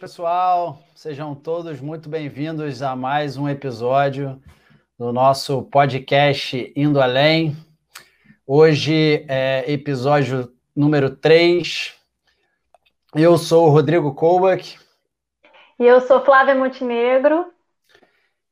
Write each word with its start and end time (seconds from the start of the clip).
Pessoal. 0.00 0.78
Sejam 0.94 1.34
todos 1.34 1.78
muito 1.78 2.08
bem-vindos 2.08 2.80
a 2.80 2.96
mais 2.96 3.36
um 3.36 3.46
episódio 3.46 4.42
do 4.98 5.12
nosso 5.12 5.64
podcast 5.64 6.72
Indo 6.74 7.02
Além. 7.02 7.54
Hoje 8.46 9.26
é 9.28 9.70
episódio 9.70 10.50
número 10.74 11.14
3. 11.14 11.94
Eu 13.14 13.36
sou 13.36 13.66
o 13.66 13.70
Rodrigo 13.70 14.14
Koubach. 14.14 14.78
E 15.78 15.84
eu 15.84 16.00
sou 16.00 16.24
Flávia 16.24 16.54
Montenegro. 16.54 17.52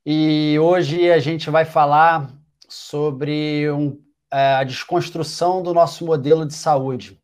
E 0.04 0.58
hoje 0.60 1.10
a 1.10 1.18
gente 1.18 1.48
vai 1.48 1.64
falar 1.64 2.30
sobre 2.68 3.70
um, 3.70 3.98
é, 4.30 4.56
a 4.56 4.64
desconstrução 4.64 5.62
do 5.62 5.72
nosso 5.72 6.04
modelo 6.04 6.44
de 6.44 6.52
saúde. 6.52 7.18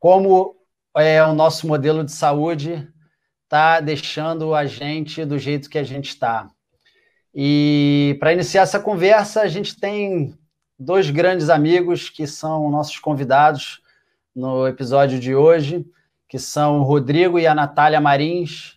Como 0.00 0.56
é, 0.96 1.22
o 1.22 1.34
nosso 1.34 1.68
modelo 1.68 2.02
de 2.02 2.10
saúde 2.10 2.92
está 3.54 3.78
deixando 3.78 4.52
a 4.52 4.66
gente 4.66 5.24
do 5.24 5.38
jeito 5.38 5.70
que 5.70 5.78
a 5.78 5.84
gente 5.84 6.08
está. 6.08 6.50
E 7.32 8.16
para 8.18 8.32
iniciar 8.32 8.62
essa 8.62 8.80
conversa, 8.80 9.42
a 9.42 9.46
gente 9.46 9.78
tem 9.78 10.36
dois 10.76 11.08
grandes 11.08 11.48
amigos 11.48 12.10
que 12.10 12.26
são 12.26 12.68
nossos 12.68 12.98
convidados 12.98 13.80
no 14.34 14.66
episódio 14.66 15.20
de 15.20 15.36
hoje, 15.36 15.86
que 16.28 16.36
são 16.36 16.80
o 16.80 16.82
Rodrigo 16.82 17.38
e 17.38 17.46
a 17.46 17.54
Natália 17.54 18.00
Marins. 18.00 18.76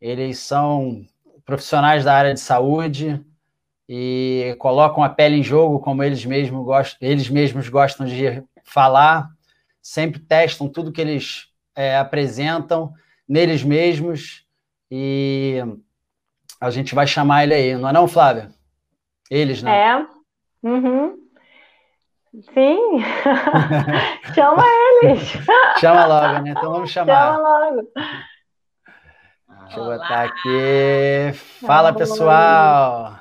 Eles 0.00 0.38
são 0.38 1.04
profissionais 1.44 2.04
da 2.04 2.14
área 2.14 2.34
de 2.34 2.40
saúde 2.40 3.20
e 3.88 4.54
colocam 4.60 5.02
a 5.02 5.08
pele 5.08 5.38
em 5.38 5.42
jogo, 5.42 5.80
como 5.80 6.04
eles 6.04 6.24
mesmos 6.24 6.64
gostam, 6.64 7.08
eles 7.08 7.28
mesmos 7.28 7.68
gostam 7.68 8.06
de 8.06 8.44
falar, 8.62 9.28
sempre 9.82 10.20
testam 10.20 10.68
tudo 10.68 10.92
que 10.92 11.00
eles 11.00 11.48
é, 11.74 11.96
apresentam 11.96 12.94
neles 13.28 13.62
mesmos 13.62 14.44
e 14.90 15.62
a 16.60 16.70
gente 16.70 16.94
vai 16.94 17.06
chamar 17.06 17.44
ele 17.44 17.54
aí, 17.54 17.76
não 17.76 17.88
é 17.88 17.92
não, 17.92 18.08
Flávia? 18.08 18.50
Eles, 19.30 19.62
né? 19.62 19.70
É. 19.70 20.06
Uhum. 20.66 21.16
Sim. 22.54 22.98
Chama 24.34 24.64
eles. 25.02 25.20
Chama 25.80 26.06
logo, 26.06 26.42
né? 26.42 26.50
Então 26.50 26.72
vamos 26.72 26.90
chamar. 26.90 27.34
Chama 27.34 27.38
logo. 27.38 27.88
Deixa 29.64 29.80
eu 29.80 29.84
botar 29.84 30.24
aqui. 30.24 31.38
Fala, 31.66 31.92
pessoal. 31.92 33.18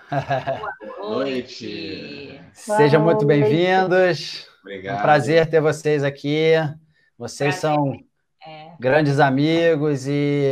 Boa 0.98 1.16
noite. 1.16 2.42
Sejam 2.54 3.02
muito 3.04 3.26
bem-vindos. 3.26 4.48
Obrigado. 4.62 4.98
Um 4.98 5.02
prazer 5.02 5.50
ter 5.50 5.60
vocês 5.60 6.04
aqui. 6.04 6.54
Vocês 7.18 7.56
são 7.56 7.98
grandes 8.80 9.20
amigos 9.20 10.08
e, 10.08 10.52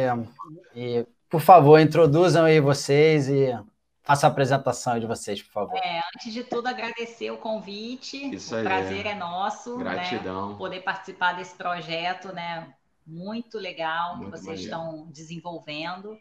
e, 0.75 1.05
por 1.29 1.41
favor, 1.41 1.79
introduzam 1.79 2.45
aí 2.45 2.59
vocês 2.59 3.27
e 3.29 3.57
façam 4.03 4.29
a 4.29 4.31
apresentação 4.31 5.00
de 5.00 5.05
vocês, 5.07 5.41
por 5.41 5.51
favor. 5.51 5.77
é, 5.77 6.01
antes 6.16 6.31
de 6.33 6.44
tudo, 6.44 6.67
agradecer 6.67 7.31
o 7.31 7.38
convite. 7.38 8.35
Isso 8.35 8.53
o 8.53 8.57
aí. 8.57 8.63
prazer 8.63 9.05
é 9.05 9.16
nosso, 9.16 9.77
né? 9.77 9.83
Gratidão. 9.83 10.55
Poder 10.57 10.81
participar 10.81 11.33
desse 11.33 11.55
projeto, 11.55 12.31
né? 12.33 12.73
Muito 13.05 13.57
legal 13.57 14.17
Muito 14.17 14.31
que 14.31 14.38
vocês 14.38 14.66
maneiro. 14.66 14.66
estão 14.66 15.07
desenvolvendo. 15.11 16.17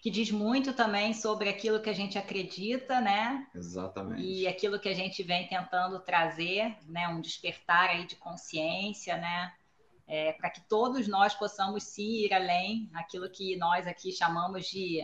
Que 0.00 0.10
diz 0.10 0.32
muito 0.32 0.72
também 0.72 1.14
sobre 1.14 1.48
aquilo 1.48 1.80
que 1.80 1.88
a 1.88 1.92
gente 1.92 2.18
acredita, 2.18 3.00
né? 3.00 3.46
Exatamente. 3.54 4.20
E 4.20 4.48
aquilo 4.48 4.80
que 4.80 4.88
a 4.88 4.94
gente 4.94 5.22
vem 5.22 5.46
tentando 5.46 6.00
trazer, 6.00 6.76
né? 6.88 7.06
Um 7.06 7.20
despertar 7.20 7.88
aí 7.88 8.04
de 8.04 8.16
consciência, 8.16 9.16
né? 9.16 9.52
É, 10.06 10.32
para 10.32 10.50
que 10.50 10.60
todos 10.68 11.08
nós 11.08 11.34
possamos 11.34 11.84
sim 11.84 12.24
ir 12.24 12.34
além, 12.34 12.90
aquilo 12.92 13.30
que 13.30 13.56
nós 13.56 13.86
aqui 13.86 14.12
chamamos 14.12 14.66
de, 14.66 15.00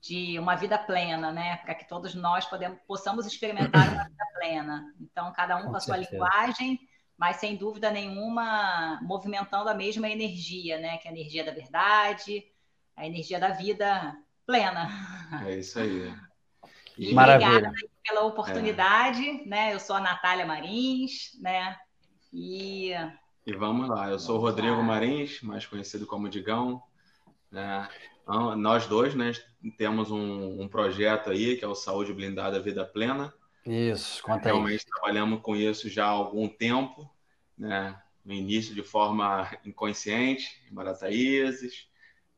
de 0.00 0.38
uma 0.38 0.56
vida 0.56 0.76
plena, 0.76 1.30
né? 1.32 1.56
Para 1.58 1.74
que 1.74 1.88
todos 1.88 2.14
nós 2.14 2.44
podemos, 2.46 2.78
possamos 2.86 3.26
experimentar 3.26 3.88
uma 3.88 4.04
vida 4.04 4.24
plena. 4.38 4.94
Então, 5.00 5.32
cada 5.32 5.56
um 5.56 5.64
Com 5.64 5.70
com 5.70 5.76
a 5.76 5.80
sua 5.80 5.96
linguagem, 5.96 6.78
mas 7.16 7.36
sem 7.36 7.56
dúvida 7.56 7.90
nenhuma 7.90 9.00
movimentando 9.02 9.68
a 9.68 9.74
mesma 9.74 10.08
energia, 10.08 10.78
né? 10.78 10.98
Que 10.98 11.08
é 11.08 11.10
a 11.10 11.14
energia 11.14 11.44
da 11.44 11.52
verdade, 11.52 12.44
a 12.96 13.06
energia 13.06 13.38
da 13.38 13.50
vida 13.50 14.14
plena. 14.44 14.88
É 15.46 15.56
isso 15.56 15.78
aí. 15.78 16.12
E 16.98 17.14
Maravilha. 17.14 17.48
obrigada 17.48 17.74
pela 18.04 18.24
oportunidade, 18.24 19.48
né? 19.48 19.72
Eu 19.72 19.80
sou 19.80 19.96
a 19.96 20.00
Natália 20.00 20.44
Marins, 20.44 21.30
né? 21.40 21.74
E 22.30 22.92
E 23.46 23.52
vamos 23.52 23.88
lá. 23.88 24.08
Eu 24.10 24.18
sou 24.18 24.38
o 24.38 24.40
Rodrigo. 24.40 24.82
Marins, 24.82 25.42
mais 25.42 25.66
conhecido 25.66 26.06
como 26.06 26.28
Digão. 26.28 26.82
né? 27.50 27.88
Então, 28.22 28.56
Nós 28.56 28.86
dois, 28.86 29.14
né, 29.14 29.32
temos 29.76 30.10
um, 30.10 30.62
um 30.62 30.68
projeto 30.68 31.30
aí 31.30 31.56
que 31.56 31.64
é 31.64 31.68
o 31.68 31.74
Saúde 31.74 32.12
Blindada 32.12 32.60
Vida 32.60 32.84
Plena. 32.84 33.34
Isso, 33.66 34.22
conta 34.22 34.48
aí. 34.48 34.54
Realmente 34.54 34.86
trabalhamos 34.86 35.40
com 35.40 35.56
isso 35.56 35.88
já 35.88 36.06
há 36.06 36.10
algum 36.10 36.48
tempo, 36.48 37.08
né? 37.56 38.00
No 38.24 38.32
início 38.32 38.74
de 38.74 38.82
forma 38.82 39.50
inconsciente, 39.64 40.46
em 40.70 40.74
Barataízes. 40.74 41.88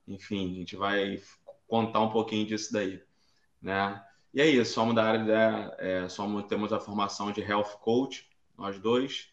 Enfim, 0.07 0.53
a 0.53 0.59
gente 0.59 0.77
vai 0.77 1.23
contar 1.67 2.01
um 2.01 2.11
pouquinho 2.11 2.47
disso 2.47 2.73
daí, 2.73 3.03
né? 3.61 4.03
E 4.33 4.41
é 4.41 4.47
isso, 4.47 4.73
somos 4.75 4.95
da 4.95 5.05
área 5.05 5.25
da, 5.25 5.77
é, 5.79 6.09
somos, 6.09 6.45
temos 6.47 6.73
a 6.73 6.81
formação 6.81 7.31
de 7.31 7.41
Health 7.41 7.79
Coach, 7.81 8.29
nós 8.59 8.79
dois, 8.79 9.33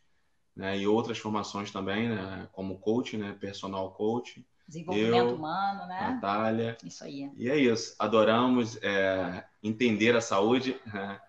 né? 0.55 0.77
E 0.77 0.87
outras 0.87 1.17
formações 1.17 1.71
também, 1.71 2.09
né? 2.09 2.47
Como 2.51 2.79
coach, 2.79 3.17
né? 3.17 3.35
Personal 3.39 3.91
coach, 3.91 4.45
desenvolvimento 4.67 5.29
Eu, 5.29 5.35
humano, 5.35 5.87
né? 5.87 6.11
Natália. 6.11 6.77
Isso 6.83 7.03
aí. 7.03 7.29
E 7.37 7.49
é 7.49 7.57
isso. 7.57 7.95
Adoramos 7.99 8.77
é, 8.81 9.45
entender 9.63 10.15
a 10.15 10.21
saúde. 10.21 10.79
né? 10.85 11.19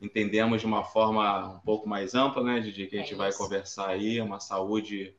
Entendemos 0.00 0.60
de 0.60 0.66
uma 0.66 0.84
forma 0.84 1.56
um 1.56 1.60
pouco 1.60 1.88
mais 1.88 2.14
ampla, 2.14 2.42
né? 2.42 2.60
De 2.60 2.86
que 2.86 2.96
a 2.96 3.00
gente 3.00 3.14
É 3.14 3.16
vai 3.16 3.32
conversar 3.32 3.88
aí, 3.88 4.20
uma 4.20 4.38
saúde 4.38 5.14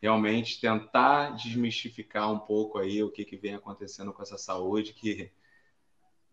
realmente 0.00 0.60
tentar 0.60 1.30
desmistificar 1.30 2.30
um 2.30 2.38
pouco 2.38 2.78
aí 2.78 3.02
o 3.02 3.10
que, 3.10 3.24
que 3.24 3.36
vem 3.36 3.54
acontecendo 3.54 4.12
com 4.12 4.22
essa 4.22 4.36
saúde, 4.36 4.92
que 4.92 5.30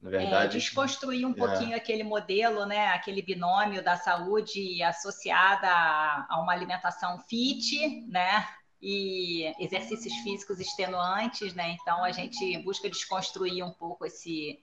na 0.01 0.09
É, 0.17 0.19
verdade 0.19 0.57
desconstruir 0.57 1.25
um 1.25 1.31
é. 1.31 1.35
pouquinho 1.35 1.75
aquele 1.75 2.03
modelo, 2.03 2.65
né? 2.65 2.87
Aquele 2.89 3.21
binômio 3.21 3.83
da 3.83 3.97
saúde 3.97 4.81
associada 4.83 5.67
a, 5.67 6.25
a 6.29 6.41
uma 6.41 6.53
alimentação 6.53 7.19
fit, 7.29 8.01
né? 8.07 8.47
E 8.81 9.53
exercícios 9.59 10.13
físicos 10.23 10.59
extenuantes, 10.59 11.53
né? 11.53 11.77
Então 11.79 12.03
a 12.03 12.11
gente 12.11 12.57
busca 12.63 12.89
desconstruir 12.89 13.63
um 13.63 13.71
pouco 13.71 14.05
esse, 14.05 14.59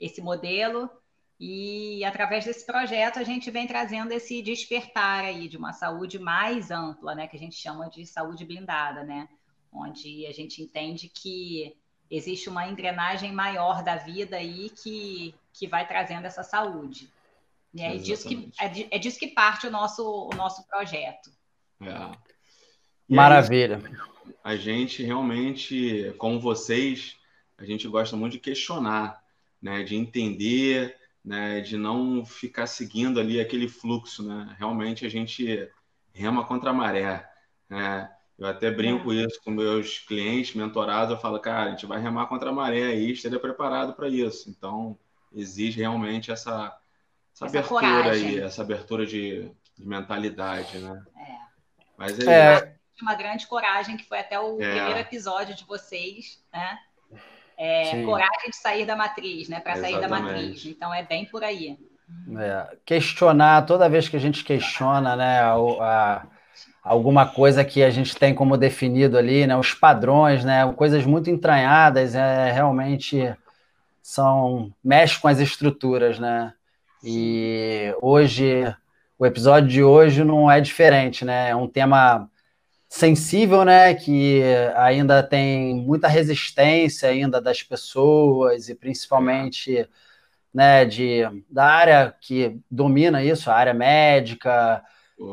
esse 0.00 0.20
modelo. 0.20 0.90
E 1.38 2.04
através 2.04 2.44
desse 2.44 2.64
projeto 2.66 3.18
a 3.18 3.24
gente 3.24 3.50
vem 3.50 3.66
trazendo 3.66 4.12
esse 4.12 4.42
despertar 4.42 5.24
aí 5.24 5.48
de 5.48 5.56
uma 5.56 5.72
saúde 5.72 6.18
mais 6.18 6.70
ampla, 6.70 7.14
né? 7.14 7.28
Que 7.28 7.36
a 7.36 7.40
gente 7.40 7.56
chama 7.56 7.88
de 7.90 8.06
saúde 8.06 8.44
blindada, 8.44 9.04
né? 9.04 9.28
Onde 9.70 10.26
a 10.26 10.32
gente 10.32 10.62
entende 10.62 11.08
que 11.08 11.76
existe 12.10 12.48
uma 12.48 12.68
engrenagem 12.68 13.32
maior 13.32 13.82
da 13.82 13.96
vida 13.96 14.36
aí 14.36 14.70
que, 14.70 15.34
que 15.52 15.66
vai 15.66 15.86
trazendo 15.86 16.26
essa 16.26 16.42
saúde. 16.42 17.10
E 17.74 17.82
é 17.82 17.96
disso, 17.96 18.26
que, 18.26 18.50
é, 18.58 18.96
é 18.96 18.98
disso 18.98 19.18
que 19.18 19.28
parte 19.28 19.66
o 19.66 19.70
nosso, 19.70 20.02
o 20.02 20.34
nosso 20.34 20.66
projeto. 20.66 21.30
é 23.08 23.14
Maravilha. 23.14 23.82
a 24.42 24.56
gente 24.56 25.02
realmente, 25.02 26.14
como 26.16 26.40
vocês, 26.40 27.16
a 27.58 27.64
gente 27.64 27.86
gosta 27.86 28.16
muito 28.16 28.32
de 28.32 28.40
questionar, 28.40 29.22
né? 29.60 29.82
De 29.82 29.94
entender, 29.94 30.96
né? 31.24 31.60
De 31.60 31.76
não 31.76 32.24
ficar 32.24 32.66
seguindo 32.66 33.20
ali 33.20 33.40
aquele 33.40 33.68
fluxo, 33.68 34.26
né? 34.26 34.56
Realmente 34.58 35.04
a 35.04 35.08
gente 35.08 35.70
rema 36.14 36.46
contra 36.46 36.70
a 36.70 36.74
maré, 36.74 37.28
né? 37.68 38.10
Eu 38.38 38.46
até 38.46 38.70
brinco 38.70 39.12
isso 39.12 39.40
com 39.42 39.50
meus 39.50 39.98
clientes, 40.00 40.54
mentorados, 40.54 41.10
eu 41.14 41.20
falo, 41.20 41.40
cara, 41.40 41.68
a 41.68 41.70
gente 41.70 41.86
vai 41.86 41.98
remar 42.00 42.26
contra 42.26 42.50
a 42.50 42.52
maré 42.52 42.82
aí, 42.84 43.12
esteja 43.12 43.38
preparado 43.40 43.94
para 43.94 44.08
isso. 44.08 44.50
Então, 44.50 44.98
exige 45.34 45.78
realmente 45.80 46.30
essa, 46.30 46.76
essa, 47.34 47.46
Essa 47.46 47.46
abertura 47.46 47.80
coragem. 47.80 48.28
aí, 48.28 48.40
essa 48.40 48.60
abertura 48.62 49.06
de, 49.06 49.50
de 49.78 49.86
mentalidade, 49.88 50.78
né? 50.78 51.02
Mas 51.96 52.18
é, 52.18 52.54
É, 52.56 52.76
Uma 53.00 53.14
grande 53.14 53.46
coragem, 53.46 53.96
que 53.96 54.04
foi 54.04 54.18
até 54.18 54.38
o 54.38 54.60
É. 54.60 54.70
primeiro 54.74 54.98
episódio 55.00 55.54
de 55.54 55.64
vocês, 55.64 56.38
né? 56.52 56.78
É, 57.58 58.02
coragem 58.04 58.50
de 58.50 58.56
sair 58.56 58.84
da 58.84 58.94
matriz, 58.94 59.48
né? 59.48 59.60
Para 59.60 59.76
sair 59.76 59.98
da 59.98 60.08
matriz. 60.08 60.62
Então 60.66 60.92
é 60.92 61.02
bem 61.02 61.24
por 61.24 61.42
aí. 61.42 61.78
É, 62.38 62.76
questionar, 62.84 63.64
toda 63.64 63.88
vez 63.88 64.08
que 64.10 64.16
a 64.16 64.20
gente 64.20 64.44
questiona, 64.44 65.16
né, 65.16 65.40
a- 65.40 65.54
a- 65.80 66.26
alguma 66.86 67.26
coisa 67.26 67.64
que 67.64 67.82
a 67.82 67.90
gente 67.90 68.16
tem 68.16 68.32
como 68.34 68.56
definido 68.56 69.18
ali, 69.18 69.46
né, 69.46 69.56
os 69.56 69.74
padrões, 69.74 70.44
né, 70.44 70.72
coisas 70.76 71.04
muito 71.04 71.28
entranhadas, 71.28 72.14
é, 72.14 72.52
realmente 72.52 73.34
são 74.00 74.72
mexe 74.84 75.18
com 75.20 75.26
as 75.26 75.40
estruturas, 75.40 76.18
né? 76.20 76.52
E 77.02 77.92
hoje, 78.00 78.62
o 79.18 79.26
episódio 79.26 79.68
de 79.68 79.82
hoje 79.82 80.22
não 80.24 80.50
é 80.50 80.60
diferente, 80.60 81.24
né? 81.24 81.50
É 81.50 81.56
um 81.56 81.68
tema 81.68 82.30
sensível, 82.88 83.64
né? 83.64 83.94
Que 83.94 84.42
ainda 84.76 85.22
tem 85.22 85.74
muita 85.74 86.08
resistência 86.08 87.08
ainda 87.08 87.40
das 87.40 87.62
pessoas 87.62 88.68
e 88.68 88.74
principalmente 88.76 89.88
né, 90.54 90.84
de, 90.84 91.22
da 91.50 91.64
área 91.66 92.14
que 92.20 92.60
domina 92.70 93.22
isso, 93.24 93.50
a 93.50 93.54
área 93.54 93.74
médica, 93.74 94.82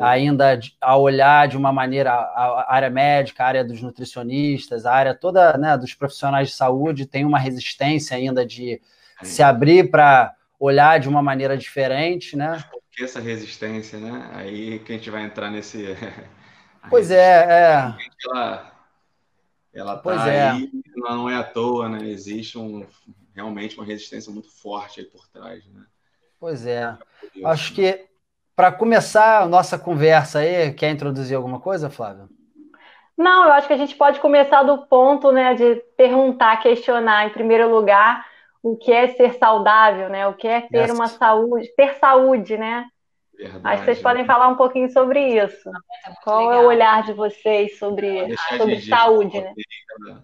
ainda 0.01 0.59
a 0.80 0.97
olhar 0.97 1.47
de 1.47 1.57
uma 1.57 1.71
maneira 1.71 2.12
a, 2.13 2.74
área 2.74 2.89
médica, 2.89 3.44
a 3.44 3.47
área 3.47 3.63
dos 3.63 3.81
nutricionistas, 3.81 4.85
a 4.85 4.94
área 4.94 5.13
toda 5.13 5.57
né, 5.57 5.77
dos 5.77 5.94
profissionais 5.94 6.50
de 6.50 6.56
saúde 6.56 7.06
tem 7.06 7.25
uma 7.25 7.38
resistência 7.38 8.15
ainda 8.15 8.45
de 8.45 8.81
se 9.21 9.44
abrir 9.44 9.89
para 9.89 10.33
olhar 10.59 11.00
de 11.00 11.09
uma 11.09 11.21
maneira 11.21 11.57
diferente, 11.57 12.38
né? 12.38 12.63
Por 12.71 12.81
que 12.91 13.03
essa 13.03 13.19
resistência, 13.19 14.00
né? 14.00 14.30
Aí 14.33 14.80
que 14.80 14.94
a 14.94 14.95
gente 14.95 15.09
vai 15.09 15.24
entrar 15.24 15.50
nesse. 15.51 15.97
pois 16.89 17.12
é, 17.12 17.44
é. 17.44 17.95
Ela, 18.25 18.71
ela 19.74 19.97
pois 19.97 20.18
tá 20.18 20.29
é. 20.29 20.50
aí, 20.51 20.71
não 20.95 21.29
é 21.29 21.36
à 21.36 21.44
toa, 21.44 21.89
né? 21.89 22.07
Existe 22.07 22.57
um, 22.57 22.86
realmente 23.33 23.75
uma 23.77 23.86
resistência 23.86 24.31
muito 24.31 24.50
forte 24.50 25.01
aí 25.01 25.06
por 25.06 25.27
trás, 25.27 25.65
né? 25.68 25.83
Pois 26.39 26.65
é. 26.65 26.97
Acho 27.44 27.74
que 27.74 28.06
para 28.55 28.71
começar 28.71 29.41
a 29.41 29.47
nossa 29.47 29.77
conversa 29.77 30.39
aí, 30.39 30.71
quer 30.73 30.91
introduzir 30.91 31.35
alguma 31.35 31.59
coisa, 31.59 31.89
Flávio? 31.89 32.29
Não, 33.17 33.45
eu 33.45 33.53
acho 33.53 33.67
que 33.67 33.73
a 33.73 33.77
gente 33.77 33.95
pode 33.95 34.19
começar 34.19 34.63
do 34.63 34.88
ponto, 34.88 35.31
né, 35.31 35.53
de 35.53 35.75
perguntar, 35.95 36.57
questionar, 36.57 37.27
em 37.27 37.29
primeiro 37.29 37.69
lugar, 37.69 38.25
o 38.61 38.77
que 38.77 38.91
é 38.91 39.09
ser 39.09 39.33
saudável, 39.35 40.09
né? 40.09 40.25
O 40.25 40.33
que 40.33 40.47
é 40.47 40.61
ter 40.61 40.89
uma 40.91 41.07
saúde, 41.07 41.67
ter 41.75 41.95
saúde, 41.95 42.57
né? 42.57 42.88
Verdade, 43.38 43.61
Acho 43.63 43.79
que 43.79 43.85
vocês 43.85 43.97
né? 43.97 44.03
podem 44.03 44.25
falar 44.25 44.47
um 44.47 44.55
pouquinho 44.55 44.89
sobre 44.89 45.44
isso. 45.44 45.69
É 45.69 46.13
Qual 46.23 46.47
legal. 46.47 46.53
é 46.53 46.65
o 46.65 46.67
olhar 46.69 47.03
de 47.03 47.13
vocês 47.13 47.77
sobre, 47.77 48.33
sobre 48.57 48.77
de 48.77 48.88
saúde, 48.88 49.41
né? 49.41 49.53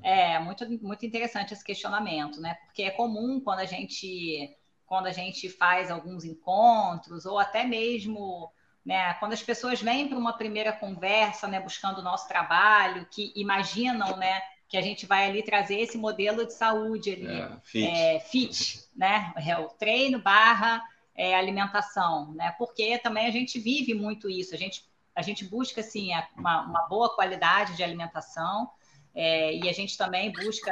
É, 0.03 0.39
muito, 0.39 0.65
muito 0.81 1.05
interessante 1.05 1.53
esse 1.53 1.63
questionamento, 1.63 2.39
né? 2.39 2.55
Porque 2.65 2.83
é 2.83 2.91
comum 2.91 3.41
quando 3.43 3.59
a 3.59 3.65
gente 3.65 4.57
quando 4.89 5.05
a 5.05 5.11
gente 5.11 5.47
faz 5.47 5.91
alguns 5.91 6.25
encontros, 6.25 7.27
ou 7.27 7.37
até 7.37 7.63
mesmo 7.63 8.51
né, 8.83 9.13
quando 9.13 9.33
as 9.33 9.43
pessoas 9.43 9.79
vêm 9.79 10.07
para 10.07 10.17
uma 10.17 10.33
primeira 10.33 10.73
conversa, 10.73 11.47
né, 11.47 11.59
buscando 11.59 11.99
o 11.99 12.03
nosso 12.03 12.27
trabalho, 12.27 13.07
que 13.11 13.31
imaginam 13.35 14.17
né, 14.17 14.41
que 14.67 14.75
a 14.75 14.81
gente 14.81 15.05
vai 15.05 15.29
ali 15.29 15.43
trazer 15.43 15.79
esse 15.79 15.95
modelo 15.95 16.43
de 16.43 16.53
saúde 16.53 17.11
ali, 17.11 17.27
é, 17.27 17.59
fit. 17.63 17.87
É, 17.87 18.19
fit, 18.19 18.79
né? 18.95 19.31
É 19.37 19.57
o 19.57 19.67
treino 19.67 20.19
barra 20.19 20.83
é, 21.15 21.35
alimentação, 21.35 22.33
né? 22.33 22.53
Porque 22.57 22.97
também 22.97 23.27
a 23.27 23.31
gente 23.31 23.59
vive 23.59 23.93
muito 23.93 24.27
isso, 24.27 24.55
a 24.55 24.57
gente, 24.57 24.83
a 25.15 25.21
gente 25.21 25.45
busca 25.45 25.81
assim 25.81 26.09
uma, 26.35 26.61
uma 26.61 26.87
boa 26.87 27.15
qualidade 27.15 27.75
de 27.75 27.83
alimentação 27.83 28.69
é, 29.13 29.55
e 29.55 29.67
a 29.67 29.73
gente 29.73 29.97
também 29.97 30.31
busca, 30.31 30.71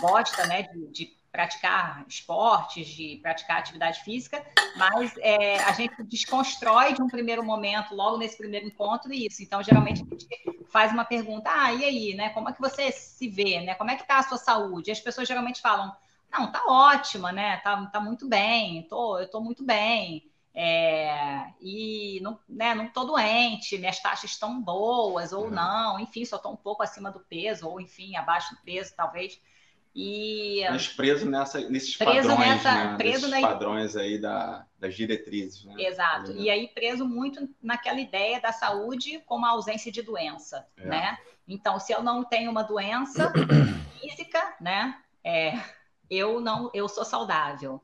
gosta 0.00 0.46
né, 0.46 0.62
de, 0.62 0.86
de 0.88 1.17
praticar 1.30 2.04
esportes, 2.08 2.88
de 2.88 3.18
praticar 3.22 3.58
atividade 3.58 4.00
física, 4.02 4.44
mas 4.76 5.14
é, 5.18 5.58
a 5.64 5.72
gente 5.72 6.02
desconstrói 6.04 6.94
de 6.94 7.02
um 7.02 7.06
primeiro 7.06 7.44
momento, 7.44 7.94
logo 7.94 8.16
nesse 8.16 8.36
primeiro 8.36 8.66
encontro, 8.66 9.12
isso. 9.12 9.42
Então, 9.42 9.62
geralmente, 9.62 10.02
a 10.02 10.04
gente 10.04 10.26
faz 10.70 10.92
uma 10.92 11.04
pergunta, 11.04 11.50
ah, 11.52 11.72
e 11.72 11.84
aí, 11.84 12.14
né? 12.14 12.30
Como 12.30 12.48
é 12.48 12.52
que 12.52 12.60
você 12.60 12.90
se 12.90 13.28
vê, 13.28 13.60
né? 13.60 13.74
Como 13.74 13.90
é 13.90 13.96
que 13.96 14.06
tá 14.06 14.18
a 14.18 14.22
sua 14.22 14.38
saúde? 14.38 14.90
E 14.90 14.92
as 14.92 15.00
pessoas 15.00 15.28
geralmente 15.28 15.60
falam, 15.60 15.94
não, 16.30 16.50
tá 16.50 16.62
ótima, 16.66 17.32
né? 17.32 17.58
Tá, 17.58 17.86
tá 17.86 18.00
muito 18.00 18.28
bem, 18.28 18.82
tô, 18.88 19.18
eu 19.18 19.30
tô 19.30 19.40
muito 19.40 19.64
bem. 19.64 20.28
É, 20.54 21.52
e 21.60 22.18
não, 22.20 22.36
né, 22.48 22.74
não 22.74 22.88
tô 22.88 23.04
doente, 23.04 23.78
minhas 23.78 24.00
taxas 24.00 24.32
estão 24.32 24.60
boas 24.60 25.32
ou 25.32 25.44
uhum. 25.44 25.50
não, 25.50 26.00
enfim, 26.00 26.24
só 26.24 26.34
estou 26.34 26.52
um 26.52 26.56
pouco 26.56 26.82
acima 26.82 27.12
do 27.12 27.20
peso, 27.20 27.68
ou 27.68 27.80
enfim, 27.80 28.16
abaixo 28.16 28.54
do 28.54 28.60
peso, 28.62 28.92
talvez. 28.96 29.40
E, 29.94 30.64
Mas 30.70 30.88
preso 30.88 31.28
nessa, 31.28 31.60
nesses 31.68 31.96
preso 31.96 32.28
padrões, 32.28 32.48
nessa, 32.48 32.72
né? 32.72 32.96
preso 32.96 33.26
nesses 33.28 33.42
na... 33.42 33.48
padrões 33.48 33.96
aí 33.96 34.18
da, 34.18 34.66
das 34.78 34.94
diretrizes. 34.94 35.64
Né? 35.64 35.74
Exato. 35.78 36.32
E 36.32 36.48
aí 36.48 36.68
preso 36.68 37.04
muito 37.04 37.48
naquela 37.62 38.00
ideia 38.00 38.40
da 38.40 38.52
saúde 38.52 39.20
como 39.26 39.44
a 39.44 39.50
ausência 39.50 39.90
de 39.90 40.02
doença, 40.02 40.66
é. 40.76 40.86
né? 40.86 41.18
Então, 41.48 41.80
se 41.80 41.92
eu 41.92 42.02
não 42.02 42.22
tenho 42.22 42.50
uma 42.50 42.62
doença 42.62 43.32
física, 43.98 44.56
né? 44.60 44.96
É, 45.24 45.58
eu 46.10 46.40
não, 46.40 46.70
eu 46.74 46.88
sou 46.88 47.04
saudável. 47.04 47.82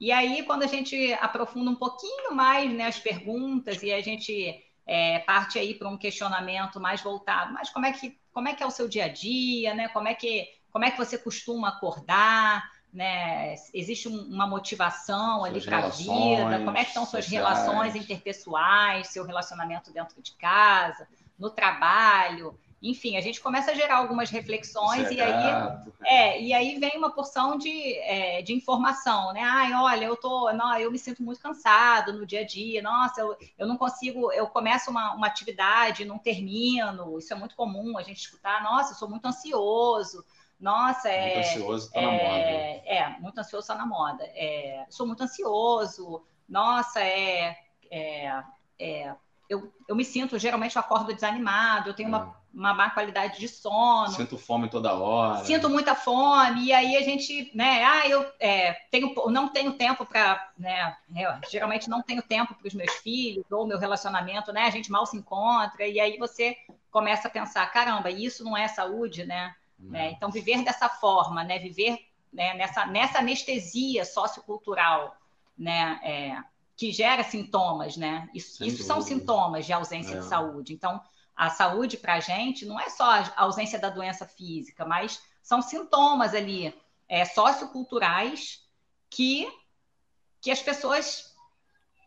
E 0.00 0.12
aí, 0.12 0.42
quando 0.44 0.62
a 0.62 0.66
gente 0.66 1.12
aprofunda 1.14 1.70
um 1.70 1.76
pouquinho 1.76 2.34
mais 2.34 2.72
né, 2.72 2.86
as 2.86 2.98
perguntas 2.98 3.82
e 3.82 3.92
a 3.92 4.00
gente 4.00 4.62
é, 4.86 5.20
parte 5.20 5.58
aí 5.58 5.74
para 5.74 5.88
um 5.88 5.96
questionamento 5.96 6.80
mais 6.80 7.00
voltado, 7.00 7.52
mas 7.52 7.70
como 7.70 7.86
é 7.86 7.92
que 7.92 8.18
como 8.32 8.48
é 8.48 8.54
que 8.54 8.64
é 8.64 8.66
o 8.66 8.70
seu 8.70 8.88
dia 8.88 9.04
a 9.04 9.08
dia, 9.08 9.74
né? 9.74 9.88
Como 9.88 10.08
é 10.08 10.14
que 10.14 10.48
como 10.74 10.84
é 10.84 10.90
que 10.90 10.98
você 10.98 11.16
costuma 11.16 11.68
acordar, 11.68 12.68
né? 12.92 13.54
Existe 13.72 14.08
uma 14.08 14.44
motivação 14.44 15.44
ali 15.44 15.60
para 15.60 15.78
a 15.78 15.88
vida? 15.88 16.64
Como 16.64 16.76
é 16.76 16.82
que 16.82 16.88
estão 16.88 17.06
suas 17.06 17.26
sociais. 17.26 17.30
relações 17.30 17.94
interpessoais, 17.94 19.06
seu 19.06 19.24
relacionamento 19.24 19.92
dentro 19.92 20.20
de 20.20 20.32
casa, 20.32 21.06
no 21.38 21.48
trabalho? 21.48 22.58
Enfim, 22.82 23.16
a 23.16 23.20
gente 23.20 23.40
começa 23.40 23.70
a 23.70 23.74
gerar 23.74 23.98
algumas 23.98 24.30
reflexões 24.30 25.12
e 25.12 25.20
aí, 25.20 25.80
é, 26.02 26.42
e 26.42 26.52
aí 26.52 26.78
vem 26.80 26.98
uma 26.98 27.12
porção 27.12 27.56
de, 27.56 27.94
é, 27.98 28.42
de 28.42 28.52
informação, 28.52 29.32
né? 29.32 29.42
Ai, 29.42 29.72
olha, 29.74 30.06
eu 30.06 30.16
tô, 30.16 30.52
não, 30.52 30.76
eu 30.76 30.90
me 30.90 30.98
sinto 30.98 31.22
muito 31.22 31.40
cansado 31.40 32.12
no 32.12 32.26
dia 32.26 32.40
a 32.40 32.44
dia, 32.44 32.82
nossa, 32.82 33.20
eu, 33.20 33.36
eu 33.56 33.66
não 33.68 33.76
consigo, 33.76 34.30
eu 34.32 34.48
começo 34.48 34.90
uma, 34.90 35.14
uma 35.14 35.28
atividade, 35.28 36.04
não 36.04 36.18
termino, 36.18 37.16
isso 37.16 37.32
é 37.32 37.36
muito 37.36 37.54
comum 37.54 37.96
a 37.96 38.02
gente 38.02 38.18
escutar, 38.18 38.62
nossa, 38.62 38.92
eu 38.92 38.96
sou 38.96 39.08
muito 39.08 39.24
ansioso, 39.24 40.22
nossa, 40.60 41.08
é. 41.08 41.34
Muito 41.34 41.38
ansioso 41.38 41.92
tá 41.92 42.00
é, 42.00 42.04
na 42.04 42.12
moda. 42.12 42.50
É, 42.86 43.20
muito 43.20 43.38
ansioso 43.38 43.66
tá 43.66 43.74
na 43.74 43.86
moda. 43.86 44.24
É, 44.34 44.86
sou 44.88 45.06
muito 45.06 45.22
ansioso. 45.22 46.22
Nossa, 46.48 47.00
é. 47.00 47.56
é, 47.90 48.42
é 48.78 49.14
eu, 49.48 49.72
eu 49.86 49.94
me 49.94 50.04
sinto, 50.04 50.38
geralmente 50.38 50.76
eu 50.76 50.80
acordo 50.80 51.12
desanimado, 51.12 51.90
eu 51.90 51.94
tenho 51.94 52.08
uma, 52.08 52.34
é. 52.54 52.58
uma 52.58 52.74
má 52.74 52.90
qualidade 52.90 53.38
de 53.38 53.48
sono. 53.48 54.08
Sinto 54.08 54.38
fome 54.38 54.68
toda 54.68 54.94
hora. 54.94 55.44
Sinto 55.44 55.68
muita 55.68 55.94
fome, 55.94 56.66
e 56.66 56.72
aí 56.72 56.96
a 56.96 57.02
gente, 57.02 57.50
né, 57.54 57.84
ah, 57.84 58.08
eu 58.08 58.26
é, 58.40 58.72
tenho, 58.90 59.14
não 59.30 59.48
tenho 59.48 59.74
tempo 59.74 60.06
para, 60.06 60.50
né, 60.58 60.96
eu, 61.14 61.30
geralmente 61.50 61.88
não 61.88 62.02
tenho 62.02 62.22
tempo 62.22 62.54
para 62.54 62.66
os 62.66 62.74
meus 62.74 62.92
filhos, 62.94 63.44
ou 63.50 63.66
meu 63.66 63.78
relacionamento, 63.78 64.52
né, 64.52 64.62
a 64.62 64.70
gente 64.70 64.90
mal 64.90 65.04
se 65.04 65.16
encontra, 65.16 65.86
e 65.86 66.00
aí 66.00 66.16
você 66.16 66.56
começa 66.90 67.28
a 67.28 67.30
pensar, 67.30 67.66
caramba, 67.70 68.10
isso 68.10 68.42
não 68.44 68.56
é 68.56 68.66
saúde, 68.68 69.24
né? 69.24 69.54
Né? 69.90 70.12
Então, 70.12 70.30
viver 70.30 70.62
dessa 70.62 70.88
forma, 70.88 71.44
né? 71.44 71.58
viver 71.58 71.98
né? 72.32 72.54
nessa, 72.54 72.86
nessa 72.86 73.18
anestesia 73.18 74.04
sociocultural, 74.04 75.16
né? 75.56 76.00
É, 76.02 76.54
que 76.76 76.90
gera 76.90 77.22
sintomas, 77.22 77.96
né? 77.96 78.28
Isso, 78.34 78.64
isso 78.64 78.82
são 78.82 79.00
sintomas 79.00 79.64
de 79.64 79.72
ausência 79.72 80.16
é. 80.16 80.18
de 80.18 80.24
saúde. 80.24 80.72
Então, 80.72 81.00
a 81.36 81.50
saúde 81.50 81.96
para 81.96 82.14
a 82.14 82.20
gente 82.20 82.66
não 82.66 82.78
é 82.78 82.88
só 82.88 83.04
a 83.04 83.32
ausência 83.36 83.78
da 83.78 83.90
doença 83.90 84.26
física, 84.26 84.84
mas 84.84 85.22
são 85.42 85.62
sintomas 85.62 86.34
ali 86.34 86.74
é, 87.08 87.24
socioculturais 87.24 88.62
que, 89.08 89.48
que 90.40 90.50
as 90.50 90.60
pessoas 90.60 91.32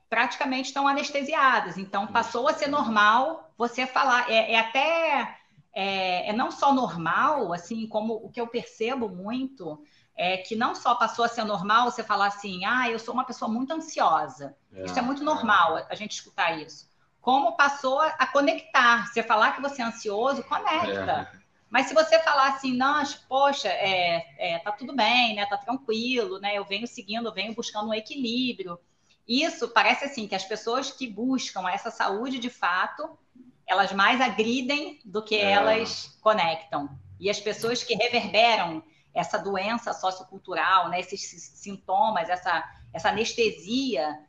praticamente 0.09 0.69
estão 0.69 0.87
anestesiadas. 0.87 1.77
Então, 1.77 2.07
passou 2.07 2.47
a 2.47 2.53
ser 2.53 2.67
normal 2.67 3.51
você 3.57 3.85
falar. 3.85 4.29
É, 4.29 4.53
é 4.53 4.59
até 4.59 5.36
é, 5.79 6.29
é 6.29 6.33
não 6.33 6.49
só 6.49 6.73
normal, 6.73 7.53
assim, 7.53 7.85
como 7.85 8.15
o 8.15 8.31
que 8.31 8.41
eu 8.41 8.47
percebo 8.47 9.07
muito 9.07 9.79
é 10.15 10.37
que 10.37 10.55
não 10.55 10.73
só 10.73 10.95
passou 10.95 11.23
a 11.23 11.27
ser 11.27 11.43
normal 11.43 11.91
você 11.91 12.03
falar 12.03 12.25
assim, 12.25 12.65
ah, 12.65 12.89
eu 12.89 12.97
sou 12.97 13.13
uma 13.13 13.23
pessoa 13.23 13.47
muito 13.47 13.71
ansiosa. 13.71 14.57
É, 14.73 14.85
isso 14.85 14.97
é 14.97 15.01
muito 15.03 15.23
normal 15.23 15.85
a 15.87 15.93
gente 15.93 16.13
escutar 16.13 16.59
isso. 16.59 16.89
Como 17.21 17.55
passou 17.55 18.01
a 18.01 18.25
conectar. 18.25 19.05
Você 19.05 19.21
falar 19.21 19.51
que 19.51 19.61
você 19.61 19.83
é 19.83 19.85
ansioso, 19.85 20.43
conecta. 20.45 21.29
É. 21.31 21.39
Mas 21.69 21.85
se 21.85 21.93
você 21.93 22.17
falar 22.21 22.53
assim, 22.53 22.75
não, 22.75 23.03
poxa, 23.29 23.67
é, 23.67 24.25
é, 24.39 24.57
tá 24.57 24.71
tudo 24.71 24.95
bem, 24.95 25.35
né? 25.35 25.45
Tá 25.45 25.57
tranquilo, 25.57 26.39
né? 26.39 26.57
Eu 26.57 26.65
venho 26.65 26.87
seguindo, 26.87 27.27
eu 27.27 27.33
venho 27.33 27.53
buscando 27.53 27.89
um 27.89 27.93
equilíbrio. 27.93 28.79
Isso 29.27 29.67
parece 29.67 30.05
assim 30.05 30.27
que 30.27 30.33
as 30.33 30.45
pessoas 30.45 30.89
que 30.89 31.05
buscam 31.05 31.69
essa 31.69 31.91
saúde 31.91 32.39
de 32.39 32.49
fato, 32.49 33.15
elas 33.67 33.91
mais 33.91 34.21
agridem 34.21 34.99
do 35.03 35.21
que 35.21 35.35
é. 35.35 35.51
elas 35.51 36.17
conectam. 36.21 36.89
E 37.19 37.29
as 37.29 37.39
pessoas 37.39 37.83
que 37.83 37.95
reverberam 37.95 38.81
essa 39.13 39.37
doença 39.37 39.93
sociocultural, 39.93 40.89
né, 40.89 40.99
esses 40.99 41.21
sintomas, 41.55 42.29
essa, 42.29 42.63
essa 42.93 43.09
anestesia, 43.09 44.19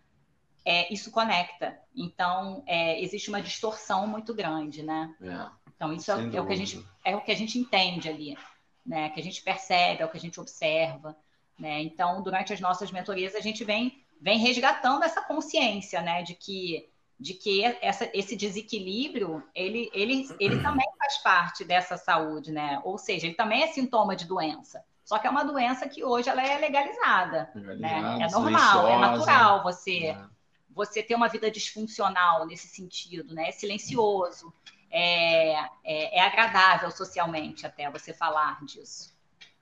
é, 0.64 0.92
isso 0.92 1.10
conecta. 1.10 1.78
Então, 1.94 2.62
é, 2.66 3.00
existe 3.02 3.28
uma 3.28 3.40
distorção 3.40 4.06
muito 4.06 4.34
grande, 4.34 4.82
né? 4.82 5.14
É, 5.22 5.50
então, 5.74 5.92
isso 5.92 6.10
é, 6.10 6.36
é, 6.36 6.40
o 6.40 6.46
que 6.46 6.52
a 6.52 6.56
gente, 6.56 6.84
é 7.04 7.16
o 7.16 7.20
que 7.20 7.30
a 7.30 7.36
gente 7.36 7.58
entende 7.58 8.08
ali, 8.08 8.36
né? 8.84 9.10
Que 9.10 9.20
a 9.20 9.22
gente 9.22 9.42
percebe, 9.42 10.02
é 10.02 10.06
o 10.06 10.10
que 10.10 10.16
a 10.16 10.20
gente 10.20 10.40
observa. 10.40 11.16
Né? 11.58 11.82
Então, 11.82 12.22
durante 12.22 12.52
as 12.52 12.60
nossas 12.60 12.90
mentorias, 12.90 13.34
a 13.34 13.40
gente 13.40 13.64
vem, 13.64 14.02
vem 14.20 14.38
resgatando 14.38 15.04
essa 15.04 15.22
consciência, 15.22 16.00
né? 16.00 16.22
De 16.22 16.34
que 16.34 16.88
de 17.18 17.34
que 17.34 17.64
essa, 17.80 18.08
esse 18.14 18.36
desequilíbrio 18.36 19.42
ele, 19.54 19.90
ele, 19.92 20.28
ele 20.38 20.62
também 20.62 20.86
faz 20.98 21.18
parte 21.18 21.64
dessa 21.64 21.96
saúde, 21.96 22.52
né? 22.52 22.80
Ou 22.84 22.96
seja, 22.96 23.26
ele 23.26 23.34
também 23.34 23.62
é 23.62 23.66
sintoma 23.66 24.14
de 24.14 24.24
doença. 24.24 24.84
Só 25.04 25.18
que 25.18 25.26
é 25.26 25.30
uma 25.30 25.44
doença 25.44 25.88
que 25.88 26.04
hoje 26.04 26.28
ela 26.28 26.46
é 26.46 26.58
legalizada, 26.58 27.50
né? 27.54 28.18
É 28.22 28.30
normal, 28.30 28.86
é 28.86 28.98
natural 28.98 29.62
você 29.62 30.08
é. 30.08 30.24
você 30.70 31.02
ter 31.02 31.14
uma 31.14 31.28
vida 31.28 31.50
disfuncional 31.50 32.46
nesse 32.46 32.68
sentido, 32.68 33.34
né? 33.34 33.48
É 33.48 33.52
silencioso, 33.52 34.52
é, 34.90 35.54
é, 35.82 36.18
é 36.18 36.20
agradável 36.20 36.90
socialmente 36.90 37.66
até 37.66 37.90
você 37.90 38.12
falar 38.12 38.64
disso. 38.64 39.17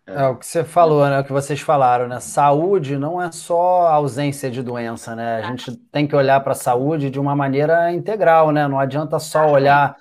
É 0.09 0.25
o 0.29 0.37
que 0.37 0.47
você 0.47 0.63
falou, 0.63 1.05
né? 1.09 1.19
O 1.19 1.25
que 1.25 1.33
vocês 1.33 1.61
falaram, 1.61 2.07
né? 2.07 2.21
Saúde 2.21 2.97
não 2.97 3.21
é 3.21 3.33
só 3.33 3.89
ausência 3.89 4.49
de 4.49 4.63
doença, 4.63 5.17
né? 5.17 5.39
A 5.39 5.43
gente 5.43 5.77
tem 5.91 6.07
que 6.07 6.15
olhar 6.15 6.41
para 6.41 6.53
a 6.53 6.55
saúde 6.55 7.11
de 7.11 7.19
uma 7.19 7.35
maneira 7.35 7.93
integral, 7.93 8.53
né? 8.53 8.69
Não 8.69 8.79
adianta 8.79 9.19
só 9.19 9.51
olhar 9.51 9.97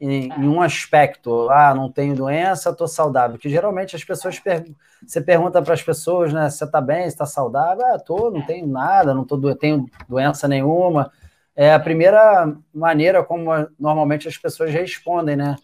em, 0.00 0.28
em 0.28 0.48
um 0.48 0.62
aspecto. 0.62 1.50
Ah, 1.50 1.74
não 1.74 1.90
tenho 1.90 2.14
doença, 2.14 2.70
estou 2.70 2.86
saudável. 2.86 3.36
Que 3.36 3.48
geralmente 3.48 3.96
as 3.96 4.04
pessoas 4.04 4.38
per... 4.38 4.64
você 5.04 5.20
pergunta 5.20 5.60
para 5.60 5.74
as 5.74 5.82
pessoas, 5.82 6.32
né? 6.32 6.48
Você 6.48 6.64
está 6.64 6.80
bem, 6.80 7.06
está 7.06 7.26
saudável? 7.26 7.84
Ah, 7.86 7.98
tô, 7.98 8.30
não 8.30 8.46
tenho 8.46 8.66
nada, 8.68 9.12
não 9.12 9.24
tô 9.24 9.36
do... 9.36 9.52
tenho 9.56 9.86
doença 10.08 10.46
nenhuma. 10.46 11.10
É 11.56 11.74
a 11.74 11.80
primeira 11.80 12.54
maneira 12.72 13.24
como 13.24 13.50
normalmente 13.76 14.28
as 14.28 14.36
pessoas 14.38 14.70
respondem, 14.72 15.34
né? 15.34 15.56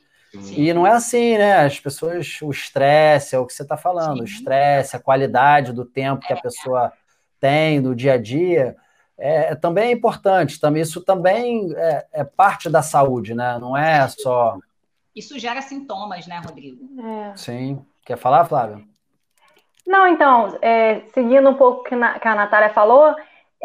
E 0.56 0.72
não 0.72 0.86
é 0.86 0.92
assim, 0.92 1.38
né? 1.38 1.64
As 1.64 1.78
pessoas, 1.78 2.38
o 2.42 2.50
estresse, 2.50 3.36
é 3.36 3.38
o 3.38 3.46
que 3.46 3.52
você 3.52 3.62
está 3.62 3.76
falando, 3.76 4.16
Sim. 4.16 4.22
o 4.22 4.24
estresse, 4.24 4.96
a 4.96 5.00
qualidade 5.00 5.72
do 5.72 5.84
tempo 5.84 6.26
que 6.26 6.32
a 6.32 6.40
pessoa 6.40 6.92
tem 7.40 7.80
no 7.80 7.94
dia 7.94 8.14
a 8.14 8.18
dia, 8.18 8.76
é, 9.18 9.52
é 9.52 9.54
também 9.54 9.88
é 9.88 9.92
importante. 9.92 10.60
Também, 10.60 10.82
isso 10.82 11.00
também 11.00 11.72
é, 11.76 12.06
é, 12.12 12.24
parte 12.24 12.68
da 12.68 12.82
saúde, 12.82 13.34
né? 13.34 13.58
Não 13.58 13.76
é 13.76 14.08
só. 14.08 14.58
Isso 15.14 15.38
gera 15.38 15.62
sintomas, 15.62 16.26
né, 16.26 16.40
Rodrigo? 16.44 16.88
É. 17.00 17.36
Sim. 17.36 17.84
Quer 18.04 18.16
falar, 18.16 18.44
Flávio? 18.44 18.84
Não, 19.86 20.06
então, 20.08 20.58
é, 20.62 21.02
seguindo 21.12 21.48
um 21.48 21.54
pouco 21.54 21.80
o 21.80 21.84
que, 21.84 21.90
que 21.90 22.28
a 22.28 22.34
Natália 22.34 22.70
falou, 22.70 23.14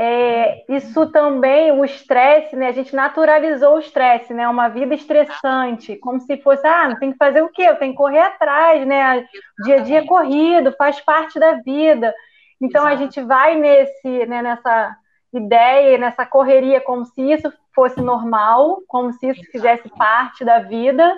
é, 0.01 0.63
isso 0.69 1.07
também, 1.07 1.73
o 1.73 1.83
estresse, 1.83 2.55
né? 2.55 2.69
A 2.69 2.71
gente 2.71 2.95
naturalizou 2.95 3.75
o 3.75 3.79
estresse, 3.79 4.33
né? 4.33 4.47
Uma 4.47 4.69
vida 4.69 4.95
estressante, 4.95 5.97
como 5.97 6.21
se 6.21 6.37
fosse, 6.37 6.65
ah, 6.65 6.95
tem 6.97 7.11
que 7.11 7.17
fazer 7.17 7.41
o 7.41 7.49
quê? 7.49 7.63
Eu 7.63 7.75
tenho 7.75 7.91
que 7.91 7.97
correr 7.97 8.21
atrás, 8.21 8.87
né? 8.87 9.27
Dia 9.65 9.75
a 9.75 9.79
dia 9.79 9.99
é 9.99 10.05
corrido, 10.05 10.73
faz 10.77 11.01
parte 11.01 11.37
da 11.37 11.55
vida. 11.55 12.15
Então 12.61 12.87
Exato. 12.87 12.95
a 12.95 12.95
gente 12.95 13.21
vai 13.21 13.55
nesse, 13.55 14.25
né, 14.25 14.41
nessa 14.41 14.95
ideia, 15.33 15.97
nessa 15.97 16.25
correria, 16.25 16.79
como 16.79 17.03
se 17.03 17.21
isso 17.21 17.51
fosse 17.75 17.99
normal, 17.99 18.79
como 18.87 19.11
se 19.11 19.27
isso 19.27 19.41
fizesse 19.51 19.89
parte 19.97 20.45
da 20.45 20.59
vida. 20.59 21.13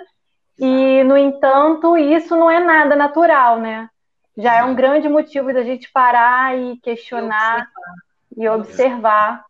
E, 0.58 1.04
no 1.04 1.16
entanto, 1.16 1.96
isso 1.96 2.34
não 2.34 2.50
é 2.50 2.58
nada 2.58 2.96
natural, 2.96 3.60
né? 3.60 3.88
Já 4.36 4.56
é 4.56 4.64
um 4.64 4.74
grande 4.74 5.08
motivo 5.08 5.54
da 5.54 5.62
gente 5.62 5.88
parar 5.92 6.58
e 6.58 6.78
questionar 6.78 7.68
e 8.36 8.48
observar. 8.48 9.44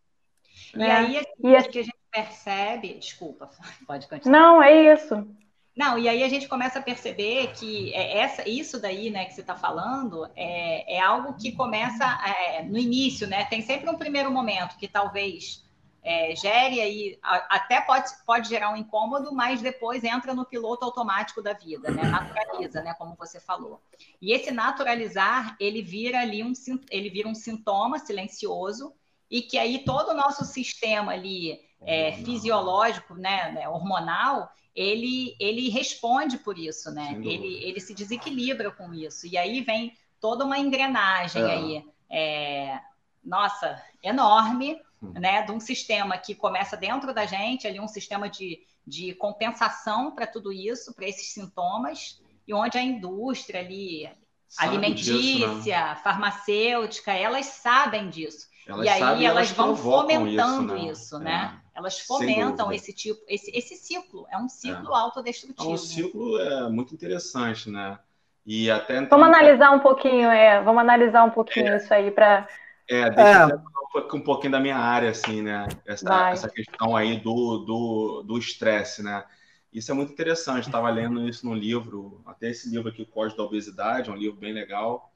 E 0.75 0.79
né? 0.79 0.93
aí 0.93 1.23
e 1.41 1.57
a... 1.57 1.63
que 1.63 1.79
a 1.79 1.83
gente 1.83 1.97
percebe, 2.11 2.95
desculpa, 2.95 3.51
pode 3.87 4.09
continuar. 4.09 4.39
Não, 4.39 4.63
é 4.63 4.95
isso. 4.95 5.27
Não, 5.75 5.99
e 5.99 6.07
aí 6.07 6.23
a 6.23 6.29
gente 6.29 6.49
começa 6.49 6.79
a 6.79 6.83
perceber 6.83 7.53
que 7.55 7.95
é 7.95 8.19
essa, 8.19 8.47
isso 8.47 8.79
daí, 8.79 9.09
né, 9.09 9.25
que 9.25 9.33
você 9.33 9.41
está 9.41 9.57
falando, 9.57 10.29
é, 10.37 10.97
é 10.97 11.01
algo 11.01 11.35
que 11.35 11.53
começa 11.53 12.05
é, 12.05 12.63
no 12.63 12.79
início, 12.79 13.27
né? 13.27 13.47
Tem 13.47 13.63
sempre 13.63 13.89
um 13.89 13.97
primeiro 13.97 14.31
momento 14.31 14.77
que 14.77 14.87
talvez 14.87 15.65
é, 16.05 16.35
gere 16.35 16.81
aí, 16.81 17.19
até 17.23 17.81
pode, 17.81 18.11
pode 18.27 18.49
gerar 18.49 18.71
um 18.71 18.77
incômodo, 18.77 19.33
mas 19.33 19.63
depois 19.63 20.03
entra 20.03 20.35
no 20.35 20.45
piloto 20.45 20.85
automático 20.85 21.41
da 21.41 21.53
vida, 21.53 21.93
né? 21.93 22.03
Naturaliza, 22.03 22.83
né? 22.83 22.93
Como 22.95 23.15
você 23.15 23.39
falou. 23.39 23.81
E 24.21 24.33
esse 24.33 24.51
naturalizar, 24.51 25.57
ele 25.61 25.81
vira 25.81 26.21
ali 26.21 26.43
um, 26.43 26.53
ele 26.91 27.09
vira 27.09 27.29
um 27.29 27.35
sintoma 27.35 28.01
silencioso 28.01 28.93
e 29.31 29.43
que 29.43 29.57
aí 29.57 29.85
todo 29.85 30.11
o 30.11 30.15
nosso 30.15 30.45
sistema 30.45 31.13
ali 31.13 31.61
é, 31.81 32.13
fisiológico, 32.13 33.15
né, 33.15 33.53
né, 33.53 33.69
hormonal, 33.69 34.51
ele, 34.75 35.37
ele 35.39 35.69
responde 35.69 36.39
por 36.39 36.59
isso, 36.59 36.91
né? 36.91 37.13
Ele, 37.23 37.63
ele 37.63 37.81
se 37.81 37.95
desequilibra 37.95 38.71
com 38.71 38.93
isso. 38.93 39.27
E 39.27 39.37
aí 39.37 39.61
vem 39.61 39.97
toda 40.21 40.45
uma 40.45 40.59
engrenagem 40.59 41.43
é. 41.43 41.53
aí, 41.53 41.87
é, 42.11 42.81
nossa, 43.23 43.81
enorme, 44.03 44.81
né, 45.03 45.43
de 45.43 45.53
um 45.53 45.59
sistema 45.59 46.17
que 46.17 46.35
começa 46.35 46.77
dentro 46.77 47.13
da 47.13 47.27
gente, 47.27 47.67
ali 47.67 47.81
um 47.81 47.89
sistema 47.89 48.29
de, 48.29 48.61
de 48.87 49.15
compensação 49.15 50.13
para 50.13 50.27
tudo 50.27 50.53
isso, 50.53 50.95
para 50.95 51.07
esses 51.07 51.33
sintomas, 51.33 52.21
e 52.47 52.55
onde 52.55 52.79
a 52.79 52.83
indústria 52.83 53.61
ali, 53.61 54.09
Sabe 54.49 54.77
alimentícia, 54.77 55.49
disso, 55.49 55.69
né? 55.69 55.95
farmacêutica, 56.03 57.13
elas 57.13 57.47
sabem 57.47 58.09
disso. 58.09 58.49
Elas 58.67 58.87
e 58.87 58.89
aí 58.89 59.01
sabem, 59.01 59.27
elas, 59.27 59.37
elas 59.37 59.51
vão 59.53 59.77
fomentando 59.77 60.77
isso, 60.77 60.85
né? 60.85 60.91
Isso, 60.91 61.19
né? 61.19 61.61
É. 61.75 61.79
Elas 61.79 62.01
fomentam 62.01 62.71
esse 62.73 62.93
tipo, 62.93 63.21
esse, 63.27 63.51
esse 63.57 63.75
ciclo, 63.77 64.27
é 64.31 64.39
um 64.39 64.49
ciclo 64.49 64.95
é. 64.95 64.99
autodestrutivo. 64.99 65.71
É 65.71 65.75
um 65.75 65.77
ciclo 65.77 66.39
é, 66.39 66.69
muito 66.69 66.95
interessante, 66.95 67.71
né? 67.71 67.99
E 68.45 68.71
até 68.71 69.01
vamos 69.07 69.29
analisar 69.29 69.71
um 69.71 69.79
pouquinho, 69.79 70.29
é, 70.29 70.61
vamos 70.63 70.81
analisar 70.81 71.25
um 71.25 71.31
pouquinho 71.31 71.69
é. 71.69 71.77
isso 71.77 71.93
aí 71.95 72.11
para 72.11 72.47
é, 72.89 73.11
deixa 73.11 73.49
é. 73.49 73.53
eu 73.53 74.17
um 74.17 74.21
pouquinho 74.21 74.53
da 74.53 74.61
minha 74.61 74.77
área, 74.77 75.11
assim, 75.11 75.43
né? 75.43 75.69
Essa, 75.87 76.31
essa 76.31 76.49
questão 76.49 76.97
aí 76.97 77.19
do 77.21 78.25
estresse, 78.39 79.03
do, 79.03 79.09
do 79.09 79.11
né? 79.11 79.25
Isso 79.73 79.91
é 79.91 79.95
muito 79.95 80.13
interessante, 80.13 80.67
estava 80.67 80.91
lendo 80.91 81.27
isso 81.27 81.47
no 81.47 81.55
livro, 81.55 82.21
até 82.27 82.51
esse 82.51 82.69
livro 82.69 82.91
aqui, 82.91 83.03
o 83.03 83.07
Código 83.07 83.39
da 83.39 83.45
Obesidade, 83.45 84.11
é 84.11 84.13
um 84.13 84.17
livro 84.17 84.39
bem 84.39 84.53
legal. 84.53 85.11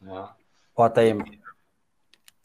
Né? 0.00 0.28
Bota 0.76 1.00
aí. 1.00 1.12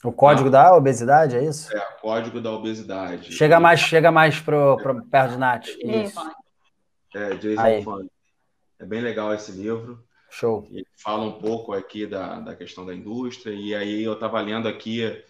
O 0.04 0.12
Código 0.12 0.48
ah, 0.48 0.51
da 0.51 0.75
Obesidade, 0.75 1.36
é 1.38 1.44
isso? 1.44 1.75
É, 1.75 1.80
Código 2.01 2.42
da 2.42 2.51
Obesidade. 2.51 3.32
Chega 3.32 3.60
mais, 3.60 3.80
chega 3.80 4.12
mais 4.12 4.40
pro, 4.40 4.78
pro 4.78 5.06
perto 5.06 5.34
de 5.34 5.38
Nath. 5.38 5.68
Isso. 5.68 6.20
É, 7.13 7.36
Jason 7.36 7.84
Fund. 7.84 8.10
É 8.80 8.86
bem 8.86 9.01
legal 9.01 9.32
esse 9.32 9.51
livro. 9.51 10.04
Show. 10.31 10.65
E 10.71 10.85
fala 10.95 11.23
um 11.23 11.33
pouco 11.33 11.73
aqui 11.73 12.07
da, 12.07 12.39
da 12.39 12.55
questão 12.55 12.85
da 12.85 12.95
indústria, 12.95 13.53
e 13.53 13.75
aí 13.75 14.01
eu 14.01 14.13
estava 14.13 14.39
lendo 14.39 14.65
aqui 14.65 15.21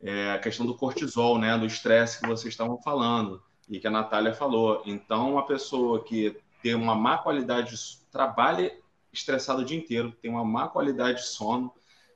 é, 0.00 0.30
a 0.30 0.38
questão 0.38 0.64
do 0.64 0.76
cortisol, 0.76 1.36
né, 1.36 1.58
do 1.58 1.66
estresse 1.66 2.20
que 2.20 2.28
vocês 2.28 2.54
estavam 2.54 2.80
falando, 2.80 3.42
e 3.68 3.80
que 3.80 3.88
a 3.88 3.90
Natália 3.90 4.32
falou. 4.32 4.82
Então, 4.86 5.32
uma 5.32 5.44
pessoa 5.44 6.04
que 6.04 6.36
tem 6.62 6.76
uma 6.76 6.94
má 6.94 7.18
qualidade, 7.18 7.74
trabalha 8.10 8.72
estressado 9.12 9.62
o 9.62 9.64
dia 9.64 9.76
inteiro, 9.76 10.12
tem 10.22 10.30
uma 10.30 10.44
má 10.44 10.68
qualidade 10.68 11.22
de 11.22 11.26
sono, 11.26 11.72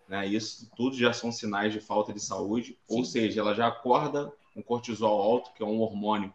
né, 0.08 0.24
isso 0.24 0.70
tudo 0.76 0.96
já 0.96 1.12
são 1.12 1.32
sinais 1.32 1.72
de 1.72 1.80
falta 1.80 2.12
de 2.12 2.20
saúde, 2.20 2.78
Sim. 2.86 2.96
ou 2.96 3.04
seja, 3.04 3.40
ela 3.40 3.54
já 3.54 3.66
acorda 3.66 4.32
com 4.54 4.62
cortisol 4.62 5.20
alto, 5.20 5.52
que 5.52 5.64
é 5.64 5.66
um 5.66 5.80
hormônio, 5.80 6.32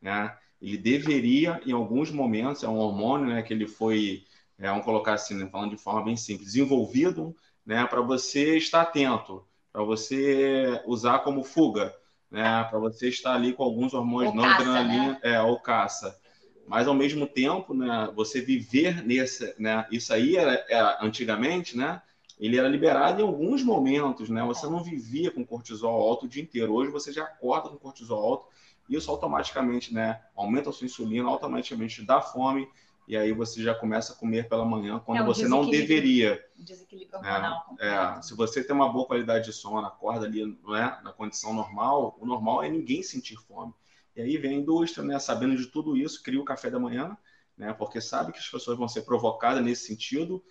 né, 0.00 0.36
ele 0.60 0.76
deveria, 0.76 1.58
em 1.64 1.72
alguns 1.72 2.10
momentos, 2.10 2.62
é 2.62 2.68
um 2.68 2.76
hormônio, 2.78 3.28
né, 3.28 3.42
que 3.42 3.54
ele 3.54 3.66
foi 3.66 4.24
é, 4.58 4.68
vamos 4.68 4.84
colocar 4.84 5.14
assim, 5.14 5.34
né, 5.34 5.48
falando 5.50 5.76
de 5.76 5.82
forma 5.82 6.04
bem 6.04 6.16
simples, 6.16 6.52
desenvolvido 6.52 7.34
né, 7.64 7.86
para 7.86 8.00
você 8.00 8.56
estar 8.56 8.82
atento, 8.82 9.44
para 9.72 9.82
você 9.82 10.82
usar 10.86 11.20
como 11.20 11.44
fuga, 11.44 11.94
né, 12.30 12.64
para 12.64 12.78
você 12.78 13.08
estar 13.08 13.34
ali 13.34 13.52
com 13.52 13.62
alguns 13.62 13.94
hormônios 13.94 14.34
não 14.34 14.44
adrenalina, 14.44 15.12
né? 15.12 15.20
é, 15.22 15.40
ou 15.40 15.60
caça. 15.60 16.18
Mas 16.66 16.86
ao 16.86 16.94
mesmo 16.94 17.26
tempo, 17.26 17.72
né, 17.72 18.10
você 18.14 18.40
viver 18.40 19.04
nesse, 19.06 19.54
né, 19.58 19.86
isso 19.90 20.12
aí 20.12 20.36
era, 20.36 20.66
era, 20.68 20.98
antigamente, 21.00 21.76
né, 21.76 22.02
ele 22.38 22.58
era 22.58 22.68
liberado 22.68 23.20
em 23.20 23.24
alguns 23.24 23.62
momentos, 23.62 24.28
né, 24.28 24.42
você 24.44 24.66
não 24.66 24.82
vivia 24.82 25.30
com 25.30 25.44
cortisol 25.44 26.00
alto 26.00 26.26
o 26.26 26.28
dia 26.28 26.42
inteiro. 26.42 26.72
Hoje 26.72 26.90
você 26.90 27.12
já 27.12 27.24
acorda 27.24 27.68
com 27.68 27.76
cortisol 27.76 28.22
alto, 28.22 28.46
isso 28.88 29.10
automaticamente, 29.10 29.94
né, 29.94 30.20
aumenta 30.36 30.70
a 30.70 30.72
sua 30.72 30.86
insulina, 30.86 31.28
automaticamente 31.28 32.02
dá 32.04 32.20
fome 32.20 32.68
e 33.08 33.16
aí 33.16 33.32
você 33.32 33.62
já 33.62 33.74
começa 33.74 34.12
a 34.12 34.16
comer 34.16 34.50
pela 34.50 34.66
manhã 34.66 34.98
quando 34.98 35.22
é 35.22 35.24
você 35.24 35.48
não 35.48 35.68
deveria. 35.68 36.44
desequilíbrio 36.54 37.18
hormonal. 37.18 37.74
É, 37.80 37.88
é, 37.88 38.22
se 38.22 38.34
você 38.34 38.62
tem 38.62 38.76
uma 38.76 38.92
boa 38.92 39.06
qualidade 39.06 39.46
de 39.46 39.52
sono, 39.54 39.86
acorda 39.86 40.26
ali 40.26 40.44
não 40.62 40.76
é, 40.76 41.00
na 41.02 41.10
condição 41.10 41.54
normal, 41.54 42.18
o 42.20 42.26
normal 42.26 42.62
é 42.62 42.68
ninguém 42.68 43.02
sentir 43.02 43.36
fome. 43.36 43.72
E 44.14 44.20
aí 44.20 44.36
vem 44.36 44.50
a 44.50 44.60
indústria, 44.60 45.02
né, 45.02 45.18
sabendo 45.18 45.56
de 45.56 45.66
tudo 45.68 45.96
isso, 45.96 46.22
cria 46.22 46.38
o 46.38 46.44
café 46.44 46.68
da 46.68 46.78
manhã, 46.78 47.16
né, 47.56 47.72
porque 47.72 47.98
sabe 47.98 48.30
que 48.30 48.38
as 48.38 48.48
pessoas 48.48 48.76
vão 48.76 48.86
ser 48.86 49.02
provocadas 49.02 49.64
nesse 49.64 49.86
sentido, 49.86 50.44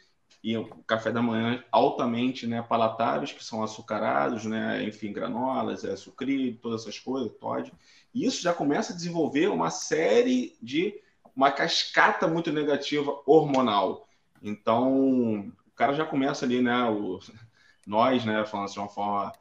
e 0.44 0.58
o 0.58 0.66
café 0.88 1.12
da 1.12 1.22
manhã 1.22 1.64
altamente 1.72 2.48
né, 2.48 2.64
palatáveis, 2.64 3.34
que 3.34 3.44
são 3.44 3.62
açucarados, 3.62 4.46
né, 4.46 4.84
enfim, 4.84 5.14
granolas, 5.14 5.84
é, 5.84 5.96
sucrilho, 5.96 6.58
todas 6.58 6.82
essas 6.82 6.98
coisas, 6.98 7.32
Todd. 7.40 7.72
E 8.16 8.26
isso 8.26 8.42
já 8.42 8.52
começa 8.52 8.94
a 8.94 8.96
desenvolver 8.96 9.48
uma 9.48 9.70
série 9.70 10.58
de 10.60 11.00
uma 11.38 11.52
cascata 11.52 12.28
muito 12.28 12.52
negativa 12.52 13.22
hormonal. 13.28 14.10
Então, 14.42 15.42
o 15.42 15.72
cara 15.76 15.94
já 15.94 16.04
começa 16.04 16.44
ali, 16.44 16.64
né? 16.64 16.84
O, 16.90 17.20
nós, 17.86 18.26
né, 18.26 18.44
falando 18.44 18.72
de 18.72 18.80
uma 18.80 18.90
forma 18.90 19.32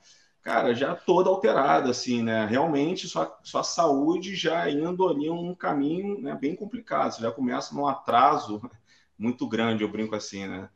cara, 0.42 0.72
já 0.74 0.94
toda 0.94 1.28
alterada, 1.28 1.90
assim, 1.90 2.22
né? 2.22 2.46
Realmente, 2.46 3.08
sua, 3.08 3.36
sua 3.42 3.64
saúde 3.64 4.36
já 4.36 4.70
indo 4.70 5.08
ali 5.08 5.28
um 5.28 5.52
caminho 5.54 6.20
né, 6.20 6.38
bem 6.40 6.54
complicado. 6.54 7.12
Você 7.12 7.22
já 7.22 7.32
começa 7.32 7.74
num 7.74 7.88
atraso 7.88 8.62
muito 9.18 9.48
grande, 9.48 9.82
eu 9.82 9.88
brinco 9.88 10.14
assim, 10.14 10.46
né? 10.46 10.68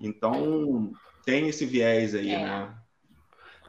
Então, 0.00 0.92
tem 1.24 1.48
esse 1.48 1.66
viés 1.66 2.14
aí, 2.14 2.30
é. 2.30 2.38
né? 2.44 2.74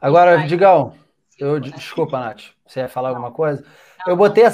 Agora, 0.00 0.46
Digão, 0.46 0.94
eu, 1.38 1.58
desculpa, 1.60 2.18
Nath, 2.18 2.44
você 2.66 2.80
ia 2.80 2.88
falar 2.88 3.10
alguma 3.10 3.30
coisa? 3.30 3.62
Eu 4.06 4.16
botei, 4.16 4.44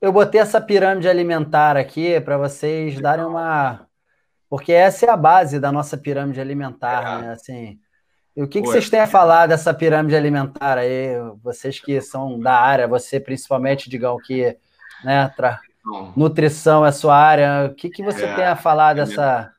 eu 0.00 0.12
botei 0.12 0.40
essa 0.40 0.60
pirâmide 0.60 1.08
alimentar 1.08 1.76
aqui 1.76 2.20
para 2.20 2.38
vocês 2.38 2.98
darem 3.00 3.24
uma. 3.24 3.86
Porque 4.48 4.72
essa 4.72 5.06
é 5.06 5.10
a 5.10 5.16
base 5.16 5.60
da 5.60 5.70
nossa 5.70 5.96
pirâmide 5.96 6.40
alimentar, 6.40 7.18
é. 7.18 7.22
né? 7.22 7.32
Assim, 7.32 7.78
e 8.36 8.42
o 8.42 8.48
que, 8.48 8.62
que 8.62 8.68
vocês 8.68 8.88
têm 8.88 9.00
a 9.00 9.06
falar 9.06 9.46
dessa 9.46 9.74
pirâmide 9.74 10.16
alimentar 10.16 10.78
aí? 10.78 11.10
Vocês 11.42 11.78
que 11.78 12.00
são 12.00 12.38
da 12.38 12.54
área, 12.54 12.88
você 12.88 13.20
principalmente, 13.20 13.90
Digão, 13.90 14.16
que 14.16 14.56
né, 15.04 15.28
tra... 15.36 15.60
nutrição 16.16 16.84
é 16.86 16.92
sua 16.92 17.16
área, 17.16 17.66
o 17.70 17.74
que, 17.74 17.90
que 17.90 18.02
você 18.02 18.24
é, 18.24 18.34
tem 18.34 18.44
a 18.44 18.56
falar 18.56 18.92
é 18.92 19.04
dessa. 19.04 19.52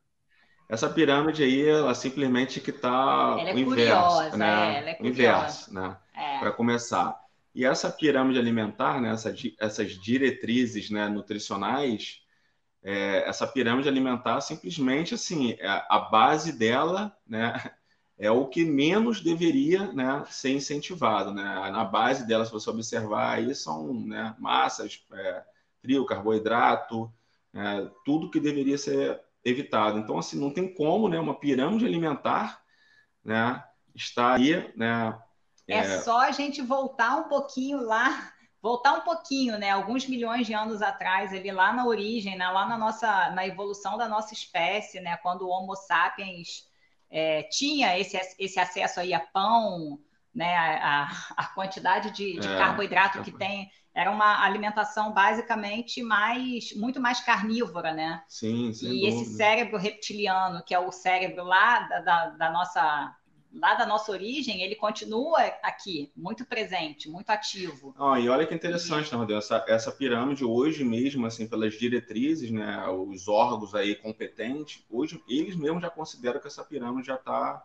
Essa 0.68 0.90
pirâmide 0.90 1.44
aí, 1.44 1.68
ela 1.68 1.94
simplesmente 1.94 2.60
que 2.60 2.72
está 2.72 3.36
é 3.40 3.54
o 3.54 3.60
inverso, 3.60 4.38
né? 4.38 4.84
É, 4.86 4.92
é 4.92 4.98
o 5.02 5.06
inverso, 5.06 5.74
né? 5.74 5.98
É. 6.16 6.40
Para 6.40 6.52
começar. 6.52 7.20
E 7.54 7.66
essa 7.66 7.92
pirâmide 7.92 8.40
alimentar, 8.40 9.02
né, 9.02 9.12
essa, 9.12 9.34
essas 9.60 9.92
diretrizes 9.92 10.90
né, 10.90 11.08
nutricionais, 11.10 12.22
é, 12.84 13.28
essa 13.28 13.46
pirâmide 13.46 13.88
alimentar 13.88 14.42
simplesmente 14.42 15.14
assim, 15.14 15.52
é, 15.60 15.68
a 15.90 16.00
base 16.00 16.54
dela 16.54 17.16
né, 17.28 17.54
é 18.18 18.32
o 18.32 18.48
que 18.48 18.64
menos 18.64 19.22
deveria 19.22 19.92
né, 19.92 20.24
ser 20.30 20.52
incentivado. 20.52 21.34
Né? 21.34 21.44
Na 21.44 21.84
base 21.84 22.26
dela, 22.26 22.46
se 22.46 22.52
você 22.52 22.70
observar, 22.70 23.34
aí 23.38 23.54
são 23.54 23.94
né, 23.94 24.36
massas, 24.40 25.04
é, 25.14 25.44
trio, 25.82 26.06
carboidrato, 26.06 27.12
é, 27.54 27.90
tudo 28.06 28.30
que 28.32 28.40
deveria 28.40 28.78
ser 28.78 29.20
evitado. 29.44 29.98
Então, 30.00 30.18
assim, 30.18 30.40
não 30.40 30.54
tem 30.54 30.74
como 30.74 31.10
né, 31.10 31.20
uma 31.20 31.40
pirâmide 31.40 31.86
alimentar 31.86 32.62
né, 33.24 33.64
estar 33.94 34.36
aí 34.36 34.72
né, 34.76 35.18
é, 35.74 35.78
é 35.78 36.02
só 36.02 36.20
a 36.20 36.32
gente 36.32 36.62
voltar 36.62 37.16
um 37.18 37.24
pouquinho 37.24 37.82
lá, 37.82 38.32
voltar 38.62 38.94
um 38.94 39.02
pouquinho, 39.02 39.58
né? 39.58 39.72
Alguns 39.72 40.08
milhões 40.08 40.46
de 40.46 40.54
anos 40.54 40.82
atrás, 40.82 41.34
ali 41.34 41.52
lá 41.52 41.74
na 41.74 41.86
origem, 41.86 42.38
né? 42.38 42.48
lá 42.50 42.68
na 42.68 42.78
nossa, 42.78 43.32
na 43.32 43.46
evolução 43.46 43.98
da 43.98 44.08
nossa 44.08 44.34
espécie, 44.34 45.00
né? 45.00 45.18
Quando 45.18 45.44
o 45.44 45.50
Homo 45.50 45.76
sapiens 45.76 46.70
é, 47.10 47.44
tinha 47.44 47.98
esse, 47.98 48.20
esse 48.38 48.60
acesso 48.60 49.00
aí 49.00 49.14
a 49.14 49.20
pão, 49.20 50.00
né? 50.34 50.56
A, 50.56 51.12
a 51.36 51.46
quantidade 51.48 52.12
de, 52.12 52.40
de 52.40 52.48
é, 52.48 52.58
carboidrato 52.58 53.22
que 53.24 53.32
tem 53.32 53.70
era 53.94 54.10
uma 54.10 54.46
alimentação 54.46 55.12
basicamente 55.12 56.02
mais 56.02 56.74
muito 56.76 57.00
mais 57.00 57.20
carnívora, 57.20 57.94
né? 57.94 58.24
Sim, 58.28 58.72
sim. 58.72 58.88
E 58.88 59.02
dúvida. 59.02 59.08
esse 59.08 59.26
cérebro 59.36 59.78
reptiliano, 59.78 60.64
que 60.64 60.74
é 60.74 60.80
o 60.80 60.92
cérebro 60.92 61.44
lá 61.44 61.80
da, 61.80 62.00
da, 62.00 62.30
da 62.30 62.52
nossa 62.52 63.16
lá 63.54 63.76
da 63.76 63.86
nossa 63.86 64.12
origem, 64.12 64.62
ele 64.62 64.76
continua 64.76 65.40
aqui, 65.62 66.12
muito 66.16 66.46
presente, 66.46 67.10
muito 67.10 67.30
ativo. 67.30 67.94
Ah, 68.00 68.20
e 68.20 68.30
olha 68.30 68.46
que 68.46 68.56
interessante, 68.56 69.12
né, 69.12 69.18
Rodrigo? 69.18 69.40
Essa, 69.40 69.64
essa 69.68 69.92
pirâmide 69.92 70.46
hoje 70.46 70.84
mesmo, 70.84 71.26
assim, 71.26 71.48
pelas 71.48 71.74
diretrizes, 71.74 72.50
né, 72.50 72.88
os 72.88 73.28
órgãos 73.28 73.76
aí 73.76 73.96
competentes, 73.96 74.84
hoje 74.90 75.22
eles 75.28 75.56
mesmos 75.56 75.82
já 75.82 75.90
consideram 75.90 76.40
que 76.40 76.48
essa 76.48 76.64
pirâmide 76.64 77.08
já 77.08 77.16
está 77.16 77.64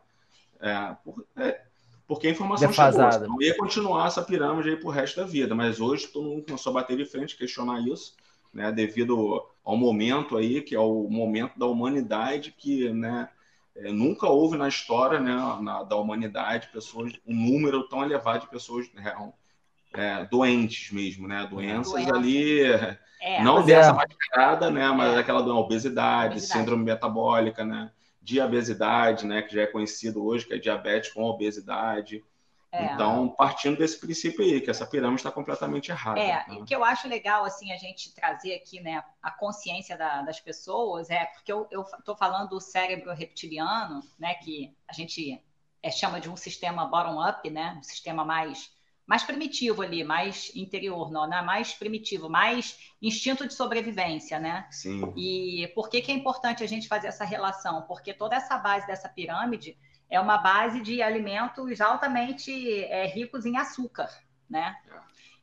é, 0.61 0.97
por, 1.05 1.25
é, 1.37 1.63
porque 2.07 2.29
a 2.29 2.31
informação 2.31 2.69
Defasada. 2.69 3.13
chegou. 3.13 3.29
Não 3.29 3.43
ia 3.43 3.57
continuar 3.57 4.07
essa 4.07 4.23
pirâmide 4.23 4.71
aí 4.71 4.77
pro 4.77 4.91
resto 4.91 5.21
da 5.21 5.27
vida, 5.27 5.55
mas 5.55 5.81
hoje 5.81 6.09
todo 6.09 6.29
mundo 6.29 6.45
começou 6.45 6.71
a 6.71 6.75
bater 6.75 6.97
de 6.97 7.05
frente, 7.05 7.37
questionar 7.37 7.81
isso, 7.81 8.15
né, 8.53 8.73
devido 8.73 9.45
ao 9.65 9.77
momento 9.77 10.37
aí, 10.37 10.63
que 10.63 10.75
é 10.75 10.81
o 10.81 11.09
momento 11.09 11.59
da 11.59 11.67
humanidade 11.67 12.55
que, 12.57 12.91
né, 12.91 13.29
é, 13.77 13.93
nunca 13.93 14.27
houve 14.27 14.57
na 14.57 14.69
história 14.69 15.21
né, 15.21 15.35
na, 15.61 15.83
da 15.83 15.97
humanidade 15.97 16.69
pessoas 16.73 17.13
um 17.27 17.35
número 17.35 17.89
tão 17.89 18.03
elevado 18.03 18.41
de 18.41 18.51
pessoas 18.51 18.91
né, 18.95 19.15
é, 19.95 20.25
doentes 20.27 20.93
mesmo, 20.93 21.27
né? 21.27 21.47
Doenças 21.51 21.93
Doença. 21.93 22.15
ali, 22.15 22.63
é, 23.21 23.43
não 23.43 23.65
dessa 23.65 23.91
é. 23.91 23.93
mascarada, 23.93 24.71
né? 24.71 24.89
Mas 24.91 25.15
é. 25.15 25.19
aquela 25.19 25.43
da 25.43 25.55
obesidade, 25.55 26.33
obesidade, 26.33 26.41
síndrome 26.41 26.85
metabólica, 26.85 27.65
né? 27.65 27.91
Diabesidade, 28.21 29.27
né? 29.27 29.43
Que 29.43 29.55
já 29.55 29.63
é 29.63 29.67
conhecido 29.67 30.25
hoje, 30.25 30.47
que 30.47 30.55
é 30.55 30.59
diabetes 30.59 31.13
com 31.13 31.23
obesidade. 31.23 32.23
É. 32.77 32.93
Então, 32.93 33.29
partindo 33.31 33.79
desse 33.79 33.99
princípio 33.99 34.45
aí, 34.45 34.61
que 34.61 34.71
essa 34.71 34.87
pirâmide 34.87 35.21
está 35.21 35.31
completamente 35.31 35.91
errada. 35.91 36.21
É, 36.21 36.45
né? 36.47 36.59
o 36.59 36.65
que 36.65 36.75
eu 36.75 36.85
acho 36.85 37.09
legal, 37.09 37.45
assim, 37.45 37.73
a 37.73 37.77
gente 37.79 38.15
trazer 38.15 38.55
aqui, 38.55 38.81
né, 38.81 39.03
a 39.23 39.31
consciência 39.31 39.97
da, 39.97 40.23
das 40.23 40.39
pessoas, 40.41 41.09
é 41.09 41.25
porque 41.25 41.53
eu 41.53 41.67
estou 41.99 42.17
falando 42.17 42.51
do 42.51 42.61
cérebro 42.61 43.15
reptiliano, 43.15 44.01
né, 44.19 44.35
que 44.35 44.77
a 44.87 44.93
gente 44.93 45.43
é, 45.83 45.91
chama 45.91 46.21
de 46.21 46.29
um 46.29 46.37
sistema 46.37 46.85
bottom-up, 46.85 47.49
né, 47.49 47.77
um 47.79 47.83
sistema 47.83 48.25
mais 48.25 48.75
mais 49.07 49.23
primitivo 49.23 49.83
ali, 49.83 50.03
mais 50.03 50.51
interior, 50.57 51.13
não, 51.13 51.29
né? 51.29 51.41
mais 51.41 51.73
primitivo, 51.73 52.29
mais 52.29 52.77
instinto 53.01 53.47
de 53.47 53.55
sobrevivência, 53.55 54.41
né? 54.41 54.67
Sim. 54.69 55.13
E 55.17 55.69
por 55.77 55.89
que, 55.89 56.01
que 56.01 56.11
é 56.11 56.15
importante 56.15 56.65
a 56.65 56.67
gente 56.67 56.89
fazer 56.89 57.07
essa 57.07 57.25
relação? 57.25 57.83
Porque 57.83 58.13
toda 58.13 58.35
essa 58.35 58.59
base 58.59 58.85
dessa 58.85 59.09
pirâmide 59.09 59.79
é 60.11 60.21
uma 60.21 60.39
base 60.39 60.81
de 60.81 61.03
alimentos 61.03 61.81
altamente 61.81 62.85
é, 62.85 63.07
ricos 63.07 63.45
em 63.45 63.57
açúcar, 63.57 64.09
né? 64.49 64.77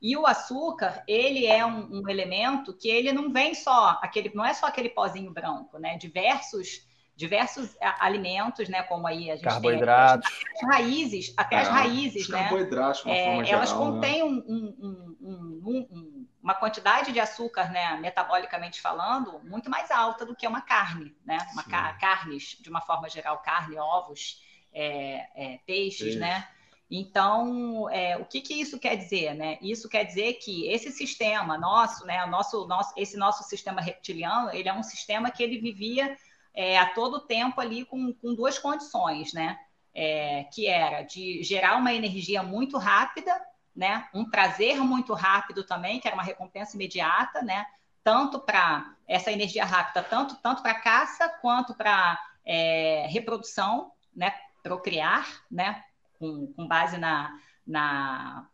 E 0.02 0.18
o 0.18 0.28
açúcar, 0.28 1.02
ele 1.08 1.46
é 1.46 1.66
um, 1.66 2.02
um, 2.02 2.10
elemento 2.10 2.74
que 2.74 2.90
ele 2.90 3.14
não 3.14 3.32
vem 3.32 3.56
só 3.56 3.98
aquele, 4.02 4.32
não 4.36 4.46
é 4.46 4.54
só 4.54 4.66
aquele 4.66 4.90
pozinho 4.90 5.32
branco, 5.32 5.78
né? 5.80 5.98
Diversos 5.98 6.86
diversos 7.16 7.76
alimentos, 8.00 8.68
né? 8.70 8.84
Como 8.84 9.06
aí 9.06 9.30
a 9.30 9.36
gente 9.36 9.46
carboidratos, 9.46 10.30
tem, 10.30 10.70
as 10.70 10.76
raízes, 10.76 11.34
até 11.38 11.56
é, 11.56 11.60
as 11.60 11.68
raízes, 11.68 12.28
né? 12.28 12.40
Carboidratos, 12.40 13.06
é, 13.06 13.36
elas 13.36 13.48
geral, 13.48 13.68
né? 13.68 13.76
contêm 13.76 14.20
né? 14.20 14.44
um, 14.48 15.16
um, 15.22 16.28
uma 16.42 16.56
quantidade 16.56 17.12
de 17.12 17.20
açúcar, 17.20 17.72
né? 17.72 17.96
Metabolicamente 17.98 18.82
falando, 18.82 19.40
muito 19.44 19.70
mais 19.70 19.92
alta 19.92 20.26
do 20.26 20.36
que 20.36 20.48
uma 20.48 20.62
carne, 20.62 21.16
né? 21.24 21.38
Uma 21.54 21.64
ca 21.64 21.94
carnes, 21.94 22.58
de 22.60 22.70
uma 22.70 22.82
forma 22.82 23.08
geral, 23.08 23.38
carne, 23.40 23.78
ovos 23.78 24.42
é, 24.74 25.28
é, 25.36 25.60
peixes, 25.66 26.16
né? 26.16 26.48
Então, 26.96 27.90
é, 27.90 28.18
o 28.18 28.26
que, 28.26 28.40
que 28.40 28.54
isso 28.54 28.80
quer 28.80 28.96
dizer, 28.96 29.34
né? 29.34 29.58
Isso 29.62 29.90
quer 29.90 30.04
dizer 30.04 30.34
que 30.34 30.68
esse 30.68 30.92
sistema 30.92 31.58
nosso, 31.58 32.06
né, 32.06 32.24
o 32.24 32.30
nosso, 32.30 32.68
nosso, 32.68 32.94
esse 32.96 33.18
nosso 33.18 33.44
sistema 33.44 33.82
reptiliano, 33.82 34.52
ele 34.54 34.70
é 34.70 34.74
um 34.74 34.84
sistema 34.84 35.32
que 35.32 35.42
ele 35.42 35.60
vivia 35.60 36.16
é, 36.54 36.78
a 36.78 36.86
todo 36.86 37.26
tempo 37.26 37.60
ali 37.60 37.84
com, 37.84 38.14
com 38.14 38.36
duas 38.36 38.60
condições, 38.60 39.34
né? 39.34 39.58
É, 39.96 40.46
que 40.54 40.68
era 40.68 41.02
de 41.04 41.44
gerar 41.44 41.78
uma 41.78 41.94
energia 41.94 42.44
muito 42.44 42.78
rápida, 42.78 43.34
né? 43.76 44.08
Um 44.14 44.30
prazer 44.30 44.78
muito 44.78 45.14
rápido 45.14 45.64
também, 45.64 46.00
que 46.00 46.08
era 46.08 46.16
uma 46.16 46.24
recompensa 46.24 46.76
imediata, 46.76 47.42
né? 47.42 47.66
Tanto 48.04 48.40
para 48.40 48.96
essa 49.08 49.32
energia 49.32 49.66
rápida, 49.66 50.04
tanto 50.04 50.36
tanto 50.36 50.62
para 50.62 50.76
caça 50.76 51.28
quanto 51.42 51.74
para 51.74 52.20
é, 52.46 53.08
reprodução, 53.10 53.92
né? 54.16 54.32
Procriar, 54.64 55.28
né? 55.52 55.84
Com, 56.18 56.48
com 56.56 56.68
base 56.68 56.98
na, 56.98 57.32
na, 57.68 58.48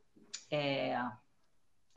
é, 0.51 0.99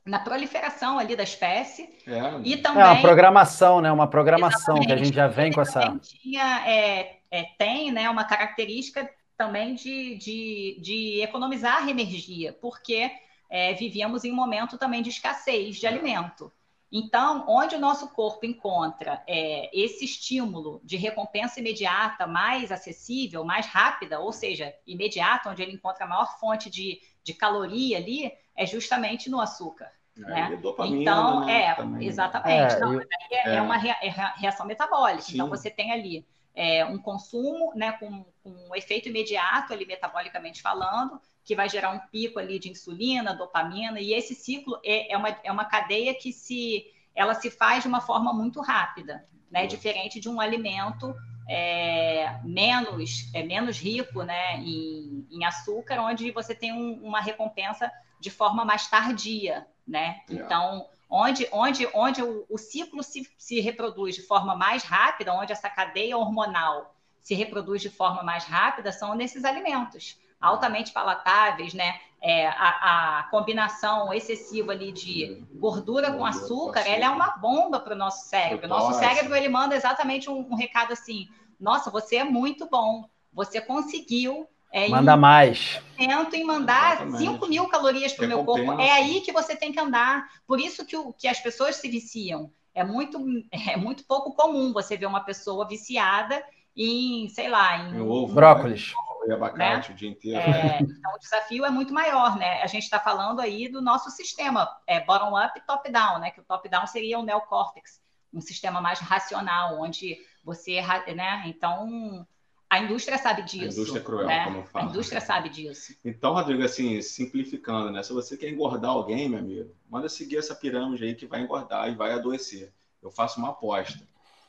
na 0.05 0.19
proliferação 0.19 0.99
ali 0.99 1.17
da 1.17 1.23
espécie. 1.23 1.89
É. 2.07 2.41
E 2.45 2.57
também. 2.59 2.83
É 2.83 2.87
uma 2.87 3.01
programação, 3.01 3.81
né? 3.81 3.91
Uma 3.91 4.07
programação 4.07 4.79
que 4.81 4.93
a 4.93 4.97
gente 4.97 5.15
já 5.15 5.27
vem 5.27 5.51
com 5.51 5.63
essa. 5.63 5.99
Tinha, 5.99 6.69
é, 6.69 7.21
é, 7.31 7.45
tem 7.59 7.91
né, 7.91 8.11
uma 8.11 8.25
característica 8.25 9.09
também 9.37 9.75
de, 9.75 10.17
de, 10.19 10.79
de 10.81 11.21
economizar 11.23 11.89
energia, 11.89 12.53
porque 12.61 13.11
é, 13.51 13.73
vivíamos 13.75 14.25
em 14.25 14.31
um 14.31 14.37
momento 14.37 14.79
também 14.79 15.03
de 15.03 15.09
escassez 15.09 15.77
de 15.77 15.87
alimento. 15.87 16.53
Então, 16.93 17.47
onde 17.49 17.75
o 17.75 17.81
nosso 17.81 18.09
corpo 18.09 18.45
encontra 18.45 19.23
é, 19.27 19.71
esse 19.73 20.05
estímulo 20.05 20.79
de 20.85 20.99
recompensa 20.99 21.59
imediata 21.59 22.27
mais 22.27 22.71
acessível, 22.71 23.45
mais 23.45 23.67
rápida, 23.67 24.21
ou 24.21 24.31
seja, 24.31 24.75
imediata, 24.87 25.49
onde 25.49 25.63
ele 25.63 25.73
encontra 25.73 26.05
a 26.05 26.09
maior 26.09 26.39
fonte 26.39 26.69
de, 26.69 27.01
de 27.25 27.33
caloria 27.33 27.97
ali, 27.97 28.31
é 28.55 28.67
justamente 28.67 29.31
no 29.31 29.41
açúcar. 29.41 29.91
É, 30.19 30.21
né? 30.21 30.61
então, 30.89 31.47
né, 31.47 31.63
é, 31.63 31.75
também. 31.75 32.07
exatamente. 32.07 32.75
É, 32.75 32.81
Não, 32.81 32.93
eu, 32.93 33.01
é, 33.31 33.57
é, 33.57 33.63
uma 33.63 33.77
é 33.77 34.15
reação 34.37 34.67
metabólica. 34.67 35.23
Então, 35.23 35.25
Sim. 35.25 35.35
Então, 35.37 35.49
você 35.49 35.71
tem 35.71 35.93
ali 35.93 36.27
é, 36.55 36.85
um 36.85 36.99
consumo 36.99 37.73
né, 37.75 37.93
com, 37.93 38.25
com 38.43 38.51
um 38.51 38.75
efeito 38.75 39.09
imediato, 39.09 39.73
ali, 39.73 39.87
metabolicamente 39.87 40.61
falando, 40.61 41.21
que 41.45 41.57
vai 41.57 41.69
gerar 41.69 41.91
um 41.91 41.99
pico 41.99 42.39
ali 42.39 42.59
de 42.59 42.71
insulina, 42.71 43.35
dopamina, 43.35 44.01
e 44.01 44.13
esse 44.13 44.35
ciclo 44.35 44.79
é, 44.85 45.13
é, 45.13 45.17
uma, 45.17 45.29
é 45.43 45.51
uma 45.51 45.65
cadeia 45.65 46.15
que 46.15 46.33
se 46.33 46.87
ela 47.15 47.35
se 47.35 47.51
faz 47.51 47.83
de 47.83 47.89
uma 47.89 48.01
forma 48.01 48.33
muito 48.33 48.61
rápida. 48.61 49.27
né? 49.51 49.67
Diferente 49.67 50.21
de 50.21 50.29
um 50.29 50.41
alimento 50.41 51.15
é, 51.49 52.39
menos, 52.45 53.31
é, 53.35 53.43
menos 53.43 53.79
rico 53.79 54.23
né, 54.23 54.57
em, 54.59 55.27
em 55.31 55.45
açúcar, 55.45 56.01
onde 56.01 56.31
você 56.31 56.55
tem 56.55 56.73
um, 56.73 56.95
uma 57.03 57.21
recompensa 57.21 57.91
de 58.21 58.31
forma 58.31 58.65
mais 58.65 58.89
tardia, 58.89 59.67
né? 59.87 60.21
Então, 60.31 60.87
onde, 61.13 61.47
onde, 61.53 61.87
onde 61.93 62.23
o, 62.23 62.47
o 62.49 62.57
ciclo 62.57 63.03
se, 63.03 63.31
se 63.37 63.61
reproduz 63.61 64.15
de 64.15 64.23
forma 64.23 64.57
mais 64.57 64.83
rápida, 64.83 65.35
onde 65.35 65.53
essa 65.53 65.69
cadeia 65.69 66.17
hormonal 66.17 66.95
se 67.23 67.35
reproduz 67.35 67.83
de 67.83 67.91
forma 67.91 68.23
mais 68.23 68.45
rápida, 68.45 68.91
são 68.91 69.15
nesses 69.15 69.45
alimentos 69.45 70.19
altamente 70.41 70.91
palatáveis, 70.91 71.75
né? 71.75 72.01
É, 72.21 72.47
a, 72.49 73.19
a, 73.19 73.23
combinação 73.25 74.13
excessiva 74.13 74.73
ali 74.73 74.93
de 74.93 75.45
gordura 75.55 76.13
com 76.13 76.25
açúcar, 76.25 76.81
ela 76.81 77.05
é 77.05 77.09
uma 77.09 77.37
bomba 77.37 77.79
para 77.81 77.95
o 77.95 77.99
nosso 77.99 78.29
cérebro. 78.29 78.69
Nosso 78.69 78.99
cérebro 78.99 79.35
ele 79.35 79.49
manda 79.49 79.75
exatamente 79.75 80.31
um, 80.31 80.39
um, 80.51 80.55
recado 80.55 80.93
assim: 80.93 81.29
nossa, 81.59 81.91
você 81.91 82.17
é 82.17 82.25
muito 82.25 82.67
bom, 82.69 83.09
você 83.33 83.61
conseguiu. 83.61 84.49
É, 84.73 84.89
Manda 84.89 85.17
mais. 85.19 85.83
Em 85.99 86.45
mandar 86.45 87.03
Exatamente. 87.03 87.19
5 87.19 87.47
mil 87.47 87.69
calorias 87.69 88.13
para 88.15 88.25
o 88.25 88.29
meu 88.29 88.43
corpo. 88.43 88.81
É 88.81 88.91
aí 88.91 89.21
que 89.21 89.31
você 89.31 89.55
tem 89.55 89.71
que 89.71 89.79
andar. 89.79 90.27
Por 90.47 90.59
isso 90.59 90.87
que, 90.87 90.97
o, 90.97 91.13
que 91.13 91.29
as 91.29 91.39
pessoas 91.39 91.77
se 91.77 91.89
viciam. 91.89 92.51
É 92.75 92.83
muito, 92.83 93.19
é 93.53 93.77
muito 93.77 94.05
pouco 94.07 94.35
comum 94.35 94.73
você 94.73 94.97
ver 94.97 95.07
uma 95.07 95.21
pessoa 95.21 95.69
viciada 95.69 96.43
em, 96.75 97.29
sei 97.29 97.49
lá, 97.51 97.77
em, 97.77 98.01
ovo, 98.01 98.33
brócolis. 98.33 98.89
Né? 98.89 99.13
E 99.29 99.33
abacate 99.33 99.91
né? 99.91 99.95
o 99.95 99.97
dia 99.97 100.09
inteiro. 100.09 100.41
É, 100.41 100.79
então, 100.81 101.15
o 101.15 101.19
desafio 101.19 101.65
é 101.65 101.71
muito 101.71 101.93
maior, 101.93 102.37
né? 102.37 102.61
A 102.63 102.67
gente 102.67 102.83
está 102.83 102.99
falando 102.99 103.41
aí 103.41 103.69
do 103.69 103.81
nosso 103.81 104.11
sistema 104.11 104.69
é, 104.87 104.99
bottom-up 105.01 105.57
e 105.57 105.63
top-down, 105.65 106.19
né? 106.19 106.31
Que 106.31 106.41
o 106.41 106.45
top-down 106.45 106.87
seria 106.87 107.19
o 107.21 107.23
neocórtex, 107.23 108.01
um 108.33 108.41
sistema 108.41 108.81
mais 108.81 108.99
racional, 108.99 109.81
onde 109.81 110.17
você, 110.43 110.81
né? 111.15 111.45
Então, 111.47 112.27
a 112.73 112.79
indústria 112.79 113.19
sabe 113.19 113.43
disso. 113.43 113.65
A 113.65 113.83
indústria 113.83 114.01
é 114.01 114.03
cruel, 114.03 114.27
né? 114.27 114.45
como 114.45 114.65
fala. 114.65 114.87
A 114.87 114.89
indústria 114.89 115.21
sabe 115.21 115.51
disso. 115.51 115.95
Então, 116.03 116.33
Rodrigo, 116.33 116.63
assim, 116.63 117.03
simplificando, 117.03 117.91
né? 117.91 118.03
Se 118.03 118.15
você 118.15 118.35
quer 118.35 118.49
engordar 118.49 118.93
alguém, 118.93 119.29
meu 119.29 119.41
amigo, 119.41 119.77
manda 119.91 120.09
seguir 120.09 120.39
essa 120.39 120.55
pirâmide 120.55 121.05
aí 121.05 121.15
que 121.15 121.27
vai 121.27 121.43
engordar 121.43 121.91
e 121.91 121.95
vai 121.95 122.13
adoecer. 122.13 122.73
Eu 123.03 123.11
faço 123.11 123.39
uma 123.39 123.51
aposta. 123.51 124.03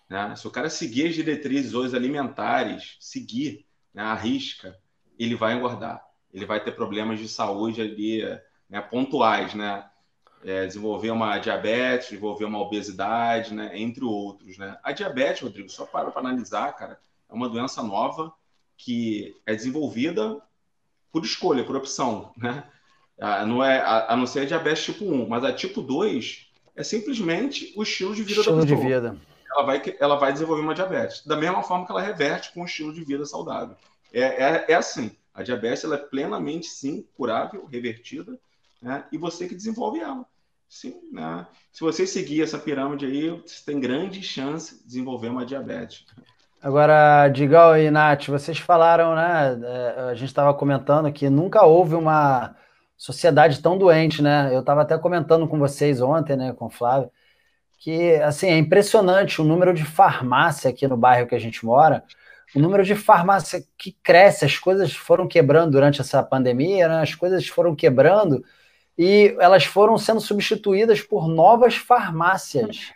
Né? 0.10 0.34
Se 0.38 0.48
o 0.48 0.52
cara 0.52 0.70
seguir 0.70 1.10
as 1.10 1.16
diretrizes 1.16 1.74
hoje 1.74 1.98
alimentares, 1.98 2.96
seguir 2.98 3.66
né, 3.94 4.02
a 4.04 4.16
risca, 4.16 4.80
ele 5.20 5.36
vai 5.36 5.56
engordar. 5.56 6.02
Ele 6.34 6.46
vai 6.46 6.64
ter 6.64 6.72
problemas 6.72 7.20
de 7.20 7.28
saúde 7.28 7.82
ali, 7.82 8.22
né, 8.70 8.80
pontuais, 8.80 9.54
né? 9.54 9.86
É, 10.46 10.66
desenvolver 10.66 11.12
uma 11.12 11.38
diabetes, 11.40 12.10
desenvolver 12.10 12.46
uma 12.46 12.60
obesidade, 12.60 13.54
né? 13.54 13.78
Entre 13.78 14.06
outros, 14.06 14.58
né? 14.58 14.78
A 14.82 14.94
diabetes, 14.94 15.42
Rodrigo, 15.42 15.68
só 15.68 15.86
para 15.86 16.10
para 16.10 16.22
analisar, 16.22 16.72
cara, 16.74 16.98
é 17.34 17.36
uma 17.36 17.50
doença 17.50 17.82
nova 17.82 18.32
que 18.78 19.36
é 19.46 19.56
desenvolvida 19.56 20.40
por 21.12 21.24
escolha, 21.24 21.64
por 21.64 21.76
opção, 21.76 22.32
né? 22.38 22.64
Não 23.48 23.64
é, 23.64 23.80
a, 23.80 24.16
não 24.16 24.26
ser 24.26 24.42
a 24.42 24.46
diabetes 24.46 24.84
tipo 24.84 25.06
1, 25.06 25.28
mas 25.28 25.44
a 25.44 25.54
tipo 25.54 25.82
2 25.82 26.48
é 26.76 26.84
simplesmente 26.84 27.72
o 27.76 27.84
estilo 27.84 28.16
de 28.16 28.24
vida 28.24 28.40
estilo 28.40 28.58
da 28.58 28.64
pessoa. 28.64 28.80
de 28.80 28.88
vida 28.88 29.18
ela 29.54 29.64
vai, 29.64 29.82
ela 30.00 30.16
vai 30.16 30.34
desenvolver 30.34 30.64
uma 30.64 30.74
diabetes. 30.74 31.26
Da 31.26 31.36
mesma 31.36 31.62
forma 31.62 31.86
que 31.86 31.92
ela 31.92 32.02
reverte 32.02 32.52
com 32.52 32.62
um 32.62 32.66
estilo 32.66 32.92
de 32.92 33.04
vida 33.04 33.26
saudável. 33.26 33.76
É, 34.12 34.22
é, 34.22 34.66
é 34.70 34.74
assim. 34.74 35.16
A 35.34 35.44
diabetes 35.44 35.84
ela 35.84 35.96
é 35.96 36.00
plenamente, 36.00 36.68
sim, 36.68 37.08
curável, 37.16 37.66
revertida, 37.66 38.40
né? 38.82 39.06
e 39.12 39.18
você 39.18 39.48
que 39.48 39.56
desenvolve 39.56 40.00
ela. 40.00 40.26
Sim, 40.68 41.02
né? 41.12 41.46
Se 41.72 41.82
você 41.82 42.06
seguir 42.08 42.42
essa 42.42 42.58
pirâmide 42.58 43.06
aí, 43.06 43.30
você 43.30 43.64
tem 43.64 43.80
grande 43.80 44.24
chance 44.24 44.80
de 44.80 44.86
desenvolver 44.86 45.30
uma 45.30 45.46
diabetes. 45.46 46.06
Agora, 46.64 47.28
Digal 47.28 47.78
e 47.78 47.92
Nath, 47.92 48.28
vocês 48.28 48.58
falaram, 48.58 49.14
né? 49.16 49.60
É, 49.62 50.02
a 50.12 50.14
gente 50.14 50.30
estava 50.30 50.54
comentando 50.54 51.12
que 51.12 51.30
nunca 51.30 51.64
houve 51.64 51.94
uma 51.94 52.56
sociedade 52.96 53.62
tão 53.62 53.78
doente, 53.78 54.22
né? 54.22 54.50
Eu 54.54 54.62
estava 54.62 54.82
até 54.84 54.98
comentando 54.98 55.46
com 55.46 55.60
vocês 55.60 56.00
ontem, 56.00 56.38
né, 56.38 56.54
com 56.54 56.68
o 56.68 56.70
Flávio, 56.70 57.12
que 57.80 58.16
assim 58.22 58.48
é 58.48 58.58
impressionante 58.58 59.42
o 59.42 59.44
número 59.44 59.74
de 59.74 59.84
farmácia 59.84 60.70
aqui 60.70 60.88
no 60.88 60.96
bairro 60.96 61.28
que 61.28 61.36
a 61.36 61.40
gente 61.40 61.66
mora, 61.66 62.02
o 62.56 62.60
número 62.60 62.86
de 62.86 62.96
farmácia 62.96 63.62
que 63.78 63.92
cresce, 64.02 64.46
as 64.46 64.58
coisas 64.58 64.94
foram 64.94 65.28
quebrando 65.28 65.72
durante 65.72 66.00
essa 66.00 66.24
pandemia, 66.24 66.88
né? 66.88 67.02
as 67.02 67.14
coisas 67.14 67.46
foram 67.46 67.76
quebrando 67.76 68.42
e 68.98 69.36
elas 69.38 69.66
foram 69.66 69.98
sendo 69.98 70.22
substituídas 70.22 71.02
por 71.02 71.28
novas 71.28 71.76
farmácias. 71.76 72.94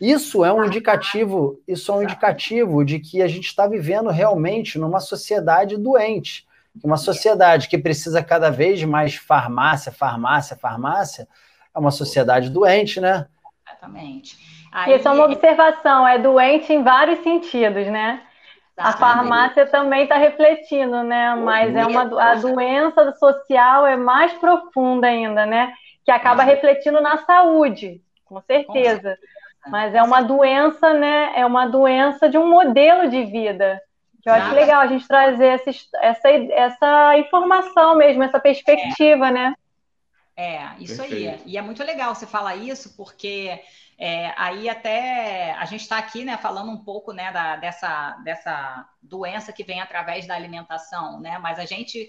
Isso 0.00 0.44
é 0.44 0.52
um 0.52 0.64
indicativo, 0.64 1.60
isso 1.66 1.90
é 1.90 1.94
um 1.94 2.02
indicativo 2.02 2.84
de 2.84 2.98
que 2.98 3.22
a 3.22 3.28
gente 3.28 3.46
está 3.46 3.66
vivendo 3.66 4.10
realmente 4.10 4.78
numa 4.78 5.00
sociedade 5.00 5.76
doente, 5.76 6.46
uma 6.84 6.96
sociedade 6.96 7.68
que 7.68 7.78
precisa 7.78 8.22
cada 8.22 8.50
vez 8.50 8.82
mais 8.84 9.14
farmácia, 9.14 9.90
farmácia, 9.90 10.56
farmácia, 10.56 11.26
é 11.74 11.78
uma 11.78 11.90
sociedade 11.90 12.50
doente, 12.50 13.00
né? 13.00 13.26
Exatamente. 13.66 14.36
Aí... 14.72 14.96
Isso 14.96 15.08
é 15.08 15.10
uma 15.10 15.24
observação, 15.24 16.06
é 16.06 16.18
doente 16.18 16.72
em 16.72 16.82
vários 16.82 17.20
sentidos, 17.20 17.86
né? 17.86 18.22
A 18.76 18.92
farmácia 18.92 19.64
também 19.66 20.02
está 20.02 20.18
refletindo, 20.18 21.02
né? 21.02 21.34
Mas 21.34 21.74
é 21.74 21.86
uma 21.86 22.02
a 22.22 22.34
doença 22.34 23.10
social 23.14 23.86
é 23.86 23.96
mais 23.96 24.34
profunda 24.34 25.06
ainda, 25.06 25.46
né? 25.46 25.72
Que 26.04 26.10
acaba 26.10 26.42
refletindo 26.42 27.00
na 27.00 27.24
saúde, 27.24 28.02
com 28.26 28.38
certeza. 28.42 29.16
Mas 29.68 29.94
é 29.94 30.02
uma 30.02 30.22
doença, 30.22 30.94
né? 30.94 31.32
É 31.36 31.44
uma 31.44 31.66
doença 31.66 32.28
de 32.28 32.38
um 32.38 32.48
modelo 32.48 33.08
de 33.08 33.24
vida. 33.24 33.80
Que 34.22 34.30
eu 34.30 34.34
acho 34.34 34.54
legal 34.54 34.80
a 34.80 34.86
gente 34.88 35.06
trazer 35.06 35.46
essa, 35.46 35.70
essa, 36.02 36.28
essa 36.28 37.18
informação 37.18 37.96
mesmo, 37.96 38.22
essa 38.22 38.40
perspectiva, 38.40 39.30
né? 39.30 39.54
É, 40.36 40.68
isso 40.78 40.96
Perfeito. 40.98 41.42
aí. 41.44 41.52
E 41.52 41.56
é 41.56 41.62
muito 41.62 41.82
legal 41.82 42.14
você 42.14 42.26
falar 42.26 42.56
isso, 42.56 42.96
porque 42.96 43.62
é, 43.98 44.34
aí 44.36 44.68
até 44.68 45.52
a 45.52 45.64
gente 45.64 45.82
está 45.82 45.96
aqui, 45.96 46.24
né, 46.24 46.36
falando 46.36 46.70
um 46.70 46.84
pouco, 46.84 47.12
né, 47.12 47.32
da, 47.32 47.56
dessa, 47.56 48.10
dessa 48.22 48.86
doença 49.00 49.52
que 49.52 49.64
vem 49.64 49.80
através 49.80 50.26
da 50.26 50.34
alimentação, 50.34 51.20
né? 51.20 51.38
Mas 51.38 51.58
a 51.58 51.64
gente 51.64 52.06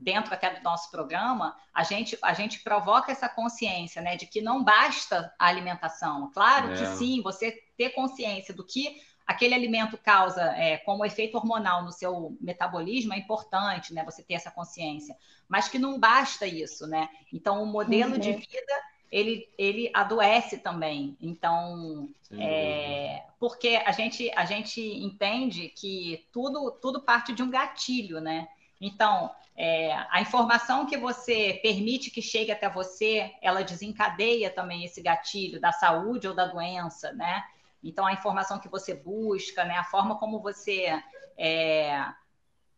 dentro 0.00 0.32
até 0.32 0.54
do 0.54 0.62
nosso 0.62 0.90
programa, 0.90 1.56
a 1.74 1.82
gente, 1.82 2.16
a 2.22 2.32
gente 2.32 2.60
provoca 2.60 3.12
essa 3.12 3.28
consciência, 3.28 4.00
né, 4.00 4.16
de 4.16 4.26
que 4.26 4.40
não 4.40 4.64
basta 4.64 5.32
a 5.38 5.46
alimentação. 5.46 6.30
Claro 6.32 6.72
é. 6.72 6.76
que 6.76 6.86
sim, 6.96 7.22
você 7.22 7.52
ter 7.76 7.90
consciência 7.90 8.54
do 8.54 8.64
que 8.64 9.00
aquele 9.26 9.54
alimento 9.54 9.96
causa 9.96 10.42
é, 10.56 10.78
como 10.78 11.04
efeito 11.04 11.36
hormonal 11.36 11.84
no 11.84 11.92
seu 11.92 12.36
metabolismo 12.40 13.14
é 13.14 13.18
importante, 13.18 13.94
né? 13.94 14.04
Você 14.04 14.24
ter 14.24 14.34
essa 14.34 14.50
consciência, 14.50 15.16
mas 15.48 15.68
que 15.68 15.78
não 15.78 16.00
basta 16.00 16.46
isso, 16.46 16.84
né? 16.88 17.08
Então, 17.32 17.62
o 17.62 17.66
modelo 17.66 18.14
uhum. 18.14 18.18
de 18.18 18.32
vida 18.32 18.82
ele, 19.10 19.48
ele 19.58 19.90
adoece 19.94 20.58
também. 20.58 21.16
Então, 21.20 22.08
é, 22.32 23.22
porque 23.38 23.80
a 23.84 23.92
gente, 23.92 24.30
a 24.36 24.44
gente 24.44 24.80
entende 24.80 25.68
que 25.68 26.26
tudo, 26.32 26.72
tudo 26.72 27.00
parte 27.00 27.32
de 27.32 27.42
um 27.42 27.50
gatilho, 27.50 28.20
né? 28.20 28.48
Então, 28.80 29.30
é, 29.62 29.92
a 30.08 30.22
informação 30.22 30.86
que 30.86 30.96
você 30.96 31.60
permite 31.62 32.10
que 32.10 32.22
chegue 32.22 32.50
até 32.50 32.66
você, 32.66 33.30
ela 33.42 33.62
desencadeia 33.62 34.48
também 34.48 34.86
esse 34.86 35.02
gatilho 35.02 35.60
da 35.60 35.70
saúde 35.70 36.26
ou 36.26 36.34
da 36.34 36.46
doença, 36.46 37.12
né? 37.12 37.44
Então, 37.84 38.06
a 38.06 38.12
informação 38.14 38.58
que 38.58 38.70
você 38.70 38.94
busca, 38.94 39.62
né? 39.62 39.76
A 39.76 39.84
forma 39.84 40.18
como 40.18 40.40
você 40.40 40.98
é, 41.36 42.06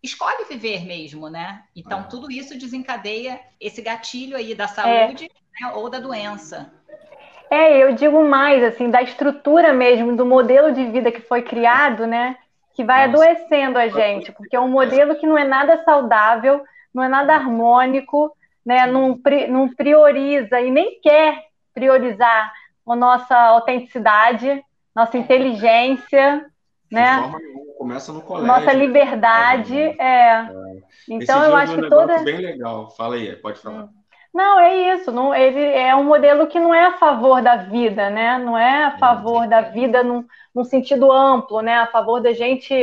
escolhe 0.02 0.44
viver 0.46 0.84
mesmo, 0.84 1.28
né? 1.28 1.62
Então, 1.76 2.00
é. 2.00 2.02
tudo 2.02 2.28
isso 2.32 2.58
desencadeia 2.58 3.40
esse 3.60 3.80
gatilho 3.80 4.36
aí 4.36 4.52
da 4.52 4.66
saúde 4.66 5.26
é. 5.26 5.64
né? 5.64 5.72
ou 5.76 5.88
da 5.88 6.00
doença. 6.00 6.72
É, 7.48 7.80
eu 7.80 7.94
digo 7.94 8.24
mais, 8.24 8.60
assim, 8.60 8.90
da 8.90 9.00
estrutura 9.00 9.72
mesmo, 9.72 10.16
do 10.16 10.26
modelo 10.26 10.72
de 10.72 10.84
vida 10.86 11.12
que 11.12 11.20
foi 11.20 11.42
criado, 11.42 12.08
né? 12.08 12.38
Que 12.74 12.84
vai 12.84 13.06
Nossa. 13.06 13.24
adoecendo 13.24 13.78
a 13.78 13.88
gente, 13.88 14.32
porque 14.32 14.56
é 14.56 14.60
um 14.60 14.68
modelo 14.68 15.14
que 15.16 15.26
não 15.26 15.36
é 15.36 15.44
nada 15.44 15.82
saudável, 15.84 16.62
não 16.92 17.02
é 17.02 17.08
nada 17.08 17.34
harmônico, 17.34 18.34
né? 18.64 18.86
Não, 18.86 19.18
não 19.48 19.68
prioriza 19.68 20.60
e 20.60 20.70
nem 20.70 21.00
quer 21.00 21.44
priorizar 21.74 22.52
a 22.86 22.96
nossa 22.96 23.36
autenticidade, 23.36 24.64
nossa 24.94 25.18
inteligência, 25.18 26.46
né? 26.90 27.32
Começa 27.78 28.12
no 28.12 28.20
colégio. 28.20 28.46
Nossa 28.46 28.72
liberdade, 28.72 29.78
é. 29.78 29.96
é. 29.98 30.48
Então 31.08 31.42
eu 31.44 31.56
acho 31.56 31.74
que 31.74 31.88
toda 31.88 32.22
bem 32.22 32.38
legal. 32.38 32.90
Fala 32.90 33.16
aí, 33.16 33.34
pode 33.36 33.58
falar. 33.60 33.88
Não, 34.32 34.60
é 34.60 34.94
isso. 34.94 35.12
Não, 35.12 35.34
ele 35.34 35.62
é 35.62 35.94
um 35.94 36.04
modelo 36.04 36.46
que 36.46 36.58
não 36.58 36.74
é 36.74 36.86
a 36.86 36.92
favor 36.92 37.42
da 37.42 37.56
vida, 37.56 38.08
né? 38.08 38.38
Não 38.38 38.56
é 38.56 38.84
a 38.84 38.98
favor 38.98 39.46
da 39.46 39.60
vida 39.60 40.02
num, 40.02 40.24
num 40.54 40.64
sentido 40.64 41.12
amplo, 41.12 41.60
né? 41.60 41.76
A 41.76 41.86
favor 41.86 42.20
da 42.20 42.32
gente 42.32 42.74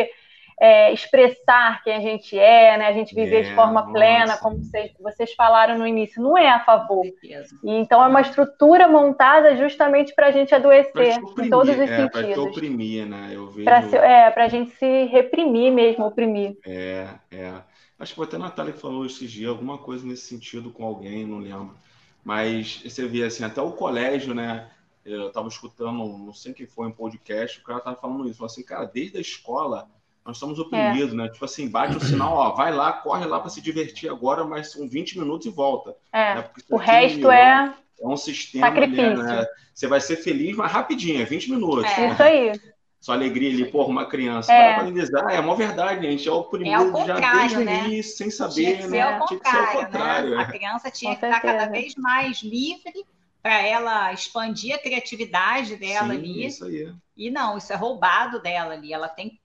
é, 0.59 0.91
expressar 0.91 1.81
quem 1.83 1.95
a 1.95 1.99
gente 2.01 2.37
é, 2.37 2.77
né? 2.77 2.87
A 2.87 2.93
gente 2.93 3.15
viver 3.15 3.39
é, 3.39 3.41
de 3.43 3.55
forma 3.55 3.81
nossa. 3.81 3.93
plena, 3.93 4.37
como 4.37 4.57
vocês, 4.57 4.91
vocês 4.99 5.33
falaram 5.33 5.77
no 5.77 5.87
início, 5.87 6.21
não 6.21 6.37
é 6.37 6.49
a 6.49 6.59
favor. 6.59 7.05
E, 7.05 7.33
então 7.63 8.03
é 8.03 8.07
uma 8.07 8.21
estrutura 8.21 8.87
montada 8.87 9.55
justamente 9.55 10.13
para 10.13 10.27
a 10.27 10.31
gente 10.31 10.53
adoecer 10.53 11.17
oprimir, 11.23 11.47
em 11.47 11.49
todos 11.49 11.73
os 11.73 11.79
é, 11.79 11.95
sentidos. 11.95 12.33
Para 12.33 12.41
oprimir, 12.41 13.07
né? 13.07 13.29
Eu 13.31 13.47
vejo... 13.47 13.63
Pra 13.63 13.79
é, 14.05 14.29
para 14.29 14.43
a 14.43 14.49
gente 14.49 14.71
se 14.71 15.05
reprimir 15.05 15.71
mesmo, 15.71 16.05
oprimir. 16.05 16.57
É, 16.67 17.07
é. 17.31 17.68
Acho 17.99 18.13
que 18.13 18.15
foi 18.15 18.25
até 18.25 18.37
a 18.37 18.39
Natália 18.39 18.73
que 18.73 18.79
falou 18.79 19.05
esses 19.05 19.29
dias 19.29 19.49
alguma 19.49 19.77
coisa 19.77 20.07
nesse 20.07 20.23
sentido 20.23 20.71
com 20.71 20.85
alguém, 20.85 21.25
não 21.25 21.39
lembro. 21.39 21.75
Mas 22.23 22.81
você 22.83 23.05
vê 23.05 23.23
assim, 23.23 23.43
até 23.43 23.61
o 23.61 23.73
colégio, 23.73 24.33
né? 24.33 24.69
Eu 25.05 25.27
estava 25.27 25.47
escutando, 25.47 25.97
não 25.97 26.33
sei 26.33 26.53
quem 26.53 26.65
foi, 26.65 26.87
um 26.87 26.91
podcast, 26.91 27.59
o 27.59 27.63
cara 27.63 27.79
estava 27.79 27.95
falando 27.95 28.25
isso, 28.27 28.37
falou 28.37 28.51
assim, 28.51 28.63
cara, 28.63 28.85
desde 28.85 29.17
a 29.17 29.21
escola 29.21 29.89
nós 30.25 30.37
estamos 30.37 30.59
oprimidos, 30.59 31.13
é. 31.13 31.15
né? 31.15 31.29
Tipo 31.29 31.45
assim, 31.45 31.67
bate 31.67 31.97
o 31.97 31.99
sinal, 31.99 32.33
ó, 32.33 32.51
vai 32.51 32.73
lá, 32.73 32.93
corre 32.93 33.25
lá 33.25 33.39
para 33.39 33.49
se 33.49 33.61
divertir 33.61 34.09
agora, 34.09 34.43
mas 34.43 34.71
são 34.71 34.87
20 34.87 35.17
minutos 35.17 35.47
e 35.47 35.49
volta. 35.49 35.95
É. 36.13 36.35
Né? 36.35 36.49
O 36.69 36.77
resto 36.77 37.31
é. 37.31 37.73
É 37.99 38.07
um 38.07 38.15
sistema. 38.15 38.67
Sacrifício. 38.67 39.17
né? 39.23 39.45
Você 39.73 39.87
vai 39.87 39.99
ser 39.99 40.17
feliz, 40.17 40.55
mas 40.55 40.71
rapidinho, 40.71 41.21
é 41.21 41.25
20 41.25 41.51
minutos. 41.51 41.85
É. 41.91 42.01
Né? 42.01 42.13
Isso 42.13 42.23
aí. 42.23 42.51
Sua 42.99 43.15
alegria 43.15 43.49
ali, 43.49 43.71
porra, 43.71 43.87
uma 43.87 44.05
criança. 44.05 44.51
É. 44.51 44.73
Para 44.73 44.83
analisar, 44.83 45.33
é 45.33 45.39
uma 45.39 45.55
verdade, 45.55 46.05
gente. 46.05 46.27
É 46.27 46.31
o 46.31 46.43
primeiro 46.43 46.97
é 46.97 47.05
já 47.05 47.19
desde 47.19 47.57
o 47.57 47.63
né? 47.63 47.85
início, 47.85 48.17
sem 48.17 48.29
saber, 48.29 48.77
tinha 48.77 48.87
né? 48.89 49.19
Tinha 49.25 49.39
que 49.39 49.49
ser 49.49 49.57
o 49.57 49.67
contrário. 49.67 50.35
Né? 50.35 50.41
A 50.41 50.45
criança 50.45 50.91
tinha 50.91 51.11
Com 51.11 51.15
que 51.15 51.21
certeza. 51.21 51.47
estar 51.47 51.59
cada 51.59 51.71
vez 51.71 51.95
mais 51.95 52.43
livre 52.43 53.05
para 53.41 53.61
ela 53.61 54.11
expandir 54.11 54.75
a 54.75 54.79
criatividade 54.79 55.77
dela 55.77 56.09
Sim, 56.09 56.17
ali. 56.17 56.45
Isso 56.45 56.65
aí. 56.65 56.93
E 57.15 57.31
não, 57.31 57.57
isso 57.57 57.71
é 57.71 57.75
roubado 57.75 58.41
dela 58.41 58.73
ali. 58.73 58.91
Ela 58.91 59.07
tem 59.07 59.39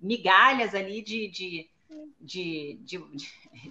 migalhas 0.00 0.72
ali 0.72 1.02
de, 1.02 1.28
de, 1.28 1.68
de, 2.20 2.78
de, 2.84 2.98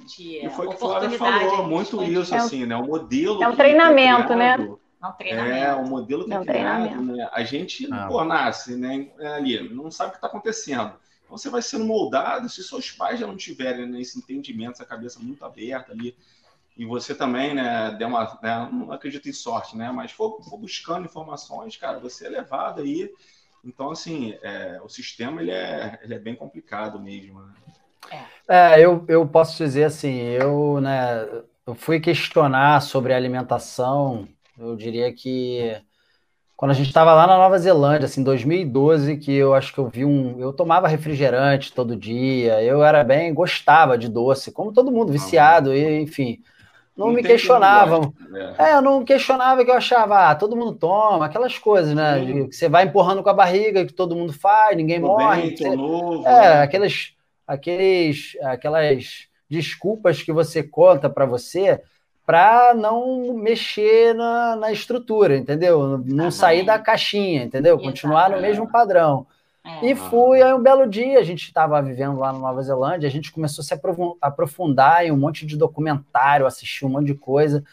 de 0.06 0.46
e 0.46 0.50
foi 0.50 0.68
que 0.70 0.76
Flávia 0.76 1.18
falou 1.18 1.66
muito 1.66 2.04
isso, 2.04 2.36
é 2.36 2.38
assim, 2.38 2.66
né? 2.66 2.76
O 2.76 2.86
modelo. 2.86 3.42
É 3.42 3.48
um 3.48 3.56
treinamento, 3.56 4.36
né? 4.36 4.58
É 5.02 5.08
um 5.08 5.12
treinamento. 5.14 5.56
É, 5.56 5.76
o 5.76 5.88
modelo 5.88 6.26
que 6.26 6.34
é, 6.34 6.38
é 6.38 6.46
criado, 6.46 7.04
né? 7.04 7.30
A 7.32 7.44
gente 7.44 7.88
ah. 7.92 8.08
pô, 8.08 8.24
nasce, 8.24 8.76
né? 8.76 9.10
Ali, 9.36 9.74
não 9.74 9.90
sabe 9.90 10.10
o 10.10 10.12
que 10.12 10.18
está 10.18 10.28
acontecendo. 10.28 10.94
Então 11.24 11.38
você 11.38 11.50
vai 11.50 11.62
sendo 11.62 11.86
moldado, 11.86 12.50
se 12.50 12.64
seus 12.64 12.92
pais 12.92 13.20
já 13.20 13.28
não 13.28 13.38
tiverem 13.38 13.86
né, 13.86 14.02
esse 14.02 14.18
entendimento, 14.18 14.74
essa 14.74 14.86
cabeça 14.86 15.20
muito 15.20 15.46
aberta 15.46 15.92
ali, 15.92 16.18
e 16.76 16.86
você 16.86 17.14
também, 17.14 17.54
né, 17.54 17.92
der 17.92 18.08
uma, 18.08 18.40
né, 18.42 18.68
não 18.72 18.92
acredito 18.92 19.30
em 19.30 19.34
sorte, 19.34 19.78
né, 19.78 19.92
mas 19.92 20.12
for, 20.12 20.42
for 20.42 20.58
buscando 20.58 21.06
informações, 21.06 21.78
cara, 21.78 22.00
você 22.00 22.26
é 22.26 22.30
levado 22.30 22.82
aí 22.82 23.12
então, 23.64 23.92
assim, 23.92 24.38
é, 24.42 24.80
o 24.84 24.90
sistema 24.90 25.42
ele 25.42 25.52
é, 25.52 26.00
ele 26.02 26.14
é 26.14 26.20
bem 26.20 26.36
complicado 26.36 27.00
mesmo. 27.00 27.42
Né? 27.42 28.26
É, 28.48 28.80
eu, 28.80 29.04
eu 29.08 29.28
posso 29.28 29.58
dizer 29.58 29.84
assim, 29.86 30.18
eu, 30.18 30.80
né, 30.82 31.28
eu 31.66 31.76
fui 31.76 32.00
questionar 32.00 32.82
sobre 32.82 33.14
alimentação, 33.14 34.28
eu 34.60 34.76
diria 34.76 35.14
que 35.14 35.76
quando 36.56 36.72
a 36.72 36.74
gente 36.74 36.88
estava 36.88 37.14
lá 37.14 37.26
na 37.26 37.38
Nova 37.38 37.58
Zelândia, 37.58 38.06
assim, 38.06 38.22
2012, 38.24 39.18
que 39.18 39.34
eu 39.34 39.54
acho 39.54 39.74
que 39.74 39.80
eu 39.80 39.88
vi 39.88 40.04
um. 40.04 40.40
Eu 40.40 40.52
tomava 40.52 40.88
refrigerante 40.88 41.74
todo 41.74 41.96
dia, 41.96 42.62
eu 42.62 42.84
era 42.84 43.04
bem, 43.04 43.34
gostava 43.34 43.98
de 43.98 44.10
doce, 44.10 44.52
como 44.52 44.74
todo 44.74 44.92
mundo, 44.92 45.12
viciado, 45.12 45.74
e, 45.74 46.02
enfim 46.02 46.42
não, 47.00 47.08
não 47.08 47.14
me 47.14 47.24
questionavam. 47.24 48.14
É. 48.58 48.72
é, 48.72 48.74
eu 48.76 48.82
não 48.82 49.06
questionava 49.06 49.64
que 49.64 49.72
eu 49.72 49.76
achava, 49.76 50.30
ah, 50.30 50.36
todo 50.36 50.56
mundo 50.56 50.74
toma, 50.74 51.26
aquelas 51.26 51.58
coisas, 51.58 51.96
né? 51.96 52.48
Que 52.50 52.56
você 52.56 52.68
vai 52.68 52.84
empurrando 52.84 53.24
com 53.24 53.30
a 53.30 53.34
barriga, 53.34 53.86
que 53.86 53.94
todo 53.94 54.16
mundo 54.16 54.34
faz, 54.34 54.76
ninguém 54.76 55.00
tô 55.00 55.08
morre. 55.08 55.42
Bem, 55.42 55.56
você... 55.56 55.76
novo, 55.76 56.28
é, 56.28 56.42
né? 56.42 56.62
aqueles, 56.62 57.14
aqueles, 57.48 58.38
aquelas 58.42 59.30
desculpas 59.50 60.22
que 60.22 60.34
você 60.34 60.62
conta 60.62 61.10
para 61.10 61.26
você 61.26 61.82
para 62.30 62.76
não 62.76 63.34
mexer 63.34 64.14
na, 64.14 64.56
na 64.56 64.72
estrutura, 64.72 65.36
entendeu? 65.36 65.98
Não 66.06 66.30
sair 66.30 66.64
da 66.64 66.78
caixinha, 66.78 67.44
entendeu? 67.44 67.80
Continuar 67.80 68.30
no 68.30 68.40
mesmo 68.40 68.70
padrão. 68.70 69.26
É. 69.66 69.88
E 69.88 69.96
fui, 69.96 70.40
aí 70.40 70.54
um 70.54 70.62
belo 70.62 70.88
dia, 70.88 71.18
a 71.18 71.24
gente 71.24 71.46
estava 71.46 71.82
vivendo 71.82 72.20
lá 72.20 72.32
na 72.32 72.38
Nova 72.38 72.62
Zelândia, 72.62 73.08
a 73.08 73.12
gente 73.12 73.32
começou 73.32 73.64
a 73.64 73.66
se 73.66 73.74
aprofundar 74.22 75.04
em 75.04 75.12
um 75.12 75.18
monte 75.18 75.44
de 75.44 75.58
documentário, 75.58 76.46
assistir 76.46 76.86
um 76.86 76.90
monte 76.90 77.08
de 77.08 77.16
coisa. 77.16 77.64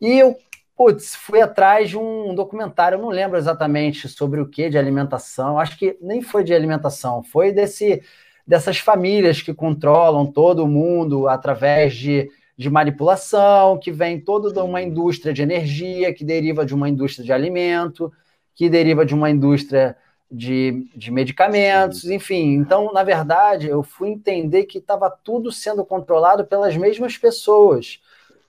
E 0.00 0.20
eu, 0.20 0.38
putz, 0.74 1.14
fui 1.14 1.42
atrás 1.42 1.90
de 1.90 1.98
um 1.98 2.34
documentário, 2.34 2.96
não 2.96 3.10
lembro 3.10 3.36
exatamente 3.36 4.08
sobre 4.08 4.40
o 4.40 4.48
que 4.48 4.70
de 4.70 4.78
alimentação, 4.78 5.58
acho 5.58 5.78
que 5.78 5.98
nem 6.00 6.22
foi 6.22 6.42
de 6.44 6.54
alimentação, 6.54 7.22
foi 7.22 7.52
desse 7.52 8.02
dessas 8.46 8.78
famílias 8.78 9.42
que 9.42 9.52
controlam 9.52 10.26
todo 10.26 10.64
o 10.64 10.68
mundo 10.68 11.28
através 11.28 11.94
de, 11.94 12.28
de 12.62 12.70
manipulação, 12.70 13.78
que 13.78 13.90
vem 13.90 14.20
toda 14.20 14.52
de 14.52 14.58
uma 14.60 14.80
indústria 14.80 15.32
de 15.32 15.42
energia, 15.42 16.14
que 16.14 16.24
deriva 16.24 16.64
de 16.64 16.74
uma 16.74 16.88
indústria 16.88 17.24
de 17.24 17.32
alimento, 17.32 18.12
que 18.54 18.70
deriva 18.70 19.04
de 19.04 19.14
uma 19.14 19.28
indústria 19.28 19.96
de, 20.30 20.88
de 20.96 21.10
medicamentos, 21.10 22.04
enfim. 22.04 22.54
Então, 22.54 22.92
na 22.92 23.02
verdade, 23.02 23.68
eu 23.68 23.82
fui 23.82 24.08
entender 24.08 24.64
que 24.64 24.78
estava 24.78 25.10
tudo 25.10 25.52
sendo 25.52 25.84
controlado 25.84 26.46
pelas 26.46 26.76
mesmas 26.76 27.18
pessoas. 27.18 28.00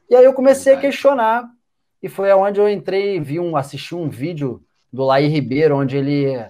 E 0.09 0.15
aí 0.15 0.23
eu 0.23 0.33
comecei 0.33 0.73
a 0.73 0.79
questionar, 0.79 1.49
e 2.01 2.07
foi 2.07 2.31
aonde 2.31 2.59
eu 2.59 2.69
entrei, 2.69 3.19
vi 3.19 3.39
um, 3.39 3.57
assisti 3.57 3.95
um 3.95 4.09
vídeo 4.09 4.63
do 4.91 5.03
Laí 5.03 5.27
Ribeiro, 5.27 5.77
onde 5.77 5.97
ele 5.97 6.45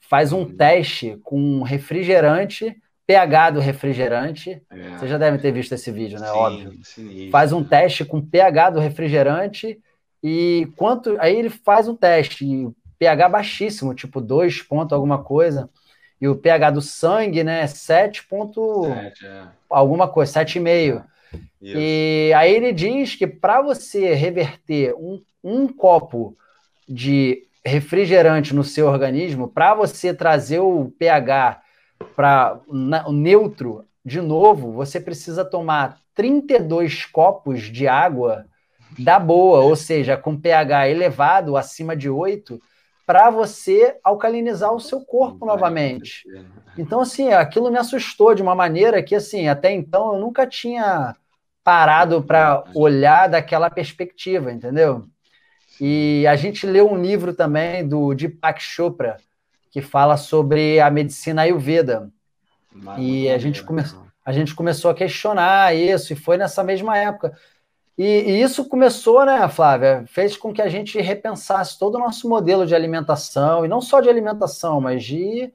faz 0.00 0.32
um 0.32 0.44
teste 0.44 1.18
com 1.24 1.62
refrigerante, 1.62 2.76
pH 3.06 3.50
do 3.50 3.60
refrigerante. 3.60 4.60
É. 4.70 4.98
Você 4.98 5.06
já 5.06 5.16
deve 5.16 5.38
ter 5.38 5.52
visto 5.52 5.72
esse 5.72 5.90
vídeo, 5.90 6.18
né? 6.18 6.26
Sim, 6.26 6.32
Óbvio. 6.32 6.72
Sim. 6.82 7.30
Faz 7.30 7.52
um 7.52 7.62
teste 7.62 8.04
com 8.04 8.20
pH 8.20 8.70
do 8.70 8.80
refrigerante 8.80 9.78
e 10.22 10.68
quanto. 10.76 11.16
Aí 11.20 11.36
ele 11.36 11.50
faz 11.50 11.86
um 11.86 11.94
teste, 11.94 12.68
pH 12.98 13.28
baixíssimo, 13.28 13.94
tipo 13.94 14.20
2 14.20 14.62
ponto 14.62 14.94
alguma 14.94 15.22
coisa. 15.22 15.70
E 16.20 16.26
o 16.26 16.34
pH 16.34 16.70
do 16.70 16.80
sangue, 16.80 17.44
né, 17.44 17.66
7 17.66 18.26
ponto 18.26 18.86
7, 18.86 19.26
é. 19.26 19.42
alguma 19.68 20.08
coisa, 20.08 20.40
7,5. 20.40 21.04
E 21.60 22.32
aí 22.34 22.54
ele 22.54 22.72
diz 22.72 23.14
que 23.14 23.26
para 23.26 23.60
você 23.60 24.14
reverter 24.14 24.94
um, 24.94 25.20
um 25.44 25.68
copo 25.68 26.34
de 26.88 27.42
refrigerante 27.64 28.54
no 28.54 28.64
seu 28.64 28.86
organismo, 28.86 29.48
para 29.48 29.74
você 29.74 30.14
trazer 30.14 30.60
o 30.60 30.92
pH 30.98 31.60
para 32.14 32.60
o 32.66 33.12
neutro 33.12 33.84
de 34.04 34.20
novo, 34.20 34.72
você 34.72 35.00
precisa 35.00 35.44
tomar 35.44 35.98
32 36.14 37.04
copos 37.06 37.62
de 37.62 37.88
água 37.88 38.46
da 38.98 39.18
boa, 39.18 39.60
ou 39.60 39.74
seja, 39.74 40.16
com 40.16 40.40
pH 40.40 40.88
elevado, 40.88 41.56
acima 41.56 41.96
de 41.96 42.08
8, 42.08 42.60
para 43.04 43.30
você 43.30 43.98
alcalinizar 44.02 44.72
o 44.72 44.80
seu 44.80 45.00
corpo 45.00 45.44
novamente. 45.44 46.24
Então, 46.78 47.00
assim, 47.00 47.32
aquilo 47.32 47.70
me 47.70 47.78
assustou 47.78 48.34
de 48.34 48.42
uma 48.42 48.54
maneira 48.54 49.02
que, 49.02 49.14
assim, 49.14 49.48
até 49.48 49.72
então 49.72 50.14
eu 50.14 50.20
nunca 50.20 50.46
tinha 50.46 51.14
parado 51.62 52.22
para 52.22 52.64
olhar 52.74 53.28
daquela 53.28 53.68
perspectiva, 53.68 54.52
entendeu? 54.52 55.04
E 55.80 56.26
a 56.26 56.36
gente 56.36 56.66
leu 56.66 56.90
um 56.90 57.00
livro 57.00 57.34
também 57.34 57.86
do 57.86 58.14
Deepak 58.14 58.62
Chopra, 58.62 59.16
que 59.76 59.82
fala 59.82 60.16
sobre 60.16 60.80
a 60.80 60.90
medicina 60.90 61.42
ayurveda. 61.42 62.10
E 62.96 63.28
a 63.28 63.36
gente, 63.36 63.62
come... 63.62 63.82
a 64.24 64.32
gente 64.32 64.54
começou 64.54 64.90
a 64.90 64.94
questionar 64.94 65.76
isso, 65.76 66.14
e 66.14 66.16
foi 66.16 66.38
nessa 66.38 66.64
mesma 66.64 66.96
época. 66.96 67.36
E, 67.98 68.04
e, 68.06 68.40
isso 68.40 68.64
começou, 68.64 69.26
né, 69.26 69.46
Flávia? 69.50 70.02
Fez 70.06 70.34
com 70.34 70.50
que 70.50 70.62
a 70.62 70.68
gente 70.70 70.98
repensasse 70.98 71.78
todo 71.78 71.96
o 71.96 71.98
nosso 71.98 72.26
modelo 72.26 72.64
de 72.64 72.74
alimentação, 72.74 73.66
e 73.66 73.68
não 73.68 73.82
só 73.82 74.00
de 74.00 74.08
alimentação, 74.08 74.80
mas 74.80 75.04
de, 75.04 75.52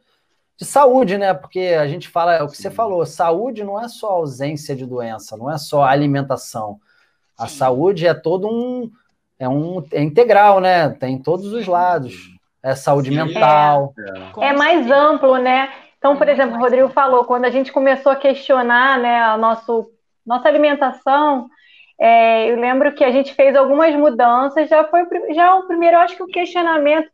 de 0.56 0.66
saúde, 0.66 1.18
né? 1.18 1.34
Porque 1.34 1.76
a 1.80 1.88
gente 1.88 2.08
fala, 2.08 2.36
é 2.36 2.44
o 2.44 2.48
que 2.48 2.58
Sim. 2.58 2.62
você 2.62 2.70
falou, 2.70 3.04
saúde 3.08 3.64
não 3.64 3.82
é 3.82 3.88
só 3.88 4.10
ausência 4.12 4.76
de 4.76 4.86
doença, 4.86 5.36
não 5.36 5.50
é 5.50 5.58
só 5.58 5.82
alimentação. 5.82 6.80
A 7.36 7.48
Sim. 7.48 7.58
saúde 7.58 8.06
é 8.06 8.14
todo 8.14 8.48
um. 8.48 8.92
É, 9.40 9.50
um, 9.50 9.84
é 9.92 10.04
integral, 10.04 10.60
né? 10.60 10.90
Tem 10.90 11.18
todos 11.18 11.52
os 11.54 11.66
lados. 11.66 12.31
É 12.64 12.76
saúde 12.76 13.10
Sim, 13.10 13.16
mental. 13.16 13.94
É, 14.40 14.50
é 14.50 14.54
mais 14.54 14.90
amplo, 14.90 15.38
né? 15.38 15.72
Então, 15.98 16.16
por 16.18 16.28
exemplo, 16.28 16.58
o 16.58 16.60
Rodrigo 16.60 16.90
falou, 16.90 17.26
quando 17.26 17.46
a 17.46 17.50
gente 17.50 17.72
começou 17.72 18.12
a 18.12 18.16
questionar 18.16 19.00
né, 19.00 19.22
a 19.22 19.38
nosso, 19.38 19.88
nossa 20.26 20.48
alimentação, 20.48 21.48
é, 22.00 22.52
eu 22.52 22.60
lembro 22.60 22.92
que 22.94 23.04
a 23.04 23.12
gente 23.12 23.36
fez 23.36 23.56
algumas 23.56 23.94
mudanças, 23.96 24.68
já 24.68 24.84
foi 24.84 25.06
já 25.36 25.54
o 25.56 25.68
primeiro, 25.68 25.98
eu 25.98 26.02
acho 26.02 26.16
que 26.16 26.24
o 26.24 26.28
questionamento 26.28 27.08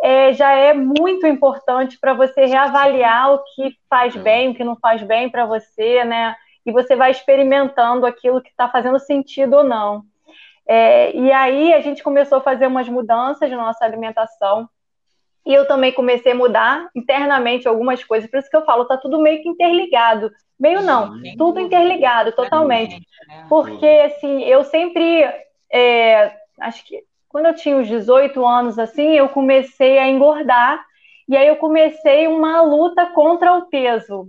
é, 0.00 0.32
já 0.32 0.52
é 0.52 0.72
muito 0.72 1.26
importante 1.26 1.98
para 1.98 2.14
você 2.14 2.44
reavaliar 2.44 3.34
o 3.34 3.42
que 3.54 3.76
faz 3.90 4.14
bem, 4.14 4.50
o 4.50 4.54
que 4.54 4.62
não 4.62 4.76
faz 4.76 5.02
bem 5.02 5.28
para 5.28 5.44
você, 5.44 6.04
né? 6.04 6.36
E 6.64 6.70
você 6.70 6.94
vai 6.94 7.10
experimentando 7.10 8.06
aquilo 8.06 8.40
que 8.40 8.50
está 8.50 8.68
fazendo 8.68 9.00
sentido 9.00 9.56
ou 9.56 9.64
não. 9.64 10.04
É, 10.68 11.16
e 11.16 11.32
aí 11.32 11.74
a 11.74 11.80
gente 11.80 12.02
começou 12.02 12.38
a 12.38 12.42
fazer 12.42 12.66
umas 12.66 12.88
mudanças 12.88 13.50
na 13.50 13.56
nossa 13.56 13.84
alimentação. 13.84 14.68
E 15.48 15.54
eu 15.54 15.66
também 15.66 15.90
comecei 15.90 16.32
a 16.32 16.34
mudar 16.34 16.90
internamente 16.94 17.66
algumas 17.66 18.04
coisas, 18.04 18.30
por 18.30 18.38
isso 18.38 18.50
que 18.50 18.56
eu 18.56 18.66
falo, 18.66 18.84
tá 18.84 18.98
tudo 18.98 19.18
meio 19.18 19.42
que 19.42 19.48
interligado. 19.48 20.30
Meio 20.60 20.82
não, 20.82 21.18
Sim, 21.20 21.36
tudo 21.38 21.58
interligado, 21.58 22.32
totalmente. 22.32 23.00
Né? 23.26 23.46
Porque, 23.48 23.86
assim, 23.86 24.44
eu 24.44 24.62
sempre, 24.62 25.24
é, 25.72 26.36
acho 26.60 26.84
que 26.84 27.02
quando 27.30 27.46
eu 27.46 27.54
tinha 27.54 27.78
uns 27.78 27.88
18 27.88 28.46
anos, 28.46 28.78
assim, 28.78 29.14
eu 29.14 29.30
comecei 29.30 29.98
a 29.98 30.06
engordar, 30.06 30.84
e 31.26 31.34
aí 31.34 31.48
eu 31.48 31.56
comecei 31.56 32.26
uma 32.26 32.60
luta 32.60 33.06
contra 33.06 33.54
o 33.54 33.70
peso. 33.70 34.28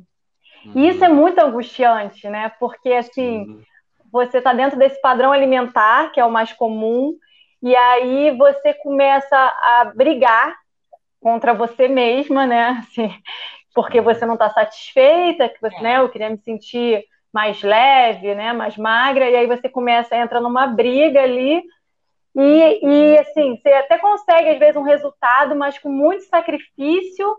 E 0.74 0.88
isso 0.88 1.04
é 1.04 1.10
uhum. 1.10 1.16
muito 1.16 1.40
angustiante, 1.40 2.30
né? 2.30 2.50
Porque, 2.58 2.94
assim, 2.94 3.62
você 4.10 4.38
está 4.38 4.54
dentro 4.54 4.80
desse 4.80 5.02
padrão 5.02 5.34
alimentar, 5.34 6.14
que 6.14 6.20
é 6.22 6.24
o 6.24 6.32
mais 6.32 6.54
comum, 6.54 7.14
e 7.62 7.76
aí 7.76 8.32
você 8.38 8.74
começa 8.74 9.36
a 9.36 9.92
brigar 9.94 10.56
contra 11.20 11.54
você 11.54 11.88
mesma, 11.88 12.46
né? 12.46 12.80
Assim, 12.80 13.14
porque 13.74 14.02
você 14.02 14.26
não 14.26 14.34
está 14.36 14.50
satisfeita, 14.50 15.50
que 15.50 15.62
você, 15.62 15.76
é. 15.78 15.82
né? 15.82 15.98
Eu 16.00 16.10
queria 16.10 16.30
me 16.30 16.38
sentir 16.38 17.04
mais 17.32 17.62
leve, 17.62 18.34
né? 18.36 18.54
Mais 18.54 18.78
magra, 18.78 19.30
e 19.30 19.36
aí 19.36 19.48
você 19.48 19.70
começa 19.70 20.16
a 20.16 20.20
entrar 20.20 20.42
numa 20.42 20.68
briga 20.68 21.22
ali. 21.22 21.64
E, 22.36 22.86
e 22.86 23.18
assim, 23.18 23.58
você 23.58 23.70
até 23.70 23.98
consegue, 23.98 24.50
às 24.50 24.60
vezes, 24.60 24.76
um 24.76 24.84
resultado, 24.84 25.56
mas 25.56 25.78
com 25.78 25.90
muito 25.90 26.24
sacrifício 26.24 27.36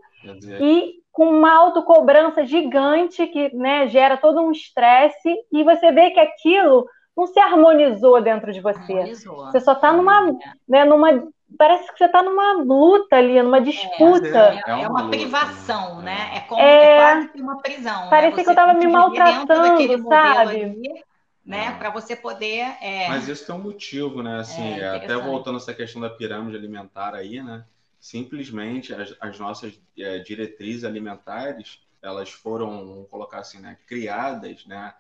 e 0.60 1.00
com 1.10 1.28
uma 1.28 1.52
autocobrança 1.52 2.44
gigante 2.44 3.26
que 3.26 3.54
né, 3.54 3.88
gera 3.88 4.16
todo 4.16 4.40
um 4.40 4.52
estresse, 4.52 5.34
e 5.52 5.64
você 5.64 5.90
vê 5.90 6.10
que 6.10 6.20
aquilo 6.20 6.86
não 7.16 7.26
se 7.26 7.38
harmonizou 7.40 8.20
dentro 8.20 8.52
de 8.52 8.60
você. 8.60 8.92
Harmonizou. 8.92 9.36
Você 9.46 9.60
só 9.60 9.72
está 9.72 9.92
numa, 9.92 10.28
é. 10.28 10.32
né, 10.68 10.84
numa 10.84 11.28
parece 11.56 11.90
que 11.92 11.98
você 11.98 12.04
está 12.04 12.22
numa 12.22 12.52
luta 12.52 13.16
ali, 13.16 13.42
numa 13.42 13.60
disputa. 13.60 14.26
É, 14.28 14.62
é, 14.66 14.70
é 14.70 14.88
uma, 14.88 15.02
uma 15.02 15.10
privação, 15.10 16.00
né? 16.02 16.30
É 16.34 16.40
como 16.40 16.60
é, 16.60 16.96
quase 16.96 17.28
que 17.28 17.40
uma 17.40 17.60
prisão. 17.60 18.04
Né? 18.04 18.10
Parecia 18.10 18.36
né? 18.36 18.42
que 18.42 18.48
eu 18.48 18.52
estava 18.52 18.74
me 18.74 18.86
maltratando, 18.86 20.08
sabe? 20.08 20.38
Ali, 20.38 21.04
né? 21.44 21.66
É. 21.66 21.70
Para 21.72 21.90
você 21.90 22.14
poder. 22.16 22.76
É... 22.80 23.08
Mas 23.08 23.28
isso 23.28 23.46
tem 23.46 23.54
um 23.54 23.62
motivo, 23.62 24.22
né? 24.22 24.40
Assim, 24.40 24.80
é, 24.80 24.96
até 24.96 25.16
voltando 25.16 25.56
essa 25.56 25.74
questão 25.74 26.00
da 26.00 26.10
pirâmide 26.10 26.56
alimentar 26.56 27.14
aí, 27.14 27.42
né? 27.42 27.64
Simplesmente 27.98 28.94
as, 28.94 29.14
as 29.20 29.38
nossas 29.38 29.78
é, 29.98 30.18
diretrizes 30.18 30.84
alimentares 30.84 31.80
elas 32.02 32.30
foram, 32.30 32.86
vamos 32.86 33.10
colocar 33.10 33.40
assim, 33.40 33.58
né? 33.58 33.76
Criadas, 33.86 34.64
né? 34.66 34.94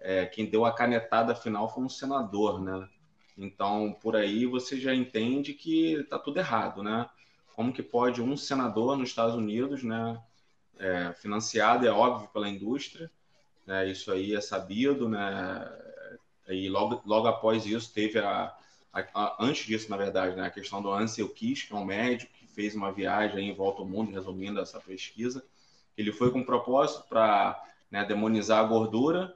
É, 0.00 0.26
quem 0.26 0.46
deu 0.46 0.64
a 0.64 0.74
canetada 0.74 1.34
final 1.34 1.68
foi 1.68 1.84
um 1.84 1.88
senador, 1.88 2.60
né? 2.60 2.88
Então, 3.38 3.96
por 4.02 4.16
aí 4.16 4.46
você 4.46 4.78
já 4.80 4.92
entende 4.92 5.54
que 5.54 5.94
está 5.94 6.18
tudo 6.18 6.38
errado, 6.38 6.82
né? 6.82 7.08
Como 7.54 7.72
que 7.72 7.82
pode 7.82 8.20
um 8.20 8.36
senador 8.36 8.96
nos 8.96 9.10
Estados 9.10 9.36
Unidos, 9.36 9.82
né, 9.82 10.20
é, 10.78 11.12
financiado, 11.12 11.86
é 11.86 11.90
óbvio, 11.90 12.28
pela 12.28 12.48
indústria, 12.48 13.10
né, 13.66 13.88
isso 13.90 14.12
aí 14.12 14.34
é 14.34 14.40
sabido, 14.40 15.08
né? 15.08 15.68
E 16.48 16.68
logo, 16.68 17.02
logo 17.04 17.28
após 17.28 17.66
isso 17.66 17.92
teve 17.92 18.18
a, 18.18 18.54
a, 18.92 19.00
a 19.14 19.36
antes 19.40 19.66
disso, 19.66 19.90
na 19.90 19.96
verdade, 19.96 20.34
né, 20.34 20.46
a 20.46 20.50
questão 20.50 20.82
do 20.82 20.92
Ansel 20.92 21.28
Kish, 21.28 21.64
que 21.64 21.72
é 21.72 21.76
um 21.76 21.84
médico 21.84 22.32
que 22.32 22.46
fez 22.46 22.74
uma 22.74 22.92
viagem 22.92 23.48
em 23.48 23.54
volta 23.54 23.82
ao 23.82 23.88
mundo, 23.88 24.12
resumindo 24.12 24.60
essa 24.60 24.80
pesquisa. 24.80 25.44
Ele 25.96 26.12
foi 26.12 26.32
com 26.32 26.44
propósito 26.44 27.06
para 27.08 27.60
né, 27.90 28.04
demonizar 28.04 28.64
a 28.64 28.68
gordura 28.68 29.34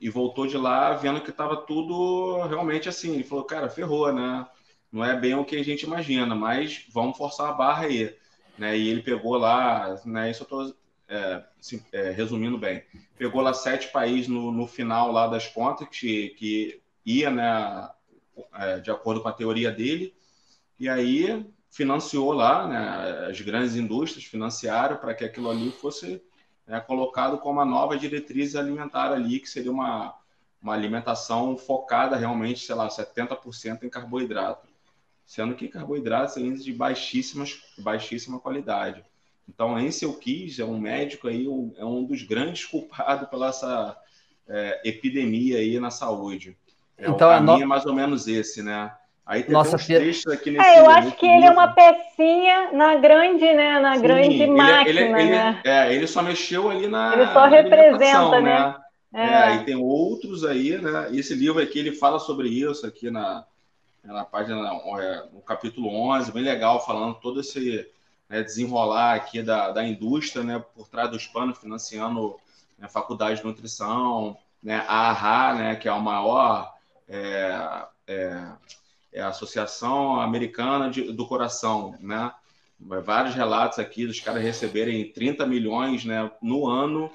e 0.00 0.08
voltou 0.08 0.46
de 0.46 0.56
lá 0.56 0.94
vendo 0.94 1.20
que 1.20 1.30
estava 1.30 1.56
tudo 1.56 2.42
realmente 2.46 2.88
assim. 2.88 3.14
Ele 3.14 3.24
falou, 3.24 3.44
cara, 3.44 3.68
ferrou, 3.68 4.12
né? 4.12 4.46
Não 4.90 5.04
é 5.04 5.14
bem 5.18 5.34
o 5.34 5.44
que 5.44 5.56
a 5.56 5.64
gente 5.64 5.82
imagina, 5.82 6.34
mas 6.34 6.86
vamos 6.90 7.16
forçar 7.16 7.50
a 7.50 7.52
barra 7.52 7.84
aí. 7.84 8.16
Né? 8.58 8.76
E 8.76 8.88
ele 8.88 9.02
pegou 9.02 9.36
lá, 9.36 10.00
né? 10.04 10.30
Isso 10.30 10.42
eu 10.42 10.44
estou 10.44 10.76
é, 11.08 11.44
assim, 11.60 11.84
é, 11.92 12.10
resumindo 12.10 12.56
bem. 12.56 12.82
Pegou 13.18 13.42
lá 13.42 13.52
sete 13.52 13.88
países 13.88 14.26
no, 14.26 14.50
no 14.50 14.66
final 14.66 15.12
lá 15.12 15.26
das 15.26 15.46
contas 15.46 15.86
que, 15.88 16.30
que 16.30 16.80
ia, 17.04 17.30
né? 17.30 17.90
É, 18.54 18.80
de 18.80 18.90
acordo 18.90 19.20
com 19.20 19.28
a 19.28 19.32
teoria 19.32 19.70
dele. 19.70 20.14
E 20.78 20.88
aí 20.88 21.46
financiou 21.70 22.32
lá, 22.32 22.66
né? 22.66 23.28
As 23.28 23.40
grandes 23.40 23.76
indústrias 23.76 24.24
financiaram 24.24 24.96
para 24.96 25.14
que 25.14 25.24
aquilo 25.24 25.50
ali 25.50 25.70
fosse 25.70 26.22
é 26.70 26.80
colocado 26.80 27.38
como 27.38 27.60
a 27.60 27.64
nova 27.64 27.98
diretriz 27.98 28.54
alimentar 28.54 29.12
ali, 29.12 29.40
que 29.40 29.48
seria 29.48 29.72
uma, 29.72 30.14
uma 30.62 30.72
alimentação 30.72 31.56
focada 31.56 32.16
realmente, 32.16 32.60
sei 32.60 32.74
lá, 32.74 32.88
70% 32.88 33.82
em 33.82 33.90
carboidrato. 33.90 34.68
Sendo 35.26 35.54
que 35.54 35.68
carboidratos 35.68 36.34
são 36.34 36.52
de 36.52 36.72
baixíssimas, 36.72 37.60
baixíssima 37.78 38.40
qualidade. 38.40 39.04
Então, 39.48 39.76
Ansel 39.76 40.14
Keys 40.14 40.58
é 40.58 40.64
um 40.64 40.78
médico 40.78 41.28
aí, 41.28 41.48
um, 41.48 41.72
é 41.76 41.84
um 41.84 42.04
dos 42.04 42.22
grandes 42.22 42.64
culpados 42.64 43.28
pela 43.28 43.48
essa 43.48 43.96
é, 44.48 44.80
epidemia 44.84 45.58
aí 45.58 45.78
na 45.80 45.90
saúde. 45.90 46.56
É, 46.96 47.02
então, 47.02 47.14
o 47.14 47.18
caminho 47.18 47.58
no... 47.58 47.62
é 47.62 47.66
mais 47.66 47.86
ou 47.86 47.94
menos 47.94 48.28
esse, 48.28 48.62
né? 48.62 48.94
Aí 49.30 49.44
tem 49.44 49.52
Nossa, 49.52 49.76
uns 49.76 49.86
trechos 49.86 50.26
aqui 50.26 50.50
nesse 50.50 50.68
É, 50.68 50.80
eu 50.80 50.90
acho 50.90 51.12
que 51.12 51.24
ele 51.24 51.46
é 51.46 51.50
uma 51.52 51.68
pecinha 51.68 52.72
na 52.72 52.96
grande, 52.96 53.44
né? 53.54 53.78
Na 53.78 53.94
Sim, 53.94 54.02
grande 54.02 54.42
ele, 54.42 54.46
máquina, 54.48 54.88
ele, 54.88 55.02
ele, 55.02 55.30
né? 55.30 55.60
É, 55.64 55.94
ele 55.94 56.08
só 56.08 56.20
mexeu 56.20 56.68
ali 56.68 56.88
na. 56.88 57.12
Ele 57.12 57.26
só 57.28 57.46
representa, 57.46 58.40
né? 58.40 58.74
né? 59.12 59.14
É. 59.14 59.52
é, 59.52 59.54
e 59.54 59.64
tem 59.64 59.76
outros 59.76 60.44
aí, 60.44 60.76
né? 60.78 61.10
E 61.12 61.20
esse 61.20 61.32
livro 61.32 61.62
aqui, 61.62 61.78
ele 61.78 61.92
fala 61.92 62.18
sobre 62.18 62.48
isso 62.48 62.84
aqui 62.84 63.08
na, 63.08 63.44
na 64.02 64.24
página, 64.24 64.68
é, 64.98 65.22
no 65.32 65.40
capítulo 65.42 65.94
11, 66.10 66.32
bem 66.32 66.42
legal, 66.42 66.84
falando 66.84 67.14
todo 67.14 67.38
esse 67.38 67.86
né, 68.28 68.42
desenrolar 68.42 69.14
aqui 69.14 69.42
da, 69.42 69.70
da 69.70 69.86
indústria, 69.86 70.42
né? 70.42 70.60
Por 70.74 70.88
trás 70.88 71.08
dos 71.08 71.28
panos, 71.28 71.56
financiando 71.56 72.34
né, 72.76 72.88
faculdade 72.88 73.38
de 73.38 73.46
nutrição, 73.46 74.36
né? 74.60 74.84
A 74.88 75.10
AHA, 75.10 75.54
né? 75.54 75.76
Que 75.76 75.86
é 75.86 75.92
o 75.92 76.00
maior... 76.00 76.74
É, 77.08 77.76
é, 79.12 79.20
a 79.20 79.28
Associação 79.28 80.20
Americana 80.20 80.90
de, 80.90 81.12
do 81.12 81.26
Coração, 81.26 81.96
né? 82.00 82.32
Vários 82.78 83.34
relatos 83.34 83.78
aqui 83.78 84.06
dos 84.06 84.20
caras 84.20 84.42
receberem 84.42 85.12
30 85.12 85.46
milhões 85.46 86.02
né, 86.02 86.30
no 86.40 86.66
ano 86.66 87.10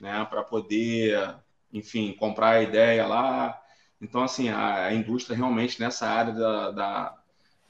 né, 0.00 0.24
para 0.30 0.42
poder, 0.44 1.34
enfim, 1.72 2.12
comprar 2.12 2.50
a 2.50 2.62
ideia 2.62 3.04
lá. 3.06 3.60
Então, 4.00 4.22
assim, 4.22 4.48
a, 4.48 4.86
a 4.86 4.94
indústria 4.94 5.36
realmente 5.36 5.80
nessa 5.80 6.06
área 6.08 6.32
da, 6.32 6.70
da, 6.70 7.18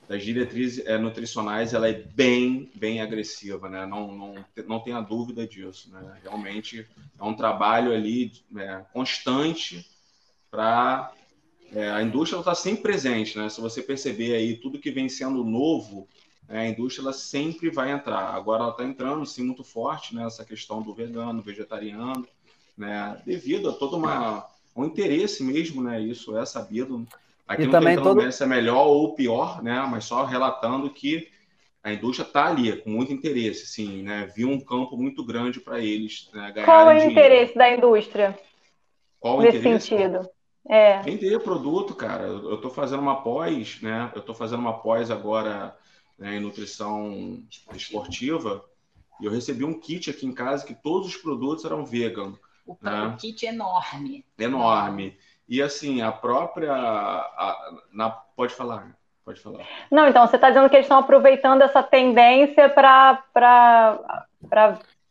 das 0.07 0.23
diretrizes 0.23 0.85
é, 0.87 0.99
nutricionais 0.99 1.73
ela 1.73 1.89
é 1.89 1.95
bem, 1.95 2.71
bem 2.75 3.01
agressiva, 3.01 3.69
né? 3.71 3.87
Não, 3.87 4.13
não, 4.13 4.45
não 4.67 4.81
tenha 4.81 5.01
dúvida 5.01 5.47
disso, 5.47 5.91
né? 5.91 6.19
Realmente 6.23 6.87
é 7.19 7.25
um 7.25 7.35
trabalho 7.35 7.93
ali 7.93 8.33
é, 8.57 8.85
constante 8.93 9.89
para 10.51 11.13
é, 11.73 11.91
a 11.91 12.03
indústria 12.03 12.39
está 12.39 12.55
sempre 12.55 12.83
presente, 12.83 13.39
né? 13.39 13.49
Se 13.49 13.61
você 13.61 13.83
perceber 13.83 14.35
aí 14.35 14.57
tudo 14.57 14.79
que 14.79 14.91
vem 14.91 15.09
sendo 15.09 15.45
novo, 15.45 16.09
né, 16.49 16.63
a 16.63 16.69
indústria 16.69 17.05
ela 17.05 17.13
sempre 17.13 17.71
vai 17.71 17.93
entrar. 17.93 18.35
Agora 18.35 18.63
ela 18.63 18.73
está 18.73 18.85
entrando 18.85 19.25
sim 19.25 19.45
muito 19.45 19.63
forte 19.63 20.15
nessa 20.15 20.43
né, 20.43 20.49
questão 20.49 20.83
do 20.83 20.93
vegano, 20.93 21.43
vegetariano, 21.43 22.27
né? 22.77 23.21
Devido 23.25 23.71
a 23.71 23.73
todo 23.73 23.97
uma, 23.97 24.47
um 24.75 24.85
interesse 24.85 25.45
mesmo, 25.45 25.83
né? 25.83 26.01
Isso 26.01 26.37
é 26.37 26.45
sabido. 26.45 27.07
Aqui 27.47 27.63
e 27.63 27.65
não 27.67 27.73
também 27.73 27.95
tem 27.95 28.05
todo... 28.05 28.33
se 28.33 28.43
é 28.43 28.47
melhor 28.47 28.87
ou 28.87 29.15
pior, 29.15 29.63
né? 29.63 29.87
Mas 29.89 30.05
só 30.05 30.25
relatando 30.25 30.91
que 30.91 31.29
a 31.83 31.93
indústria 31.93 32.27
está 32.27 32.47
ali 32.47 32.77
com 32.83 32.91
muito 32.91 33.13
interesse, 33.13 33.67
sim, 33.67 34.03
né? 34.03 34.29
Viu 34.35 34.49
um 34.49 34.61
campo 34.61 34.97
muito 34.97 35.25
grande 35.25 35.61
para 35.61 35.79
eles 35.79 36.29
né, 36.35 36.53
Qual 36.65 36.91
é 36.91 36.95
o 36.95 36.99
dinheiro. 36.99 37.13
interesse 37.13 37.55
da 37.55 37.71
indústria? 37.73 38.39
Qual 39.21 39.39
o 39.39 39.43
nesse 39.43 39.59
interesse? 39.59 39.87
sentido? 39.87 40.29
É. 40.69 41.01
Vender 41.03 41.41
produto, 41.41 41.95
cara. 41.95 42.25
Eu 42.25 42.55
estou 42.55 42.71
fazendo 42.71 43.01
uma 43.01 43.23
pós, 43.23 43.81
né? 43.81 44.11
Eu 44.15 44.21
estou 44.21 44.35
fazendo 44.35 44.61
uma 44.61 44.79
pós 44.79 45.11
agora 45.11 45.77
né, 46.19 46.37
em 46.37 46.41
nutrição 46.41 47.43
esportiva 47.73 48.65
e 49.21 49.27
eu 49.27 49.31
recebi 49.31 49.65
um 49.65 49.79
kit 49.79 50.11
aqui 50.11 50.27
em 50.27 50.33
casa 50.33 50.67
que 50.67 50.75
todos 50.75 51.09
os 51.09 51.17
produtos 51.17 51.65
eram 51.65 51.85
vegan. 51.85 52.35
O, 52.67 52.77
né? 52.81 53.17
kit 53.19 53.47
é 53.47 53.51
enorme. 53.51 54.25
Enorme. 54.39 55.19
E 55.49 55.61
assim, 55.61 56.01
a 56.01 56.13
própria. 56.13 56.73
A, 56.73 57.75
na, 57.93 58.11
pode 58.11 58.55
falar. 58.55 58.97
Pode 59.25 59.41
falar. 59.41 59.67
Não, 59.91 60.09
então 60.09 60.27
você 60.27 60.37
está 60.37 60.49
dizendo 60.49 60.69
que 60.71 60.77
eles 60.77 60.87
estão 60.87 60.99
aproveitando 60.99 61.63
essa 61.63 61.83
tendência 61.83 62.69
para 62.69 63.23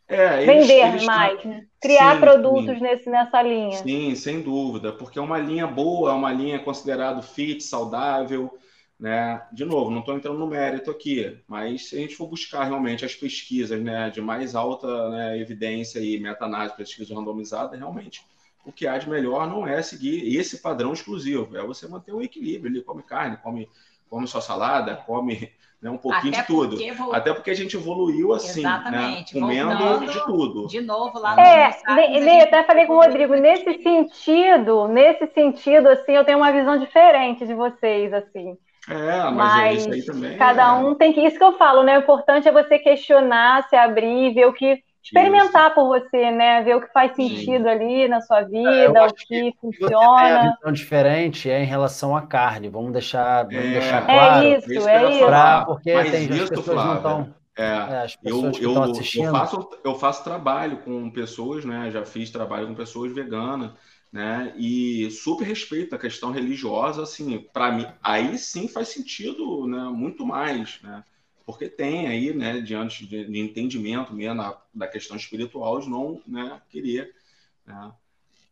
é, 0.10 0.43
Vender 0.43 0.88
eles 0.88 1.05
mais, 1.05 1.43
né? 1.45 1.66
Criar 1.80 2.16
sim, 2.16 2.20
produtos 2.20 2.76
sim. 2.78 2.82
Nesse, 2.82 3.10
nessa 3.10 3.41
linha. 3.43 3.78
Sim, 3.78 4.16
sem 4.16 4.41
dúvida, 4.41 4.91
porque 4.91 5.20
é 5.20 5.22
uma 5.22 5.38
linha 5.38 5.68
boa, 5.68 6.10
é 6.10 6.14
uma 6.14 6.34
linha 6.34 6.57
considerada 6.57 7.22
fit, 7.22 7.64
saudável, 7.64 8.51
né? 8.99 9.45
De 9.53 9.64
novo, 9.64 9.91
não 9.91 9.99
estou 9.99 10.16
entrando 10.16 10.39
no 10.39 10.47
mérito 10.47 10.89
aqui, 10.89 11.38
mas 11.47 11.89
se 11.89 11.95
a 11.95 11.99
gente 11.99 12.16
for 12.16 12.28
buscar 12.28 12.64
realmente 12.64 13.05
as 13.05 13.14
pesquisas, 13.14 13.80
né, 13.80 14.10
de 14.10 14.20
mais 14.20 14.55
alta 14.55 15.10
né, 15.12 15.39
evidência 15.39 15.99
e 15.99 16.20
meta-análise, 16.20 16.76
pesquisa 16.76 17.14
randomizada, 17.14 17.78
realmente 17.78 18.26
o 18.66 18.72
que 18.72 18.88
há 18.88 18.97
de 18.97 19.07
melhor 19.07 19.47
não 19.47 19.66
é 19.66 19.82
seguir 19.82 20.36
esse 20.36 20.57
padrão 20.60 20.91
exclusivo, 20.91 21.55
é 21.55 21.66
você 21.66 21.88
manter 21.88 22.14
o 22.14 22.22
equilíbrio, 22.22 22.72
ele 22.72 22.82
come 22.82 23.03
carne, 23.03 23.38
come 23.38 23.70
come 24.10 24.28
só 24.28 24.41
salada, 24.41 24.95
come 24.95 25.51
né, 25.82 25.90
um 25.90 25.98
pouquinho 25.98 26.34
Até 26.34 26.42
de 26.42 26.48
tudo. 26.48 26.78
Vou... 26.96 27.14
Até 27.14 27.34
porque 27.34 27.52
a 27.52 27.56
gente 27.56 27.78
evoluiu 27.78 28.34
assim, 28.34 28.64
né, 28.64 29.24
comendo 29.32 29.78
Voltando, 29.78 30.12
de 30.12 30.26
tudo. 30.26 30.68
De 30.68 30.82
novo 30.82 31.20
lá 31.20 31.36
no 31.36 31.42
É, 31.42 32.20
Lê, 32.20 32.42
até 32.42 32.64
falei 32.64 32.86
com 32.86 32.94
o 32.94 33.02
Rodrigo, 33.02 33.36
nesse 33.36 33.82
sentido, 33.82 34.88
nesse 34.88 35.28
sentido, 35.28 35.88
assim, 35.88 36.14
eu 36.14 36.26
tenho 36.26 36.38
uma 36.38 36.52
visão 36.52 36.78
diferente 36.78 37.48
de 37.48 37.54
vocês, 37.54 38.14
assim. 38.14 38.58
É, 38.90 39.24
mas, 39.24 39.34
mas 39.34 39.64
é 39.64 39.74
isso 39.74 39.92
aí 39.92 40.06
também. 40.06 40.38
Cada 40.38 40.64
é... 40.64 40.72
um 40.72 40.96
tem 40.96 41.14
que. 41.14 41.22
Isso 41.22 41.38
que 41.38 41.44
eu 41.44 41.58
falo, 41.58 41.84
né? 41.84 41.98
O 41.98 42.02
importante 42.02 42.48
é 42.48 42.52
você 42.52 42.80
questionar, 42.80 43.68
se 43.70 43.76
abrir, 43.76 44.34
ver 44.34 44.48
o 44.48 44.54
que 44.54 44.82
experimentar 45.04 45.68
Isso. 45.68 45.76
por 45.76 45.88
você, 45.88 46.32
né? 46.32 46.62
Ver 46.64 46.76
o 46.76 46.82
que 46.82 46.91
faz 46.91 47.16
sentido 47.16 47.64
Sim. 47.64 47.70
ali 47.70 48.08
na 48.08 48.22
sua 48.22 48.41
vida, 48.41 49.00
é, 49.00 49.08
o 49.08 49.14
que, 49.14 49.52
que 49.52 49.58
funciona. 49.60 50.56
Visão 50.58 50.74
diferente 50.74 51.50
é 51.50 51.62
em 51.62 51.66
relação 51.66 52.16
à 52.16 52.22
carne. 52.22 52.70
Vamos 52.70 52.91
deixar, 52.91 53.43
vamos 53.43 53.66
é, 53.66 53.72
deixar 53.72 54.06
claro. 54.06 54.45
É 54.45 54.58
isso, 54.58 54.88
é 54.88 55.12
isso. 55.12 55.26
Pra, 55.26 55.66
porque 55.66 55.93
Mas 55.93 56.12
tem 56.12 56.24
isso, 56.30 56.43
as 56.43 56.50
pessoas 56.50 56.66
Flávia, 56.66 56.86
não 56.86 56.95
estão. 56.97 57.39
É, 57.58 57.64
é 57.64 58.08
eu, 58.24 58.52
eu, 58.62 58.74
eu, 58.74 59.32
faço, 59.32 59.70
eu 59.84 59.95
faço 59.95 60.24
trabalho 60.24 60.78
com 60.78 61.10
pessoas, 61.10 61.66
né? 61.66 61.91
Já 61.91 62.06
fiz 62.06 62.30
trabalho 62.30 62.68
com 62.68 62.76
pessoas 62.76 63.14
veganas, 63.14 63.72
né? 64.12 64.54
E 64.58 65.10
super 65.12 65.45
respeito 65.45 65.93
a 65.93 66.00
questão 66.00 66.32
religiosa, 66.32 67.04
assim, 67.04 67.45
para 67.52 67.72
mim, 67.72 67.86
aí 68.02 68.38
sim 68.38 68.68
faz 68.68 68.89
sentido, 68.89 69.68
né? 69.68 69.84
Muito 69.91 70.26
mais, 70.26 70.80
né? 70.82 71.04
Porque 71.50 71.68
tem 71.68 72.08
aí, 72.08 72.32
né, 72.32 72.62
diante 72.62 73.08
de, 73.08 73.26
de 73.26 73.39
entendimento 73.39 74.14
mesmo 74.14 74.36
na, 74.36 74.56
da 74.72 74.88
questão 74.88 75.18
espiritual, 75.18 75.80
de 75.80 75.89
não 75.89 76.22
né, 76.28 76.62
querer. 76.70 77.12
Né? 77.66 77.91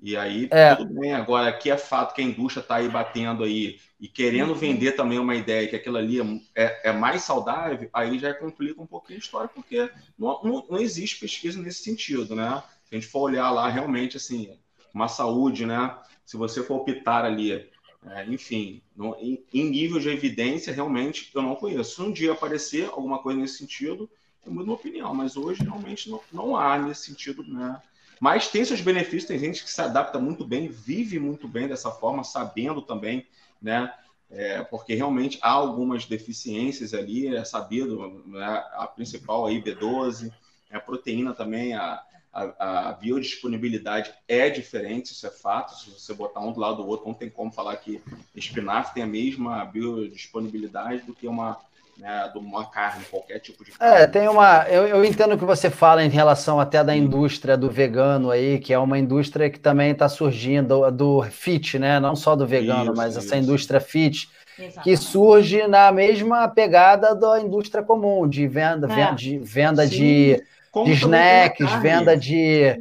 E 0.01 0.17
aí, 0.17 0.47
é. 0.49 0.73
tudo 0.75 0.99
bem. 0.99 1.13
Agora, 1.13 1.47
aqui 1.47 1.69
é 1.69 1.77
fato 1.77 2.15
que 2.15 2.21
a 2.21 2.25
indústria 2.25 2.63
está 2.63 2.77
aí 2.77 2.89
batendo 2.89 3.43
aí 3.43 3.79
e 3.99 4.07
querendo 4.07 4.49
uhum. 4.49 4.55
vender 4.55 4.93
também 4.93 5.19
uma 5.19 5.35
ideia 5.35 5.67
que 5.67 5.75
aquilo 5.75 5.95
ali 5.95 6.41
é, 6.55 6.89
é, 6.89 6.91
mais 6.91 7.21
saudável, 7.21 7.87
aí 7.93 8.17
já 8.17 8.33
complica 8.33 8.81
um 8.81 8.87
pouquinho 8.87 9.19
a 9.19 9.21
história, 9.21 9.49
porque 9.53 9.91
não, 10.17 10.41
não, 10.43 10.65
não, 10.67 10.79
existe 10.79 11.19
pesquisa 11.19 11.61
nesse 11.61 11.83
sentido, 11.83 12.35
né? 12.35 12.63
Se 12.85 12.95
a 12.95 12.99
gente 12.99 13.07
for 13.07 13.29
olhar 13.29 13.51
lá, 13.51 13.69
realmente, 13.69 14.17
assim, 14.17 14.57
uma 14.91 15.07
saúde, 15.07 15.67
né? 15.67 15.95
Se 16.25 16.35
você 16.35 16.63
for 16.63 16.77
optar 16.77 17.23
ali 17.23 17.69
é, 18.11 18.25
enfim, 18.25 18.81
no, 18.95 19.15
em, 19.19 19.43
em, 19.53 19.69
nível 19.69 19.99
de 19.99 20.09
evidência, 20.09 20.73
realmente 20.73 21.31
eu 21.33 21.41
não 21.41 21.55
conheço. 21.55 21.95
Se 21.95 22.01
um 22.01 22.11
dia 22.11 22.31
aparecer 22.31 22.85
alguma 22.89 23.19
coisa 23.19 23.39
nesse 23.39 23.57
sentido, 23.57 24.09
eu 24.45 24.51
mudo 24.51 24.65
minha 24.65 24.75
opinião, 24.75 25.13
mas 25.13 25.35
hoje 25.35 25.63
realmente 25.63 26.09
não, 26.09 26.21
não 26.31 26.55
há 26.55 26.77
nesse 26.77 27.05
sentido, 27.05 27.43
né? 27.43 27.81
Mas 28.19 28.47
tem 28.47 28.65
seus 28.65 28.81
benefícios, 28.81 29.25
tem 29.25 29.37
gente 29.37 29.63
que 29.63 29.71
se 29.71 29.81
adapta 29.81 30.17
muito 30.19 30.43
bem, 30.45 30.67
vive 30.67 31.19
muito 31.19 31.47
bem 31.47 31.67
dessa 31.67 31.91
forma, 31.91 32.23
sabendo 32.23 32.81
também, 32.81 33.27
né? 33.61 33.93
É, 34.29 34.61
porque 34.63 34.93
realmente 34.93 35.39
há 35.41 35.51
algumas 35.51 36.05
deficiências 36.05 36.93
ali, 36.93 37.33
é 37.33 37.45
sabido, 37.45 38.23
né? 38.25 38.63
a 38.73 38.85
principal 38.85 39.45
aí, 39.45 39.61
B12, 39.61 40.31
a 40.69 40.79
proteína 40.79 41.33
também, 41.33 41.73
a, 41.73 42.03
a, 42.37 42.89
a, 42.89 42.93
biodisponibilidade 42.93 44.13
é 44.27 44.47
diferente, 44.49 45.11
isso 45.11 45.25
é 45.25 45.31
fato. 45.31 45.75
Se 45.75 45.89
você 45.89 46.13
botar 46.13 46.39
um 46.39 46.51
do 46.51 46.59
lado 46.59 46.77
do 46.77 46.87
outro, 46.87 47.07
não 47.07 47.13
tem 47.13 47.29
como 47.29 47.51
falar 47.51 47.75
que 47.77 47.99
espinafre 48.35 48.93
tem 48.93 49.03
a 49.03 49.07
mesma 49.07 49.65
biodisponibilidade 49.65 51.01
do 51.01 51.15
que 51.15 51.27
uma, 51.27 51.57
né, 51.97 52.29
de 52.31 52.37
uma 52.37 52.65
carne, 52.65 53.03
qualquer 53.05 53.39
tipo 53.39 53.65
de 53.65 53.71
carne. 53.71 54.03
É, 54.03 54.05
tem 54.05 54.27
uma. 54.27 54.67
Eu, 54.69 54.85
eu 54.85 55.03
entendo 55.03 55.33
o 55.33 55.37
que 55.37 55.45
você 55.45 55.71
fala 55.71 56.03
em 56.03 56.09
relação 56.09 56.59
até 56.59 56.83
da 56.83 56.95
indústria 56.95 57.57
do 57.57 57.71
vegano 57.71 58.29
aí, 58.29 58.59
que 58.59 58.71
é 58.71 58.77
uma 58.77 58.99
indústria 58.99 59.49
que 59.49 59.59
também 59.59 59.91
está 59.91 60.07
surgindo, 60.07 60.91
do 60.91 61.23
fit, 61.23 61.79
né? 61.79 61.99
Não 61.99 62.15
só 62.15 62.35
do 62.35 62.45
vegano, 62.45 62.91
isso, 62.91 62.95
mas 62.95 63.15
isso. 63.15 63.25
essa 63.25 63.37
indústria 63.37 63.79
fit. 63.79 64.29
Exatamente. 64.59 64.83
que 64.83 64.97
surge 64.97 65.67
na 65.67 65.91
mesma 65.91 66.47
pegada 66.47 67.13
da 67.13 67.39
indústria 67.39 67.83
comum, 67.83 68.27
de 68.27 68.47
venda, 68.47 68.91
é. 68.91 69.13
de, 69.13 69.37
venda 69.37 69.85
de 69.85 70.43
de 70.85 70.91
snacks, 70.93 71.71
venda 71.81 72.15
de. 72.15 72.79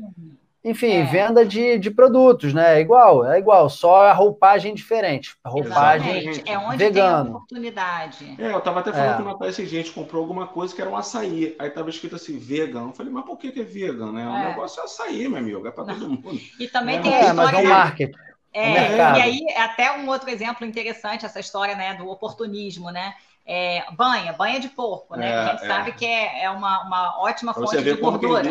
Enfim, 0.64 0.94
é. 0.94 1.05
venda 1.05 1.47
de, 1.47 1.78
de 1.78 1.92
produtos, 1.92 2.53
né? 2.53 2.78
É 2.78 2.80
igual, 2.80 3.24
é 3.24 3.38
igual, 3.38 3.70
só 3.70 4.07
a 4.07 4.12
roupagem 4.12 4.74
diferente. 4.74 5.36
A 5.44 5.49
roupagem 5.49 6.18
Exatamente. 6.18 6.51
é 6.51 6.59
onde 6.59 6.76
vegano. 6.76 7.24
tem 7.24 7.34
oportunidade. 7.34 8.36
É, 8.36 8.53
eu 8.53 8.61
tava 8.61 8.80
até 8.80 8.92
falando 8.92 9.12
é. 9.12 9.16
com 9.16 9.22
o 9.22 9.24
Natal 9.26 9.49
esse 9.49 9.64
gente 9.64 9.92
comprou 9.92 10.22
alguma 10.22 10.49
coisa 10.49 10.74
que 10.74 10.80
era 10.80 10.90
um 10.90 10.97
açaí. 10.97 11.55
Aí 11.57 11.70
tava 11.70 11.88
escrito 11.88 12.16
assim, 12.16 12.36
vegan. 12.36 12.86
Eu 12.86 12.92
falei, 12.92 13.12
mas 13.12 13.24
por 13.24 13.38
que, 13.38 13.53
que 13.53 13.61
é 13.61 13.64
vegan, 13.64 14.11
né? 14.11 14.26
O 14.28 14.36
é. 14.36 14.49
negócio 14.49 14.80
é 14.80 14.84
açaí, 14.84 15.28
meu 15.28 15.38
amigo, 15.38 15.64
é 15.68 15.70
para 15.70 15.84
todo 15.84 16.09
mundo. 16.09 16.40
E 16.59 16.66
também 16.66 16.97
é, 16.97 17.01
tem 17.01 17.14
a 17.14 17.20
história... 17.20 17.34
mas 17.34 17.53
é 17.53 17.59
um 17.59 17.68
marketing. 17.68 18.18
É, 18.53 18.97
e 18.97 19.22
aí, 19.22 19.40
até 19.57 19.92
um 19.99 20.09
outro 20.09 20.30
exemplo 20.30 20.66
interessante, 20.66 21.26
essa 21.26 21.38
história 21.38 21.76
né, 21.76 21.94
do 21.94 22.09
oportunismo, 22.09 22.90
né? 22.90 23.14
É, 23.49 23.84
banha, 23.92 24.32
banha 24.32 24.59
de 24.59 24.68
porco, 24.68 25.14
né? 25.14 25.30
É, 25.30 25.36
a 25.36 25.47
gente 25.53 25.64
é. 25.64 25.66
sabe 25.68 25.92
que 25.92 26.05
é, 26.05 26.42
é 26.42 26.51
uma, 26.51 26.82
uma 26.82 27.20
ótima 27.20 27.55
pra 27.55 27.62
fonte 27.62 27.80
de 27.80 27.94
gordura. 27.94 28.42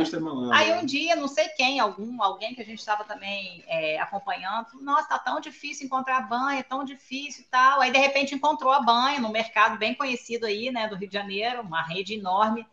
Aí 0.54 0.72
um 0.72 0.86
dia, 0.86 1.18
não 1.18 1.28
sei 1.28 1.50
quem, 1.50 1.82
algum, 1.82 2.24
alguém 2.24 2.56
que 2.56 2.62
a 2.62 2.66
gente 2.66 2.80
estava 2.80 3.04
também 3.04 3.62
é, 3.68 4.00
acompanhando, 4.00 4.68
nossa, 4.82 5.10
tá 5.10 5.20
tão 5.20 5.42
difícil 5.42 5.86
encontrar 5.86 6.22
banha, 6.30 6.64
tão 6.64 6.86
difícil 6.86 7.44
e 7.44 7.48
tal. 7.48 7.82
Aí 7.82 7.92
de 7.92 7.98
repente 7.98 8.34
encontrou 8.34 8.72
a 8.72 8.80
banha 8.80 9.20
no 9.20 9.30
mercado 9.30 9.78
bem 9.78 9.94
conhecido 9.94 10.46
aí, 10.46 10.72
né, 10.72 10.88
do 10.88 10.96
Rio 10.96 11.10
de 11.10 11.14
Janeiro, 11.14 11.62
uma 11.62 11.82
rede 11.82 12.14
enorme. 12.14 12.66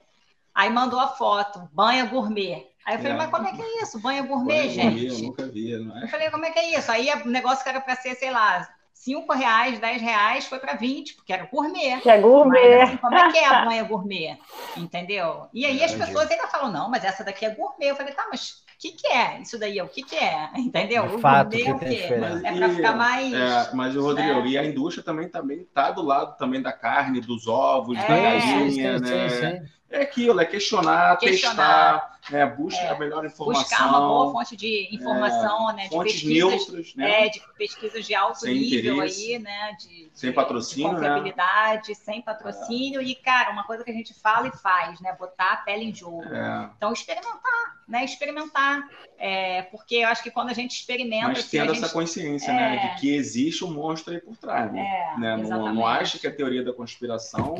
Aí 0.55 0.71
mandou 0.71 1.01
a 1.01 1.09
foto, 1.09 1.69
banha 1.73 2.05
gourmet. 2.05 2.69
Aí 2.87 2.95
eu 2.95 2.99
falei, 2.99 3.13
é. 3.13 3.17
mas 3.17 3.31
como 3.31 3.49
é 3.49 3.53
que 3.53 3.63
é 3.63 3.83
isso? 3.83 3.99
Banha 3.99 4.23
gourmet, 4.23 4.59
banha 4.59 4.71
gente? 4.71 5.09
Gourmet, 5.09 5.09
eu 5.09 5.23
nunca 5.23 5.47
vi, 5.49 5.77
não 5.77 5.99
é? 5.99 6.05
Eu 6.05 6.09
falei, 6.09 6.31
como 6.31 6.45
é 6.45 6.51
que 6.53 6.59
é 6.61 6.79
isso? 6.79 6.93
Aí 6.93 7.11
o 7.25 7.29
negócio 7.29 7.65
que 7.65 7.69
era 7.69 7.81
para 7.81 7.97
ser, 7.97 8.15
sei 8.15 8.31
lá, 8.31 8.69
5 9.03 9.33
reais, 9.33 9.81
10 9.81 10.01
reais, 10.01 10.47
foi 10.47 10.61
para 10.61 10.75
20, 10.75 11.17
porque 11.17 11.33
era 11.33 11.45
gourmet. 11.47 12.01
Que 12.01 12.09
é 12.09 12.21
gourmet. 12.21 12.79
Mas, 12.79 12.83
assim, 12.83 12.97
como 12.99 13.17
é 13.17 13.33
que 13.33 13.39
é 13.39 13.47
a 13.49 13.65
banha 13.65 13.83
gourmet? 13.83 14.39
Entendeu? 14.77 15.49
E 15.53 15.67
aí 15.67 15.83
as 15.83 15.93
pessoas 15.93 16.31
ainda 16.31 16.47
falam, 16.47 16.71
não, 16.71 16.89
mas 16.89 17.03
essa 17.03 17.25
daqui 17.25 17.45
é 17.45 17.51
gourmet. 17.51 17.89
Eu 17.89 17.97
falei, 17.97 18.15
tá, 18.15 18.29
mas 18.31 18.51
o 18.51 18.79
que, 18.79 18.93
que 18.93 19.09
é? 19.09 19.41
Isso 19.41 19.59
daí 19.59 19.77
é 19.77 19.83
o 19.83 19.89
que, 19.89 20.05
que 20.05 20.15
é? 20.15 20.51
Entendeu? 20.57 21.05
o 21.07 21.19
fato 21.19 21.51
gourmet 21.51 21.67
é 21.67 21.75
o 21.75 21.79
quê? 21.81 22.17
Mas, 22.21 22.45
é 22.45 22.53
para 22.53 22.69
ficar 22.69 22.97
mais. 22.97 23.35
É, 23.35 23.75
mas, 23.75 23.97
Rodrigo, 23.97 24.41
né? 24.41 24.47
e 24.47 24.57
a 24.57 24.65
indústria 24.65 25.05
também 25.05 25.29
também 25.29 25.65
tá 25.75 25.91
do 25.91 26.03
lado 26.03 26.37
também 26.37 26.63
da 26.63 26.73
carne, 26.73 27.21
dos 27.21 27.49
ovos, 27.49 27.99
é, 27.99 28.07
da 28.07 28.17
galinha, 28.17 29.01
né? 29.01 29.29
Sim, 29.29 29.37
sim. 29.37 29.73
É 29.91 30.03
aquilo, 30.03 30.41
é 30.41 30.45
questionar, 30.45 31.19
questionar 31.19 32.01
testar, 32.01 32.12
né? 32.31 32.47
busca 32.47 32.81
é, 32.81 32.91
a 32.91 32.99
melhor 32.99 33.25
informação. 33.25 33.63
Buscar 33.63 33.89
uma 33.89 34.01
boa 34.01 34.33
fonte 34.33 34.57
de 34.57 34.89
informação, 34.93 35.71
é, 35.71 35.75
né? 35.75 35.83
De 35.85 35.89
fontes 35.91 36.23
neutras, 36.23 36.95
né? 36.95 37.27
É, 37.27 37.29
de 37.29 37.43
pesquisas 37.57 38.07
de 38.07 38.15
alto 38.15 38.41
sem 38.41 38.55
nível 38.55 38.95
interesse, 38.95 39.35
aí, 39.35 39.39
né? 39.41 39.77
De, 39.79 40.11
sem 40.15 40.31
de, 40.31 40.37
patrocínio, 40.37 40.89
de 40.91 40.95
né? 40.95 41.09
confiabilidade, 41.09 41.89
né? 41.89 41.95
sem 41.95 42.23
patrocínio. 42.23 43.01
É. 43.01 43.05
E, 43.05 43.15
cara, 43.17 43.51
uma 43.51 43.65
coisa 43.65 43.83
que 43.83 43.91
a 43.91 43.95
gente 43.95 44.15
fala 44.15 44.49
e 44.49 44.57
faz, 44.57 45.01
né? 45.01 45.17
Botar 45.19 45.53
a 45.53 45.57
pele 45.57 45.85
em 45.85 45.95
jogo. 45.95 46.25
É. 46.25 46.71
Então, 46.77 46.93
experimentar, 46.93 47.83
né? 47.89 48.05
Experimentar. 48.05 48.89
É, 49.19 49.63
porque 49.63 49.97
eu 49.97 50.09
acho 50.09 50.23
que 50.23 50.31
quando 50.31 50.51
a 50.51 50.55
gente 50.55 50.73
experimenta. 50.73 51.29
Mas 51.29 51.39
assim, 51.39 51.59
tendo 51.59 51.75
gente... 51.75 51.85
essa 51.85 51.93
consciência, 51.93 52.53
né? 52.53 52.95
De 52.95 53.01
que 53.01 53.15
existe 53.15 53.65
um 53.65 53.73
monstro 53.73 54.13
aí 54.13 54.21
por 54.21 54.37
trás, 54.37 54.73
né? 54.73 55.15
né? 55.19 55.37
Não, 55.37 55.75
não 55.75 55.87
acha 55.87 56.19
que 56.19 56.27
é 56.27 56.31
teoria 56.31 56.65
da 56.65 56.73
conspiração, 56.73 57.57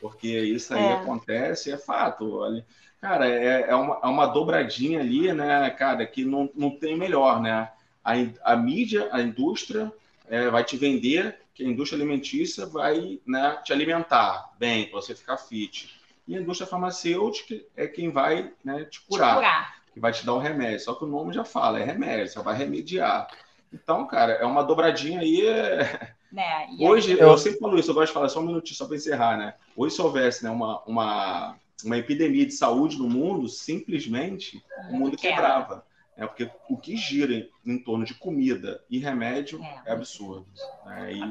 porque 0.00 0.28
isso 0.28 0.74
aí 0.74 0.92
acontece 0.92 1.72
é 1.72 1.78
fato. 1.78 2.38
Olha, 2.38 2.64
cara, 3.04 3.28
é, 3.28 3.66
é, 3.68 3.74
uma, 3.74 4.00
é 4.02 4.06
uma 4.06 4.24
dobradinha 4.24 5.00
ali, 5.00 5.30
né, 5.30 5.68
cara, 5.68 6.06
que 6.06 6.24
não, 6.24 6.48
não 6.54 6.70
tem 6.70 6.96
melhor, 6.96 7.38
né? 7.38 7.70
A, 8.02 8.12
a 8.42 8.56
mídia, 8.56 9.10
a 9.12 9.20
indústria 9.20 9.92
é, 10.26 10.48
vai 10.48 10.64
te 10.64 10.78
vender, 10.78 11.38
que 11.52 11.62
a 11.62 11.68
indústria 11.68 12.00
alimentícia 12.00 12.64
vai 12.64 13.20
né, 13.26 13.60
te 13.62 13.74
alimentar 13.74 14.50
bem, 14.58 14.86
para 14.86 15.02
você 15.02 15.14
ficar 15.14 15.36
fit. 15.36 16.00
E 16.26 16.34
a 16.34 16.40
indústria 16.40 16.66
farmacêutica 16.66 17.62
é 17.76 17.86
quem 17.86 18.10
vai 18.10 18.50
né, 18.64 18.84
te, 18.86 19.02
curar, 19.02 19.32
te 19.32 19.34
curar, 19.34 19.74
que 19.92 20.00
vai 20.00 20.10
te 20.10 20.24
dar 20.24 20.32
o 20.32 20.38
remédio. 20.38 20.80
Só 20.80 20.94
que 20.94 21.04
o 21.04 21.06
nome 21.06 21.34
já 21.34 21.44
fala, 21.44 21.78
é 21.78 21.84
remédio, 21.84 22.32
só 22.32 22.42
vai 22.42 22.56
remediar. 22.56 23.28
Então, 23.70 24.06
cara, 24.06 24.32
é 24.32 24.46
uma 24.46 24.64
dobradinha 24.64 25.20
aí. 25.20 25.46
É... 25.46 26.14
Né? 26.32 26.68
Hoje, 26.80 27.12
aí... 27.12 27.20
eu 27.20 27.36
sempre 27.36 27.60
falo 27.60 27.78
isso, 27.78 27.90
eu 27.90 27.94
gosto 27.94 28.08
de 28.08 28.14
falar 28.14 28.30
só 28.30 28.40
um 28.40 28.46
minutinho, 28.46 28.76
só 28.76 28.86
para 28.86 28.96
encerrar, 28.96 29.36
né? 29.36 29.54
Hoje, 29.76 29.94
se 29.94 30.00
houvesse 30.00 30.42
né, 30.42 30.50
uma, 30.50 30.82
uma 30.84 31.56
uma 31.84 31.98
epidemia 31.98 32.46
de 32.46 32.52
saúde 32.52 32.98
no 32.98 33.08
mundo, 33.08 33.48
simplesmente 33.48 34.62
o 34.90 34.96
mundo 34.96 35.16
quebrava. 35.16 35.84
É 36.16 36.26
porque 36.26 36.48
o 36.68 36.76
que 36.76 36.96
gira 36.96 37.46
em 37.66 37.78
torno 37.78 38.04
de 38.04 38.14
comida 38.14 38.80
e 38.88 38.98
remédio 38.98 39.60
é, 39.62 39.90
é 39.90 39.92
absurdo. 39.92 40.46
É, 40.86 41.12
e... 41.12 41.30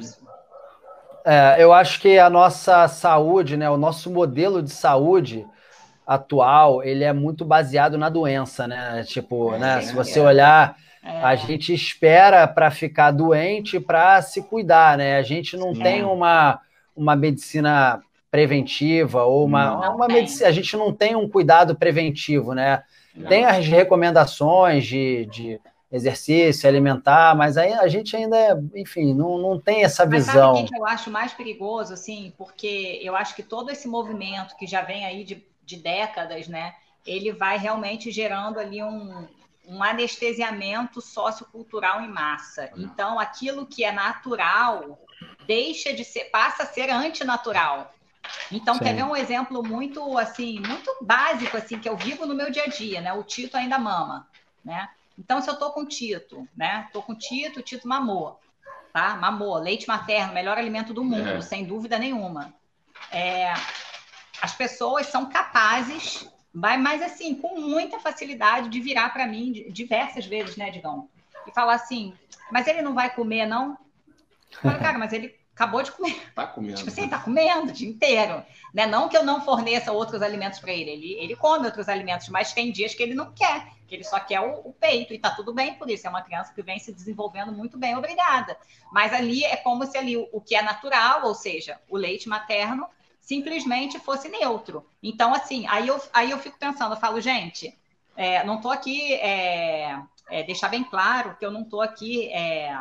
é, 1.24 1.64
eu 1.64 1.72
acho 1.72 2.02
que 2.02 2.20
a 2.20 2.30
nossa 2.30 2.88
saúde, 2.90 3.56
né, 3.56 3.70
o 3.70 3.78
nosso 3.78 4.12
modelo 4.12 4.62
de 4.62 4.72
saúde 4.72 5.48
atual, 6.06 6.84
ele 6.84 7.06
é 7.06 7.14
muito 7.14 7.46
baseado 7.46 7.98
na 7.98 8.10
doença, 8.10 8.68
né? 8.68 9.04
Tipo, 9.04 9.54
é, 9.54 9.60
né, 9.60 9.82
se 9.82 9.96
você 9.96 10.20
olhar, 10.20 10.76
a 11.02 11.36
gente 11.36 11.74
espera 11.74 12.46
para 12.46 12.70
ficar 12.70 13.12
doente 13.12 13.80
para 13.80 14.22
se 14.22 14.42
cuidar, 14.42 14.98
né? 14.98 15.18
A 15.18 15.22
gente 15.22 15.56
não 15.56 15.74
Sim. 15.74 15.82
tem 15.82 16.04
uma, 16.04 16.60
uma 16.94 17.16
medicina 17.16 18.02
preventiva 18.34 19.26
ou 19.26 19.46
uma, 19.46 19.76
não, 19.76 19.96
uma 19.98 20.08
medicina. 20.08 20.50
A 20.50 20.52
gente 20.52 20.76
não 20.76 20.92
tem 20.92 21.16
um 21.16 21.30
cuidado 21.30 21.76
preventivo, 21.76 22.56
né? 22.56 22.84
Não. 23.14 23.30
Tem 23.30 23.46
as 23.46 23.68
recomendações 23.68 24.88
de, 24.88 25.28
de 25.28 25.62
exercício, 25.92 26.68
alimentar, 26.68 27.36
mas 27.36 27.58
aí 27.58 27.72
a 27.74 27.88
gente 27.88 28.16
ainda, 28.16 28.60
enfim, 28.74 29.14
não, 29.14 29.38
não 29.38 29.60
tem 29.60 29.84
essa 29.84 30.04
visão. 30.04 30.54
Mas 30.54 30.62
sabe 30.62 30.68
o 30.68 30.72
que 30.72 30.80
eu 30.80 30.86
acho 30.88 31.12
mais 31.12 31.32
perigoso, 31.32 31.94
assim, 31.94 32.34
porque 32.36 33.00
eu 33.04 33.16
acho 33.16 33.36
que 33.36 33.44
todo 33.44 33.70
esse 33.70 33.88
movimento 33.88 34.58
que 34.58 34.66
já 34.66 34.82
vem 34.82 35.06
aí 35.06 35.24
de, 35.24 35.46
de 35.64 35.78
décadas, 35.78 36.48
né, 36.48 36.74
ele 37.06 37.32
vai 37.32 37.60
realmente 37.60 38.10
gerando 38.10 38.60
ali 38.60 38.82
um, 38.82 39.28
um 39.68 39.84
anestesiamento 39.84 41.02
sociocultural 41.02 42.02
em 42.02 42.10
massa. 42.10 42.72
Então, 42.78 43.20
aquilo 43.20 43.68
que 43.68 43.84
é 43.84 43.92
natural 43.92 44.98
deixa 45.46 45.94
de 45.94 46.04
ser, 46.04 46.32
passa 46.32 46.64
a 46.64 46.66
ser 46.66 46.90
antinatural. 46.90 47.94
Então, 48.52 48.76
Sim. 48.76 48.82
quer 48.82 48.96
ver 48.96 49.04
um 49.04 49.16
exemplo 49.16 49.64
muito, 49.64 50.18
assim, 50.18 50.60
muito 50.60 50.96
básico, 51.02 51.58
assim, 51.58 51.80
que 51.80 51.90
eu 51.90 51.98
vivo 51.98 52.26
no 52.26 52.36
meu 52.36 52.52
dia 52.52 52.64
a 52.64 52.68
dia, 52.68 53.02
né? 53.02 53.14
O 53.14 53.24
Tito 53.24 53.58
ainda 53.58 53.80
mama, 53.80 54.28
né? 54.64 54.90
Então, 55.18 55.42
se 55.42 55.50
eu 55.50 55.58
tô 55.58 55.72
com 55.72 55.86
Tito, 55.86 56.48
né? 56.56 56.88
Tô 56.92 57.02
com 57.02 57.16
Tito, 57.16 57.60
o 57.60 57.64
Tito 57.64 57.88
mamou, 57.88 58.40
tá? 58.92 59.16
Mamou, 59.16 59.58
leite 59.58 59.88
materno, 59.88 60.34
melhor 60.34 60.58
alimento 60.58 60.94
do 60.94 61.04
mundo, 61.04 61.38
é. 61.38 61.42
sem 61.42 61.66
dúvida 61.66 61.98
nenhuma. 61.98 62.54
É, 63.12 63.54
as 64.42 64.54
pessoas 64.54 65.08
são 65.08 65.30
capazes, 65.30 66.28
vai 66.54 66.78
mais 66.78 67.02
assim, 67.02 67.36
com 67.36 67.60
muita 67.60 68.00
facilidade 68.00 68.70
de 68.70 68.80
virar 68.80 69.10
para 69.14 69.26
mim 69.28 69.52
diversas 69.70 70.26
vezes, 70.26 70.58
né, 70.58 70.70
Digão? 70.70 71.10
E 71.48 71.52
falar 71.52 71.74
assim, 71.74 72.14
mas 72.52 72.68
ele 72.68 72.82
não 72.82 72.94
vai 72.94 73.10
comer, 73.14 73.46
não? 73.46 73.78
falo, 74.62 74.80
cara, 74.80 74.98
mas 74.98 75.12
ele 75.12 75.36
acabou 75.54 75.82
de 75.82 75.92
comer. 75.92 76.22
Tá 76.34 76.48
comendo. 76.48 76.78
Tipo 76.78 76.90
assim, 76.90 77.08
tá 77.08 77.20
comendo 77.20 77.70
o 77.70 77.74
dia 77.74 77.88
inteiro. 77.88 78.44
Né? 78.74 78.88
Não 78.88 79.08
que 79.08 79.16
eu 79.16 79.24
não 79.24 79.42
forneça 79.42 79.92
outros 79.92 80.22
alimentos 80.22 80.60
para 80.60 80.72
ele. 80.72 80.90
ele. 80.92 81.14
Ele 81.14 81.36
come 81.36 81.66
outros 81.66 81.88
alimentos, 81.88 82.28
mas 82.30 82.54
tem 82.54 82.72
dias 82.72 82.94
que 82.94 83.04
ele 83.04 83.14
não 83.14 83.32
quer, 83.32 83.68
que 83.88 83.94
ele 83.94 84.04
só 84.04 84.20
quer 84.20 84.40
o, 84.40 84.68
o, 84.68 84.74
peito, 84.74 85.14
e 85.14 85.20
tá 85.20 85.30
tudo 85.30 85.54
bem 85.54 85.76
por 85.76 85.90
isso. 85.90 86.08
É 86.08 86.10
uma 86.10 86.24
criança 86.24 86.54
que 86.54 86.62
vem 86.62 86.80
se 86.80 86.92
desenvolvendo 86.92 87.52
muito 87.52 87.78
bem, 87.78 87.96
obrigada. 87.96 88.58
Mas 88.92 89.14
ali 89.14 89.44
é 89.46 89.56
como 89.56 89.86
se 89.86 89.98
ali 89.98 90.18
o, 90.18 90.28
o 90.32 90.42
que 90.42 90.56
é 90.56 90.62
natural, 90.62 91.26
ou 91.26 91.36
seja, 91.36 91.80
o 91.88 91.98
leite 91.98 92.28
materno, 92.28 92.88
simplesmente 93.22 94.00
fosse 94.00 94.28
neutro. 94.28 94.86
Então, 95.02 95.34
assim, 95.34 95.66
aí 95.68 95.88
eu, 95.88 96.02
aí 96.12 96.32
eu 96.32 96.40
fico 96.40 96.58
pensando, 96.58 96.94
eu 96.94 97.00
falo, 97.00 97.22
gente, 97.22 97.78
é, 98.16 98.44
não 98.44 98.60
tô 98.60 98.72
aqui. 98.72 99.14
É, 99.14 100.00
é, 100.30 100.44
deixar 100.44 100.70
bem 100.70 100.84
claro 100.84 101.36
que 101.38 101.46
eu 101.46 101.52
não 101.52 101.62
estou 101.62 101.82
aqui 101.82 102.28
é, 102.30 102.76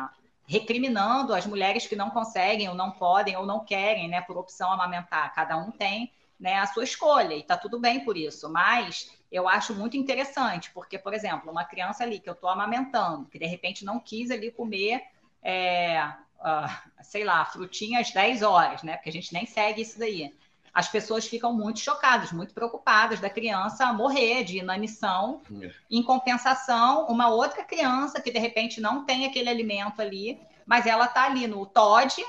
recriminando 0.53 1.33
as 1.33 1.47
mulheres 1.47 1.87
que 1.87 1.95
não 1.95 2.11
conseguem 2.11 2.69
ou 2.69 2.75
não 2.75 2.91
podem 2.91 3.35
ou 3.35 3.43
não 3.43 3.65
querem, 3.65 4.07
né, 4.07 4.21
por 4.21 4.37
opção 4.37 4.71
amamentar. 4.71 5.33
Cada 5.33 5.57
um 5.57 5.71
tem, 5.71 6.11
né, 6.39 6.59
a 6.59 6.67
sua 6.67 6.83
escolha 6.83 7.33
e 7.33 7.39
está 7.39 7.57
tudo 7.57 7.79
bem 7.79 8.05
por 8.05 8.15
isso. 8.15 8.47
Mas 8.51 9.11
eu 9.31 9.49
acho 9.49 9.73
muito 9.73 9.97
interessante, 9.97 10.69
porque, 10.71 10.99
por 10.99 11.11
exemplo, 11.11 11.51
uma 11.51 11.65
criança 11.65 12.03
ali 12.03 12.19
que 12.19 12.29
eu 12.29 12.33
estou 12.33 12.49
amamentando, 12.49 13.25
que 13.25 13.39
de 13.39 13.47
repente 13.47 13.83
não 13.83 13.99
quis 13.99 14.29
ali 14.29 14.51
comer, 14.51 15.01
é, 15.41 16.05
uh, 16.37 17.01
sei 17.01 17.23
lá, 17.23 17.43
frutinha 17.45 17.99
às 17.99 18.11
10 18.11 18.43
horas, 18.43 18.83
né? 18.83 18.95
Porque 18.95 19.09
a 19.09 19.13
gente 19.13 19.33
nem 19.33 19.47
segue 19.47 19.81
isso 19.81 19.97
daí 19.97 20.31
as 20.73 20.89
pessoas 20.89 21.27
ficam 21.27 21.53
muito 21.53 21.79
chocadas, 21.79 22.31
muito 22.31 22.53
preocupadas 22.53 23.19
da 23.19 23.29
criança 23.29 23.93
morrer 23.93 24.43
de 24.43 24.57
inanição. 24.57 25.41
É. 25.61 25.71
Em 25.89 26.01
compensação, 26.01 27.05
uma 27.07 27.29
outra 27.29 27.63
criança 27.63 28.19
que 28.19 28.31
de 28.31 28.39
repente 28.39 28.81
não 28.81 29.05
tem 29.05 29.25
aquele 29.25 29.49
alimento 29.49 30.01
ali, 30.01 30.41
mas 30.65 30.87
ela 30.87 31.05
está 31.05 31.25
ali 31.25 31.45
no 31.45 31.65
Todd 31.65 32.25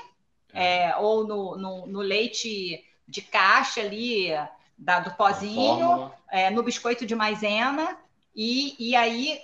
é. 0.53 0.89
é, 0.89 0.97
ou 0.97 1.25
no, 1.25 1.57
no, 1.57 1.87
no, 1.87 1.99
leite 2.01 2.83
de 3.07 3.21
caixa 3.21 3.81
ali, 3.81 4.27
da, 4.77 4.99
do 4.99 5.11
pozinho, 5.11 6.11
é, 6.29 6.51
no 6.51 6.61
biscoito 6.61 7.05
de 7.05 7.15
maisena, 7.15 7.97
e, 8.35 8.75
e 8.77 8.95
aí 8.95 9.39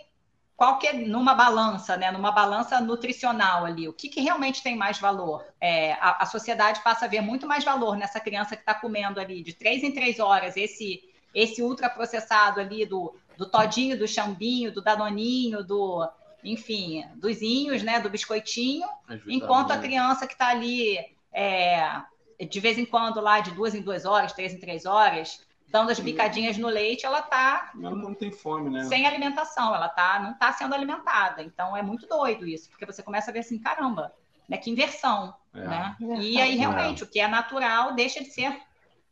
qual 0.62 0.78
que 0.78 0.86
é 0.86 0.94
numa 0.94 1.34
balança, 1.34 1.98
né? 1.98 2.12
Numa 2.12 2.32
balança 2.32 2.80
nutricional 2.80 3.66
ali, 3.66 3.90
o 3.90 3.94
que, 3.94 4.08
que 4.08 4.22
realmente 4.22 4.62
tem 4.62 4.76
mais 4.76 5.00
valor? 5.00 5.44
É, 5.60 5.94
a, 5.94 6.22
a, 6.22 6.26
sociedade 6.28 6.84
passa 6.84 7.06
a 7.06 7.08
ver 7.08 7.20
muito 7.20 7.48
mais 7.48 7.64
valor 7.64 7.98
nessa 7.98 8.20
criança 8.20 8.56
que 8.56 8.62
está 8.62 8.76
comendo 8.76 9.20
ali 9.20 9.42
de 9.42 9.54
três 9.54 9.82
em 9.82 9.92
três 9.92 10.20
horas 10.20 10.56
esse 10.56 11.02
esse 11.34 11.64
ultraprocessado 11.64 12.60
ali 12.60 12.86
do, 12.86 13.16
do 13.36 13.50
todinho, 13.50 13.98
do 13.98 14.08
chambinho, 14.08 14.72
do 14.72 14.84
danoninho, 14.84 15.64
do 15.64 16.08
enfim, 16.44 17.06
dos 17.16 17.42
inhos, 17.42 17.82
né? 17.82 18.00
Do 18.00 18.12
biscoitinho, 18.12 18.88
enquanto 19.26 19.72
a 19.72 19.80
criança 19.80 20.28
que 20.28 20.34
está 20.34 20.50
ali 20.50 20.96
é, 21.34 22.04
de 22.40 22.60
vez 22.60 22.78
em 22.78 22.86
quando 22.86 23.20
lá 23.20 23.40
de 23.40 23.50
duas 23.50 23.74
em 23.74 23.82
duas 23.82 24.06
horas, 24.06 24.32
três 24.32 24.54
em 24.54 24.60
três 24.60 24.86
horas, 24.86 25.42
dando 25.72 25.90
as 25.90 26.00
picadinhas 26.00 26.58
no 26.58 26.68
leite, 26.68 27.06
ela 27.06 27.20
está 27.20 27.72
não 27.74 28.14
tem 28.14 28.32
fome, 28.32 28.70
né? 28.70 28.84
Sem 28.84 29.08
alimentação, 29.08 29.74
ela 29.74 29.88
tá, 29.88 30.20
não 30.22 30.32
está 30.32 30.52
sendo 30.52 30.76
alimentada. 30.76 31.42
Então 31.42 31.76
é 31.76 31.82
muito 31.82 32.06
doido 32.06 32.46
isso, 32.46 32.70
porque 32.70 32.86
você 32.86 33.02
começa 33.02 33.32
a 33.32 33.34
ver 33.34 33.40
assim, 33.40 33.58
caramba, 33.58 34.14
né? 34.50 34.58
Que 34.58 34.70
inversão, 34.70 35.34
é. 35.54 35.60
né? 35.62 35.96
E 36.20 36.40
aí 36.40 36.56
realmente 36.56 37.02
é. 37.02 37.06
o 37.06 37.10
que 37.10 37.20
é 37.20 37.28
natural 37.28 37.96
deixa 37.96 38.22
de 38.22 38.30
ser 38.30 38.54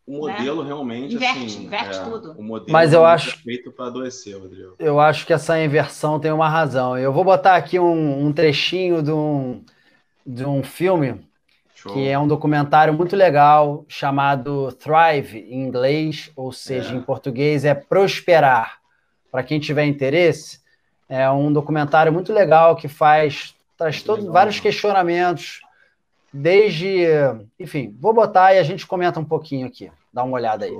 o 0.06 0.28
né? 0.28 0.34
modelo 0.34 0.64
né? 0.64 0.68
realmente 0.68 1.16
inverte, 1.16 1.46
assim, 1.46 1.66
inverte 1.66 1.98
é, 1.98 2.04
tudo. 2.04 2.32
O 2.32 2.44
modelo 2.44 2.72
Mas 2.72 2.92
eu 2.92 3.06
acho 3.06 3.38
feito 3.38 3.72
para 3.72 3.86
adoecer, 3.86 4.38
Rodrigo. 4.38 4.76
Eu 4.78 5.00
acho 5.00 5.26
que 5.26 5.32
essa 5.32 5.64
inversão 5.64 6.20
tem 6.20 6.32
uma 6.32 6.50
razão. 6.50 6.98
Eu 6.98 7.14
vou 7.14 7.24
botar 7.24 7.56
aqui 7.56 7.80
um, 7.80 8.26
um 8.26 8.34
trechinho 8.34 9.02
de 9.02 9.12
um, 9.12 9.64
de 10.26 10.44
um 10.44 10.64
filme 10.64 11.29
Show. 11.82 11.94
que 11.94 12.10
é 12.10 12.20
um 12.20 12.28
documentário 12.28 12.94
muito 12.94 13.16
legal 13.16 13.86
chamado 13.88 14.70
Thrive 14.74 15.40
em 15.50 15.64
inglês, 15.64 16.30
ou 16.36 16.52
seja, 16.52 16.94
é. 16.94 16.98
em 16.98 17.02
português 17.02 17.64
é 17.64 17.74
Prosperar. 17.74 18.80
Para 19.32 19.44
quem 19.44 19.62
tiver 19.62 19.86
interesse, 19.86 20.60
é 21.08 21.30
um 21.32 21.54
documentário 21.54 22.12
muito 22.12 22.34
legal 22.34 22.76
que 22.76 22.90
faz 22.90 23.56
traz 23.78 24.04
todos 24.04 24.26
vários 24.26 24.60
questionamentos, 24.60 25.62
desde, 26.34 27.06
enfim, 27.58 27.96
vou 27.98 28.14
botar 28.14 28.54
e 28.54 28.60
a 28.60 28.64
gente 28.64 28.86
comenta 28.86 29.22
um 29.22 29.26
pouquinho 29.26 29.66
aqui. 29.66 29.90
Dá 30.14 30.22
uma 30.22 30.36
olhada 30.36 30.66
aí. 30.66 30.78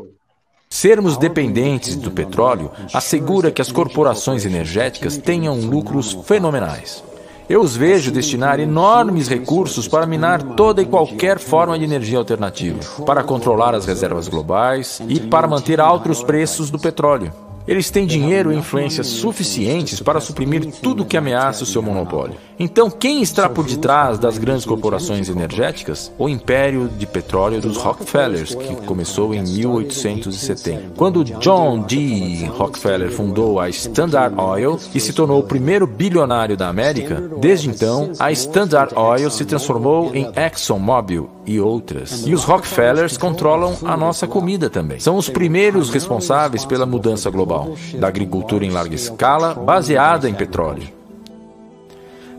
Sermos 0.70 1.18
dependentes 1.18 1.96
do 1.96 2.12
petróleo 2.12 2.72
assegura 2.94 3.52
que 3.52 3.62
as 3.62 3.72
corporações 3.72 4.46
energéticas 4.46 5.18
tenham 5.18 5.56
lucros 5.56 6.12
fenomenais. 6.26 7.02
Eu 7.50 7.62
os 7.62 7.76
vejo 7.76 8.12
destinar 8.12 8.60
enormes 8.60 9.28
recursos 9.28 9.88
para 9.88 10.06
minar 10.06 10.44
toda 10.56 10.84
e 10.84 10.86
qualquer 10.86 11.40
forma 11.40 11.80
de 11.80 11.84
energia 11.84 12.20
alternativa, 12.20 12.80
para 13.04 13.24
controlar 13.24 13.74
as 13.74 13.88
reservas 13.88 14.28
globais 14.28 15.02
e 15.10 15.20
para 15.20 15.48
manter 15.48 15.82
altos 15.82 16.22
preços 16.22 16.70
do 16.70 16.78
petróleo. 16.78 17.49
Eles 17.70 17.92
têm 17.92 18.08
dinheiro 18.08 18.52
e 18.52 18.56
influências 18.56 19.06
suficientes 19.06 20.00
para 20.02 20.20
suprimir 20.20 20.66
tudo 20.82 21.06
que 21.06 21.16
ameaça 21.16 21.64
o 21.64 21.68
seu 21.68 21.84
monopólio. 21.84 22.36
Então, 22.58 22.90
quem 22.90 23.22
está 23.22 23.48
por 23.48 23.64
detrás 23.64 24.18
das 24.18 24.40
grandes 24.40 24.66
corporações 24.66 25.30
energéticas? 25.30 26.12
O 26.18 26.28
império 26.28 26.90
de 26.90 27.06
petróleo 27.06 27.62
dos 27.62 27.78
Rockefellers, 27.78 28.56
que 28.56 28.76
começou 28.88 29.36
em 29.36 29.44
1870. 29.44 30.94
Quando 30.98 31.24
John 31.24 31.82
D. 31.82 32.48
Rockefeller 32.48 33.12
fundou 33.12 33.60
a 33.60 33.70
Standard 33.70 34.34
Oil 34.36 34.80
e 34.96 35.00
se 35.00 35.14
tornou 35.14 35.40
o 35.40 35.44
primeiro 35.44 35.86
bilionário 35.86 36.58
da 36.58 36.70
América, 36.70 37.22
desde 37.40 37.70
então, 37.70 38.12
a 38.18 38.32
Standard 38.32 38.96
Oil 38.96 39.30
se 39.30 39.46
transformou 39.46 40.10
em 40.16 40.28
ExxonMobil 40.36 41.30
e 41.50 41.60
outras. 41.60 42.28
E 42.28 42.34
os 42.34 42.44
Rockefellers 42.44 43.18
controlam 43.18 43.76
a 43.84 43.98
nossa 43.98 44.28
comida 44.28 44.70
também. 44.70 45.00
São 45.00 45.18
os 45.18 45.28
primeiros 45.28 45.90
responsáveis 45.90 46.64
pela 46.64 46.86
mudança 46.86 47.28
global, 47.32 47.76
da 47.96 48.08
agricultura 48.08 48.64
em 48.64 48.70
larga 48.70 48.94
escala, 48.94 49.56
baseada 49.56 50.30
em 50.30 50.34
petróleo. 50.36 50.88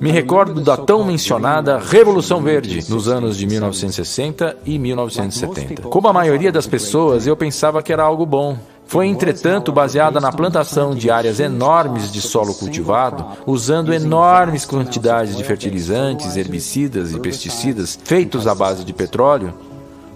Me 0.00 0.12
recordo 0.12 0.60
da 0.60 0.76
tão 0.76 1.04
mencionada 1.04 1.78
Revolução 1.78 2.40
Verde 2.40 2.88
nos 2.88 3.08
anos 3.08 3.36
de 3.36 3.46
1960 3.46 4.56
e 4.64 4.78
1970. 4.78 5.82
Como 5.82 6.06
a 6.06 6.12
maioria 6.12 6.52
das 6.52 6.68
pessoas, 6.68 7.26
eu 7.26 7.36
pensava 7.36 7.82
que 7.82 7.92
era 7.92 8.04
algo 8.04 8.24
bom. 8.24 8.56
Foi, 8.90 9.06
entretanto, 9.06 9.70
baseada 9.70 10.18
na 10.18 10.32
plantação 10.32 10.96
de 10.96 11.12
áreas 11.12 11.38
enormes 11.38 12.10
de 12.10 12.20
solo 12.20 12.52
cultivado, 12.52 13.24
usando 13.46 13.94
enormes 13.94 14.64
quantidades 14.64 15.36
de 15.36 15.44
fertilizantes, 15.44 16.36
herbicidas 16.36 17.12
e 17.12 17.20
pesticidas 17.20 17.96
feitos 18.02 18.48
à 18.48 18.54
base 18.54 18.84
de 18.84 18.92
petróleo. 18.92 19.54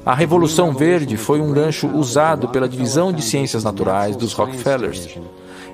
A 0.05 0.13
Revolução 0.13 0.75
Verde 0.75 1.17
foi 1.17 1.41
um 1.41 1.53
gancho 1.53 1.87
usado 1.87 2.49
pela 2.49 2.69
Divisão 2.69 3.13
de 3.13 3.23
Ciências 3.23 3.63
Naturais 3.63 4.17
dos 4.17 4.33
Rockefellers, 4.33 5.21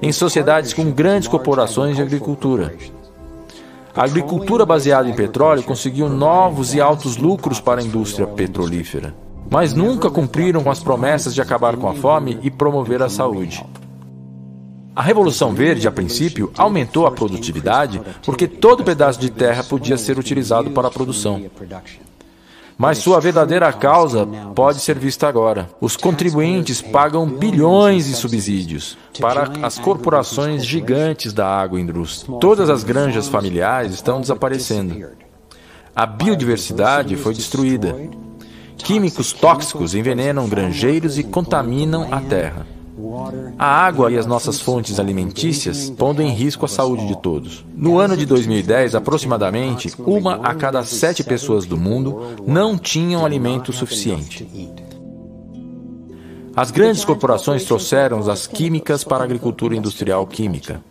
em 0.02 0.12
sociedades 0.12 0.74
com 0.74 0.90
grandes 0.90 1.26
corporações 1.26 1.96
de 1.96 2.02
agricultura. 2.02 2.76
A 3.96 4.04
agricultura 4.04 4.66
baseada 4.66 5.08
em 5.08 5.14
petróleo 5.14 5.62
conseguiu 5.62 6.06
novos 6.10 6.74
e 6.74 6.82
altos 6.82 7.16
lucros 7.16 7.60
para 7.60 7.80
a 7.80 7.82
indústria 7.82 8.26
petrolífera 8.26 9.29
mas 9.48 9.72
nunca 9.72 10.10
cumpriram 10.10 10.62
com 10.62 10.70
as 10.70 10.82
promessas 10.82 11.34
de 11.34 11.40
acabar 11.40 11.76
com 11.76 11.88
a 11.88 11.94
fome 11.94 12.38
e 12.42 12.50
promover 12.50 13.02
a 13.02 13.08
saúde. 13.08 13.64
A 14.94 15.02
Revolução 15.02 15.54
Verde, 15.54 15.86
a 15.86 15.92
princípio, 15.92 16.52
aumentou 16.58 17.06
a 17.06 17.12
produtividade 17.12 18.00
porque 18.24 18.48
todo 18.48 18.84
pedaço 18.84 19.20
de 19.20 19.30
terra 19.30 19.62
podia 19.62 19.96
ser 19.96 20.18
utilizado 20.18 20.70
para 20.72 20.88
a 20.88 20.90
produção. 20.90 21.42
Mas 22.76 22.98
sua 22.98 23.20
verdadeira 23.20 23.70
causa 23.74 24.26
pode 24.54 24.80
ser 24.80 24.98
vista 24.98 25.28
agora. 25.28 25.68
Os 25.80 25.96
contribuintes 25.96 26.80
pagam 26.80 27.26
bilhões 27.26 28.08
em 28.08 28.14
subsídios 28.14 28.96
para 29.20 29.50
as 29.62 29.78
corporações 29.78 30.64
gigantes 30.64 31.32
da 31.32 31.46
agroindústria. 31.46 32.38
Todas 32.38 32.70
as 32.70 32.82
granjas 32.82 33.28
familiares 33.28 33.92
estão 33.92 34.20
desaparecendo. 34.20 35.10
A 35.94 36.06
biodiversidade 36.06 37.16
foi 37.16 37.34
destruída. 37.34 37.94
Químicos 38.82 39.32
tóxicos 39.32 39.94
envenenam 39.94 40.48
granjeiros 40.48 41.18
e 41.18 41.22
contaminam 41.22 42.08
a 42.10 42.20
terra. 42.20 42.66
A 43.58 43.66
água 43.66 44.10
e 44.10 44.18
as 44.18 44.26
nossas 44.26 44.60
fontes 44.60 44.98
alimentícias 44.98 45.90
pondo 45.90 46.22
em 46.22 46.30
risco 46.30 46.64
a 46.64 46.68
saúde 46.68 47.06
de 47.06 47.20
todos. 47.20 47.64
No 47.74 47.98
ano 47.98 48.16
de 48.16 48.26
2010, 48.26 48.94
aproximadamente 48.94 49.92
uma 49.98 50.36
a 50.36 50.54
cada 50.54 50.82
sete 50.84 51.22
pessoas 51.22 51.66
do 51.66 51.76
mundo 51.76 52.36
não 52.46 52.76
tinham 52.76 53.24
alimento 53.24 53.72
suficiente. 53.72 54.48
As 56.54 56.70
grandes 56.70 57.04
corporações 57.04 57.64
trouxeram 57.64 58.18
as 58.30 58.46
químicas 58.46 59.04
para 59.04 59.22
a 59.22 59.24
agricultura 59.24 59.76
industrial 59.76 60.26
química. 60.26 60.82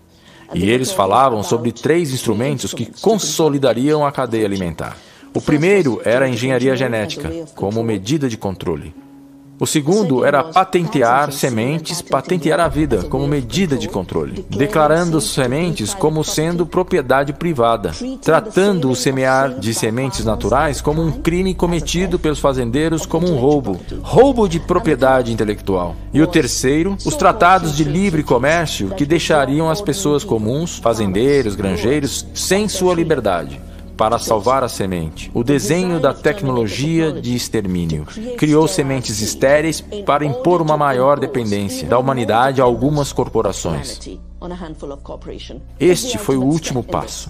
E 0.53 0.69
eles 0.69 0.91
falavam 0.91 1.43
sobre 1.43 1.71
três 1.71 2.11
instrumentos 2.11 2.73
que 2.73 2.89
consolidariam 3.01 4.05
a 4.05 4.11
cadeia 4.11 4.45
alimentar. 4.45 4.97
O 5.33 5.39
primeiro 5.41 6.01
era 6.03 6.25
a 6.25 6.29
engenharia 6.29 6.75
genética, 6.75 7.29
como 7.55 7.83
medida 7.83 8.27
de 8.27 8.37
controle. 8.37 8.93
O 9.61 9.67
segundo 9.67 10.23
era 10.23 10.41
patentear 10.41 11.33
sementes, 11.33 12.01
patentear 12.01 12.61
a 12.61 12.69
vida 12.69 13.03
como 13.03 13.27
medida 13.27 13.77
de 13.77 13.89
controle, 13.89 14.45
declarando 14.49 15.19
sementes 15.19 15.93
como 15.93 16.23
sendo 16.23 16.65
propriedade 16.65 17.33
privada, 17.33 17.91
tratando 18.21 18.89
o 18.89 18.95
semear 18.95 19.53
de 19.59 19.73
sementes 19.73 20.23
naturais 20.23 20.79
como 20.79 21.01
um 21.01 21.11
crime 21.11 21.53
cometido 21.53 22.17
pelos 22.17 22.39
fazendeiros 22.39 23.05
como 23.05 23.29
um 23.29 23.35
roubo, 23.35 23.77
roubo 24.01 24.47
de 24.47 24.61
propriedade 24.61 25.33
intelectual. 25.33 25.93
E 26.13 26.21
o 26.21 26.27
terceiro, 26.27 26.95
os 27.05 27.17
tratados 27.17 27.75
de 27.75 27.83
livre 27.83 28.23
comércio 28.23 28.91
que 28.91 29.05
deixariam 29.05 29.69
as 29.69 29.81
pessoas 29.81 30.23
comuns, 30.23 30.77
fazendeiros, 30.77 31.55
granjeiros, 31.55 32.25
sem 32.33 32.69
sua 32.69 32.95
liberdade 32.95 33.68
para 33.99 34.17
salvar 34.17 34.63
a 34.63 34.69
semente. 34.69 35.29
O 35.33 35.43
desenho 35.43 35.99
da 35.99 36.13
tecnologia 36.13 37.11
de 37.11 37.35
extermínio 37.35 38.05
criou 38.37 38.65
sementes 38.65 39.19
estéreis 39.19 39.81
para 40.05 40.23
impor 40.23 40.61
uma 40.61 40.77
maior 40.77 41.19
dependência 41.19 41.85
da 41.85 41.99
humanidade 41.99 42.61
a 42.61 42.63
algumas 42.63 43.11
corporações. 43.11 43.99
Este 45.77 46.17
foi 46.17 46.37
o 46.37 46.43
último 46.43 46.81
passo. 46.81 47.29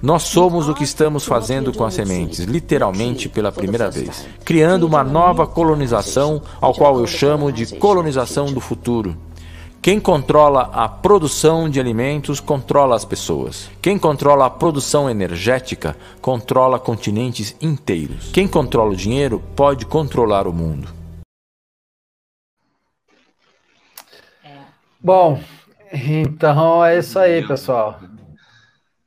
Nós 0.00 0.22
somos 0.22 0.68
o 0.68 0.74
que 0.74 0.84
estamos 0.84 1.24
fazendo 1.24 1.72
com 1.72 1.84
as 1.84 1.94
sementes, 1.94 2.38
literalmente 2.40 3.28
pela 3.28 3.50
primeira 3.50 3.90
vez, 3.90 4.28
criando 4.44 4.86
uma 4.86 5.02
nova 5.02 5.44
colonização, 5.44 6.40
ao 6.60 6.72
qual 6.72 7.00
eu 7.00 7.06
chamo 7.08 7.50
de 7.50 7.74
colonização 7.78 8.52
do 8.52 8.60
futuro. 8.60 9.16
Quem 9.82 10.00
controla 10.00 10.70
a 10.72 10.88
produção 10.88 11.70
de 11.70 11.78
alimentos 11.78 12.40
controla 12.40 12.96
as 12.96 13.04
pessoas. 13.04 13.70
Quem 13.80 13.98
controla 13.98 14.46
a 14.46 14.50
produção 14.50 15.08
energética 15.08 15.96
controla 16.20 16.78
continentes 16.78 17.54
inteiros. 17.60 18.30
Quem 18.32 18.48
controla 18.48 18.92
o 18.92 18.96
dinheiro 18.96 19.42
pode 19.54 19.86
controlar 19.86 20.48
o 20.48 20.52
mundo. 20.52 20.88
Bom, 24.98 25.40
então 25.92 26.84
é 26.84 26.98
isso 26.98 27.18
aí, 27.18 27.46
pessoal. 27.46 28.00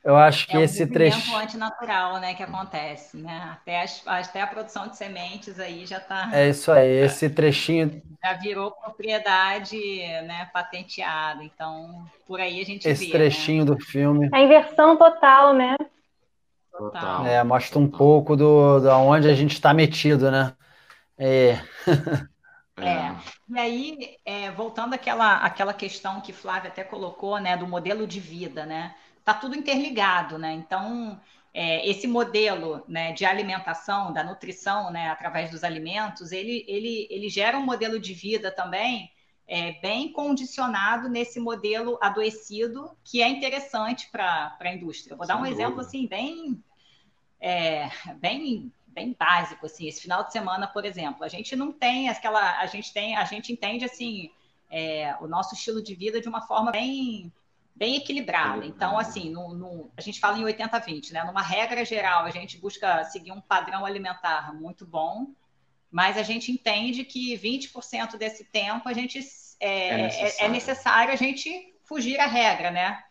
Eu 0.04 0.16
acho 0.16 0.48
que 0.48 0.56
é 0.56 0.60
um 0.60 0.64
esse 0.64 0.88
trecho. 0.88 1.36
antinatural, 1.36 2.20
né, 2.20 2.34
que 2.34 2.42
acontece, 2.42 3.18
né? 3.18 3.50
Até, 3.52 3.82
as, 3.82 4.02
até 4.06 4.42
a 4.42 4.48
produção 4.48 4.88
de 4.88 4.96
sementes 4.96 5.60
aí 5.60 5.86
já 5.86 5.98
está. 5.98 6.30
É 6.32 6.50
isso 6.50 6.72
aí, 6.72 7.04
esse 7.04 7.30
trechinho. 7.30 8.02
Já 8.24 8.34
virou 8.34 8.72
propriedade, 8.72 9.78
né, 10.24 10.50
patenteada. 10.54 11.44
Então, 11.44 12.06
por 12.26 12.40
aí 12.40 12.62
a 12.62 12.66
gente 12.66 12.88
esse 12.88 13.04
vê. 13.04 13.10
Esse 13.10 13.12
trechinho 13.12 13.66
né? 13.66 13.72
do 13.72 13.80
filme. 13.80 14.30
A 14.32 14.40
inversão 14.40 14.96
total, 14.96 15.54
né? 15.54 15.76
Total. 16.72 17.26
É, 17.26 17.44
mostra 17.44 17.78
um 17.78 17.88
pouco 17.90 18.38
do, 18.38 18.80
do 18.80 18.90
onde 18.90 19.28
a 19.28 19.34
gente 19.34 19.54
está 19.54 19.74
metido, 19.74 20.32
né? 20.32 20.54
É. 21.22 21.60
É. 22.82 23.14
E 23.50 23.60
aí, 23.60 24.18
é, 24.24 24.50
voltando 24.52 24.94
àquela, 24.94 25.36
àquela 25.40 25.74
questão 25.74 26.22
que 26.22 26.32
Flávia 26.32 26.70
até 26.70 26.82
colocou, 26.82 27.38
né, 27.38 27.58
do 27.58 27.68
modelo 27.68 28.08
de 28.08 28.22
vida, 28.22 28.66
né? 28.66 28.96
Tá 29.30 29.36
tudo 29.36 29.56
interligado, 29.56 30.40
né? 30.40 30.54
Então, 30.54 31.22
é, 31.54 31.88
esse 31.88 32.08
modelo 32.08 32.84
né, 32.88 33.12
de 33.12 33.26
alimentação, 33.26 34.12
da 34.12 34.24
nutrição, 34.24 34.90
né, 34.90 35.08
através 35.12 35.52
dos 35.52 35.64
alimentos, 35.64 36.32
ele, 36.32 36.66
ele, 36.68 37.06
ele 37.12 37.30
gera 37.30 37.56
um 37.56 37.64
modelo 37.64 38.00
de 38.00 38.12
vida 38.12 38.50
também 38.52 39.12
é, 39.48 39.74
bem 39.74 40.12
condicionado 40.12 41.08
nesse 41.08 41.40
modelo 41.40 42.00
adoecido, 42.02 42.90
que 43.04 43.22
é 43.22 43.28
interessante 43.28 44.10
para 44.10 44.58
a 44.60 44.74
indústria. 44.74 45.16
Vou 45.16 45.28
dar 45.28 45.40
um 45.40 45.46
exemplo 45.46 45.82
assim 45.82 46.08
bem, 46.08 46.64
é, 47.40 47.88
bem 48.16 48.74
bem 48.88 49.16
básico 49.18 49.68
assim 49.68 49.88
esse 49.88 50.02
final 50.02 50.24
de 50.24 50.34
semana 50.34 50.66
por 50.66 50.84
exemplo 50.84 51.24
a 51.24 51.28
gente 51.28 51.56
não 51.56 51.72
tem 51.72 52.10
aquela 52.10 52.60
a 52.60 52.66
gente 52.66 52.92
tem 52.92 53.16
a 53.16 53.24
gente 53.24 53.54
entende 53.54 53.86
assim 53.86 54.32
é, 54.72 55.16
o 55.22 55.28
nosso 55.28 55.54
estilo 55.54 55.84
de 55.84 55.94
vida 55.94 56.20
de 56.20 56.28
uma 56.28 56.42
forma 56.42 56.72
bem 56.72 57.32
bem 57.80 57.96
equilibrada. 57.96 58.66
Então 58.66 59.00
assim 59.00 59.32
no, 59.32 59.54
no, 59.54 59.92
a 59.96 60.02
gente 60.02 60.20
fala 60.20 60.38
em 60.38 60.44
80-20 60.44 61.14
né? 61.14 61.24
Numa 61.24 61.42
regra 61.42 61.86
geral 61.86 62.26
a 62.26 62.30
gente 62.30 62.58
busca 62.58 63.06
seguir 63.06 63.32
um 63.32 63.40
padrão 63.40 63.86
alimentar 63.86 64.54
muito 64.54 64.86
bom 64.86 65.28
mas 65.90 66.18
a 66.18 66.22
gente 66.22 66.52
entende 66.52 67.04
que 67.04 67.36
20% 67.36 68.16
desse 68.18 68.44
tempo 68.44 68.88
a 68.88 68.94
gente 68.94 69.20
é, 69.60 69.88
é, 69.88 69.98
necessário. 69.98 70.46
é 70.46 70.50
necessário. 70.50 71.14
a 71.14 71.16
gente 71.16 71.74
fugir 71.86 72.20
à 72.20 72.28
regra 72.28 72.70
né? 72.70 73.02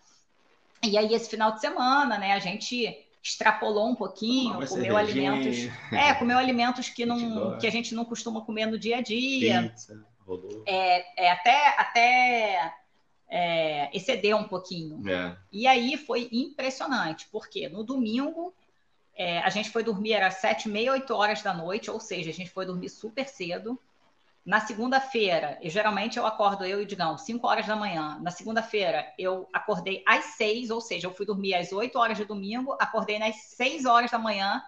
E 0.85 0.97
aí 0.97 1.13
esse 1.15 1.31
final 1.31 1.53
de 1.53 1.61
semana 1.63 2.19
né 2.19 2.35
a 2.35 2.39
gente 2.39 3.05
extrapolou 3.23 3.89
um 3.89 3.95
pouquinho, 3.95 4.67
comeu 4.69 4.97
alimentos, 4.97 5.57
é, 5.93 6.15
comeu 6.15 6.39
alimentos 6.39 6.89
que 6.91 7.07
não 7.07 7.59
que 7.59 7.67
a 7.67 7.71
gente 7.71 7.95
não 7.95 8.05
costuma 8.05 8.43
comer 8.43 8.67
no 8.67 8.79
dia 8.79 8.99
a 8.99 9.01
dia, 9.01 9.63
Pizza, 9.63 10.07
é, 10.67 11.25
é, 11.25 11.33
até 11.33 11.69
até 11.79 12.75
é, 13.29 13.95
exceder 13.97 14.37
um 14.37 14.45
pouquinho. 14.45 15.07
É. 15.09 15.37
E 15.53 15.67
aí 15.67 15.97
foi 15.97 16.29
impressionante, 16.33 17.29
porque 17.31 17.69
no 17.69 17.85
domingo 17.85 18.55
é, 19.15 19.41
a 19.41 19.51
gente 19.51 19.71
foi 19.71 19.83
dormir 19.83 20.13
era 20.13 20.31
sete, 20.31 20.69
meia, 20.69 20.93
oito 20.93 21.13
horas 21.13 21.43
da 21.43 21.53
noite, 21.53 21.91
ou 21.91 21.99
seja, 21.99 22.31
a 22.31 22.33
gente 22.33 22.51
foi 22.51 22.65
dormir 22.65 22.89
super 22.89 23.29
cedo. 23.29 23.79
Na 24.47 24.61
segunda-feira, 24.61 25.59
e 25.61 25.69
geralmente 25.69 26.19
eu 26.19 26.25
acordo 26.25 26.65
eu 26.65 26.81
e 26.81 26.87
Digão, 26.87 27.19
5 27.19 27.47
horas 27.47 27.67
da 27.67 27.77
manhã. 27.77 28.19
Na 28.23 28.31
segunda-feira, 28.31 29.05
eu 29.19 29.47
acordei 29.53 30.03
às 30.07 30.25
6, 30.37 30.71
ou 30.71 30.81
seja, 30.81 31.07
eu 31.07 31.13
fui 31.13 31.27
dormir 31.27 31.55
às 31.55 31.71
8 31.71 31.99
horas 31.99 32.17
de 32.17 32.25
domingo, 32.25 32.75
acordei 32.81 33.19
nas 33.19 33.37
6 33.37 33.85
horas 33.85 34.11
da 34.11 34.19
manhã, 34.19 34.63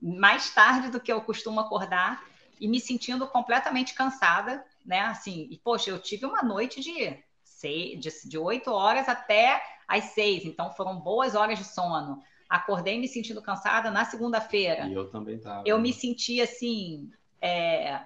mais 0.00 0.54
tarde 0.54 0.88
do 0.88 1.00
que 1.00 1.12
eu 1.12 1.20
costumo 1.20 1.58
acordar, 1.58 2.22
e 2.60 2.68
me 2.68 2.78
sentindo 2.78 3.26
completamente 3.26 3.94
cansada, 3.94 4.64
né? 4.86 5.00
Assim, 5.00 5.48
e 5.50 5.58
poxa, 5.58 5.90
eu 5.90 5.98
tive 5.98 6.26
uma 6.26 6.42
noite 6.42 6.80
de, 6.80 7.18
seis, 7.64 7.98
de, 7.98 8.28
de 8.28 8.38
8 8.38 8.70
horas 8.70 9.08
até 9.08 9.62
às 9.88 10.04
6, 10.04 10.44
então 10.44 10.70
foram 10.72 11.00
boas 11.00 11.34
horas 11.34 11.58
de 11.58 11.64
sono. 11.64 12.22
Acordei 12.48 13.00
me 13.00 13.08
sentindo 13.08 13.40
cansada 13.40 13.90
na 13.90 14.04
segunda-feira. 14.04 14.86
E 14.86 14.92
eu 14.92 15.08
também 15.08 15.36
estava. 15.36 15.62
Eu 15.66 15.78
me 15.80 15.92
senti 15.92 16.42
assim. 16.42 17.10
É, 17.40 18.00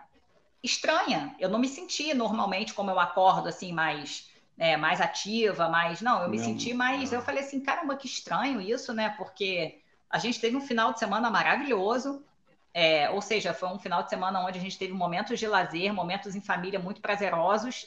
estranha. 0.62 1.34
Eu 1.38 1.48
não 1.48 1.59
me 1.59 1.68
senti 1.68 2.14
normalmente 2.14 2.72
como 2.72 2.90
eu 2.90 3.00
acordo, 3.00 3.48
assim, 3.48 3.72
mais, 3.72 4.30
é, 4.56 4.76
mais 4.76 5.00
ativa, 5.00 5.68
mais. 5.68 6.00
Não, 6.00 6.22
eu 6.22 6.28
me 6.28 6.38
senti 6.38 6.72
mais. 6.72 7.12
Eu 7.12 7.20
falei 7.20 7.42
assim, 7.42 7.61
caramba, 7.61 7.96
que 7.96 8.06
estranho 8.06 8.61
isso, 8.61 8.92
né? 8.94 9.11
Porque 9.18 9.80
a 10.09 10.18
gente 10.18 10.40
teve 10.40 10.56
um 10.56 10.61
final 10.61 10.92
de 10.92 11.00
semana 11.00 11.30
maravilhoso. 11.30 12.24
É, 12.72 13.11
ou 13.11 13.20
seja, 13.20 13.52
foi 13.52 13.68
um 13.68 13.78
final 13.78 14.04
de 14.04 14.11
semana 14.11 14.40
onde 14.40 14.59
a 14.59 14.62
gente 14.62 14.78
teve 14.78 14.92
momentos 14.92 15.38
de 15.38 15.48
lazer, 15.48 15.92
momentos 15.92 16.36
em 16.36 16.40
família 16.40 16.78
muito 16.78 17.00
prazerosos. 17.00 17.86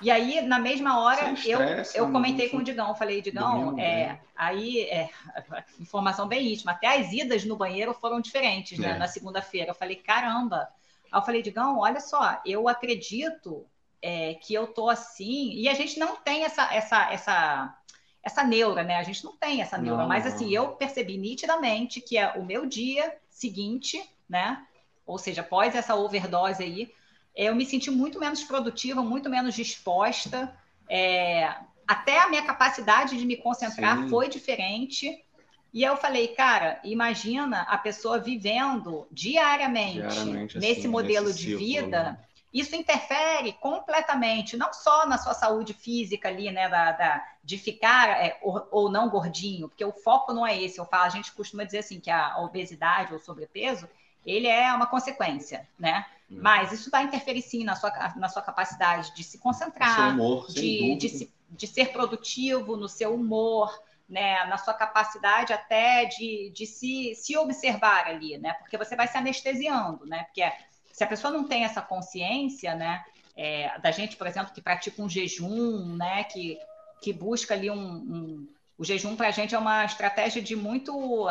E 0.00 0.10
aí, 0.10 0.40
na 0.42 0.58
mesma 0.58 1.00
hora, 1.00 1.32
estresse, 1.32 1.96
eu, 1.98 2.04
eu 2.04 2.12
comentei 2.12 2.48
com 2.48 2.58
o 2.58 2.62
Digão, 2.62 2.94
falei, 2.94 3.20
Digão, 3.20 3.78
é, 3.78 4.20
aí, 4.36 4.82
é, 4.82 5.10
informação 5.80 6.28
bem 6.28 6.52
íntima, 6.52 6.72
até 6.72 6.98
as 6.98 7.12
idas 7.12 7.44
no 7.44 7.56
banheiro 7.56 7.92
foram 7.92 8.20
diferentes, 8.20 8.78
né, 8.78 8.90
é. 8.90 8.98
na 8.98 9.08
segunda-feira. 9.08 9.70
Eu 9.70 9.74
falei, 9.74 9.96
caramba, 9.96 10.68
Aí 11.10 11.18
eu 11.18 11.24
falei, 11.24 11.42
Digão, 11.42 11.78
olha 11.78 12.00
só, 12.00 12.40
eu 12.44 12.68
acredito 12.68 13.66
é, 14.00 14.34
que 14.34 14.54
eu 14.54 14.66
tô 14.66 14.88
assim, 14.88 15.52
e 15.52 15.68
a 15.68 15.74
gente 15.74 15.98
não 15.98 16.16
tem 16.16 16.44
essa, 16.44 16.72
essa, 16.72 17.10
essa, 17.10 17.78
essa 18.22 18.44
neura, 18.44 18.82
né? 18.82 18.96
A 18.96 19.02
gente 19.02 19.24
não 19.24 19.36
tem 19.36 19.60
essa 19.62 19.78
neura, 19.78 20.02
não, 20.02 20.08
mas 20.08 20.24
não. 20.24 20.32
assim, 20.32 20.50
eu 20.52 20.68
percebi 20.72 21.16
nitidamente 21.16 22.00
que 22.00 22.16
é 22.16 22.32
o 22.32 22.44
meu 22.44 22.66
dia 22.66 23.16
seguinte, 23.28 24.02
né? 24.28 24.64
Ou 25.06 25.18
seja, 25.18 25.40
após 25.40 25.74
essa 25.74 25.96
overdose 25.96 26.62
aí, 26.62 26.92
eu 27.38 27.54
me 27.54 27.64
senti 27.64 27.88
muito 27.88 28.18
menos 28.18 28.42
produtiva, 28.42 29.00
muito 29.00 29.30
menos 29.30 29.54
disposta. 29.54 30.52
É, 30.90 31.54
até 31.86 32.18
a 32.20 32.28
minha 32.28 32.42
capacidade 32.42 33.16
de 33.16 33.24
me 33.24 33.36
concentrar 33.36 33.96
Sim. 33.96 34.08
foi 34.08 34.28
diferente. 34.28 35.24
E 35.72 35.84
eu 35.84 35.96
falei, 35.96 36.28
cara, 36.28 36.80
imagina 36.82 37.62
a 37.62 37.78
pessoa 37.78 38.18
vivendo 38.18 39.06
diariamente, 39.12 40.08
diariamente 40.08 40.58
nesse 40.58 40.80
assim, 40.80 40.88
modelo 40.88 41.26
nesse 41.26 41.38
de 41.38 41.44
ciclo, 41.44 41.58
vida. 41.58 42.02
Né? 42.02 42.18
Isso 42.52 42.74
interfere 42.74 43.52
completamente, 43.52 44.56
não 44.56 44.72
só 44.72 45.06
na 45.06 45.16
sua 45.16 45.34
saúde 45.34 45.72
física 45.74 46.28
ali, 46.28 46.50
né, 46.50 46.68
da, 46.68 46.92
da 46.92 47.24
de 47.44 47.56
ficar 47.56 48.08
é, 48.08 48.36
ou, 48.42 48.66
ou, 48.70 48.90
não 48.90 49.08
gordinho, 49.08 49.68
porque 49.68 49.84
o 49.84 49.92
foco 49.92 50.32
não 50.32 50.44
é 50.44 50.60
esse. 50.60 50.78
Eu 50.78 50.86
falo, 50.86 51.04
a 51.04 51.10
gente 51.10 51.30
costuma 51.32 51.62
dizer 51.62 51.78
assim 51.78 52.00
que 52.00 52.10
a 52.10 52.38
obesidade 52.38 53.12
ou 53.12 53.20
sobrepeso 53.20 53.88
ele 54.26 54.48
é 54.48 54.72
uma 54.72 54.86
consequência, 54.86 55.68
né? 55.78 56.04
Hum. 56.30 56.38
Mas 56.42 56.72
isso 56.72 56.90
vai 56.90 57.04
interferir 57.04 57.42
sim 57.42 57.64
na 57.64 57.74
sua, 57.74 57.90
na 58.16 58.28
sua 58.28 58.42
capacidade 58.42 59.14
de 59.14 59.24
se 59.24 59.38
concentrar, 59.38 60.14
humor, 60.14 60.46
de, 60.48 60.96
de, 60.96 61.08
se, 61.08 61.34
de 61.50 61.66
ser 61.66 61.92
produtivo 61.92 62.76
no 62.76 62.88
seu 62.88 63.14
humor, 63.14 63.76
né, 64.08 64.44
na 64.46 64.56
sua 64.56 64.74
capacidade 64.74 65.52
até 65.52 66.06
de, 66.06 66.50
de 66.54 66.66
se, 66.66 67.14
se 67.14 67.36
observar 67.36 68.06
ali, 68.06 68.38
né? 68.38 68.54
Porque 68.54 68.78
você 68.78 68.96
vai 68.96 69.06
se 69.06 69.18
anestesiando, 69.18 70.06
né? 70.06 70.24
Porque 70.24 70.50
se 70.92 71.04
a 71.04 71.06
pessoa 71.06 71.32
não 71.32 71.44
tem 71.44 71.64
essa 71.64 71.82
consciência, 71.82 72.74
né? 72.74 73.04
É, 73.36 73.78
da 73.80 73.90
gente, 73.90 74.16
por 74.16 74.26
exemplo, 74.26 74.52
que 74.52 74.62
pratica 74.62 75.00
um 75.02 75.08
jejum, 75.08 75.94
né? 75.96 76.24
Que, 76.24 76.58
que 77.02 77.12
busca 77.12 77.54
ali 77.54 77.70
um, 77.70 77.76
um 77.76 78.48
o 78.78 78.84
jejum 78.84 79.16
para 79.16 79.28
a 79.28 79.32
gente 79.32 79.54
é 79.54 79.58
uma 79.58 79.84
estratégia 79.84 80.40
de 80.40 80.54
muito 80.54 81.26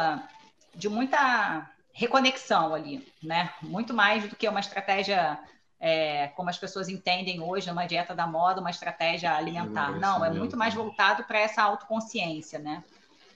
de 0.75 0.89
muita 0.89 1.67
reconexão 1.97 2.75
ali, 2.75 3.11
né? 3.23 3.51
Muito 3.59 3.91
mais 3.91 4.29
do 4.29 4.35
que 4.35 4.47
uma 4.47 4.59
estratégia 4.59 5.39
é, 5.79 6.27
como 6.29 6.47
as 6.47 6.57
pessoas 6.57 6.89
entendem 6.89 7.41
hoje, 7.41 7.71
uma 7.71 7.87
dieta 7.87 8.13
da 8.13 8.27
moda, 8.27 8.61
uma 8.61 8.69
estratégia 8.69 9.35
alimentar. 9.35 9.97
Não, 9.99 10.23
é 10.23 10.29
muito 10.29 10.55
mais 10.55 10.75
voltado 10.75 11.23
para 11.23 11.39
essa 11.39 11.63
autoconsciência, 11.63 12.59
né? 12.59 12.83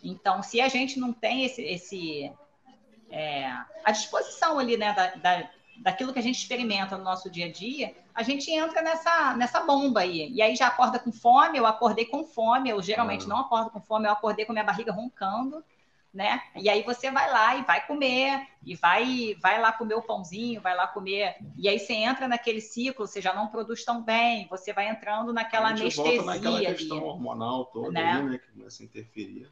Então, 0.04 0.44
se 0.44 0.62
a 0.62 0.68
gente 0.68 1.00
não 1.00 1.12
tem 1.12 1.44
esse, 1.44 1.64
esse 1.64 2.32
é, 3.10 3.52
a 3.84 3.92
disposição 3.92 4.60
ali, 4.60 4.78
né, 4.78 4.94
da, 4.94 5.08
da, 5.16 5.50
daquilo 5.78 6.14
que 6.14 6.20
a 6.20 6.24
gente 6.24 6.38
experimenta 6.38 6.96
no 6.96 7.04
nosso 7.04 7.32
dia 7.32 7.48
a 7.48 7.52
dia, 7.52 7.96
a 8.14 8.22
gente 8.22 8.52
entra 8.52 8.84
nessa, 8.84 9.34
nessa 9.34 9.62
bomba 9.62 10.02
aí. 10.02 10.32
E 10.32 10.40
aí 10.40 10.56
já 10.56 10.68
acorda 10.68 11.00
com 11.00 11.12
fome, 11.12 11.58
eu 11.58 11.66
acordei 11.66 12.06
com 12.06 12.24
fome, 12.24 12.70
eu 12.70 12.80
geralmente 12.80 13.26
ah. 13.26 13.28
não 13.28 13.38
acordo 13.38 13.72
com 13.72 13.82
fome, 13.82 14.08
eu 14.08 14.12
acordei 14.12 14.46
com 14.46 14.54
minha 14.54 14.64
barriga 14.64 14.92
roncando 14.92 15.64
né? 16.14 16.42
E 16.56 16.70
aí 16.70 16.84
você 16.84 17.10
vai 17.10 17.32
lá 17.32 17.56
e 17.56 17.64
vai 17.64 17.86
comer, 17.88 18.48
e 18.66 18.76
vai, 18.76 19.36
vai 19.42 19.62
lá 19.62 19.72
comer 19.72 19.96
o 19.96 20.02
pãozinho, 20.02 20.62
vai 20.62 20.76
lá 20.76 20.88
comer. 20.88 21.38
E 21.58 21.70
aí 21.70 21.80
você 21.80 21.94
entra 21.94 22.28
naquele 22.28 22.60
ciclo, 22.60 23.08
você 23.08 23.22
já 23.22 23.34
não 23.34 23.48
produz 23.48 23.86
tão 23.86 24.04
bem, 24.04 24.48
você 24.50 24.74
vai 24.74 24.90
entrando 24.90 25.32
naquela 25.32 25.70
a 25.70 25.76
gente 25.76 26.00
anestesia. 26.00 26.22
Volta 26.22 26.40
naquela 26.40 26.60
questão 26.60 26.98
ali, 26.98 27.06
hormonal 27.06 27.66
toda 27.66 27.92
né? 27.92 28.12
Ali, 28.12 28.30
né? 28.32 28.38
Que 28.38 28.52
começa 28.52 28.84
a 28.84 28.86
interferir. 28.86 29.50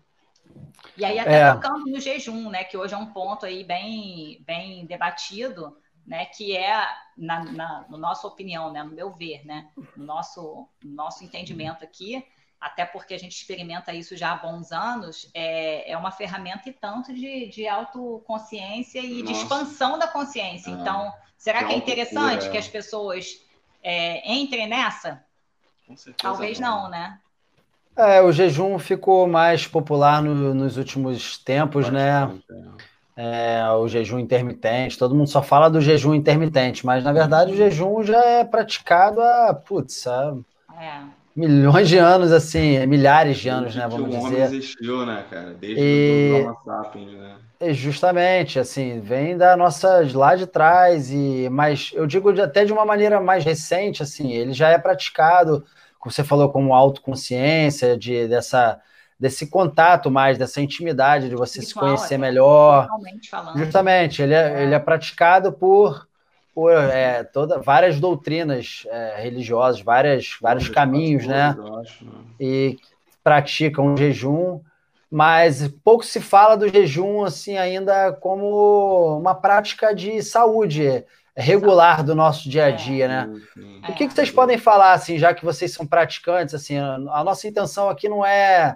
E 0.97 1.05
aí, 1.05 1.19
até 1.19 1.41
é. 1.41 1.53
tocando 1.53 1.85
no 1.85 1.99
jejum, 1.99 2.49
né? 2.49 2.63
Que 2.63 2.75
hoje 2.75 2.93
é 2.93 2.97
um 2.97 3.05
ponto 3.05 3.45
aí 3.45 3.63
bem, 3.63 4.43
bem 4.45 4.85
debatido, 4.85 5.77
né? 6.05 6.25
Que 6.25 6.57
é, 6.57 6.85
na, 7.15 7.43
na, 7.45 7.85
na 7.87 7.97
nossa 7.97 8.27
opinião, 8.27 8.73
né? 8.73 8.83
No 8.83 8.91
meu 8.91 9.11
ver, 9.11 9.45
né? 9.45 9.69
No 9.95 10.05
nosso, 10.05 10.67
no 10.83 10.93
nosso 10.95 11.23
entendimento 11.23 11.83
aqui, 11.83 12.25
até 12.59 12.85
porque 12.85 13.13
a 13.13 13.17
gente 13.17 13.31
experimenta 13.31 13.93
isso 13.93 14.17
já 14.17 14.33
há 14.33 14.35
bons 14.35 14.71
anos, 14.71 15.29
é, 15.33 15.91
é 15.91 15.97
uma 15.97 16.11
ferramenta 16.11 16.67
e 16.67 16.73
tanto 16.73 17.13
de, 17.13 17.47
de 17.47 17.67
autoconsciência 17.67 18.99
e 18.99 19.21
Nossa. 19.21 19.25
de 19.25 19.39
expansão 19.39 19.97
da 19.97 20.07
consciência. 20.07 20.73
Ah, 20.73 20.77
então, 20.79 21.13
será 21.37 21.63
que 21.63 21.73
é 21.73 21.77
interessante 21.77 22.49
que 22.49 22.57
as 22.57 22.67
pessoas 22.67 23.41
é, 23.81 24.29
entrem 24.33 24.67
nessa? 24.67 25.23
Talvez 26.17 26.59
não, 26.59 26.89
né? 26.89 27.17
É, 27.95 28.21
o 28.21 28.31
jejum 28.31 28.77
ficou 28.77 29.27
mais 29.27 29.65
popular 29.65 30.21
no, 30.21 30.53
nos 30.53 30.77
últimos 30.77 31.37
tempos, 31.37 31.89
né? 31.89 32.29
É, 33.15 33.69
o 33.71 33.87
jejum 33.87 34.19
intermitente, 34.19 34.97
todo 34.97 35.15
mundo 35.15 35.29
só 35.29 35.41
fala 35.41 35.69
do 35.69 35.81
jejum 35.81 36.13
intermitente, 36.13 36.85
mas 36.85 37.03
na 37.03 37.11
verdade 37.11 37.51
o 37.51 37.55
jejum 37.55 38.01
já 38.01 38.23
é 38.23 38.45
praticado 38.45 39.21
há, 39.21 39.53
putz, 39.53 40.07
há 40.07 40.33
é 40.79 41.18
milhões 41.39 41.87
de 41.87 41.97
anos, 41.97 42.31
assim, 42.31 42.85
milhares 42.85 43.37
de 43.37 43.49
anos, 43.49 43.75
né? 43.75 43.87
Vamos 43.87 44.09
dizer. 44.09 44.19
O 44.19 44.25
homem 44.25 44.41
existiu, 44.41 45.05
né, 45.05 45.23
cara? 45.29 45.55
Desde 45.59 45.81
e... 45.81 46.31
o 46.31 46.49
Homo 46.49 46.57
sapiens, 46.65 47.11
né? 47.13 47.35
Justamente, 47.73 48.57
assim, 48.57 49.01
vem 49.01 49.37
da 49.37 49.57
nossa 49.57 50.07
lá 50.13 50.35
de 50.35 50.47
trás 50.47 51.11
e, 51.11 51.49
mas 51.51 51.91
eu 51.93 52.07
digo 52.07 52.29
até 52.41 52.63
de 52.63 52.71
uma 52.71 52.85
maneira 52.85 53.19
mais 53.19 53.43
recente, 53.43 54.01
assim, 54.01 54.31
ele 54.31 54.53
já 54.53 54.69
é 54.69 54.77
praticado, 54.77 55.65
como 55.99 56.11
você 56.11 56.23
falou, 56.23 56.49
como 56.49 56.73
autoconsciência, 56.73 57.97
de 57.97 58.27
dessa 58.29 58.79
desse 59.19 59.47
contato 59.47 60.09
mais, 60.09 60.37
dessa 60.37 60.61
intimidade 60.61 61.27
de 61.27 61.35
você 61.35 61.61
se 61.61 61.73
conhecer 61.73 62.15
é, 62.15 62.17
melhor. 62.17 62.87
Justamente, 63.53 64.21
ele 64.21 64.33
é, 64.33 64.53
é. 64.53 64.63
ele 64.63 64.73
é 64.73 64.79
praticado 64.79 65.51
por 65.51 66.07
por 66.59 66.73
é, 66.73 67.23
toda, 67.23 67.57
várias 67.57 68.01
doutrinas 68.01 68.85
é, 68.89 69.21
religiosas, 69.21 69.79
várias, 69.79 70.35
vários 70.41 70.67
caminhos, 70.67 71.25
né? 71.25 71.55
né? 71.57 71.83
E 72.37 72.77
praticam 73.23 73.93
o 73.93 73.97
jejum, 73.97 74.59
mas 75.09 75.69
pouco 75.85 76.05
se 76.05 76.19
fala 76.19 76.57
do 76.57 76.67
jejum 76.67 77.23
assim 77.23 77.57
ainda 77.57 78.11
como 78.11 79.17
uma 79.17 79.33
prática 79.33 79.95
de 79.95 80.21
saúde 80.21 81.05
regular 81.33 82.03
do 82.03 82.13
nosso 82.13 82.49
dia 82.49 82.65
a 82.65 82.71
dia, 82.71 83.07
né? 83.07 83.29
O 83.87 83.93
que, 83.93 84.09
que 84.09 84.13
vocês 84.13 84.29
podem 84.29 84.57
falar 84.57 84.91
assim, 84.91 85.17
já 85.17 85.33
que 85.33 85.45
vocês 85.45 85.71
são 85.71 85.87
praticantes? 85.87 86.53
Assim, 86.53 86.77
a 86.77 87.23
nossa 87.23 87.47
intenção 87.47 87.89
aqui 87.89 88.09
não 88.09 88.25
é, 88.25 88.75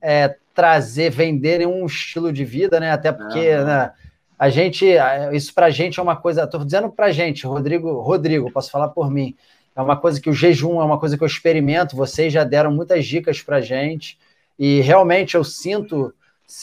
é 0.00 0.36
trazer, 0.54 1.10
vender 1.10 1.66
um 1.66 1.84
estilo 1.84 2.32
de 2.32 2.44
vida, 2.44 2.78
né? 2.78 2.92
Até 2.92 3.10
porque, 3.10 3.56
né? 3.56 3.90
A 4.38 4.50
gente, 4.50 4.86
isso 5.32 5.54
para 5.54 5.66
a 5.66 5.70
gente 5.70 6.00
é 6.00 6.02
uma 6.02 6.16
coisa, 6.16 6.44
estou 6.44 6.64
dizendo 6.64 6.90
para 6.90 7.06
a 7.06 7.12
gente, 7.12 7.46
Rodrigo, 7.46 8.00
Rodrigo, 8.00 8.50
posso 8.50 8.70
falar 8.70 8.88
por 8.88 9.10
mim, 9.10 9.34
é 9.76 9.80
uma 9.80 9.96
coisa 9.96 10.20
que 10.20 10.30
o 10.30 10.32
jejum 10.32 10.80
é 10.80 10.84
uma 10.84 10.98
coisa 10.98 11.16
que 11.16 11.22
eu 11.22 11.26
experimento, 11.26 11.96
vocês 11.96 12.32
já 12.32 12.44
deram 12.44 12.72
muitas 12.72 13.06
dicas 13.06 13.40
para 13.42 13.56
a 13.56 13.60
gente, 13.60 14.18
e 14.58 14.80
realmente 14.80 15.34
eu 15.36 15.44
sinto, 15.44 16.12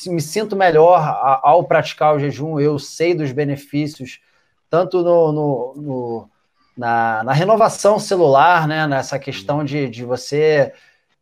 me 0.08 0.22
sinto 0.22 0.56
melhor 0.56 1.02
ao 1.44 1.64
praticar 1.64 2.16
o 2.16 2.20
jejum, 2.20 2.60
eu 2.60 2.78
sei 2.78 3.14
dos 3.14 3.32
benefícios, 3.32 4.20
tanto 4.70 5.02
no, 5.02 5.32
no, 5.32 5.74
no 5.76 6.30
na, 6.78 7.24
na, 7.24 7.34
renovação 7.34 8.00
celular, 8.00 8.68
né, 8.68 8.88
nessa 8.88 9.20
questão 9.20 9.64
de, 9.64 9.90
de 9.90 10.06
você 10.06 10.74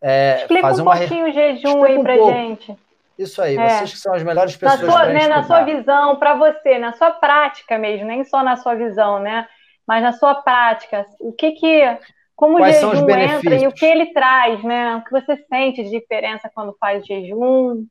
é, 0.02 0.42
Explica 0.42 0.62
fazer 0.62 0.82
um 0.82 0.86
uma... 0.86 0.98
pouquinho 0.98 1.28
o 1.28 1.32
jejum 1.32 1.86
Explica 1.86 1.88
aí 1.88 2.04
para 2.04 2.24
um 2.24 2.32
gente. 2.32 2.78
Isso 3.20 3.42
aí, 3.42 3.58
é. 3.58 3.68
vocês 3.68 3.92
que 3.92 3.98
são 3.98 4.14
as 4.14 4.24
melhores 4.24 4.56
pessoas. 4.56 4.82
Na 4.82 4.92
sua, 4.92 5.06
né, 5.08 5.28
na 5.28 5.44
sua 5.44 5.64
visão, 5.64 6.16
para 6.16 6.36
você, 6.36 6.80
na 6.80 6.94
sua 6.94 7.12
prática 7.12 7.78
mesmo, 7.78 8.08
nem 8.08 8.24
só 8.24 8.42
na 8.42 8.56
sua 8.56 8.76
visão, 8.76 9.20
né? 9.20 9.46
Mas 9.86 10.02
na 10.02 10.14
sua 10.14 10.36
prática, 10.36 11.06
o 11.20 11.34
que 11.34 11.52
que. 11.52 12.00
Como 12.34 12.58
Quais 12.58 12.82
o 12.82 12.92
jejum 12.92 13.10
entra 13.10 13.56
e 13.56 13.68
o 13.68 13.74
que 13.74 13.86
ele 13.86 14.14
traz, 14.14 14.64
né? 14.64 14.96
O 14.96 15.04
que 15.04 15.12
você 15.12 15.36
sente 15.50 15.84
de 15.84 15.90
diferença 15.90 16.50
quando 16.54 16.74
faz 16.80 17.06
jejum? 17.06 17.86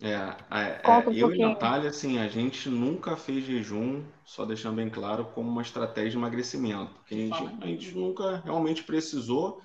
É, 0.00 0.12
é, 0.12 0.80
é 0.84 0.88
um 0.88 1.12
eu 1.12 1.34
e 1.34 1.38
Natália, 1.40 1.90
assim, 1.90 2.20
a 2.20 2.28
gente 2.28 2.68
nunca 2.68 3.16
fez 3.16 3.44
jejum, 3.44 4.04
só 4.24 4.44
deixando 4.44 4.76
bem 4.76 4.88
claro, 4.88 5.24
como 5.34 5.50
uma 5.50 5.62
estratégia 5.62 6.10
de 6.10 6.16
emagrecimento. 6.16 6.92
Porque 6.94 7.14
a 7.14 7.18
gente, 7.18 7.56
a 7.60 7.66
gente 7.66 7.96
nunca 7.96 8.40
realmente 8.44 8.84
precisou 8.84 9.60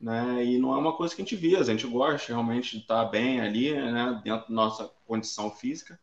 né? 0.00 0.44
E 0.44 0.58
não 0.58 0.74
é 0.74 0.78
uma 0.78 0.96
coisa 0.96 1.14
que 1.14 1.22
a 1.22 1.24
gente 1.24 1.36
vê, 1.36 1.56
a 1.56 1.62
gente 1.62 1.86
gosta 1.86 2.32
realmente 2.32 2.76
de 2.76 2.82
estar 2.82 3.04
bem 3.06 3.40
ali, 3.40 3.72
né? 3.72 4.20
Dentro 4.24 4.48
da 4.48 4.54
nossa 4.54 4.90
condição 5.06 5.50
física. 5.50 5.98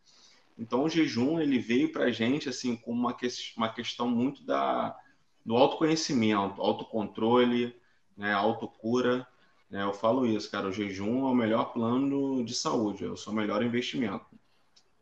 Então 0.58 0.84
o 0.84 0.88
jejum 0.88 1.40
ele 1.40 1.58
veio 1.58 1.92
para 1.92 2.04
a 2.04 2.10
gente 2.10 2.48
assim 2.48 2.76
com 2.76 2.92
uma, 2.92 3.14
que, 3.14 3.26
uma 3.56 3.68
questão 3.68 4.08
muito 4.08 4.44
da 4.44 4.96
do 5.44 5.56
autoconhecimento, 5.56 6.60
autocontrole, 6.60 7.74
né? 8.16 8.32
Autocura. 8.32 9.26
Né? 9.70 9.82
Eu 9.82 9.92
falo 9.92 10.26
isso, 10.26 10.50
cara. 10.50 10.68
O 10.68 10.72
jejum 10.72 11.26
é 11.26 11.30
o 11.30 11.34
melhor 11.34 11.72
plano 11.72 12.44
de 12.44 12.54
saúde, 12.54 13.04
é 13.04 13.08
o 13.08 13.16
seu 13.16 13.32
melhor 13.32 13.62
investimento. 13.62 14.26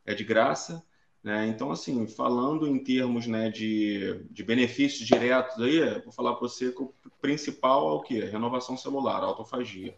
É 0.04 0.14
de 0.14 0.22
graça, 0.22 0.84
né? 1.24 1.46
Então, 1.46 1.72
assim, 1.72 2.06
falando 2.06 2.68
em 2.68 2.78
termos 2.78 3.26
né, 3.26 3.48
de, 3.48 4.22
de 4.30 4.44
benefícios 4.44 5.08
diretos, 5.08 5.58
aí, 5.58 5.98
vou 6.02 6.12
falar 6.12 6.32
para 6.32 6.46
você 6.46 6.70
que 6.70 6.82
o 6.82 6.92
principal 7.18 7.88
é 7.88 7.92
o 7.92 8.00
quê? 8.02 8.20
Renovação 8.26 8.76
celular, 8.76 9.22
autofagia. 9.22 9.96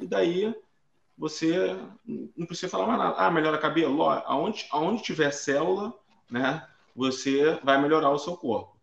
E 0.00 0.06
daí 0.06 0.52
você 1.16 1.78
não 2.36 2.44
precisa 2.44 2.68
falar 2.68 2.88
mais 2.88 2.98
nada. 2.98 3.16
Ah, 3.16 3.30
melhora 3.30 3.56
cabelo? 3.56 4.02
Aonde, 4.02 4.66
aonde 4.72 5.00
tiver 5.00 5.30
célula, 5.30 5.94
né, 6.28 6.66
você 6.94 7.56
vai 7.62 7.80
melhorar 7.80 8.10
o 8.10 8.18
seu 8.18 8.36
corpo. 8.36 8.76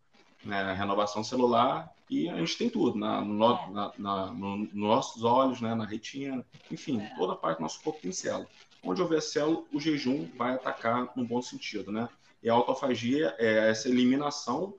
Né? 0.46 0.74
Renovação 0.74 1.26
celular 1.26 1.94
e 2.10 2.30
a 2.30 2.38
gente 2.38 2.58
tem 2.58 2.70
tudo 2.70 2.98
na, 2.98 3.20
no, 3.20 3.38
na, 3.38 3.92
na, 3.98 4.26
no, 4.28 4.58
nos 4.60 4.74
nossos 4.74 5.24
olhos, 5.26 5.60
né, 5.60 5.76
na 5.76 5.86
retina, 5.86 6.46
enfim, 6.72 7.06
toda 7.18 7.36
parte 7.36 7.58
do 7.58 7.64
nosso 7.64 7.82
corpo 7.82 8.00
tem 8.02 8.14
célula. 8.14 8.48
Onde 8.84 9.02
houver 9.02 9.22
célula, 9.22 9.64
o 9.72 9.80
jejum 9.80 10.28
vai 10.36 10.56
atacar 10.56 11.12
no 11.16 11.26
bom 11.26 11.42
sentido, 11.42 11.92
né? 11.92 12.10
E 12.42 12.50
a 12.50 12.54
autofagia 12.54 13.36
é 13.38 13.70
essa 13.70 13.88
eliminação, 13.88 14.74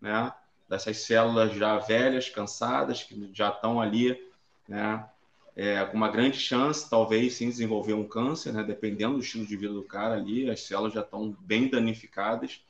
né, 0.00 0.32
dessas 0.68 0.98
células 0.98 1.54
já 1.54 1.78
velhas, 1.78 2.28
cansadas, 2.28 3.02
que 3.04 3.30
já 3.32 3.50
estão 3.50 3.80
ali, 3.80 4.20
né, 4.68 5.08
é, 5.56 5.84
com 5.84 5.96
uma 5.96 6.08
grande 6.08 6.38
chance, 6.38 6.88
talvez, 6.90 7.34
sim, 7.34 7.48
desenvolver 7.48 7.94
um 7.94 8.06
câncer, 8.06 8.52
né? 8.52 8.62
Dependendo 8.64 9.14
do 9.14 9.20
estilo 9.20 9.46
de 9.46 9.56
vida 9.56 9.72
do 9.72 9.84
cara 9.84 10.14
ali, 10.14 10.50
as 10.50 10.62
células 10.62 10.92
já 10.92 11.00
estão 11.00 11.36
bem 11.40 11.68
danificadas. 11.68 12.60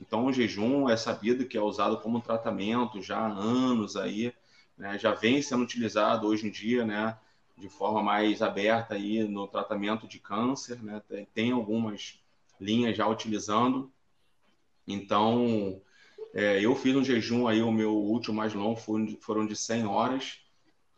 Então, 0.00 0.26
o 0.26 0.32
jejum 0.32 0.88
é 0.88 0.96
sabido 0.96 1.44
que 1.46 1.58
é 1.58 1.60
usado 1.60 1.98
como 2.00 2.20
tratamento 2.20 3.02
já 3.02 3.18
há 3.18 3.26
anos 3.26 3.96
aí, 3.96 4.32
né? 4.76 4.96
já 4.96 5.12
vem 5.12 5.42
sendo 5.42 5.64
utilizado 5.64 6.28
hoje 6.28 6.46
em 6.46 6.50
dia, 6.50 6.84
né? 6.84 7.18
De 7.58 7.68
forma 7.68 8.02
mais 8.02 8.40
aberta 8.40 8.94
aí 8.94 9.24
no 9.24 9.48
tratamento 9.48 10.06
de 10.06 10.18
câncer, 10.18 10.82
né? 10.82 11.02
Tem 11.34 11.50
algumas 11.50 12.20
linhas 12.60 12.96
já 12.96 13.06
utilizando. 13.06 13.92
Então, 14.86 15.80
é, 16.32 16.64
eu 16.64 16.74
fiz 16.74 16.94
um 16.94 17.04
jejum 17.04 17.46
aí, 17.46 17.62
o 17.62 17.72
meu 17.72 17.94
último 17.94 18.36
mais 18.36 18.54
longo 18.54 18.78
foi, 18.78 19.18
foram 19.20 19.46
de 19.46 19.56
100 19.56 19.86
horas, 19.86 20.40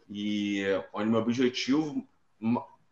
e 0.09 0.63
onde 0.93 1.09
meu 1.09 1.21
objetivo 1.21 2.07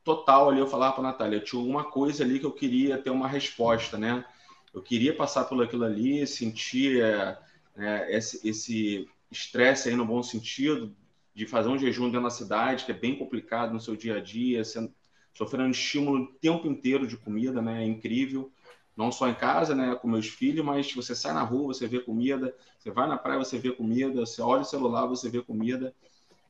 total 0.05 0.49
ali, 0.49 0.61
eu 0.61 0.67
falava 0.67 0.95
para 0.95 1.05
a 1.05 1.11
Natália, 1.13 1.37
eu 1.37 1.45
tinha 1.45 1.61
alguma 1.61 1.85
coisa 1.85 2.25
ali 2.25 2.39
que 2.39 2.47
eu 2.47 2.53
queria 2.53 2.97
ter 2.97 3.11
uma 3.11 3.29
resposta, 3.29 3.99
né? 3.99 4.25
Eu 4.73 4.83
queria 4.83 5.15
passar 5.15 5.45
por 5.45 5.63
aquilo 5.63 5.85
ali, 5.85 6.27
sentir 6.27 7.03
é, 7.03 7.39
é, 7.77 8.17
esse 8.17 9.09
estresse 9.31 9.89
aí 9.89 9.97
no 9.97 10.07
bom 10.07 10.23
sentido, 10.23 10.95
de 11.39 11.47
fazer 11.47 11.69
um 11.69 11.79
jejum 11.79 12.07
dentro 12.07 12.25
da 12.25 12.31
cidade, 12.31 12.85
que 12.85 12.91
é 12.91 12.95
bem 12.95 13.17
complicado 13.17 13.73
no 13.73 13.79
seu 13.79 13.95
dia 13.95 14.17
a 14.17 14.21
dia, 14.21 14.65
sendo, 14.65 14.93
sofrendo 15.33 15.71
estímulo 15.71 16.25
o 16.25 16.27
tempo 16.27 16.67
inteiro 16.67 17.07
de 17.07 17.17
comida, 17.17 17.63
né? 17.63 17.85
É 17.85 17.87
incrível. 17.87 18.51
Não 18.97 19.13
só 19.13 19.29
em 19.29 19.35
casa, 19.37 19.73
né, 19.73 19.95
com 19.95 20.09
meus 20.09 20.27
filhos, 20.27 20.65
mas 20.65 20.93
você 20.93 21.15
sai 21.15 21.33
na 21.33 21.45
rua, 21.45 21.73
você 21.73 21.87
vê 21.87 22.01
comida, 22.01 22.53
você 22.77 22.91
vai 22.91 23.07
na 23.07 23.17
praia, 23.17 23.39
você 23.39 23.57
vê 23.57 23.71
comida, 23.71 24.27
você 24.27 24.43
olha 24.43 24.63
o 24.63 24.65
celular, 24.65 25.07
você 25.07 25.31
vê 25.31 25.41
comida. 25.41 25.95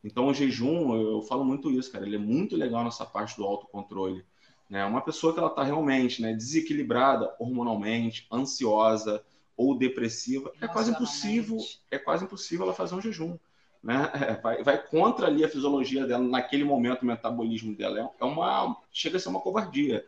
Então, 0.03 0.26
o 0.26 0.32
jejum, 0.32 0.97
eu 0.97 1.20
falo 1.20 1.45
muito 1.45 1.70
isso, 1.70 1.93
cara, 1.93 2.07
ele 2.07 2.16
é 2.16 2.18
muito 2.18 2.57
legal 2.57 2.82
nessa 2.82 3.05
parte 3.05 3.36
do 3.36 3.45
autocontrole. 3.45 4.24
Né? 4.70 4.86
Uma 4.86 5.03
pessoa 5.03 5.34
que 5.34 5.39
ela 5.39 5.51
está 5.51 5.62
realmente 5.62 6.22
né, 6.22 6.32
desequilibrada 6.32 7.36
hormonalmente, 7.39 8.26
ansiosa 8.32 9.22
ou 9.55 9.76
depressiva, 9.76 10.51
é 10.62 10.66
quase 10.66 10.93
impossível, 10.93 11.59
é 11.91 11.99
quase 11.99 12.24
impossível 12.24 12.64
ela 12.64 12.74
fazer 12.74 12.95
um 12.95 13.03
jejum. 13.03 13.36
Né? 13.89 14.11
É, 14.12 14.34
vai, 14.34 14.62
vai 14.62 14.76
contra 14.76 15.28
ali 15.28 15.43
a 15.43 15.49
fisiologia 15.49 16.07
dela 16.07 16.22
naquele 16.22 16.62
momento, 16.62 17.01
o 17.01 17.07
metabolismo 17.07 17.74
dela. 17.74 17.99
É, 18.01 18.22
é 18.22 18.24
uma, 18.26 18.76
chega 18.93 19.16
a 19.16 19.20
ser 19.20 19.30
uma 19.30 19.41
covardia. 19.41 20.05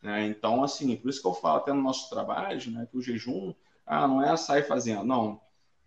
Né? 0.00 0.28
Então, 0.28 0.62
assim, 0.62 0.94
por 0.94 1.10
isso 1.10 1.20
que 1.20 1.26
eu 1.26 1.34
falo 1.34 1.56
até 1.56 1.72
no 1.72 1.82
nosso 1.82 2.08
trabalho, 2.08 2.70
né, 2.70 2.86
que 2.88 2.96
o 2.96 3.02
jejum 3.02 3.52
ah, 3.84 4.06
não 4.06 4.22
é 4.22 4.36
sair 4.36 4.62
fazendo, 4.62 5.02
não. 5.02 5.40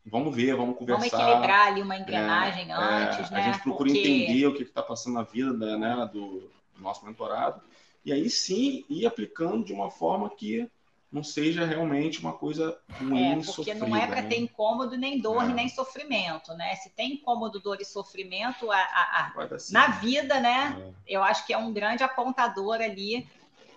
Vamos 0.06 0.36
ver, 0.36 0.54
vamos 0.54 0.78
conversar. 0.78 1.18
Vamos 1.18 1.28
equilibrar 1.28 1.68
ali 1.68 1.82
uma 1.82 1.98
engrenagem 1.98 2.70
é, 2.70 2.74
antes, 2.74 3.32
é, 3.32 3.34
né? 3.34 3.40
A 3.40 3.52
gente 3.52 3.64
procura 3.64 3.90
Porque... 3.90 4.06
entender 4.06 4.48
o 4.48 4.54
que 4.54 4.64
está 4.64 4.84
passando 4.84 5.14
na 5.14 5.24
vida 5.24 5.78
né, 5.78 6.10
do, 6.12 6.52
do 6.76 6.82
nosso 6.82 7.06
mentorado 7.06 7.62
e 8.04 8.12
aí 8.12 8.30
sim 8.30 8.84
ir 8.90 9.06
aplicando 9.06 9.64
de 9.64 9.72
uma 9.72 9.90
forma 9.90 10.30
que 10.30 10.70
não 11.12 11.24
seja 11.24 11.66
realmente 11.66 12.20
uma 12.20 12.34
coisa 12.34 12.80
ruim, 13.00 13.32
é, 13.32 13.36
porque 13.36 13.52
sofrida, 13.52 13.88
não 13.88 13.96
é 13.96 14.06
para 14.06 14.22
né? 14.22 14.30
ter 14.30 14.40
incômodo 14.40 14.96
nem 14.96 15.20
dor 15.20 15.44
é. 15.44 15.48
nem 15.54 15.68
sofrimento, 15.68 16.54
né? 16.54 16.76
Se 16.76 16.90
tem 16.92 17.14
incômodo, 17.14 17.60
dor 17.60 17.82
e 17.82 17.86
sofrimento 17.86 18.72
a, 18.72 18.78
a, 18.78 19.34
a 19.36 19.58
na 19.72 19.88
vida, 19.88 20.40
né? 20.40 20.94
É. 21.08 21.16
Eu 21.16 21.24
acho 21.24 21.46
que 21.48 21.54
é 21.54 21.58
um 21.58 21.74
grande 21.74 22.04
apontador 22.04 22.76
ali, 22.76 23.28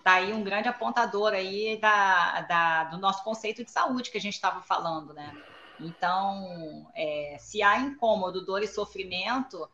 tá 0.03 0.13
aí 0.13 0.31
um 0.31 0.43
grande 0.43 0.67
apontador 0.67 1.33
aí 1.33 1.77
da, 1.81 2.41
da 2.41 2.83
do 2.85 2.99
nosso 2.99 3.23
conceito 3.23 3.63
de 3.63 3.71
saúde 3.71 4.11
que 4.11 4.17
a 4.17 4.21
gente 4.21 4.35
estava 4.35 4.61
falando, 4.61 5.13
né? 5.13 5.35
Então, 5.79 6.87
é, 6.93 7.35
se 7.39 7.63
há 7.63 7.79
incômodo, 7.79 8.45
dor 8.45 8.61
e 8.61 8.67
sofrimento, 8.67 9.67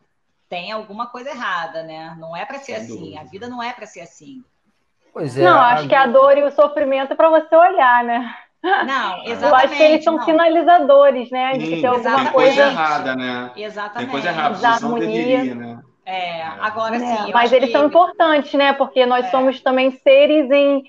tem 0.47 0.71
alguma 0.71 1.07
coisa 1.07 1.29
errada, 1.29 1.83
né? 1.83 2.15
Não 2.19 2.35
é 2.35 2.45
para 2.45 2.59
ser 2.59 2.75
Sem 2.75 2.75
assim. 2.75 2.99
Dúvida. 2.99 3.19
A 3.19 3.23
vida 3.25 3.47
não 3.49 3.61
é 3.61 3.73
para 3.73 3.85
ser 3.85 3.99
assim. 3.99 4.43
Pois 5.13 5.37
é. 5.37 5.43
Não, 5.43 5.59
acho 5.59 5.85
a... 5.85 5.87
que 5.87 5.95
a 5.95 6.07
dor 6.07 6.37
e 6.37 6.43
o 6.43 6.51
sofrimento 6.51 7.13
é 7.13 7.15
para 7.15 7.29
você 7.29 7.55
olhar, 7.55 8.03
né? 8.03 8.33
Não, 8.61 9.23
exatamente. 9.25 9.43
Eu 9.43 9.55
acho 9.55 9.75
que 9.75 9.83
eles 9.83 10.03
são 10.03 10.17
não. 10.17 10.23
sinalizadores, 10.23 11.31
né? 11.31 11.53
De 11.53 11.65
que 11.65 11.81
tem 11.81 11.85
alguma 11.85 12.31
coisa... 12.31 12.61
errada, 12.61 13.15
né? 13.15 13.51
Exatamente. 13.55 13.99
Tem 13.99 14.09
coisa 14.09 14.29
errada, 14.29 14.79
não 14.81 14.99
deveria, 14.99 15.55
né? 15.55 15.79
É, 16.05 16.41
agora 16.59 16.95
é, 16.95 16.99
sim. 16.99 17.31
Mas 17.31 17.51
eles 17.51 17.67
que... 17.67 17.71
são 17.71 17.85
importantes, 17.85 18.53
né? 18.53 18.73
Porque 18.73 19.05
nós 19.05 19.25
é. 19.25 19.29
somos 19.29 19.61
também 19.61 19.91
seres 19.91 20.49
em, 20.49 20.83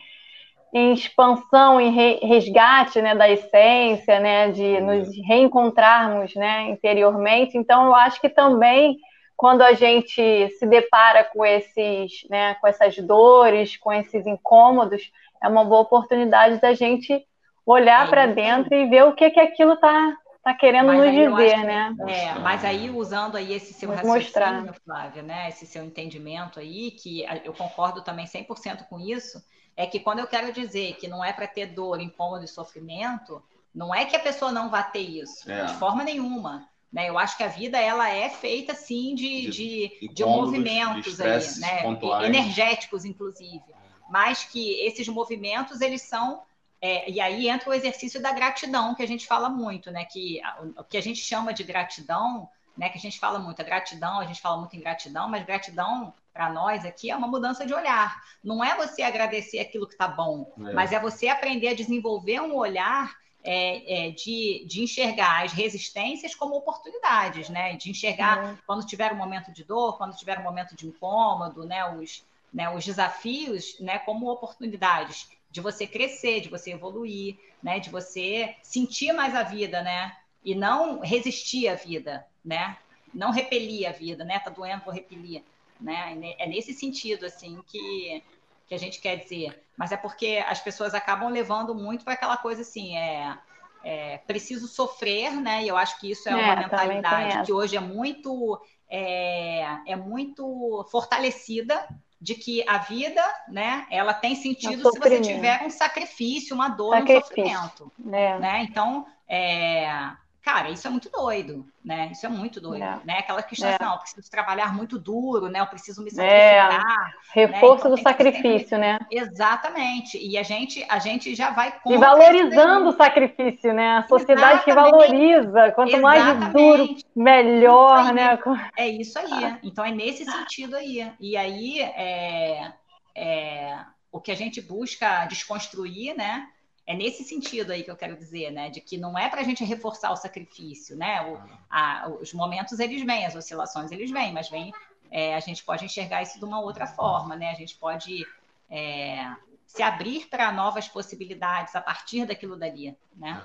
em 0.72 0.92
expansão, 0.94 1.78
em 1.80 1.90
re, 1.90 2.18
resgate 2.22 3.02
né, 3.02 3.14
da 3.14 3.28
essência, 3.30 4.18
né? 4.18 4.50
De 4.50 4.80
nos 4.80 5.08
reencontrarmos 5.26 6.34
né, 6.34 6.70
interiormente. 6.70 7.56
Então, 7.56 7.86
eu 7.86 7.94
acho 7.94 8.20
que 8.20 8.30
também 8.30 8.96
quando 9.40 9.62
a 9.62 9.72
gente 9.72 10.50
se 10.58 10.66
depara 10.66 11.24
com 11.24 11.46
esses, 11.46 12.28
né, 12.28 12.56
com 12.56 12.68
essas 12.68 12.98
dores, 12.98 13.74
com 13.74 13.90
esses 13.90 14.26
incômodos, 14.26 15.10
é 15.42 15.48
uma 15.48 15.64
boa 15.64 15.80
oportunidade 15.80 16.60
da 16.60 16.74
gente 16.74 17.26
olhar 17.64 18.06
é, 18.06 18.10
para 18.10 18.26
dentro 18.26 18.74
e 18.74 18.86
ver 18.90 19.04
o 19.04 19.14
que 19.14 19.30
que 19.30 19.40
aquilo 19.40 19.72
está 19.72 20.14
tá 20.44 20.52
querendo 20.52 20.92
nos 20.92 21.10
dizer, 21.10 21.56
né? 21.64 21.96
É, 22.06 22.38
mas 22.40 22.66
aí 22.66 22.90
usando 22.90 23.36
aí 23.36 23.54
esse 23.54 23.72
seu 23.72 23.88
raciocínio, 23.88 24.22
mostrar. 24.22 24.74
Flávia, 24.84 25.22
né, 25.22 25.48
esse 25.48 25.64
seu 25.64 25.82
entendimento 25.82 26.60
aí, 26.60 26.90
que 26.90 27.24
eu 27.42 27.54
concordo 27.54 28.02
também 28.02 28.26
100% 28.26 28.88
com 28.90 29.00
isso, 29.00 29.42
é 29.74 29.86
que 29.86 30.00
quando 30.00 30.18
eu 30.18 30.26
quero 30.26 30.52
dizer 30.52 30.96
que 30.96 31.08
não 31.08 31.24
é 31.24 31.32
para 31.32 31.46
ter 31.46 31.68
dor, 31.68 31.98
incômodo 31.98 32.44
e 32.44 32.48
sofrimento, 32.48 33.42
não 33.74 33.94
é 33.94 34.04
que 34.04 34.14
a 34.14 34.20
pessoa 34.20 34.52
não 34.52 34.68
vá 34.68 34.82
ter 34.82 35.00
isso, 35.00 35.50
é. 35.50 35.64
de 35.64 35.72
forma 35.76 36.04
nenhuma. 36.04 36.68
Né? 36.92 37.08
Eu 37.08 37.18
acho 37.18 37.36
que 37.36 37.42
a 37.42 37.48
vida 37.48 37.78
ela 37.78 38.08
é 38.08 38.28
feita 38.28 38.74
sim 38.74 39.14
de, 39.14 39.50
de, 39.50 39.98
de, 40.00 40.08
de 40.12 40.24
movimentos 40.24 41.16
de 41.16 41.22
aí, 41.22 41.60
né? 41.60 42.26
energéticos, 42.26 43.04
inclusive. 43.04 43.62
Mas 44.10 44.44
que 44.44 44.72
esses 44.84 45.06
movimentos 45.06 45.80
eles 45.80 46.02
são 46.02 46.42
é, 46.82 47.10
e 47.10 47.20
aí 47.20 47.48
entra 47.48 47.68
o 47.68 47.74
exercício 47.74 48.22
da 48.22 48.32
gratidão 48.32 48.94
que 48.94 49.02
a 49.02 49.06
gente 49.06 49.26
fala 49.26 49.50
muito, 49.50 49.90
né? 49.90 50.04
Que 50.06 50.40
o 50.78 50.82
que 50.82 50.96
a 50.96 51.02
gente 51.02 51.20
chama 51.20 51.52
de 51.52 51.62
gratidão, 51.62 52.48
né? 52.76 52.88
Que 52.88 52.96
a 52.96 53.00
gente 53.00 53.20
fala 53.20 53.38
muito, 53.38 53.60
a 53.60 53.64
gratidão, 53.64 54.18
a 54.18 54.24
gente 54.24 54.40
fala 54.40 54.56
muito 54.56 54.74
em 54.74 54.80
gratidão, 54.80 55.28
mas 55.28 55.44
gratidão 55.44 56.14
para 56.32 56.50
nós 56.50 56.84
aqui 56.86 57.10
é 57.10 57.16
uma 57.16 57.28
mudança 57.28 57.66
de 57.66 57.74
olhar. 57.74 58.22
Não 58.42 58.64
é 58.64 58.74
você 58.74 59.02
agradecer 59.02 59.58
aquilo 59.58 59.86
que 59.86 59.92
está 59.92 60.08
bom, 60.08 60.50
é. 60.58 60.72
mas 60.72 60.90
é 60.90 60.98
você 60.98 61.28
aprender 61.28 61.68
a 61.68 61.74
desenvolver 61.74 62.40
um 62.40 62.56
olhar 62.56 63.14
é, 63.42 64.08
é, 64.08 64.10
de, 64.10 64.64
de, 64.66 64.82
enxergar 64.82 65.44
as 65.44 65.52
resistências 65.52 66.34
como 66.34 66.56
oportunidades, 66.56 67.48
né? 67.48 67.76
De 67.76 67.90
enxergar 67.90 68.44
uhum. 68.44 68.58
quando 68.66 68.86
tiver 68.86 69.12
um 69.12 69.16
momento 69.16 69.50
de 69.52 69.64
dor, 69.64 69.96
quando 69.96 70.16
tiver 70.16 70.38
um 70.38 70.42
momento 70.42 70.76
de 70.76 70.86
incômodo, 70.86 71.64
né? 71.64 71.84
Os, 71.96 72.24
né, 72.52 72.68
os 72.68 72.84
desafios 72.84 73.78
né, 73.80 73.98
como 74.00 74.30
oportunidades 74.30 75.30
de 75.50 75.60
você 75.60 75.86
crescer, 75.86 76.40
de 76.40 76.48
você 76.48 76.72
evoluir, 76.72 77.38
né? 77.62 77.80
De 77.80 77.88
você 77.90 78.56
sentir 78.62 79.12
mais 79.12 79.34
a 79.34 79.42
vida, 79.42 79.82
né? 79.82 80.16
E 80.44 80.54
não 80.54 81.00
resistir 81.00 81.68
à 81.68 81.74
vida, 81.74 82.26
né? 82.44 82.76
Não 83.12 83.30
repelir 83.30 83.88
a 83.88 83.92
vida, 83.92 84.24
né? 84.24 84.38
Tá 84.38 84.50
doendo, 84.50 84.84
vou 84.84 84.92
repelir, 84.92 85.42
né? 85.80 86.34
É 86.38 86.46
nesse 86.46 86.74
sentido, 86.74 87.24
assim, 87.24 87.62
que 87.66 88.22
que 88.70 88.74
a 88.76 88.78
gente 88.78 89.00
quer 89.00 89.16
dizer, 89.16 89.64
mas 89.76 89.90
é 89.90 89.96
porque 89.96 90.40
as 90.48 90.60
pessoas 90.60 90.94
acabam 90.94 91.28
levando 91.28 91.74
muito 91.74 92.04
para 92.04 92.14
aquela 92.14 92.36
coisa 92.36 92.62
assim, 92.62 92.96
é, 92.96 93.36
é, 93.82 94.18
preciso 94.18 94.68
sofrer, 94.68 95.32
né? 95.32 95.64
E 95.64 95.68
eu 95.68 95.76
acho 95.76 95.98
que 95.98 96.08
isso 96.08 96.28
é, 96.28 96.32
é 96.32 96.36
uma 96.36 96.54
mentalidade 96.54 97.46
que 97.46 97.52
hoje 97.52 97.76
é 97.76 97.80
muito 97.80 98.62
é, 98.88 99.62
é 99.88 99.96
muito 99.96 100.86
fortalecida 100.88 101.84
de 102.20 102.36
que 102.36 102.64
a 102.68 102.78
vida, 102.78 103.20
né, 103.48 103.88
ela 103.90 104.14
tem 104.14 104.36
sentido 104.36 104.88
se 104.92 105.00
você 105.00 105.20
tiver 105.20 105.64
um 105.64 105.70
sacrifício, 105.70 106.54
uma 106.54 106.68
dor, 106.68 106.96
sacrifício. 106.98 107.32
um 107.32 107.62
sofrimento, 107.62 107.92
é. 108.12 108.38
né? 108.38 108.66
Então, 108.70 109.04
é, 109.26 110.12
Cara, 110.42 110.70
isso 110.70 110.86
é 110.86 110.90
muito 110.90 111.10
doido, 111.10 111.66
né? 111.84 112.08
Isso 112.12 112.24
é 112.24 112.28
muito 112.28 112.60
doido, 112.60 112.82
é. 112.82 113.00
né? 113.04 113.18
Aquela 113.18 113.42
questão 113.42 113.68
é. 113.68 113.74
assim, 113.74 113.84
não, 113.84 113.92
eu 113.92 113.98
preciso 113.98 114.30
trabalhar 114.30 114.74
muito 114.74 114.98
duro, 114.98 115.48
né? 115.48 115.60
Eu 115.60 115.66
preciso 115.66 116.02
me 116.02 116.08
é. 116.08 116.12
sacrificar. 116.12 117.14
É. 117.36 117.44
Reforço 117.44 117.74
né? 117.74 117.78
então, 117.78 117.90
do 117.90 118.02
sacrifício, 118.02 118.68
sempre... 118.68 118.78
né? 118.78 118.98
Exatamente. 119.10 120.18
E 120.18 120.38
a 120.38 120.42
gente, 120.42 120.84
a 120.88 120.98
gente 120.98 121.34
já 121.34 121.50
vai 121.50 121.74
E 121.86 121.96
valorizando 121.98 122.88
o 122.88 122.96
sacrifício, 122.96 123.74
né? 123.74 123.98
A 123.98 124.08
sociedade 124.08 124.62
Exatamente. 124.62 124.64
que 124.64 124.72
valoriza. 124.72 125.72
Quanto 125.72 125.96
Exatamente. 125.96 126.40
mais 126.40 126.52
duro, 126.52 126.96
melhor, 127.14 128.12
né? 128.14 128.38
É 128.78 128.88
isso 128.88 129.18
aí. 129.18 129.58
Então 129.62 129.84
é 129.84 129.90
nesse 129.90 130.24
sentido 130.24 130.74
aí. 130.74 131.12
E 131.20 131.36
aí 131.36 131.80
é, 131.80 132.72
é 133.14 133.78
o 134.10 134.20
que 134.20 134.32
a 134.32 134.36
gente 134.36 134.60
busca 134.60 135.26
desconstruir, 135.26 136.16
né? 136.16 136.48
É 136.90 136.94
nesse 136.94 137.22
sentido 137.22 137.70
aí 137.70 137.84
que 137.84 137.90
eu 137.90 137.96
quero 137.96 138.16
dizer, 138.16 138.50
né? 138.50 138.68
De 138.68 138.80
que 138.80 138.98
não 138.98 139.16
é 139.16 139.28
para 139.28 139.42
a 139.42 139.44
gente 139.44 139.62
reforçar 139.62 140.10
o 140.10 140.16
sacrifício, 140.16 140.96
né? 140.96 141.22
O, 141.22 141.38
a, 141.70 142.10
os 142.20 142.34
momentos 142.34 142.80
eles 142.80 143.04
vêm, 143.04 143.24
as 143.24 143.36
oscilações 143.36 143.92
eles 143.92 144.10
vêm, 144.10 144.32
mas 144.32 144.50
vem, 144.50 144.72
é, 145.08 145.36
a 145.36 145.40
gente 145.40 145.62
pode 145.62 145.84
enxergar 145.84 146.20
isso 146.20 146.40
de 146.40 146.44
uma 146.44 146.60
outra 146.60 146.88
forma, 146.88 147.36
né? 147.36 147.52
A 147.52 147.54
gente 147.54 147.76
pode 147.76 148.26
é, 148.68 149.24
se 149.68 149.84
abrir 149.84 150.26
para 150.26 150.50
novas 150.50 150.88
possibilidades 150.88 151.76
a 151.76 151.80
partir 151.80 152.26
daquilo 152.26 152.56
dali, 152.56 152.96
né? 153.16 153.40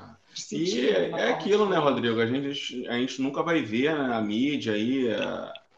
e 0.52 0.90
é, 0.90 1.12
é 1.12 1.30
aquilo, 1.30 1.70
né, 1.70 1.78
Rodrigo? 1.78 2.20
A 2.20 2.26
gente, 2.26 2.88
a 2.88 2.94
gente 2.94 3.22
nunca 3.22 3.44
vai 3.44 3.62
ver 3.62 3.96
na 3.96 4.20
mídia 4.22 4.74
aí 4.74 5.08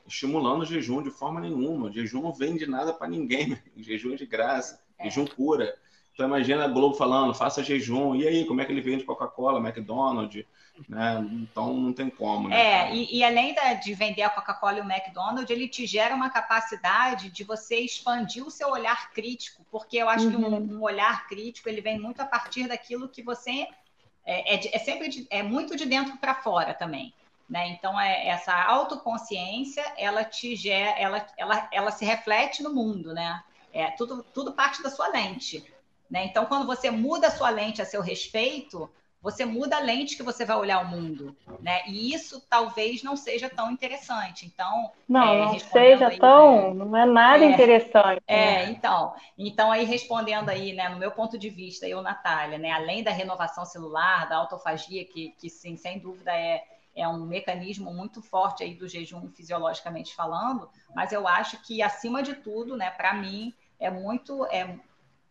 estimulando 0.08 0.62
o 0.62 0.66
jejum 0.66 1.04
de 1.04 1.12
forma 1.12 1.42
nenhuma. 1.42 1.88
O 1.88 1.92
jejum 1.92 2.22
não 2.22 2.32
vende 2.32 2.66
nada 2.66 2.94
para 2.94 3.10
ninguém, 3.10 3.62
o 3.76 3.84
jejum 3.84 4.14
é 4.14 4.16
de 4.16 4.26
graça, 4.26 4.82
é. 4.98 5.04
jejum 5.04 5.28
cura. 5.28 5.78
Então 6.18 6.26
imagina 6.26 6.66
a 6.66 6.68
Globo 6.68 6.96
falando, 6.96 7.32
faça 7.32 7.64
jejum, 7.64 8.16
e 8.16 8.28
aí, 8.28 8.44
como 8.44 8.60
é 8.60 8.66
que 8.66 8.72
ele 8.72 8.82
vende 8.82 9.04
Coca-Cola, 9.04 9.60
McDonald's, 9.60 10.46
né? 10.90 11.24
Então 11.32 11.72
não 11.76 11.94
tem 11.94 12.10
como. 12.10 12.50
Né, 12.50 12.60
é, 12.90 12.96
e, 12.96 13.20
e, 13.20 13.24
além 13.24 13.54
da, 13.54 13.76
de 13.76 13.94
vender 13.94 14.24
a 14.24 14.30
Coca-Cola 14.32 14.80
e 14.80 14.82
o 14.82 14.92
McDonald's, 14.92 15.48
ele 15.52 15.68
te 15.68 15.86
gera 15.86 16.16
uma 16.16 16.32
capacidade 16.32 17.30
de 17.30 17.44
você 17.44 17.82
expandir 17.82 18.44
o 18.44 18.50
seu 18.50 18.70
olhar 18.70 19.12
crítico, 19.12 19.64
porque 19.70 19.98
eu 19.98 20.10
acho 20.10 20.26
uhum. 20.26 20.32
que 20.32 20.38
um, 20.38 20.56
uhum. 20.56 20.78
um, 20.80 20.82
olhar 20.82 21.28
crítico 21.28 21.70
ele 21.70 21.82
vem 21.82 22.00
muito 22.00 22.20
a 22.20 22.26
partir 22.26 22.68
daquilo 22.68 23.08
que 23.08 23.22
você 23.22 23.68
é, 24.26 24.56
é, 24.56 24.76
é 24.76 24.80
sempre 24.80 25.10
de, 25.10 25.28
é 25.30 25.44
muito 25.44 25.76
de 25.78 25.86
dentro 25.86 26.18
para 26.18 26.34
fora 26.34 26.74
também. 26.74 27.14
Né? 27.48 27.68
Então, 27.68 28.00
é, 28.02 28.28
essa 28.28 28.56
autoconsciência, 28.56 29.86
ela 29.96 30.24
te 30.24 30.56
gera, 30.56 30.98
ela, 31.00 31.28
ela, 31.38 31.70
ela 31.72 31.92
se 31.92 32.04
reflete 32.04 32.64
no 32.64 32.74
mundo, 32.74 33.14
né? 33.14 33.44
É, 33.72 33.92
tudo, 33.92 34.26
tudo 34.34 34.54
parte 34.54 34.82
da 34.82 34.90
sua 34.90 35.10
lente. 35.10 35.64
Né? 36.10 36.26
Então, 36.26 36.46
quando 36.46 36.66
você 36.66 36.90
muda 36.90 37.28
a 37.28 37.32
sua 37.32 37.50
lente 37.50 37.82
a 37.82 37.86
seu 37.86 38.02
respeito, 38.02 38.90
você 39.22 39.44
muda 39.46 39.78
a 39.78 39.80
lente 39.80 40.16
que 40.16 40.24
você 40.24 40.46
vai 40.46 40.56
olhar 40.56 40.80
o 40.80 40.88
mundo, 40.88 41.36
né? 41.60 41.82
E 41.88 42.14
isso 42.14 42.42
talvez 42.50 43.04
não 43.04 43.18
seja 43.18 43.50
tão 43.50 43.72
interessante. 43.72 44.46
Então, 44.46 44.92
não, 45.08 45.34
é, 45.34 45.46
não 45.46 45.60
seja 45.60 46.08
aí, 46.08 46.20
tão, 46.20 46.74
né? 46.74 46.86
não 46.86 46.98
é 46.98 47.06
nada 47.06 47.44
é, 47.44 47.52
interessante. 47.52 48.22
É, 48.28 48.66
né? 48.66 48.72
então, 48.72 49.14
então 49.38 49.72
aí 49.72 49.84
respondendo 49.84 50.50
aí, 50.50 50.72
né, 50.72 50.88
no 50.88 50.98
meu 50.98 51.12
ponto 51.12 51.38
de 51.38 51.50
vista, 51.50 51.88
eu, 51.88 52.02
Natália, 52.02 52.58
né, 52.58 52.72
além 52.72 53.04
da 53.04 53.12
renovação 53.12 53.66
celular, 53.66 54.30
da 54.30 54.38
autofagia, 54.38 55.04
que, 55.04 55.34
que 55.40 55.50
sim, 55.50 55.76
sem 55.76 56.00
dúvida 56.00 56.32
é 56.32 56.64
é 56.98 57.08
um 57.08 57.28
mecanismo 57.28 57.94
muito 57.94 58.24
forte 58.24 58.64
aí 58.64 58.74
do 58.74 58.88
jejum 58.88 59.30
fisiologicamente 59.30 60.16
falando, 60.16 60.68
mas 60.96 61.12
eu 61.12 61.28
acho 61.28 61.62
que 61.62 61.80
acima 61.84 62.24
de 62.24 62.34
tudo, 62.34 62.76
né, 62.76 62.90
para 62.90 63.14
mim 63.14 63.54
é 63.80 63.92
muito 63.92 64.46
é 64.48 64.80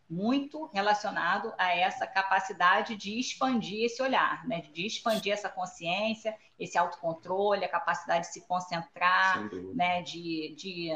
muito 0.09 0.65
relacionado 0.67 1.53
a 1.57 1.75
essa 1.75 2.07
capacidade 2.07 2.95
de 2.95 3.19
expandir 3.19 3.85
esse 3.85 4.01
olhar, 4.01 4.47
né? 4.47 4.61
de 4.73 4.85
expandir 4.85 5.33
essa 5.33 5.49
consciência, 5.49 6.35
esse 6.57 6.77
autocontrole, 6.77 7.65
a 7.65 7.69
capacidade 7.69 8.27
de 8.27 8.33
se 8.33 8.41
concentrar, 8.47 9.49
né? 9.75 10.01
de, 10.01 10.55
de, 10.57 10.91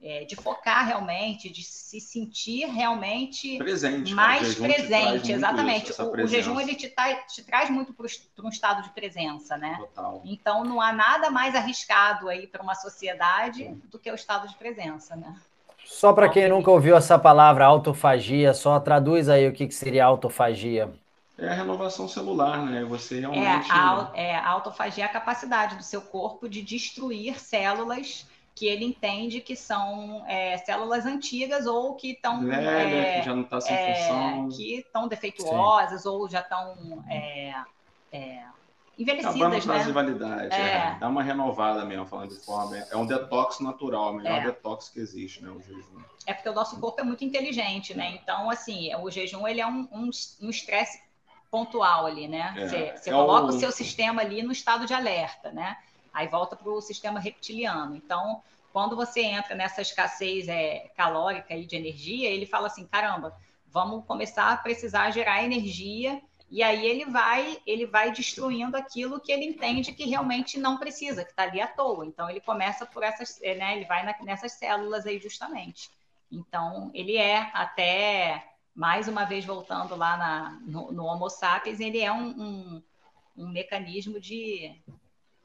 é, 0.00 0.24
de 0.24 0.36
focar 0.36 0.86
realmente, 0.86 1.50
de 1.50 1.64
se 1.64 2.00
sentir 2.00 2.66
realmente 2.66 3.58
presente, 3.58 4.14
mais 4.14 4.54
presente, 4.54 5.32
exatamente. 5.32 5.90
Isso, 5.90 6.04
o, 6.04 6.12
o, 6.12 6.26
jejum 6.26 6.60
ele 6.60 6.76
te, 6.76 6.88
tá, 6.88 7.12
te 7.22 7.42
traz 7.42 7.68
muito 7.70 7.92
para 7.92 8.06
um 8.44 8.48
estado 8.48 8.82
de 8.82 8.90
presença, 8.90 9.56
né? 9.56 9.76
Total. 9.80 10.22
Então 10.24 10.62
não 10.62 10.80
há 10.80 10.92
nada 10.92 11.28
mais 11.28 11.56
arriscado 11.56 12.28
aí 12.28 12.46
para 12.46 12.62
uma 12.62 12.76
sociedade 12.76 13.68
do 13.86 13.98
que 13.98 14.10
o 14.10 14.14
estado 14.14 14.46
de 14.46 14.54
presença, 14.54 15.16
né? 15.16 15.34
Só 15.84 16.12
para 16.12 16.28
quem 16.28 16.48
nunca 16.48 16.70
ouviu 16.70 16.96
essa 16.96 17.18
palavra 17.18 17.66
autofagia, 17.66 18.52
só 18.54 18.78
traduz 18.80 19.28
aí 19.28 19.48
o 19.48 19.52
que, 19.52 19.66
que 19.66 19.74
seria 19.74 20.04
autofagia. 20.04 20.92
É 21.36 21.48
a 21.48 21.54
renovação 21.54 22.06
celular, 22.06 22.64
né? 22.64 22.84
Você 22.84 23.20
realmente. 23.20 23.70
É, 23.70 23.74
a, 23.74 24.10
é, 24.14 24.36
a 24.36 24.48
autofagia 24.50 25.04
é 25.04 25.06
a 25.06 25.10
capacidade 25.10 25.76
do 25.76 25.82
seu 25.82 26.00
corpo 26.00 26.48
de 26.48 26.62
destruir 26.62 27.40
células 27.40 28.26
que 28.54 28.66
ele 28.66 28.84
entende 28.84 29.40
que 29.40 29.56
são 29.56 30.24
é, 30.28 30.56
células 30.58 31.04
antigas 31.04 31.66
ou 31.66 31.94
que 31.94 32.12
estão. 32.12 32.50
É, 32.52 33.18
que 33.18 33.26
já 33.26 33.34
não 33.34 33.42
está 33.42 33.60
sem 33.60 33.74
é, 33.74 33.94
função. 33.94 34.48
Que 34.50 34.76
estão 34.76 35.08
defeituosas 35.08 36.02
Sim. 36.02 36.08
ou 36.08 36.28
já 36.28 36.40
estão 36.40 37.02
é, 37.10 37.54
é, 38.12 38.42
envelhecidas, 38.98 39.66
Acabando 39.66 40.18
né? 40.18 40.48
é. 40.50 40.56
é. 40.56 40.96
Dá 40.98 41.08
uma 41.08 41.22
renovada 41.22 41.84
mesmo, 41.84 42.06
falando 42.06 42.30
de 42.30 42.44
forma. 42.44 42.76
É 42.76 42.96
um 42.96 43.06
detox 43.06 43.60
natural, 43.60 44.12
o 44.12 44.14
melhor 44.14 44.38
é. 44.38 44.44
detox 44.46 44.88
que 44.88 45.00
existe, 45.00 45.42
né? 45.42 45.50
O 45.50 45.60
jejum. 45.60 46.02
É 46.26 46.32
porque 46.32 46.48
o 46.48 46.54
nosso 46.54 46.78
corpo 46.80 47.00
é 47.00 47.04
muito 47.04 47.24
inteligente, 47.24 47.94
né? 47.94 48.18
Então, 48.20 48.50
assim, 48.50 48.94
o 48.96 49.10
jejum 49.10 49.46
ele 49.46 49.60
é 49.60 49.66
um, 49.66 49.88
um, 49.92 50.10
um 50.42 50.50
estresse 50.50 51.02
pontual 51.50 52.06
ali, 52.06 52.26
né? 52.28 52.54
É. 52.56 52.68
Você, 52.68 52.96
você 52.96 53.10
é 53.10 53.12
coloca 53.12 53.46
o... 53.46 53.48
o 53.48 53.52
seu 53.52 53.70
sistema 53.70 54.22
ali 54.22 54.42
no 54.42 54.52
estado 54.52 54.86
de 54.86 54.94
alerta, 54.94 55.52
né? 55.52 55.76
Aí 56.12 56.28
volta 56.28 56.56
para 56.56 56.70
o 56.70 56.80
sistema 56.80 57.18
reptiliano. 57.18 57.96
Então, 57.96 58.42
quando 58.72 58.96
você 58.96 59.22
entra 59.22 59.54
nessa 59.54 59.82
escassez 59.82 60.48
é, 60.48 60.90
calórica 60.96 61.54
e 61.54 61.64
de 61.64 61.76
energia, 61.76 62.28
ele 62.28 62.46
fala 62.46 62.66
assim: 62.66 62.86
caramba, 62.86 63.36
vamos 63.68 64.04
começar 64.04 64.52
a 64.52 64.56
precisar 64.56 65.10
gerar 65.10 65.44
energia 65.44 66.20
e 66.50 66.62
aí 66.62 66.86
ele 66.86 67.04
vai, 67.06 67.58
ele 67.66 67.86
vai 67.86 68.12
destruindo 68.12 68.76
aquilo 68.76 69.20
que 69.20 69.32
ele 69.32 69.44
entende 69.44 69.92
que 69.92 70.04
realmente 70.04 70.58
não 70.58 70.78
precisa, 70.78 71.24
que 71.24 71.30
está 71.30 71.44
ali 71.44 71.60
à 71.60 71.66
toa. 71.66 72.06
Então 72.06 72.28
ele 72.30 72.40
começa 72.40 72.86
por 72.86 73.02
essas, 73.02 73.42
é, 73.42 73.54
né? 73.54 73.76
Ele 73.76 73.84
vai 73.86 74.04
na, 74.04 74.14
nessas 74.22 74.52
células 74.52 75.06
aí 75.06 75.18
justamente. 75.18 75.90
Então 76.30 76.90
ele 76.94 77.16
é 77.16 77.50
até 77.52 78.44
mais 78.74 79.08
uma 79.08 79.24
vez 79.24 79.44
voltando 79.44 79.94
lá 79.94 80.16
na, 80.16 80.60
no, 80.62 80.92
no 80.92 81.04
Homo 81.04 81.30
sapiens, 81.30 81.78
ele 81.80 82.00
é 82.00 82.12
um, 82.12 82.28
um, 82.28 82.82
um 83.36 83.48
mecanismo 83.48 84.20
de 84.20 84.74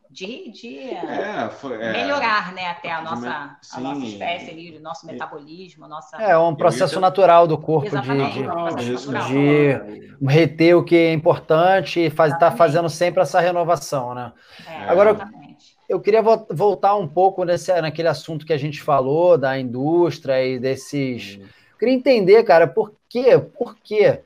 de, 0.10 0.52
de 0.52 0.80
é, 0.90 1.50
foi, 1.52 1.80
é, 1.80 1.92
melhorar 1.92 2.52
né, 2.54 2.68
até 2.68 2.92
a 2.92 3.00
nossa, 3.00 3.58
a 3.74 3.80
nossa 3.80 4.06
espécie 4.06 4.50
ali, 4.50 4.76
o 4.76 4.82
nosso 4.82 5.06
metabolismo, 5.06 5.88
nossa... 5.88 6.18
É 6.18 6.36
um 6.36 6.56
processo 6.56 7.00
natural 7.00 7.46
do 7.46 7.60
corpo 7.60 7.86
Exatamente, 7.86 8.40
de, 8.40 8.42
de, 8.42 9.08
um 9.08 10.18
de, 10.18 10.28
reter 10.28 10.76
o 10.76 10.84
que 10.84 10.96
é 10.96 11.14
importante 11.14 12.00
e 12.00 12.06
estar 12.06 12.36
tá 12.40 12.52
fazendo 12.52 12.90
sempre 12.90 13.22
essa 13.22 13.40
renovação, 13.40 14.16
né? 14.16 14.34
É, 14.68 14.90
Agora, 14.90 15.12
exatamente. 15.12 15.78
eu 15.88 16.00
queria 16.00 16.24
voltar 16.24 16.96
um 16.96 17.08
pouco 17.08 17.44
nesse, 17.44 17.72
naquele 17.80 18.08
assunto 18.08 18.48
que 18.48 18.54
a 18.54 18.58
gente 18.58 18.82
falou 18.82 19.38
da 19.38 19.60
indústria 19.60 20.44
e 20.44 20.58
desses... 20.58 21.38
Hum. 21.40 21.46
queria 21.78 21.94
entender, 21.94 22.44
cara, 22.44 22.68
por 22.68 22.94
quê? 23.08 23.38
Por 23.38 23.76
quê 23.84 24.22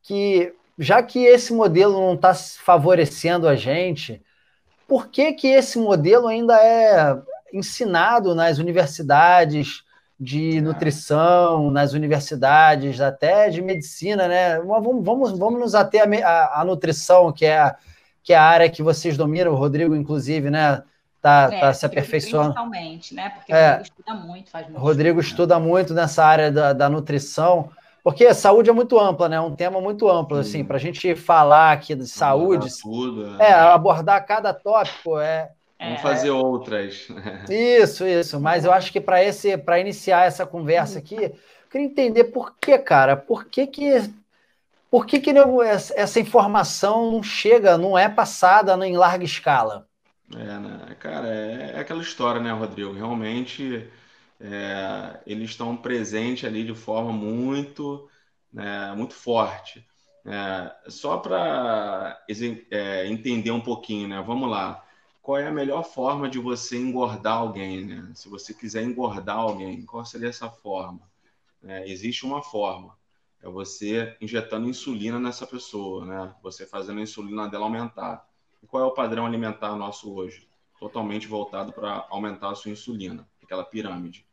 que, 0.00 0.54
já 0.78 1.02
que 1.02 1.24
esse 1.24 1.52
modelo 1.52 1.94
não 1.94 2.14
está 2.14 2.32
favorecendo 2.32 3.48
a 3.48 3.56
gente 3.56 4.22
por 4.94 5.08
que, 5.08 5.32
que 5.32 5.48
esse 5.48 5.76
modelo 5.76 6.28
ainda 6.28 6.54
é 6.56 7.20
ensinado 7.52 8.32
nas 8.32 8.58
universidades 8.58 9.82
de 10.20 10.60
nutrição, 10.60 11.68
nas 11.68 11.94
universidades 11.94 13.00
até 13.00 13.50
de 13.50 13.60
medicina, 13.60 14.28
né? 14.28 14.60
Vamos, 14.60 15.04
vamos, 15.04 15.36
vamos 15.36 15.58
nos 15.58 15.74
ater 15.74 16.04
à, 16.24 16.64
nutrição, 16.64 17.32
que 17.32 17.44
é, 17.44 17.58
a, 17.58 17.76
que 18.22 18.32
é 18.32 18.36
a 18.36 18.44
área 18.44 18.70
que 18.70 18.84
vocês 18.84 19.16
dominam, 19.16 19.52
o 19.52 19.56
Rodrigo, 19.56 19.96
inclusive, 19.96 20.48
né? 20.48 20.84
Tá, 21.20 21.48
é, 21.50 21.58
tá 21.58 21.74
se 21.74 21.84
aperfeiçoando. 21.84 22.54
Principalmente, 22.54 23.14
né? 23.16 23.30
Porque 23.30 23.52
é, 23.52 23.56
o 23.56 23.70
Rodrigo 23.70 23.82
estuda 23.82 24.14
muito, 24.14 24.50
faz 24.50 24.66
muito. 24.68 24.80
Rodrigo 24.80 25.20
estuda 25.20 25.58
muito 25.58 25.92
nessa 25.92 26.24
área 26.24 26.52
da, 26.52 26.72
da 26.72 26.88
nutrição. 26.88 27.68
Porque 28.04 28.26
a 28.26 28.34
saúde 28.34 28.68
é 28.68 28.72
muito 28.72 29.00
ampla, 29.00 29.30
né? 29.30 29.36
É 29.36 29.40
um 29.40 29.56
tema 29.56 29.80
muito 29.80 30.06
amplo, 30.10 30.36
assim, 30.36 30.62
para 30.62 30.76
a 30.76 30.80
gente 30.80 31.16
falar 31.16 31.72
aqui 31.72 31.94
de 31.94 32.06
saúde. 32.06 32.68
Tudo, 32.82 33.40
é. 33.40 33.46
é, 33.46 33.52
abordar 33.54 34.26
cada 34.26 34.52
tópico 34.52 35.18
é. 35.18 35.50
Vamos 35.80 36.02
fazer 36.02 36.28
outras. 36.30 37.08
Isso, 37.48 38.06
isso. 38.06 38.38
Mas 38.38 38.64
eu 38.64 38.72
acho 38.72 38.92
que 38.92 39.00
para 39.00 39.24
esse, 39.24 39.56
para 39.56 39.80
iniciar 39.80 40.26
essa 40.26 40.46
conversa 40.46 40.98
aqui, 40.98 41.16
eu 41.16 41.34
queria 41.70 41.86
entender 41.86 42.24
por 42.24 42.54
que, 42.58 42.76
cara, 42.78 43.16
por 43.16 43.46
que 43.46 43.66
que 43.66 44.12
por 44.90 45.06
que, 45.06 45.18
que 45.18 45.32
essa 45.96 46.20
informação 46.20 47.10
não 47.10 47.22
chega, 47.22 47.76
não 47.76 47.98
é 47.98 48.08
passada 48.08 48.74
em 48.86 48.96
larga 48.96 49.24
escala? 49.24 49.88
É, 50.32 50.58
né? 50.58 50.96
Cara, 51.00 51.26
é 51.26 51.80
aquela 51.80 52.00
história, 52.00 52.40
né, 52.40 52.52
Rodrigo? 52.52 52.92
Realmente 52.92 53.88
é, 54.46 55.22
eles 55.26 55.50
estão 55.50 55.76
presentes 55.76 56.44
ali 56.44 56.64
de 56.64 56.74
forma 56.74 57.12
muito, 57.12 58.08
né, 58.52 58.92
muito 58.94 59.14
forte. 59.14 59.86
É, 60.26 60.90
só 60.90 61.18
para 61.18 62.22
é, 62.70 63.06
entender 63.06 63.50
um 63.50 63.60
pouquinho, 63.60 64.08
né? 64.08 64.22
Vamos 64.22 64.50
lá. 64.50 64.84
Qual 65.22 65.38
é 65.38 65.46
a 65.46 65.52
melhor 65.52 65.82
forma 65.82 66.28
de 66.28 66.38
você 66.38 66.76
engordar 66.76 67.38
alguém, 67.38 67.84
né? 67.86 68.10
Se 68.14 68.28
você 68.28 68.52
quiser 68.54 68.82
engordar 68.82 69.36
alguém, 69.38 69.84
qual 69.84 70.04
seria 70.04 70.28
essa 70.28 70.50
forma? 70.50 71.00
É, 71.62 71.88
existe 71.90 72.24
uma 72.26 72.42
forma. 72.42 72.96
É 73.42 73.48
você 73.48 74.16
injetando 74.20 74.68
insulina 74.68 75.18
nessa 75.18 75.46
pessoa, 75.46 76.04
né? 76.06 76.34
Você 76.42 76.66
fazendo 76.66 77.00
a 77.00 77.02
insulina 77.02 77.48
dela 77.48 77.64
aumentar. 77.64 78.26
E 78.62 78.66
qual 78.66 78.82
é 78.82 78.86
o 78.86 78.94
padrão 78.94 79.26
alimentar 79.26 79.76
nosso 79.76 80.14
hoje? 80.14 80.48
Totalmente 80.78 81.26
voltado 81.26 81.72
para 81.72 82.06
aumentar 82.10 82.50
a 82.50 82.54
sua 82.54 82.70
insulina 82.70 83.26
aquela 83.44 83.64
pirâmide. 83.64 84.26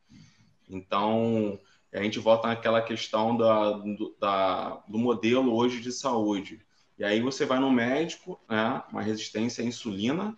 Então, 0.71 1.59
a 1.93 2.01
gente 2.01 2.19
volta 2.19 2.47
naquela 2.47 2.81
questão 2.81 3.35
da, 3.35 3.71
do, 3.71 4.15
da, 4.19 4.83
do 4.87 4.97
modelo 4.97 5.53
hoje 5.53 5.81
de 5.81 5.91
saúde. 5.91 6.61
E 6.97 7.03
aí 7.03 7.19
você 7.19 7.45
vai 7.45 7.59
no 7.59 7.71
médico, 7.71 8.39
né, 8.49 8.81
uma 8.91 9.01
resistência 9.01 9.63
à 9.63 9.67
insulina. 9.67 10.37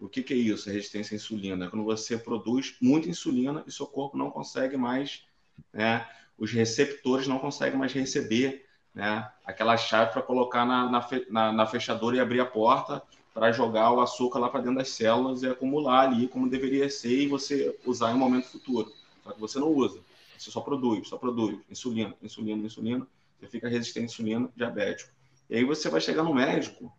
O 0.00 0.08
que, 0.08 0.22
que 0.22 0.32
é 0.32 0.36
isso, 0.36 0.70
resistência 0.70 1.14
à 1.14 1.16
insulina? 1.16 1.66
É 1.66 1.68
quando 1.68 1.84
você 1.84 2.16
produz 2.16 2.76
muita 2.80 3.08
insulina 3.08 3.62
e 3.66 3.72
seu 3.72 3.86
corpo 3.86 4.16
não 4.16 4.30
consegue 4.30 4.76
mais, 4.76 5.24
né, 5.72 6.08
os 6.38 6.52
receptores 6.52 7.28
não 7.28 7.38
conseguem 7.38 7.78
mais 7.78 7.92
receber 7.92 8.64
né, 8.94 9.28
aquela 9.44 9.76
chave 9.76 10.12
para 10.12 10.22
colocar 10.22 10.64
na, 10.64 10.88
na, 11.30 11.52
na, 11.52 11.66
fechadura 11.66 12.16
e 12.16 12.20
abrir 12.20 12.40
a 12.40 12.46
porta 12.46 13.02
para 13.32 13.50
jogar 13.50 13.92
o 13.92 14.00
açúcar 14.00 14.38
lá 14.38 14.48
para 14.48 14.60
dentro 14.60 14.78
das 14.78 14.90
células 14.90 15.42
e 15.42 15.48
acumular 15.48 16.08
ali 16.08 16.28
como 16.28 16.48
deveria 16.48 16.88
ser 16.88 17.22
e 17.22 17.26
você 17.26 17.76
usar 17.84 18.12
em 18.12 18.14
um 18.14 18.18
momento 18.18 18.46
futuro. 18.46 18.92
Só 19.24 19.32
que 19.32 19.40
você 19.40 19.58
não 19.58 19.68
usa, 19.68 20.00
você 20.38 20.50
só 20.50 20.60
produz, 20.60 21.08
só 21.08 21.16
produz 21.16 21.58
insulina, 21.70 22.14
insulina, 22.22 22.66
insulina, 22.66 23.06
você 23.40 23.48
fica 23.48 23.68
resistente 23.68 24.04
à 24.04 24.06
insulina, 24.06 24.52
diabético. 24.54 25.10
E 25.48 25.56
aí 25.56 25.64
você 25.64 25.88
vai 25.88 26.00
chegar 26.00 26.22
no 26.22 26.34
médico, 26.34 26.92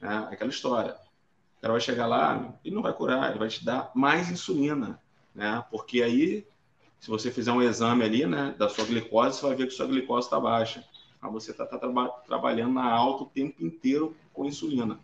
né, 0.00 0.28
aquela 0.30 0.50
história. 0.50 0.96
O 1.58 1.60
cara 1.60 1.72
vai 1.72 1.80
chegar 1.80 2.06
lá 2.06 2.58
e 2.64 2.70
não 2.70 2.82
vai 2.82 2.92
curar, 2.92 3.30
ele 3.30 3.38
vai 3.38 3.48
te 3.48 3.64
dar 3.64 3.92
mais 3.94 4.30
insulina, 4.30 5.00
né? 5.34 5.64
Porque 5.70 6.02
aí, 6.02 6.46
se 6.98 7.08
você 7.08 7.30
fizer 7.30 7.52
um 7.52 7.62
exame 7.62 8.02
ali, 8.02 8.26
né, 8.26 8.54
da 8.58 8.68
sua 8.68 8.84
glicose, 8.84 9.38
você 9.38 9.46
vai 9.46 9.56
ver 9.56 9.66
que 9.66 9.74
sua 9.74 9.86
glicose 9.86 10.26
está 10.26 10.40
baixa. 10.40 10.84
Mas 11.20 11.32
você 11.32 11.50
está 11.50 11.66
tá, 11.66 11.78
tá 11.78 12.08
trabalhando 12.26 12.74
na 12.74 12.90
alta 12.90 13.24
o 13.24 13.26
tempo 13.26 13.62
inteiro 13.62 14.16
com 14.32 14.46
insulina. 14.46 14.98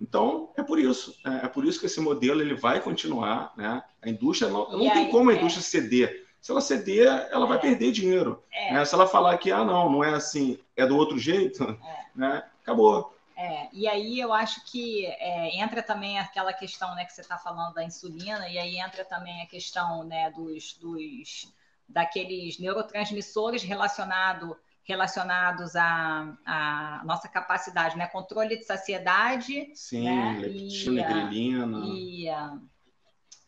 Então, 0.00 0.50
é 0.56 0.62
por 0.62 0.78
isso. 0.78 1.14
É, 1.24 1.44
é, 1.44 1.48
por 1.48 1.64
isso 1.64 1.78
que 1.78 1.86
esse 1.86 2.00
modelo 2.00 2.40
ele 2.40 2.54
vai 2.54 2.80
continuar. 2.80 3.52
Né? 3.56 3.82
A 4.00 4.08
indústria 4.08 4.50
não, 4.50 4.70
não 4.70 4.90
tem 4.90 5.10
como 5.10 5.30
a 5.30 5.34
é. 5.34 5.36
indústria 5.36 5.62
ceder. 5.62 6.26
Se 6.40 6.50
ela 6.50 6.62
ceder, 6.62 7.06
ela 7.30 7.44
é. 7.44 7.48
vai 7.48 7.60
perder 7.60 7.92
dinheiro. 7.92 8.42
É. 8.50 8.72
Né? 8.72 8.84
Se 8.84 8.94
ela 8.94 9.06
falar 9.06 9.36
que, 9.36 9.52
ah, 9.52 9.64
não, 9.64 9.90
não 9.90 10.02
é 10.02 10.14
assim, 10.14 10.58
é 10.74 10.86
do 10.86 10.96
outro 10.96 11.18
jeito, 11.18 11.64
é. 11.64 12.04
né? 12.14 12.42
acabou. 12.62 13.14
É, 13.36 13.68
e 13.72 13.88
aí 13.88 14.20
eu 14.20 14.32
acho 14.32 14.64
que 14.70 15.06
é, 15.06 15.58
entra 15.58 15.82
também 15.82 16.18
aquela 16.18 16.52
questão 16.52 16.94
né, 16.94 17.06
que 17.06 17.12
você 17.12 17.22
está 17.22 17.38
falando 17.38 17.72
da 17.72 17.82
insulina, 17.82 18.46
e 18.48 18.58
aí 18.58 18.78
entra 18.78 19.02
também 19.02 19.40
a 19.40 19.46
questão 19.46 20.04
né, 20.04 20.30
dos, 20.30 20.74
dos 20.74 21.50
daqueles 21.88 22.58
neurotransmissores 22.58 23.62
relacionado, 23.62 24.56
relacionados 24.90 25.76
à, 25.76 26.36
à 26.44 27.02
nossa 27.04 27.28
capacidade, 27.28 27.96
né? 27.96 28.06
Controle 28.06 28.58
de 28.58 28.64
saciedade. 28.64 29.70
Sim, 29.74 30.04
né? 30.04 30.38
leptina, 30.40 31.00
e, 31.00 31.04
grelina. 31.04 31.78
E, 31.86 32.28
a, 32.28 32.58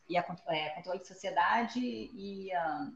e 0.09 0.17
a, 0.17 0.25
é, 0.49 0.71
controle 0.71 1.01
de 1.01 1.09
saciedade 1.09 1.81
e 1.81 2.53
a, 2.53 2.89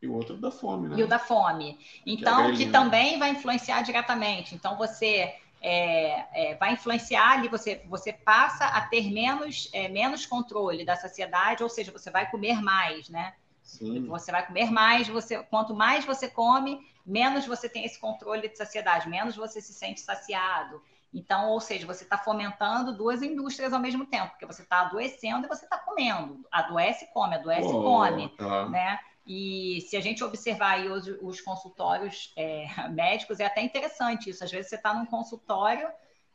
e 0.00 0.06
o 0.06 0.14
outro 0.14 0.36
da 0.36 0.50
fome, 0.50 0.88
né? 0.88 0.96
E 0.96 1.02
o 1.02 1.08
da 1.08 1.18
fome. 1.18 1.78
Então, 2.06 2.52
que, 2.52 2.66
que 2.66 2.70
também 2.70 3.18
vai 3.18 3.30
influenciar 3.30 3.82
diretamente. 3.82 4.54
Então, 4.54 4.76
você 4.76 5.34
é, 5.60 6.50
é, 6.50 6.54
vai 6.54 6.72
influenciar 6.72 7.32
ali, 7.32 7.48
você, 7.48 7.82
você 7.88 8.12
passa 8.12 8.64
a 8.64 8.82
ter 8.82 9.10
menos, 9.10 9.68
é, 9.72 9.88
menos 9.88 10.24
controle 10.24 10.84
da 10.84 10.94
saciedade, 10.94 11.64
ou 11.64 11.68
seja, 11.68 11.90
você 11.90 12.10
vai 12.10 12.30
comer 12.30 12.62
mais, 12.62 13.08
né? 13.08 13.34
Sim. 13.62 14.06
Você 14.06 14.32
vai 14.32 14.46
comer 14.46 14.70
mais, 14.70 15.08
você, 15.08 15.42
quanto 15.42 15.74
mais 15.74 16.04
você 16.04 16.28
come, 16.28 16.80
menos 17.08 17.46
você 17.46 17.68
tem 17.68 17.84
esse 17.84 17.98
controle 17.98 18.48
de 18.48 18.56
saciedade, 18.56 19.08
menos 19.08 19.34
você 19.34 19.60
se 19.60 19.72
sente 19.72 20.00
saciado. 20.00 20.82
Então, 21.12 21.48
ou 21.48 21.60
seja, 21.60 21.86
você 21.86 22.04
está 22.04 22.18
fomentando 22.18 22.96
duas 22.96 23.22
indústrias 23.22 23.72
ao 23.72 23.80
mesmo 23.80 24.04
tempo, 24.04 24.30
porque 24.30 24.44
você 24.44 24.62
está 24.62 24.82
adoecendo 24.82 25.46
e 25.46 25.48
você 25.48 25.64
está 25.64 25.78
comendo. 25.78 26.46
Adoece 26.52 27.06
e 27.06 27.08
come, 27.08 27.34
adoece 27.34 27.66
e 27.66 27.72
oh, 27.72 27.82
come, 27.82 28.28
tá. 28.36 28.68
né? 28.68 29.00
E 29.26 29.84
se 29.88 29.96
a 29.96 30.00
gente 30.00 30.22
observar 30.22 30.72
aí 30.72 30.88
os, 30.88 31.06
os 31.22 31.40
consultórios 31.40 32.32
é, 32.36 32.66
médicos, 32.90 33.40
é 33.40 33.46
até 33.46 33.62
interessante 33.62 34.30
isso. 34.30 34.44
Às 34.44 34.50
vezes 34.50 34.68
você 34.68 34.76
está 34.76 34.92
num 34.92 35.06
consultório 35.06 35.88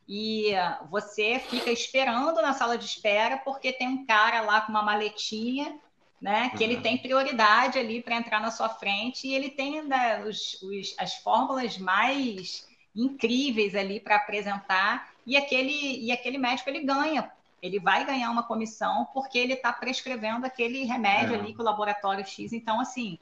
e 0.08 0.52
você 0.90 1.40
fica 1.40 1.72
esperando 1.72 2.42
na 2.42 2.54
sala 2.54 2.78
de 2.78 2.86
espera 2.86 3.38
porque 3.38 3.72
tem 3.72 3.88
um 3.88 4.06
cara 4.06 4.42
lá 4.42 4.62
com 4.62 4.72
uma 4.72 4.84
maletinha, 4.84 5.80
né? 6.24 6.50
Que 6.52 6.64
ele 6.64 6.78
tem 6.78 6.98
prioridade 6.98 7.78
ali 7.78 8.02
para 8.02 8.16
entrar 8.16 8.40
na 8.40 8.50
sua 8.50 8.70
frente 8.70 9.28
e 9.28 9.36
ele 9.36 9.50
tem 9.50 9.84
né, 9.84 10.24
os, 10.24 10.58
os, 10.64 10.96
as 10.98 11.16
fórmulas 11.16 11.78
mais 11.78 12.66
incríveis 12.96 13.76
ali 13.76 14.00
para 14.00 14.16
apresentar 14.16 15.12
e 15.28 15.36
aquele 15.36 16.00
e 16.00 16.14
aquele 16.14 16.38
médico 16.38 16.70
ele 16.70 16.86
ganha 16.86 17.30
ele 17.62 17.78
vai 17.78 18.06
ganhar 18.06 18.32
uma 18.32 18.44
comissão 18.44 19.06
porque 19.14 19.38
ele 19.38 19.54
está 19.54 19.74
prescrevendo 19.74 20.46
aquele 20.46 20.86
remédio 20.86 21.36
é. 21.36 21.40
ali 21.40 21.54
com 21.54 21.62
o 21.62 21.66
laboratório 21.66 22.26
X. 22.26 22.54
Então, 22.54 22.80
assim, 22.80 23.18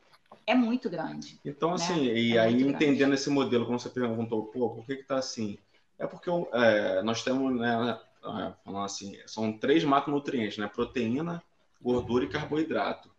é 0.45 0.53
muito 0.53 0.89
grande. 0.89 1.39
Então, 1.45 1.69
né? 1.69 1.75
assim, 1.75 2.05
e 2.05 2.37
é 2.37 2.39
aí 2.39 2.61
entendendo 2.61 2.97
grande. 2.97 3.15
esse 3.15 3.29
modelo, 3.29 3.65
como 3.65 3.79
você 3.79 3.89
perguntou, 3.89 4.45
pô, 4.45 4.69
por 4.69 4.85
que 4.85 4.93
está 4.93 5.17
assim? 5.17 5.57
É 5.97 6.07
porque 6.07 6.29
é, 6.53 7.03
nós 7.03 7.23
temos, 7.23 7.55
né, 7.59 7.99
é, 8.23 8.53
falando 8.65 8.85
assim, 8.85 9.15
são 9.27 9.53
três 9.53 9.83
macronutrientes, 9.83 10.57
né? 10.57 10.67
Proteína, 10.67 11.43
gordura 11.81 12.25
e 12.25 12.29
carboidrato. 12.29 13.09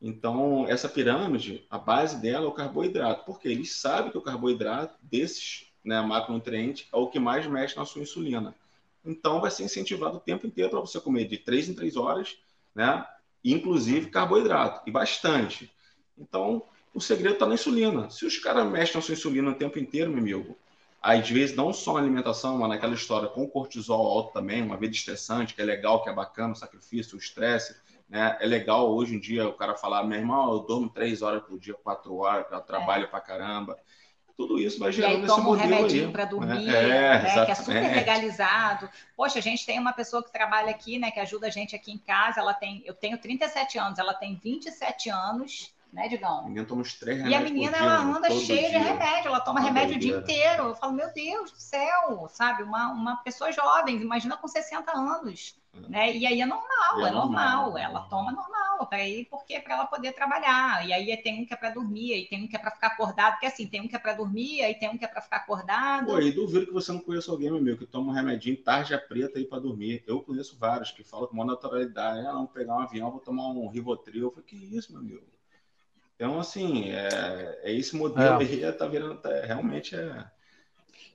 Então, 0.00 0.66
essa 0.66 0.88
pirâmide, 0.88 1.66
a 1.68 1.78
base 1.78 2.20
dela 2.20 2.46
é 2.46 2.48
o 2.48 2.52
carboidrato, 2.52 3.24
porque 3.24 3.48
eles 3.48 3.72
sabem 3.76 4.10
que 4.10 4.18
o 4.18 4.22
carboidrato 4.22 4.96
desses 5.02 5.66
né, 5.84 6.00
macronutrientes 6.00 6.88
é 6.92 6.96
o 6.96 7.08
que 7.08 7.18
mais 7.18 7.46
mexe 7.46 7.76
na 7.76 7.84
sua 7.84 8.02
insulina. 8.02 8.54
Então, 9.04 9.40
vai 9.40 9.50
ser 9.50 9.64
incentivado 9.64 10.16
o 10.16 10.20
tempo 10.20 10.46
inteiro 10.46 10.70
para 10.70 10.80
você 10.80 11.00
comer 11.00 11.26
de 11.26 11.38
três 11.38 11.68
em 11.68 11.74
três 11.74 11.96
horas, 11.96 12.38
né? 12.74 13.06
Inclusive 13.44 14.10
carboidrato, 14.10 14.82
e 14.86 14.90
bastante. 14.90 15.70
Então, 16.16 16.62
o 16.94 17.00
segredo 17.00 17.34
está 17.34 17.46
na 17.46 17.54
insulina. 17.54 18.10
Se 18.10 18.26
os 18.26 18.38
caras 18.38 18.70
mexem 18.70 18.96
na 18.96 19.02
sua 19.02 19.14
insulina 19.14 19.50
o 19.50 19.54
tempo 19.54 19.78
inteiro, 19.78 20.10
meu 20.10 20.20
amigo, 20.20 20.56
às 21.02 21.28
vezes 21.30 21.56
não 21.56 21.72
só 21.72 21.94
na 21.94 22.00
alimentação, 22.00 22.58
mas 22.58 22.68
naquela 22.68 22.94
história 22.94 23.28
com 23.28 23.48
cortisol 23.48 24.06
alto 24.06 24.32
também, 24.34 24.62
uma 24.62 24.76
vida 24.76 24.94
estressante, 24.94 25.54
que 25.54 25.62
é 25.62 25.64
legal, 25.64 26.02
que 26.02 26.10
é 26.10 26.12
bacana, 26.12 26.52
o 26.52 26.56
sacrifício, 26.56 27.16
o 27.16 27.20
estresse, 27.20 27.74
né? 28.10 28.36
É 28.40 28.46
legal 28.46 28.92
hoje 28.92 29.14
em 29.14 29.18
dia 29.18 29.48
o 29.48 29.54
cara 29.54 29.74
falar, 29.74 30.04
meu 30.04 30.18
irmão, 30.18 30.52
eu 30.52 30.58
durmo 30.58 30.90
três 30.90 31.22
horas 31.22 31.42
por 31.42 31.58
dia, 31.58 31.72
quatro 31.74 32.14
horas, 32.16 32.44
eu 32.50 32.60
trabalho 32.60 33.04
é. 33.04 33.06
pra 33.06 33.20
caramba 33.20 33.78
tudo 34.40 34.58
isso 34.58 34.78
vai 34.78 34.90
gerando 34.90 35.12
e 35.12 35.20
aí 35.20 35.26
toma 35.26 35.50
um 35.50 35.52
remedinho 35.52 36.10
para 36.10 36.24
dormir, 36.24 36.74
é, 36.74 37.22
né, 37.22 37.44
que 37.44 37.50
é 37.50 37.54
super 37.54 37.94
legalizado. 37.94 38.88
Poxa, 39.14 39.38
a 39.38 39.42
gente 39.42 39.66
tem 39.66 39.78
uma 39.78 39.92
pessoa 39.92 40.22
que 40.24 40.32
trabalha 40.32 40.70
aqui, 40.70 40.98
né, 40.98 41.10
que 41.10 41.20
ajuda 41.20 41.48
a 41.48 41.50
gente 41.50 41.76
aqui 41.76 41.92
em 41.92 41.98
casa, 41.98 42.40
ela 42.40 42.54
tem, 42.54 42.82
eu 42.86 42.94
tenho 42.94 43.18
37 43.18 43.78
anos, 43.78 43.98
ela 43.98 44.14
tem 44.14 44.40
27 44.42 45.10
anos, 45.10 45.74
né, 45.92 46.08
Digão? 46.08 46.38
A 46.38 46.42
menina 46.44 46.64
toma 46.64 46.80
uns 46.80 46.94
três 46.94 47.18
remédios. 47.18 47.38
E 47.38 47.44
a 47.44 47.52
menina, 47.52 47.76
ela 47.76 47.98
anda 47.98 48.30
cheia 48.30 48.70
dia. 48.70 48.78
de 48.78 48.84
remédio, 48.86 49.28
ela 49.28 49.40
toma 49.40 49.60
remédio 49.60 49.96
o 49.96 49.98
dia 49.98 50.16
inteiro. 50.16 50.68
Eu 50.68 50.74
falo, 50.74 50.94
meu 50.94 51.12
Deus 51.12 51.50
do 51.50 51.58
céu, 51.58 52.26
sabe? 52.30 52.62
Uma, 52.62 52.92
uma 52.92 53.16
pessoa 53.16 53.52
jovem, 53.52 54.00
imagina 54.00 54.38
com 54.38 54.48
60 54.48 54.90
anos. 54.90 55.59
É. 55.72 55.88
Né? 55.88 56.16
E 56.16 56.26
aí 56.26 56.40
é 56.40 56.46
normal, 56.46 56.98
é, 56.98 57.08
é 57.08 57.10
normal, 57.10 57.62
normal, 57.64 57.78
ela 57.78 58.00
toma 58.02 58.32
normal, 58.32 58.86
para 58.86 59.06
ir 59.06 59.26
porque 59.26 59.60
para 59.60 59.74
ela 59.74 59.86
poder 59.86 60.12
trabalhar. 60.12 60.86
E 60.86 60.92
aí 60.92 61.16
tem 61.18 61.42
um 61.42 61.46
que 61.46 61.54
é 61.54 61.56
para 61.56 61.70
dormir, 61.70 62.16
e 62.16 62.28
tem 62.28 62.42
um 62.42 62.48
que 62.48 62.56
é 62.56 62.58
para 62.58 62.70
ficar 62.70 62.88
acordado, 62.88 63.32
porque 63.32 63.46
assim, 63.46 63.66
tem 63.66 63.80
um 63.80 63.88
que 63.88 63.96
é 63.96 63.98
para 63.98 64.14
dormir, 64.14 64.62
aí 64.62 64.74
tem 64.74 64.88
um 64.88 64.98
que 64.98 65.04
é 65.04 65.08
para 65.08 65.20
ficar 65.20 65.36
acordado. 65.36 66.06
Pô, 66.06 66.20
e 66.20 66.32
duvido 66.32 66.66
que 66.66 66.72
você 66.72 66.92
não 66.92 67.00
conheça 67.00 67.30
alguém, 67.30 67.50
meu 67.50 67.58
amigo, 67.58 67.78
que 67.78 67.86
toma 67.86 68.10
um 68.10 68.14
remedinho 68.14 68.56
tarja 68.56 68.98
preta 68.98 69.38
aí 69.38 69.44
para 69.44 69.60
dormir. 69.60 70.02
Eu 70.06 70.20
conheço 70.22 70.58
vários 70.58 70.90
que 70.90 71.04
falam 71.04 71.28
com 71.28 71.34
uma 71.34 71.44
naturalidade, 71.44 72.26
ah, 72.26 72.32
não, 72.32 72.46
pegar 72.46 72.74
um 72.74 72.80
avião, 72.80 73.10
vou 73.10 73.20
tomar 73.20 73.48
um 73.48 73.68
Rivotril. 73.68 74.24
Eu 74.24 74.30
falei, 74.30 74.46
que 74.46 74.56
isso, 74.56 74.92
meu 74.92 75.00
amigo? 75.00 75.22
Então, 76.16 76.38
assim, 76.38 76.90
é, 76.90 77.60
é 77.62 77.72
esse 77.72 77.96
modelo 77.96 78.42
é. 78.42 78.44
aí, 78.44 78.72
tá 78.72 78.86
virando, 78.86 79.16
tá, 79.22 79.30
realmente 79.46 79.96
é. 79.96 80.30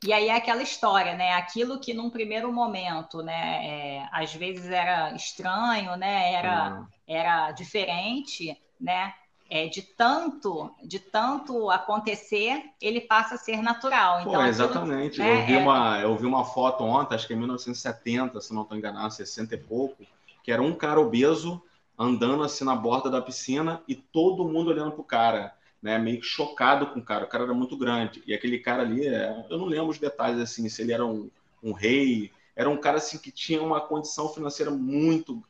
E 0.03 0.13
aí 0.13 0.29
é 0.29 0.35
aquela 0.35 0.61
história, 0.61 1.15
né? 1.15 1.33
Aquilo 1.33 1.79
que 1.79 1.93
num 1.93 2.09
primeiro 2.09 2.51
momento, 2.51 3.21
né, 3.21 3.65
é, 3.65 4.09
às 4.11 4.33
vezes 4.33 4.69
era 4.69 5.13
estranho, 5.13 5.95
né? 5.95 6.33
Era, 6.33 6.87
era 7.07 7.51
diferente, 7.51 8.59
né? 8.79 9.13
É, 9.47 9.67
de 9.67 9.83
tanto 9.83 10.73
de 10.83 10.97
tanto 10.99 11.69
acontecer, 11.69 12.63
ele 12.81 13.01
passa 13.01 13.35
a 13.35 13.37
ser 13.37 13.61
natural. 13.61 14.21
Então, 14.21 14.33
Pô, 14.33 14.41
exatamente. 14.41 15.21
Aquilo, 15.21 15.35
né, 15.35 15.41
eu, 15.41 15.45
vi 15.45 15.53
é... 15.53 15.57
uma, 15.59 15.99
eu 15.99 16.17
vi 16.17 16.25
uma 16.25 16.43
foto 16.43 16.83
ontem, 16.83 17.13
acho 17.13 17.27
que 17.27 17.33
em 17.33 17.37
1970, 17.37 18.41
se 18.41 18.53
não 18.53 18.63
estou 18.63 18.77
enganado, 18.77 19.13
60 19.13 19.53
e 19.53 19.57
pouco, 19.57 20.03
que 20.43 20.51
era 20.51 20.61
um 20.61 20.73
cara 20.73 20.99
obeso 20.99 21.61
andando 21.97 22.43
assim 22.43 22.65
na 22.65 22.75
borda 22.75 23.09
da 23.09 23.21
piscina 23.21 23.81
e 23.87 23.95
todo 23.95 24.47
mundo 24.47 24.69
olhando 24.69 24.91
pro 24.91 25.03
cara, 25.03 25.53
né? 25.85 25.99
Meio 25.99 26.23
chocado 26.23 26.87
com 26.87 26.99
o 26.99 27.03
cara. 27.03 27.25
O 27.25 27.27
cara 27.27 27.43
era 27.43 27.53
muito 27.53 27.77
grande. 27.77 28.23
E 28.25 28.33
aquele 28.33 28.57
cara 28.57 28.81
ali, 28.81 29.07
é... 29.07 29.45
eu 29.51 29.59
não 29.59 29.65
lembro 29.65 29.89
os 29.89 29.99
detalhes 29.99 30.39
assim, 30.39 30.67
se 30.67 30.81
ele 30.81 30.91
era 30.91 31.05
um, 31.05 31.29
um 31.61 31.73
rei, 31.73 32.31
era 32.55 32.67
um 32.67 32.75
cara 32.75 32.97
assim 32.97 33.19
que 33.19 33.31
tinha 33.31 33.61
uma 33.61 33.79
condição 33.79 34.27
financeira 34.27 34.71
muito, 34.71 35.43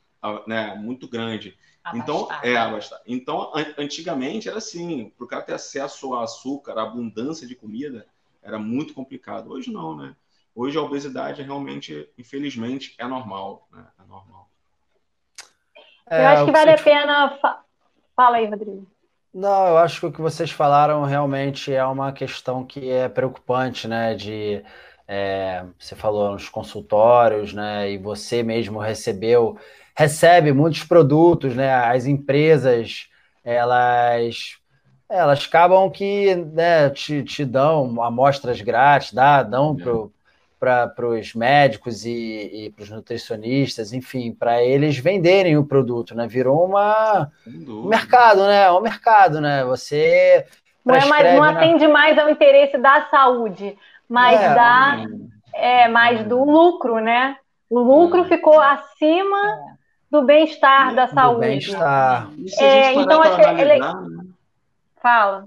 né, 0.46 0.76
muito 0.76 1.08
grande. 1.08 1.58
Então, 1.94 2.28
é, 2.44 2.58
abastar. 2.58 3.00
Então, 3.08 3.54
antigamente 3.78 4.50
era 4.50 4.58
assim, 4.58 5.10
para 5.16 5.24
o 5.24 5.28
cara 5.28 5.42
ter 5.42 5.54
acesso 5.54 6.14
a 6.14 6.24
açúcar, 6.24 6.78
a 6.78 6.84
abundância 6.84 7.48
de 7.48 7.56
comida, 7.56 8.06
era 8.44 8.60
muito 8.60 8.94
complicado. 8.94 9.52
Hoje 9.52 9.72
não, 9.72 9.96
né? 9.96 10.18
Hoje 10.54 10.78
a 10.78 10.82
obesidade 10.82 11.44
realmente, 11.44 12.10
infelizmente, 12.18 12.94
é 12.98 13.08
normal, 13.08 13.70
né? 13.72 13.88
É 13.98 14.06
normal. 14.06 14.50
É, 16.10 16.24
eu 16.24 16.28
acho 16.28 16.46
que 16.46 16.52
vale 16.52 16.72
a 16.72 16.78
pena. 16.78 17.40
Fala 18.18 18.38
aí, 18.38 18.48
Rodrigo. 18.48 18.95
Não, 19.38 19.68
eu 19.68 19.78
acho 19.78 20.00
que 20.00 20.06
o 20.06 20.12
que 20.14 20.22
vocês 20.22 20.50
falaram 20.50 21.04
realmente 21.04 21.74
é 21.74 21.86
uma 21.86 22.14
questão 22.14 22.66
que 22.66 22.90
é 22.90 23.10
preocupante, 23.10 23.86
né? 23.88 24.16
De 24.16 24.64
é, 25.08 25.66
você 25.78 25.94
falou 25.96 26.32
nos 26.32 26.48
consultórios, 26.48 27.54
né? 27.54 27.92
E 27.92 27.98
você 27.98 28.42
mesmo 28.44 28.80
recebeu, 28.80 29.58
recebe 29.98 30.54
muitos 30.54 30.84
produtos, 30.86 31.54
né? 31.56 31.74
As 31.74 32.06
empresas, 32.06 33.10
elas 33.44 34.58
elas 35.10 35.46
acabam 35.46 35.92
que 35.92 36.36
né, 36.36 36.90
te, 36.90 37.24
te 37.24 37.46
dão 37.46 38.02
amostras 38.04 38.62
grátis, 38.62 39.14
dá, 39.14 39.44
dão 39.44 39.76
é. 39.80 39.84
Para 40.66 41.08
os 41.08 41.34
médicos 41.34 42.06
e, 42.06 42.12
e 42.12 42.74
para 42.76 42.84
os 42.84 42.90
nutricionistas, 42.90 43.94
enfim, 43.94 44.32
para 44.34 44.64
eles 44.64 44.98
venderem 44.98 45.58
o 45.58 45.66
produto, 45.66 46.16
né? 46.16 46.28
Virou 46.28 46.66
uma 46.66 47.30
um 47.48 47.88
mercado, 47.88 48.46
né? 48.48 48.72
Um 48.72 48.82
mercado, 48.82 49.40
né? 49.40 49.64
Você 49.66 50.46
não, 50.84 50.96
é 50.96 51.06
mais, 51.06 51.36
não 51.36 51.44
atende 51.44 51.88
mais 51.88 52.18
ao 52.18 52.30
interesse 52.30 52.78
da 52.78 53.08
saúde, 53.10 53.78
mas 54.10 54.40
é, 54.40 54.56
da 54.56 55.06
é, 55.54 55.88
mais 55.88 56.24
do 56.26 56.44
lucro, 56.44 57.00
né? 57.00 57.38
O 57.70 57.80
lucro 57.80 58.22
é. 58.22 58.26
ficou 58.26 58.60
acima 58.60 59.60
do 60.10 60.22
bem-estar 60.22 60.94
da 60.94 61.08
saúde. 61.08 61.36
Do 61.36 61.40
bem-estar. 61.42 62.30
É, 62.60 62.94
então 62.94 63.22
acho 63.22 63.38
que 63.38 63.62
ele... 63.62 63.80
Né? 63.80 63.94
Fala. 65.02 65.46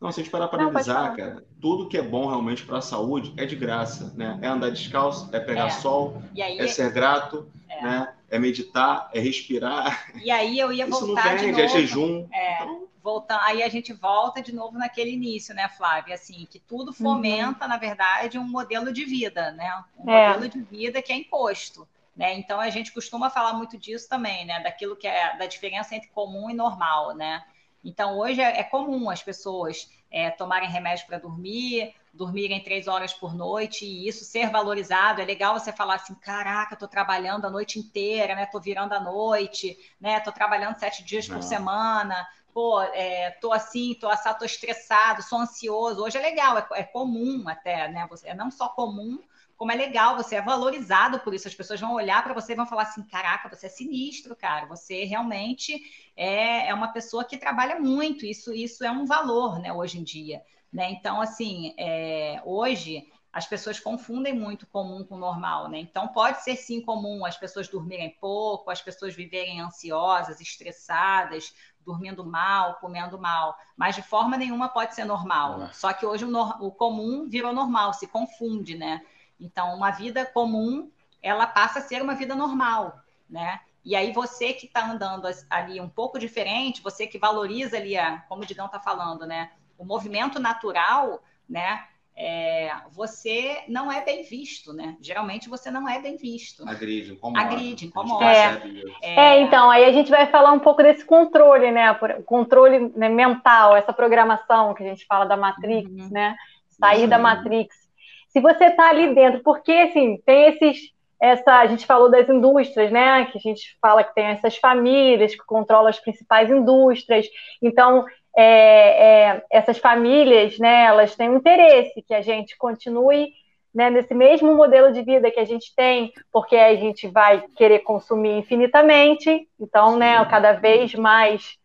Não, 0.00 0.12
se 0.12 0.20
a 0.20 0.22
gente 0.22 0.30
parar 0.30 0.46
para 0.46 0.62
analisar, 0.62 1.16
cara, 1.16 1.44
tudo 1.60 1.88
que 1.88 1.98
é 1.98 2.02
bom 2.02 2.28
realmente 2.28 2.64
para 2.64 2.78
a 2.78 2.82
saúde 2.82 3.34
é 3.36 3.44
de 3.44 3.56
graça, 3.56 4.12
né? 4.16 4.38
É 4.40 4.46
andar 4.46 4.70
descalço, 4.70 5.28
é 5.32 5.40
pegar 5.40 5.66
é. 5.66 5.70
sol, 5.70 6.22
aí, 6.40 6.58
é 6.58 6.66
ser 6.68 6.92
grato, 6.92 7.50
é. 7.68 7.82
né? 7.82 8.14
É 8.30 8.38
meditar, 8.38 9.10
é 9.12 9.18
respirar. 9.18 10.12
E 10.22 10.30
aí 10.30 10.58
eu 10.58 10.72
ia 10.72 10.86
Isso 10.88 11.06
voltar 11.06 11.24
não 11.24 11.38
vende, 11.38 11.52
de 11.52 11.60
é 11.60 11.64
novo. 11.64 11.64
É 11.64 11.68
jejum. 11.68 12.28
É. 12.32 12.54
Então... 12.62 12.88
Voltar, 13.02 13.40
aí 13.42 13.62
a 13.62 13.68
gente 13.68 13.92
volta 13.92 14.42
de 14.42 14.54
novo 14.54 14.76
naquele 14.76 15.12
início, 15.12 15.54
né, 15.54 15.66
Flávia? 15.68 16.14
Assim, 16.14 16.46
que 16.50 16.58
tudo 16.58 16.88
uhum. 16.88 16.94
fomenta, 16.94 17.64
uhum. 17.64 17.70
na 17.70 17.78
verdade, 17.78 18.38
um 18.38 18.46
modelo 18.46 18.92
de 18.92 19.04
vida, 19.04 19.50
né? 19.52 19.82
Um 19.98 20.10
é. 20.10 20.28
modelo 20.28 20.48
de 20.48 20.60
vida 20.60 21.00
que 21.00 21.12
é 21.12 21.16
imposto. 21.16 21.88
Né? 22.14 22.34
Então 22.34 22.60
a 22.60 22.68
gente 22.68 22.92
costuma 22.92 23.30
falar 23.30 23.52
muito 23.52 23.78
disso 23.78 24.08
também, 24.08 24.44
né? 24.44 24.60
Daquilo 24.60 24.96
que 24.96 25.06
é 25.06 25.36
da 25.36 25.46
diferença 25.46 25.94
entre 25.94 26.08
comum 26.08 26.50
e 26.50 26.54
normal, 26.54 27.14
né? 27.14 27.44
Então, 27.84 28.18
hoje 28.18 28.40
é, 28.40 28.60
é 28.60 28.64
comum 28.64 29.08
as 29.08 29.22
pessoas 29.22 29.88
é, 30.10 30.30
tomarem 30.30 30.68
remédio 30.68 31.06
para 31.06 31.18
dormir, 31.18 31.94
dormirem 32.12 32.62
três 32.62 32.88
horas 32.88 33.12
por 33.12 33.34
noite 33.34 33.84
e 33.84 34.08
isso 34.08 34.24
ser 34.24 34.50
valorizado. 34.50 35.20
É 35.20 35.24
legal 35.24 35.58
você 35.58 35.72
falar 35.72 35.96
assim: 35.96 36.14
caraca, 36.14 36.74
estou 36.74 36.88
trabalhando 36.88 37.46
a 37.46 37.50
noite 37.50 37.78
inteira, 37.78 38.34
né? 38.34 38.44
Estou 38.44 38.60
virando 38.60 38.94
a 38.94 39.00
noite, 39.00 39.78
né? 40.00 40.18
Estou 40.18 40.32
trabalhando 40.32 40.78
sete 40.78 41.04
dias 41.04 41.28
Não. 41.28 41.36
por 41.36 41.42
semana. 41.42 42.26
Pô, 42.52 42.80
é, 42.82 43.30
tô 43.40 43.52
assim, 43.52 43.94
tô 43.94 44.08
assado, 44.08 44.40
tô 44.40 44.44
estressado, 44.44 45.22
sou 45.22 45.38
ansioso. 45.38 46.02
Hoje 46.02 46.18
é 46.18 46.20
legal, 46.20 46.58
é, 46.58 46.66
é 46.72 46.82
comum 46.82 47.44
até, 47.46 47.88
né? 47.88 48.06
Você, 48.10 48.28
é 48.28 48.34
não 48.34 48.50
só 48.50 48.68
comum, 48.68 49.22
como 49.58 49.72
é 49.72 49.74
legal, 49.74 50.16
você 50.16 50.36
é 50.36 50.40
valorizado 50.40 51.18
por 51.18 51.34
isso. 51.34 51.48
As 51.48 51.54
pessoas 51.54 51.80
vão 51.80 51.92
olhar 51.94 52.22
para 52.22 52.32
você 52.32 52.52
e 52.52 52.56
vão 52.56 52.64
falar 52.64 52.82
assim: 52.82 53.02
caraca, 53.02 53.48
você 53.48 53.66
é 53.66 53.68
sinistro, 53.68 54.36
cara. 54.36 54.66
Você 54.66 55.04
realmente 55.04 55.82
é, 56.16 56.68
é 56.68 56.74
uma 56.74 56.92
pessoa 56.92 57.24
que 57.24 57.36
trabalha 57.36 57.78
muito. 57.80 58.24
Isso, 58.24 58.54
isso 58.54 58.84
é 58.84 58.90
um 58.90 59.04
valor, 59.04 59.58
né, 59.58 59.72
hoje 59.72 59.98
em 59.98 60.04
dia. 60.04 60.42
Né? 60.72 60.92
Então, 60.92 61.20
assim, 61.20 61.74
é, 61.76 62.40
hoje 62.44 63.10
as 63.32 63.46
pessoas 63.46 63.80
confundem 63.80 64.32
muito 64.32 64.66
comum 64.66 65.04
com 65.04 65.18
normal, 65.18 65.68
né? 65.68 65.78
Então 65.78 66.08
pode 66.08 66.42
ser 66.42 66.56
sim 66.56 66.80
comum 66.80 67.24
as 67.26 67.36
pessoas 67.36 67.68
dormirem 67.68 68.16
pouco, 68.20 68.70
as 68.70 68.80
pessoas 68.80 69.14
viverem 69.14 69.60
ansiosas, 69.60 70.40
estressadas, 70.40 71.52
dormindo 71.84 72.24
mal, 72.24 72.76
comendo 72.76 73.18
mal, 73.18 73.56
mas 73.76 73.94
de 73.96 74.02
forma 74.02 74.36
nenhuma 74.36 74.68
pode 74.68 74.94
ser 74.94 75.04
normal. 75.04 75.68
Só 75.72 75.92
que 75.92 76.06
hoje 76.06 76.24
o, 76.24 76.30
no, 76.30 76.48
o 76.60 76.70
comum 76.70 77.28
virou 77.28 77.52
normal, 77.52 77.92
se 77.92 78.06
confunde, 78.06 78.76
né? 78.76 79.02
Então, 79.40 79.74
uma 79.74 79.90
vida 79.90 80.26
comum, 80.26 80.90
ela 81.22 81.46
passa 81.46 81.78
a 81.78 81.82
ser 81.82 82.02
uma 82.02 82.14
vida 82.14 82.34
normal, 82.34 83.00
né? 83.28 83.60
E 83.84 83.96
aí 83.96 84.12
você 84.12 84.52
que 84.52 84.66
está 84.66 84.90
andando 84.90 85.26
ali 85.48 85.80
um 85.80 85.88
pouco 85.88 86.18
diferente, 86.18 86.82
você 86.82 87.06
que 87.06 87.18
valoriza 87.18 87.76
ali, 87.76 87.96
a, 87.96 88.18
como 88.28 88.42
o 88.42 88.46
Digão 88.46 88.66
está 88.66 88.78
falando, 88.78 89.26
né? 89.26 89.50
O 89.78 89.84
movimento 89.84 90.38
natural, 90.38 91.22
né? 91.48 91.84
É, 92.20 92.72
você 92.90 93.62
não 93.68 93.92
é 93.92 94.04
bem 94.04 94.24
visto, 94.24 94.72
né? 94.72 94.96
Geralmente 95.00 95.48
você 95.48 95.70
não 95.70 95.88
é 95.88 96.00
bem 96.00 96.16
visto. 96.16 96.68
Agride, 96.68 97.12
incomoda. 97.12 97.40
Agride, 97.40 97.86
incomoda. 97.86 98.24
É, 98.24 98.60
é, 99.02 99.40
então, 99.40 99.70
aí 99.70 99.84
a 99.84 99.92
gente 99.92 100.10
vai 100.10 100.26
falar 100.26 100.50
um 100.50 100.58
pouco 100.58 100.82
desse 100.82 101.04
controle, 101.04 101.70
né? 101.70 101.92
O 101.92 102.22
controle 102.24 102.92
né, 102.96 103.08
mental, 103.08 103.76
essa 103.76 103.92
programação 103.92 104.74
que 104.74 104.82
a 104.82 104.88
gente 104.88 105.06
fala 105.06 105.26
da 105.26 105.36
Matrix, 105.36 105.88
uhum. 105.88 106.10
né? 106.10 106.36
Sair 106.68 107.06
da 107.06 107.18
Matrix 107.18 107.87
se 108.28 108.40
você 108.40 108.66
está 108.66 108.90
ali 108.90 109.14
dentro, 109.14 109.42
porque 109.42 109.72
assim, 109.72 110.20
tem 110.24 110.48
esses. 110.48 110.96
Essa, 111.20 111.56
a 111.56 111.66
gente 111.66 111.84
falou 111.84 112.08
das 112.08 112.28
indústrias, 112.28 112.92
né? 112.92 113.24
Que 113.26 113.38
a 113.38 113.40
gente 113.40 113.76
fala 113.82 114.04
que 114.04 114.14
tem 114.14 114.26
essas 114.26 114.56
famílias 114.56 115.34
que 115.34 115.44
controlam 115.44 115.88
as 115.88 115.98
principais 115.98 116.48
indústrias. 116.48 117.26
Então, 117.60 118.06
é, 118.36 119.32
é, 119.32 119.44
essas 119.50 119.78
famílias, 119.78 120.58
né? 120.60 120.84
Elas 120.84 121.16
têm 121.16 121.28
um 121.28 121.38
interesse 121.38 122.02
que 122.06 122.14
a 122.14 122.20
gente 122.22 122.56
continue 122.56 123.32
né, 123.74 123.90
nesse 123.90 124.14
mesmo 124.14 124.54
modelo 124.54 124.92
de 124.92 125.02
vida 125.02 125.30
que 125.30 125.40
a 125.40 125.44
gente 125.44 125.74
tem, 125.74 126.12
porque 126.32 126.56
a 126.56 126.74
gente 126.74 127.06
vai 127.08 127.44
querer 127.56 127.80
consumir 127.80 128.38
infinitamente, 128.38 129.46
então, 129.60 129.96
né, 129.96 130.24
cada 130.24 130.52
vez 130.52 130.94
mais 130.94 131.56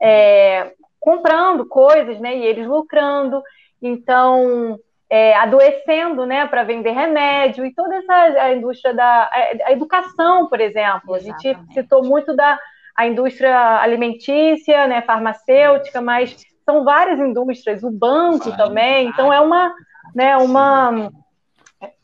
é, 0.00 0.72
comprando 1.00 1.66
coisas, 1.66 2.20
né, 2.20 2.36
e 2.36 2.44
eles 2.44 2.66
lucrando. 2.66 3.42
Então, 3.80 4.78
é, 5.10 5.34
adoecendo, 5.36 6.26
né, 6.26 6.46
para 6.46 6.64
vender 6.64 6.90
remédio 6.90 7.64
e 7.64 7.74
toda 7.74 7.96
essa 7.96 8.14
a 8.14 8.54
indústria 8.54 8.92
da 8.92 9.04
a, 9.04 9.66
a 9.66 9.72
educação, 9.72 10.48
por 10.48 10.60
exemplo. 10.60 11.16
Exatamente. 11.16 11.48
A 11.48 11.52
gente 11.52 11.74
citou 11.74 12.04
muito 12.04 12.36
da 12.36 12.58
a 12.94 13.06
indústria 13.06 13.80
alimentícia, 13.80 14.86
né, 14.88 15.02
farmacêutica, 15.02 16.00
mas 16.00 16.36
são 16.64 16.84
várias 16.84 17.20
indústrias, 17.20 17.84
o 17.84 17.90
banco 17.90 18.54
também. 18.56 19.08
Então 19.08 19.32
é 19.32 19.40
uma, 19.40 19.72
né, 20.14 20.36
uma 20.36 21.10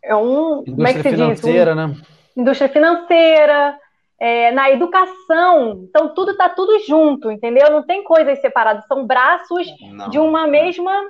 é 0.02 0.14
um 0.14 0.62
indústria 0.66 0.74
como 0.74 0.86
é 0.86 0.92
que 0.94 1.02
se 1.02 1.10
financeira, 1.10 1.74
diz? 1.74 1.84
Um, 1.84 1.88
né? 1.88 1.96
Indústria 2.36 2.68
financeira, 2.68 3.78
é, 4.20 4.52
na 4.52 4.70
educação, 4.70 5.84
então 5.88 6.14
tudo 6.14 6.30
está 6.30 6.48
tudo 6.48 6.78
junto, 6.86 7.30
entendeu? 7.30 7.70
Não 7.70 7.82
tem 7.82 8.02
coisas 8.04 8.40
separadas, 8.40 8.86
são 8.86 9.04
braços 9.06 9.66
não. 9.92 10.08
de 10.08 10.18
uma 10.18 10.46
mesma 10.46 11.06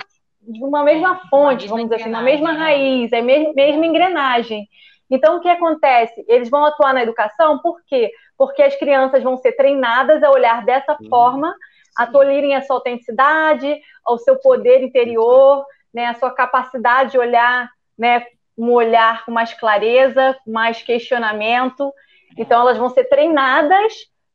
de 0.47 0.63
uma 0.63 0.83
mesma 0.83 1.21
fonte, 1.29 1.67
vamos 1.67 1.85
dizer 1.85 1.97
assim, 1.97 2.09
uma 2.09 2.23
mesma 2.23 2.53
né? 2.53 2.59
raiz, 2.59 3.13
é 3.13 3.19
a 3.19 3.23
mesma, 3.23 3.53
mesma 3.55 3.87
engrenagem. 3.87 4.69
Então, 5.11 5.37
o 5.37 5.41
que 5.41 5.49
acontece? 5.49 6.25
Eles 6.29 6.49
vão 6.49 6.65
atuar 6.65 6.95
na 6.95 7.03
educação, 7.03 7.59
por 7.59 7.83
quê? 7.87 8.11
Porque 8.37 8.63
as 8.63 8.75
crianças 8.77 9.23
vão 9.23 9.37
ser 9.37 9.53
treinadas 9.53 10.23
a 10.23 10.31
olhar 10.31 10.65
dessa 10.65 10.97
sim, 10.97 11.09
forma, 11.09 11.55
a 11.97 12.07
tolherem 12.07 12.55
a 12.55 12.63
sua 12.63 12.77
autenticidade, 12.77 13.81
ao 14.05 14.19
seu 14.19 14.37
poder 14.37 14.83
interior, 14.83 15.65
né, 15.93 16.07
a 16.07 16.15
sua 16.15 16.31
capacidade 16.31 17.13
de 17.13 17.19
olhar, 17.19 17.71
né, 17.97 18.27
um 18.59 18.71
olhar 18.73 19.25
com 19.25 19.31
mais 19.31 19.55
clareza, 19.55 20.37
com 20.45 20.51
mais 20.51 20.83
questionamento. 20.83 21.93
Então, 22.37 22.61
elas 22.61 22.79
vão 22.79 22.89
ser 22.89 23.05
treinadas 23.05 23.93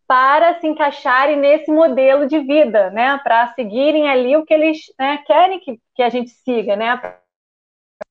para 0.09 0.59
se 0.59 0.65
encaixarem 0.65 1.37
nesse 1.37 1.71
modelo 1.71 2.25
de 2.25 2.39
vida, 2.39 2.89
né? 2.89 3.19
Para 3.19 3.53
seguirem 3.53 4.09
ali 4.09 4.35
o 4.35 4.43
que 4.43 4.51
eles 4.51 4.79
né, 4.97 5.19
querem 5.19 5.59
que, 5.59 5.79
que 5.93 6.01
a 6.01 6.09
gente 6.09 6.31
siga, 6.31 6.75
né? 6.75 6.99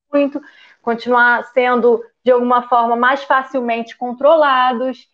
Muito 0.09 0.41
continuar 0.81 1.43
sendo 1.51 2.01
de 2.23 2.31
alguma 2.31 2.69
forma 2.69 2.95
mais 2.95 3.21
facilmente 3.25 3.97
controlados. 3.97 5.09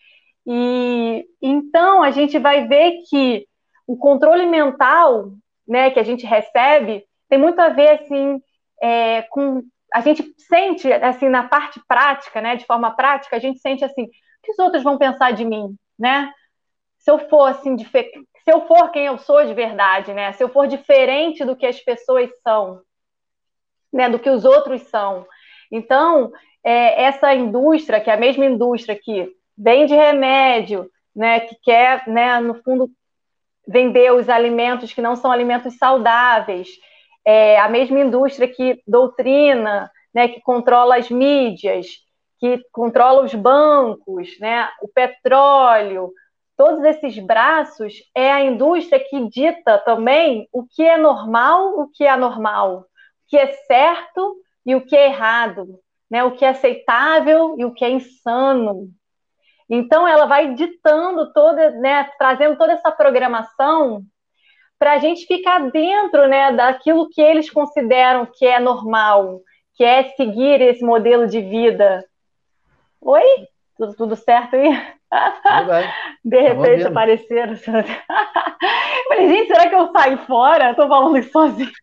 E 0.45 1.25
então 1.41 2.03
a 2.03 2.11
gente 2.11 2.37
vai 2.37 2.67
ver 2.67 3.01
que 3.09 3.47
o 3.87 3.97
controle 3.97 4.45
mental, 4.45 5.31
né, 5.67 5.89
que 5.89 5.99
a 5.99 6.03
gente 6.03 6.23
recebe, 6.23 7.03
tem 7.27 7.39
muito 7.39 7.59
a 7.59 7.69
ver 7.69 7.99
assim 7.99 8.39
é, 8.79 9.23
com 9.23 9.63
a 9.91 10.01
gente 10.01 10.35
sente 10.37 10.93
assim 10.93 11.29
na 11.29 11.47
parte 11.47 11.81
prática, 11.87 12.41
né, 12.41 12.55
de 12.57 12.65
forma 12.67 12.91
prática, 12.95 13.35
a 13.35 13.39
gente 13.39 13.57
sente 13.57 13.83
assim, 13.83 14.03
o 14.03 14.09
que 14.43 14.51
os 14.51 14.59
outros 14.59 14.83
vão 14.83 14.99
pensar 14.99 15.31
de 15.31 15.43
mim, 15.43 15.75
né? 15.97 16.31
Se 17.05 17.11
eu 17.11 17.19
for 17.29 17.45
assim, 17.45 17.77
se 17.77 18.51
eu 18.51 18.65
for 18.65 18.89
quem 18.89 19.05
eu 19.05 19.19
sou 19.19 19.45
de 19.45 19.53
verdade, 19.53 20.11
né? 20.11 20.33
Se 20.33 20.43
eu 20.43 20.49
for 20.49 20.67
diferente 20.67 21.45
do 21.45 21.55
que 21.55 21.67
as 21.67 21.79
pessoas 21.79 22.31
são, 22.41 22.81
né? 23.93 24.09
Do 24.09 24.17
que 24.17 24.27
os 24.27 24.43
outros 24.43 24.81
são. 24.87 25.23
Então, 25.71 26.31
é, 26.63 27.03
essa 27.03 27.31
indústria, 27.31 28.01
que 28.01 28.09
é 28.09 28.13
a 28.15 28.17
mesma 28.17 28.43
indústria 28.43 28.99
que 28.99 29.31
vende 29.55 29.93
remédio, 29.93 30.89
né? 31.15 31.41
Que 31.41 31.55
quer, 31.61 32.07
né? 32.07 32.39
No 32.39 32.55
fundo, 32.63 32.89
vender 33.67 34.11
os 34.11 34.27
alimentos 34.27 34.91
que 34.91 35.01
não 35.01 35.15
são 35.15 35.31
alimentos 35.31 35.77
saudáveis, 35.77 36.69
é 37.23 37.59
a 37.59 37.69
mesma 37.69 37.99
indústria 37.99 38.47
que 38.47 38.81
doutrina, 38.87 39.91
né? 40.11 40.27
Que 40.27 40.41
controla 40.41 40.97
as 40.97 41.11
mídias, 41.11 41.85
que 42.39 42.59
controla 42.71 43.23
os 43.23 43.35
bancos, 43.35 44.39
né? 44.39 44.67
O 44.81 44.87
petróleo 44.87 46.11
todos 46.57 46.83
esses 46.83 47.17
braços 47.19 47.93
é 48.13 48.31
a 48.31 48.43
indústria 48.43 48.99
que 48.99 49.29
dita 49.29 49.77
também 49.79 50.47
o 50.51 50.65
que 50.65 50.83
é 50.83 50.97
normal, 50.97 51.79
o 51.79 51.87
que 51.89 52.03
é 52.03 52.09
anormal, 52.09 52.79
o 52.79 52.85
que 53.27 53.37
é 53.37 53.47
certo 53.47 54.37
e 54.65 54.75
o 54.75 54.85
que 54.85 54.95
é 54.95 55.07
errado, 55.07 55.79
né? 56.09 56.23
o 56.23 56.31
que 56.31 56.45
é 56.45 56.49
aceitável 56.49 57.55
e 57.57 57.65
o 57.65 57.73
que 57.73 57.83
é 57.83 57.89
insano. 57.89 58.89
Então, 59.69 60.07
ela 60.07 60.25
vai 60.25 60.53
ditando 60.53 61.33
toda, 61.33 61.71
né, 61.71 62.03
trazendo 62.19 62.55
toda 62.55 62.73
essa 62.73 62.91
programação 62.91 64.03
para 64.77 64.93
a 64.93 64.97
gente 64.99 65.25
ficar 65.25 65.71
dentro 65.71 66.27
né, 66.27 66.51
daquilo 66.51 67.09
que 67.09 67.21
eles 67.21 67.49
consideram 67.49 68.27
que 68.31 68.45
é 68.45 68.59
normal, 68.59 69.41
quer 69.75 70.13
seguir 70.15 70.61
esse 70.61 70.83
modelo 70.83 71.27
de 71.27 71.41
vida. 71.41 72.05
Oi? 73.01 73.47
Tudo, 73.77 73.95
tudo 73.95 74.15
certo 74.15 74.55
aí? 74.55 74.69
De 76.23 76.41
repente 76.41 76.87
apareceram. 76.87 77.55
Falei, 79.07 79.29
gente, 79.29 79.47
será 79.47 79.69
que 79.69 79.75
eu 79.75 79.91
saio 79.91 80.17
fora? 80.19 80.71
Estou 80.71 80.87
falando 80.87 81.17
isso 81.17 81.31
sozinho. 81.31 81.71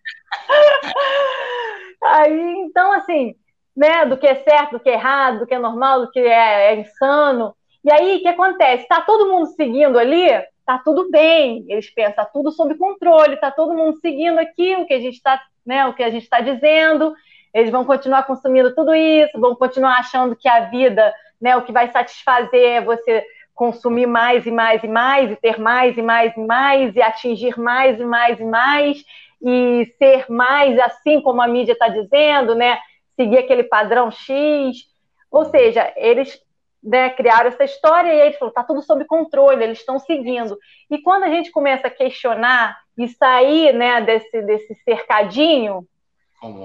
Aí, 2.04 2.54
então, 2.66 2.90
assim, 2.92 3.34
né, 3.76 4.04
do 4.06 4.16
que 4.16 4.26
é 4.26 4.34
certo, 4.34 4.72
do 4.72 4.80
que 4.80 4.90
é 4.90 4.94
errado, 4.94 5.40
do 5.40 5.46
que 5.46 5.54
é 5.54 5.58
normal, 5.58 6.00
do 6.00 6.10
que 6.10 6.18
é, 6.18 6.72
é 6.72 6.80
insano. 6.80 7.54
E 7.84 7.92
aí, 7.92 8.16
o 8.16 8.20
que 8.20 8.28
acontece? 8.28 8.82
Está 8.82 9.00
todo 9.00 9.30
mundo 9.30 9.46
seguindo 9.46 9.98
ali, 9.98 10.28
tá 10.66 10.80
tudo 10.84 11.10
bem. 11.10 11.64
Eles 11.68 11.90
pensam, 11.90 12.16
tá 12.16 12.24
tudo 12.24 12.50
sob 12.50 12.74
controle, 12.76 13.36
tá 13.36 13.50
todo 13.50 13.74
mundo 13.74 13.98
seguindo 14.00 14.38
aqui 14.38 14.74
o 14.76 14.86
que 14.86 14.94
a 14.94 15.00
gente 15.00 15.14
está, 15.14 15.40
né, 15.64 15.86
o 15.86 15.94
que 15.94 16.02
a 16.02 16.10
gente 16.10 16.24
está 16.24 16.40
dizendo. 16.40 17.14
Eles 17.54 17.70
vão 17.70 17.84
continuar 17.84 18.24
consumindo 18.24 18.74
tudo 18.74 18.94
isso, 18.94 19.38
vão 19.38 19.54
continuar 19.54 19.98
achando 19.98 20.34
que 20.34 20.48
a 20.48 20.70
vida, 20.70 21.12
né, 21.42 21.56
o 21.56 21.62
que 21.62 21.72
vai 21.72 21.90
satisfazer 21.90 22.64
é 22.64 22.80
você 22.80 23.26
consumir 23.52 24.06
mais 24.06 24.46
e 24.46 24.50
mais 24.50 24.82
e 24.82 24.88
mais, 24.88 25.30
e 25.30 25.36
ter 25.36 25.58
mais 25.58 25.98
e 25.98 26.02
mais 26.02 26.36
e 26.36 26.40
mais, 26.40 26.96
e 26.96 27.02
atingir 27.02 27.58
mais 27.58 28.00
e 28.00 28.04
mais 28.04 28.40
e 28.40 28.44
mais, 28.44 29.04
e 29.42 29.94
ser 29.98 30.30
mais 30.30 30.78
assim 30.78 31.20
como 31.20 31.42
a 31.42 31.48
mídia 31.48 31.72
está 31.72 31.88
dizendo, 31.88 32.54
né? 32.54 32.78
Seguir 33.16 33.38
aquele 33.38 33.64
padrão 33.64 34.10
X. 34.10 34.86
Ou 35.30 35.44
seja, 35.46 35.92
eles 35.96 36.40
né, 36.82 37.10
criaram 37.10 37.48
essa 37.48 37.64
história 37.64 38.12
e 38.12 38.20
eles 38.20 38.38
falaram, 38.38 38.50
está 38.50 38.64
tudo 38.64 38.82
sob 38.82 39.04
controle, 39.04 39.62
eles 39.62 39.78
estão 39.78 39.98
seguindo. 39.98 40.56
E 40.90 40.98
quando 40.98 41.24
a 41.24 41.28
gente 41.28 41.50
começa 41.50 41.88
a 41.88 41.90
questionar 41.90 42.76
e 42.96 43.08
sair 43.08 43.72
né, 43.72 44.00
desse, 44.00 44.42
desse 44.42 44.74
cercadinho, 44.84 45.86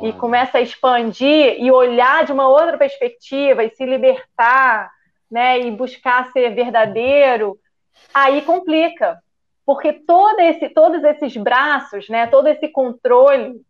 e 0.04 0.12
começa 0.14 0.58
a 0.58 0.62
expandir 0.62 1.58
e 1.60 1.72
olhar 1.72 2.26
de 2.26 2.32
uma 2.32 2.48
outra 2.48 2.78
perspectiva 2.78 3.64
e 3.64 3.70
se 3.70 3.86
libertar, 3.86 4.91
né, 5.30 5.60
e 5.60 5.72
buscar 5.72 6.32
ser 6.32 6.49
verdadeiro, 6.56 7.60
aí 8.14 8.41
complica, 8.41 9.22
porque 9.66 9.94
todo 9.94 10.40
esse, 10.40 10.70
todos 10.70 11.04
esses 11.04 11.36
braços, 11.38 12.10
né, 12.10 12.26
todo 12.28 12.48
esse 12.48 12.68
controle 12.70 13.62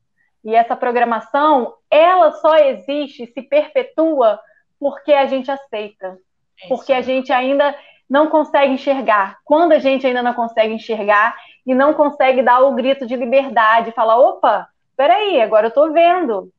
e 0.46 0.56
essa 0.56 0.76
programação, 0.76 1.74
ela 1.90 2.32
só 2.34 2.56
existe, 2.58 3.26
se 3.28 3.42
perpetua 3.42 4.40
porque 4.80 5.12
a 5.12 5.26
gente 5.26 5.50
aceita, 5.52 6.18
é 6.64 6.68
porque 6.68 6.94
a 6.94 7.02
gente 7.02 7.34
ainda 7.34 7.76
não 8.10 8.30
consegue 8.30 8.74
enxergar. 8.74 9.38
Quando 9.44 9.74
a 9.74 9.80
gente 9.80 10.08
ainda 10.08 10.24
não 10.24 10.34
consegue 10.34 10.74
enxergar 10.74 11.36
e 11.66 11.76
não 11.76 11.94
consegue 11.94 12.42
dar 12.42 12.62
o 12.62 12.74
grito 12.74 13.06
de 13.06 13.16
liberdade, 13.16 13.92
falar, 13.92 14.18
opa, 14.18 14.70
peraí, 14.98 15.40
agora 15.40 15.68
eu 15.68 15.70
estou 15.70 15.94
vendo. 15.94 16.52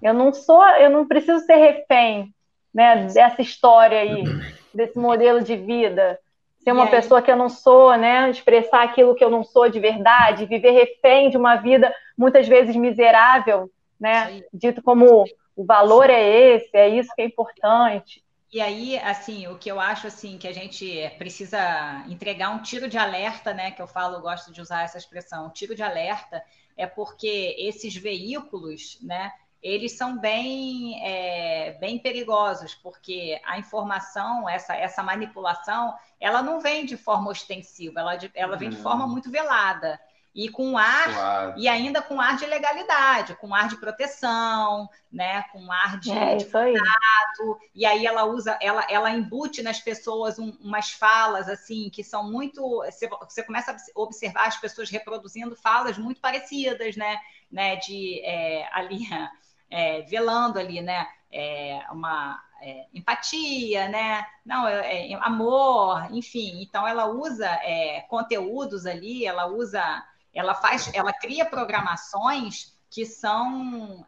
Eu 0.00 0.14
não 0.14 0.32
sou, 0.32 0.64
eu 0.76 0.88
não 0.88 1.06
preciso 1.06 1.44
ser 1.44 1.56
refém 1.56 2.32
né, 2.72 3.06
dessa 3.06 3.42
história 3.42 3.98
aí, 3.98 4.24
desse 4.72 4.98
modelo 4.98 5.42
de 5.42 5.56
vida. 5.56 6.18
Ser 6.60 6.72
uma 6.72 6.86
pessoa 6.86 7.20
que 7.20 7.30
eu 7.30 7.36
não 7.36 7.50
sou, 7.50 7.94
né? 7.94 8.30
Expressar 8.30 8.84
aquilo 8.84 9.14
que 9.14 9.22
eu 9.22 9.28
não 9.28 9.44
sou 9.44 9.68
de 9.68 9.78
verdade, 9.78 10.46
viver 10.46 10.70
refém 10.70 11.28
de 11.28 11.36
uma 11.36 11.56
vida 11.56 11.94
muitas 12.16 12.48
vezes 12.48 12.74
miserável, 12.74 13.70
né? 14.00 14.42
Dito 14.50 14.82
como 14.82 15.24
o 15.54 15.64
valor 15.64 16.08
é 16.08 16.22
esse, 16.22 16.70
é 16.72 16.88
isso 16.88 17.12
que 17.14 17.20
é 17.20 17.26
importante. 17.26 18.24
E 18.50 18.60
aí, 18.60 18.96
assim, 19.00 19.46
o 19.48 19.58
que 19.58 19.70
eu 19.70 19.78
acho 19.78 20.06
assim 20.06 20.38
que 20.38 20.48
a 20.48 20.54
gente 20.54 21.10
precisa 21.18 22.04
entregar 22.08 22.50
um 22.50 22.62
tiro 22.62 22.88
de 22.88 22.96
alerta, 22.96 23.52
né? 23.52 23.70
Que 23.70 23.82
eu 23.82 23.86
falo, 23.86 24.16
eu 24.16 24.22
gosto 24.22 24.50
de 24.52 24.60
usar 24.60 24.84
essa 24.84 24.96
expressão, 24.96 25.46
um 25.46 25.50
tiro 25.50 25.74
de 25.74 25.82
alerta, 25.82 26.42
é 26.76 26.86
porque 26.86 27.56
esses 27.58 27.94
veículos, 27.94 28.98
né? 29.02 29.32
eles 29.64 29.92
são 29.92 30.18
bem, 30.18 31.02
é, 31.02 31.72
bem 31.80 31.98
perigosos, 31.98 32.74
porque 32.74 33.40
a 33.46 33.58
informação, 33.58 34.46
essa, 34.46 34.76
essa 34.76 35.02
manipulação, 35.02 35.94
ela 36.20 36.42
não 36.42 36.60
vem 36.60 36.84
de 36.84 36.98
forma 36.98 37.30
ostensiva, 37.30 38.00
ela, 38.00 38.16
de, 38.16 38.30
ela 38.34 38.58
vem 38.58 38.68
de 38.68 38.76
forma 38.76 39.06
muito 39.06 39.30
velada. 39.30 39.98
E 40.34 40.48
com 40.48 40.76
ar, 40.76 41.12
Suave. 41.12 41.60
e 41.60 41.68
ainda 41.68 42.02
com 42.02 42.20
ar 42.20 42.36
de 42.36 42.44
legalidade, 42.44 43.36
com 43.36 43.54
ar 43.54 43.68
de 43.68 43.76
proteção, 43.76 44.88
né? 45.10 45.42
Com 45.52 45.70
ar 45.70 46.00
de, 46.00 46.10
é, 46.10 46.36
de 46.36 46.44
contato. 46.46 47.60
E 47.72 47.86
aí 47.86 48.04
ela 48.04 48.24
usa, 48.24 48.58
ela, 48.60 48.84
ela 48.90 49.10
embute 49.10 49.62
nas 49.62 49.80
pessoas 49.80 50.38
um, 50.38 50.50
umas 50.60 50.90
falas 50.90 51.48
assim 51.48 51.88
que 51.88 52.02
são 52.02 52.30
muito. 52.30 52.60
Você, 52.84 53.08
você 53.08 53.42
começa 53.44 53.72
a 53.72 53.76
observar 53.94 54.48
as 54.48 54.56
pessoas 54.56 54.90
reproduzindo 54.90 55.54
falas 55.54 55.96
muito 55.96 56.20
parecidas, 56.20 56.96
né? 56.96 57.16
né 57.50 57.76
de 57.76 58.20
é, 58.24 58.68
ali 58.72 59.06
é, 59.70 60.02
velando 60.02 60.58
ali, 60.58 60.80
né? 60.80 61.06
É, 61.30 61.80
uma 61.90 62.40
é, 62.64 62.86
empatia, 62.94 63.88
né? 63.88 64.24
Não, 64.44 64.66
é, 64.66 65.12
é, 65.12 65.14
amor, 65.16 66.08
enfim. 66.10 66.62
Então 66.62 66.86
ela 66.88 67.06
usa 67.06 67.46
é, 67.46 68.00
conteúdos 68.08 68.86
ali, 68.86 69.26
ela 69.26 69.46
usa, 69.46 70.02
ela 70.34 70.54
faz, 70.54 70.90
ela 70.94 71.12
cria 71.12 71.44
programações 71.44 72.74
que 72.90 73.04
são 73.04 74.06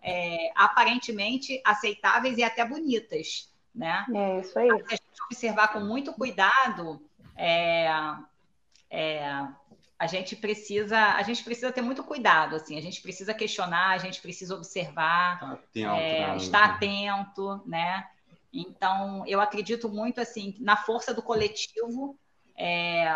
aparentemente 0.55 1.61
aceitáveis 1.65 2.39
e 2.39 2.43
até 2.43 2.65
bonitas, 2.65 3.53
né? 3.75 4.07
É 4.15 4.41
isso 4.41 4.59
aí. 4.59 4.69
Se 4.69 4.95
a 4.95 4.97
gente 4.97 5.23
observar 5.25 5.69
com 5.69 5.81
muito 5.81 6.13
cuidado, 6.13 7.03
é, 7.37 7.89
é, 8.91 9.47
a 9.99 10.07
gente 10.07 10.37
precisa 10.37 10.99
a 10.99 11.23
gente 11.23 11.43
precisa 11.43 11.73
ter 11.73 11.83
muito 11.83 12.05
cuidado 12.05 12.57
assim 12.57 12.77
a 12.79 12.83
gente 12.83 13.01
precisa 13.01 13.33
questionar 13.33 13.91
a 13.91 13.99
gente 13.99 14.21
precisa 14.21 14.55
observar 14.55 15.41
tá 15.41 15.53
atento, 15.53 15.87
é, 15.97 16.27
né? 16.27 16.37
estar 16.37 16.65
atento 16.65 17.63
né 17.67 18.07
então 18.53 19.25
eu 19.27 19.41
acredito 19.41 19.89
muito 19.89 20.21
assim 20.21 20.55
na 20.61 20.77
força 20.77 21.15
do 21.15 21.23
coletivo 21.23 22.19
é, 22.57 23.07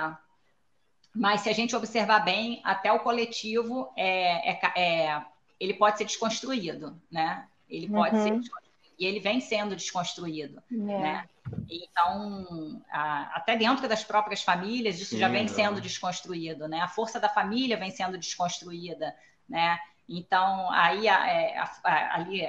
mas 1.15 1.41
se 1.41 1.49
a 1.49 1.53
gente 1.53 1.75
observar 1.75 2.21
bem 2.21 2.61
até 2.65 2.93
o 2.93 3.01
coletivo 3.01 3.93
é, 3.97 4.53
é, 4.53 4.61
é 4.77 5.25
ele 5.59 5.75
pode 5.75 5.99
ser 5.99 6.05
desconstruído 6.05 7.01
né 7.11 7.47
ele 7.69 7.89
pode 7.89 8.17
uhum. 8.17 8.23
ser 8.23 8.31
desconstruído 8.31 8.71
e 9.01 9.07
ele 9.07 9.19
vem 9.19 9.41
sendo 9.41 9.75
desconstruído, 9.75 10.63
é. 10.71 10.75
né? 10.75 11.29
Então, 11.71 12.83
a, 12.93 13.35
até 13.35 13.57
dentro 13.57 13.89
das 13.89 14.05
próprias 14.05 14.43
famílias, 14.43 15.01
isso 15.01 15.13
Sim, 15.13 15.19
já 15.19 15.29
vem 15.29 15.49
sendo 15.49 15.81
desconstruído, 15.81 16.69
né? 16.69 16.83
A 16.83 16.87
força 16.87 17.19
da 17.19 17.29
família 17.29 17.79
vem 17.79 17.91
sendo 17.91 18.19
desconstruída, 18.19 19.17
né? 19.49 19.79
Então, 20.07 20.71
aí 20.71 21.09
é, 21.09 21.57
a, 21.57 21.71
a, 21.83 22.15
ali 22.17 22.43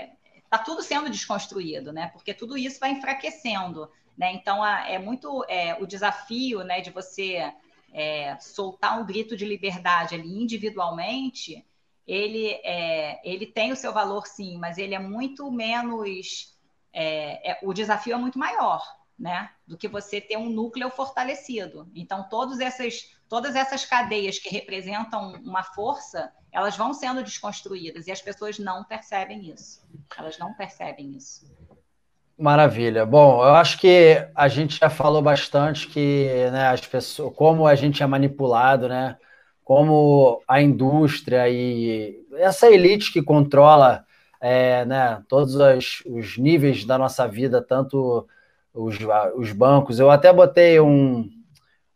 está 0.44 0.58
tudo 0.58 0.84
sendo 0.84 1.10
desconstruído, 1.10 1.94
né? 1.94 2.10
Porque 2.12 2.34
tudo 2.34 2.58
isso 2.58 2.82
vai 2.82 2.92
enfraquecendo, 2.92 3.90
né? 4.18 4.34
Então, 4.34 4.66
é 4.66 5.00
muito 5.00 5.46
é, 5.48 5.76
o 5.80 5.88
desafio, 5.88 6.66
né, 6.66 6.82
de 6.82 6.90
você 6.90 7.50
é, 7.94 8.38
soltar 8.40 9.00
um 9.00 9.06
grito 9.06 9.36
de 9.36 9.46
liberdade 9.46 10.16
ali 10.16 10.42
individualmente 10.42 11.66
ele, 12.12 12.48
é, 12.64 13.22
ele 13.24 13.46
tem 13.46 13.72
o 13.72 13.76
seu 13.76 13.94
valor 13.94 14.28
sim, 14.28 14.58
mas 14.58 14.78
ele 14.78 14.96
é 14.96 15.00
muito 15.00 15.52
menos. 15.52 16.58
É, 16.94 17.52
é, 17.52 17.60
o 17.64 17.74
desafio 17.74 18.16
é 18.16 18.18
muito 18.18 18.38
maior, 18.38 18.84
né? 19.18 19.50
Do 19.66 19.78
que 19.78 19.88
você 19.88 20.20
ter 20.20 20.38
um 20.38 20.50
núcleo 20.50 20.90
fortalecido. 20.90 21.90
Então, 21.96 22.28
todas 22.28 22.60
essas, 22.60 23.16
todas 23.30 23.56
essas 23.56 23.86
cadeias 23.86 24.38
que 24.40 24.50
representam 24.50 25.36
uma 25.36 25.64
força, 25.64 26.34
elas 26.52 26.76
vão 26.76 26.94
sendo 26.94 27.24
desconstruídas 27.24 28.08
e 28.08 28.12
as 28.12 28.22
pessoas 28.22 28.60
não 28.60 28.84
percebem 28.84 29.50
isso. 29.50 29.82
Elas 30.18 30.38
não 30.38 30.54
percebem 30.54 31.16
isso. 31.16 31.50
Maravilha. 32.42 33.06
Bom, 33.06 33.44
eu 33.44 33.54
acho 33.54 33.78
que 33.78 34.18
a 34.34 34.48
gente 34.48 34.80
já 34.80 34.90
falou 34.90 35.22
bastante 35.22 35.88
que 35.88 36.28
né, 36.52 36.70
as 36.70 36.82
pessoas, 36.82 37.36
como 37.36 37.68
a 37.68 37.76
gente 37.76 38.02
é 38.02 38.08
manipulado, 38.08 38.90
né? 38.90 39.16
como 39.64 40.42
a 40.48 40.62
indústria 40.62 41.48
e 41.48 42.20
essa 42.34 42.70
elite 42.70 43.14
que 43.14 43.22
controla 43.22 44.04
é, 44.42 44.84
né, 44.86 45.22
todos 45.30 45.56
os, 45.56 46.04
os, 46.06 46.38
níveis 46.38 46.84
da 46.84 46.98
nossa 46.98 47.28
vida, 47.28 47.62
tanto 47.62 48.28
os, 48.74 48.98
os, 49.36 49.52
bancos. 49.54 50.00
Eu 50.00 50.10
até 50.10 50.34
botei 50.34 50.80
um. 50.80 51.30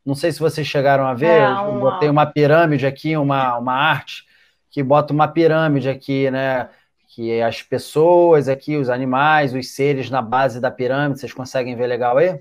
Não 0.05 0.13
sei 0.13 0.31
se 0.31 0.39
vocês 0.39 0.67
chegaram 0.67 1.07
a 1.07 1.13
ver, 1.15 1.41
é, 1.41 1.49
uma... 1.49 1.69
eu 1.69 1.79
botei 1.79 2.09
uma 2.09 2.25
pirâmide 2.25 2.85
aqui, 2.85 3.17
uma, 3.17 3.57
uma 3.57 3.73
arte, 3.73 4.23
que 4.69 4.83
bota 4.83 5.11
uma 5.11 5.27
pirâmide 5.27 5.89
aqui, 5.89 6.29
né? 6.29 6.69
Que 7.15 7.41
as 7.41 7.61
pessoas 7.61 8.49
aqui, 8.49 8.75
os 8.75 8.89
animais, 8.89 9.53
os 9.53 9.69
seres 9.71 10.09
na 10.09 10.21
base 10.21 10.59
da 10.59 10.69
pirâmide, 10.69 11.21
vocês 11.21 11.31
conseguem 11.31 11.73
ver 11.73 11.87
legal 11.87 12.17
aí? 12.17 12.37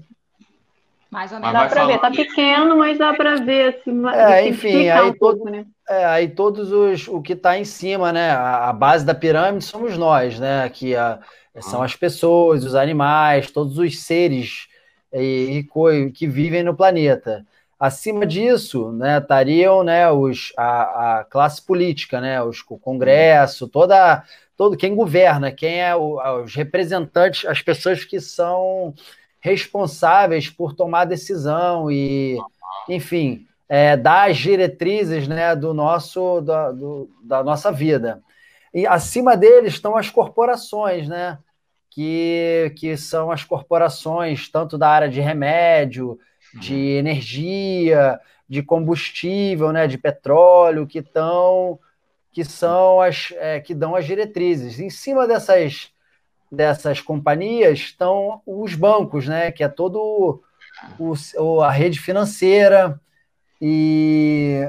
Mais 1.08 1.30
ou 1.30 1.38
menos. 1.38 1.52
Dá 1.52 1.68
para 1.68 1.86
ver, 1.86 2.00
tá 2.00 2.10
pequeno, 2.10 2.76
mas 2.76 2.98
dá 2.98 3.14
para 3.14 3.36
ver. 3.36 3.76
Assim, 3.76 4.08
é, 4.08 4.48
enfim, 4.48 4.88
aí, 4.88 5.00
um 5.00 5.12
todo, 5.12 5.18
pouco, 5.18 5.48
né? 5.48 5.64
é, 5.88 6.04
aí 6.04 6.28
todos 6.28 6.72
os. 6.72 7.06
O 7.06 7.22
que 7.22 7.34
está 7.34 7.56
em 7.56 7.64
cima, 7.64 8.12
né? 8.12 8.32
A, 8.32 8.70
a, 8.70 8.72
base 8.72 9.06
da 9.06 9.14
pirâmide 9.14 9.64
somos 9.64 9.96
nós, 9.96 10.40
né? 10.40 10.68
Que 10.70 10.96
a, 10.96 11.20
são 11.60 11.80
ah. 11.80 11.84
as 11.84 11.94
pessoas, 11.94 12.64
os 12.64 12.74
animais, 12.74 13.52
todos 13.52 13.78
os 13.78 14.00
seres 14.00 14.66
e, 15.12 15.64
e 15.64 16.10
que 16.10 16.26
vivem 16.26 16.64
no 16.64 16.74
planeta. 16.74 17.46
Acima 17.78 18.26
disso, 18.26 18.92
né, 18.92 19.18
estariam 19.18 19.84
né, 19.84 20.10
os, 20.10 20.52
a, 20.56 21.18
a, 21.20 21.24
classe 21.24 21.60
política, 21.60 22.20
né, 22.20 22.42
os, 22.42 22.64
o 22.68 22.78
Congresso, 22.78 23.68
toda, 23.68 24.24
todo 24.56 24.76
quem 24.76 24.94
governa, 24.94 25.50
quem 25.50 25.80
é 25.80 25.94
o, 25.94 26.20
os 26.42 26.54
representantes, 26.54 27.44
as 27.46 27.60
pessoas 27.60 28.04
que 28.04 28.20
são 28.20 28.94
responsáveis 29.40 30.48
por 30.48 30.72
tomar 30.72 31.04
decisão 31.04 31.90
e, 31.90 32.38
enfim, 32.88 33.46
é, 33.68 33.96
dar 33.96 34.30
as 34.30 34.38
diretrizes 34.38 35.28
né, 35.28 35.54
do 35.54 35.74
nosso, 35.74 36.40
da, 36.40 36.72
do, 36.72 37.10
da 37.22 37.42
nossa 37.42 37.70
vida. 37.70 38.22
E 38.72 38.86
acima 38.86 39.36
deles 39.36 39.74
estão 39.74 39.96
as 39.96 40.10
corporações, 40.10 41.08
né? 41.08 41.38
Que, 41.90 42.74
que 42.76 42.96
são 42.96 43.30
as 43.30 43.44
corporações, 43.44 44.48
tanto 44.48 44.76
da 44.76 44.88
área 44.88 45.08
de 45.08 45.20
remédio, 45.20 46.18
de 46.54 46.74
uhum. 46.74 46.98
energia, 46.98 48.18
de 48.48 48.62
combustível, 48.62 49.72
né, 49.72 49.86
de 49.86 49.96
petróleo, 49.96 50.88
que 50.88 50.98
estão 50.98 51.78
que 52.34 52.44
são 52.44 53.00
as 53.00 53.32
é, 53.36 53.60
que 53.60 53.72
dão 53.72 53.94
as 53.94 54.04
diretrizes. 54.04 54.80
Em 54.80 54.90
cima 54.90 55.26
dessas 55.26 55.92
dessas 56.50 57.00
companhias 57.00 57.78
estão 57.78 58.42
os 58.44 58.74
bancos, 58.74 59.26
né, 59.26 59.50
que 59.50 59.64
é 59.64 59.68
todo 59.68 60.42
o, 60.98 61.60
a 61.60 61.70
rede 61.70 61.98
financeira 62.00 63.00
e 63.60 64.60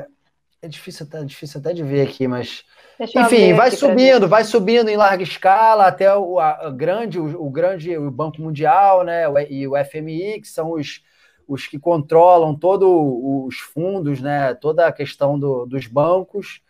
é 0.62 0.68
difícil, 0.68 1.08
é 1.12 1.24
difícil 1.24 1.60
até 1.60 1.74
de 1.74 1.84
ver 1.84 2.08
aqui, 2.08 2.28
mas 2.28 2.64
enfim, 3.00 3.54
vai 3.54 3.72
subindo, 3.72 4.28
vai 4.28 4.44
subindo 4.44 4.90
em 4.90 4.96
larga 4.96 5.24
escala 5.24 5.86
até 5.86 6.16
o 6.16 6.40
a, 6.40 6.68
a 6.68 6.70
grande, 6.72 7.20
o, 7.20 7.46
o, 7.46 7.50
grande, 7.50 7.96
o 7.98 8.10
Banco 8.10 8.42
Mundial, 8.42 9.04
né, 9.04 9.26
e 9.50 9.68
o 9.68 9.74
FMI, 9.86 10.42
que 10.42 10.48
são 10.48 10.72
os, 10.72 11.04
os 11.48 11.68
que 11.68 11.78
controlam 11.78 12.56
todos 12.56 12.88
os 12.90 13.58
fundos, 13.58 14.22
né, 14.22 14.54
toda 14.56 14.88
a 14.88 14.92
questão 14.92 15.38
do, 15.38 15.66
dos 15.66 15.88
bancos. 15.88 16.62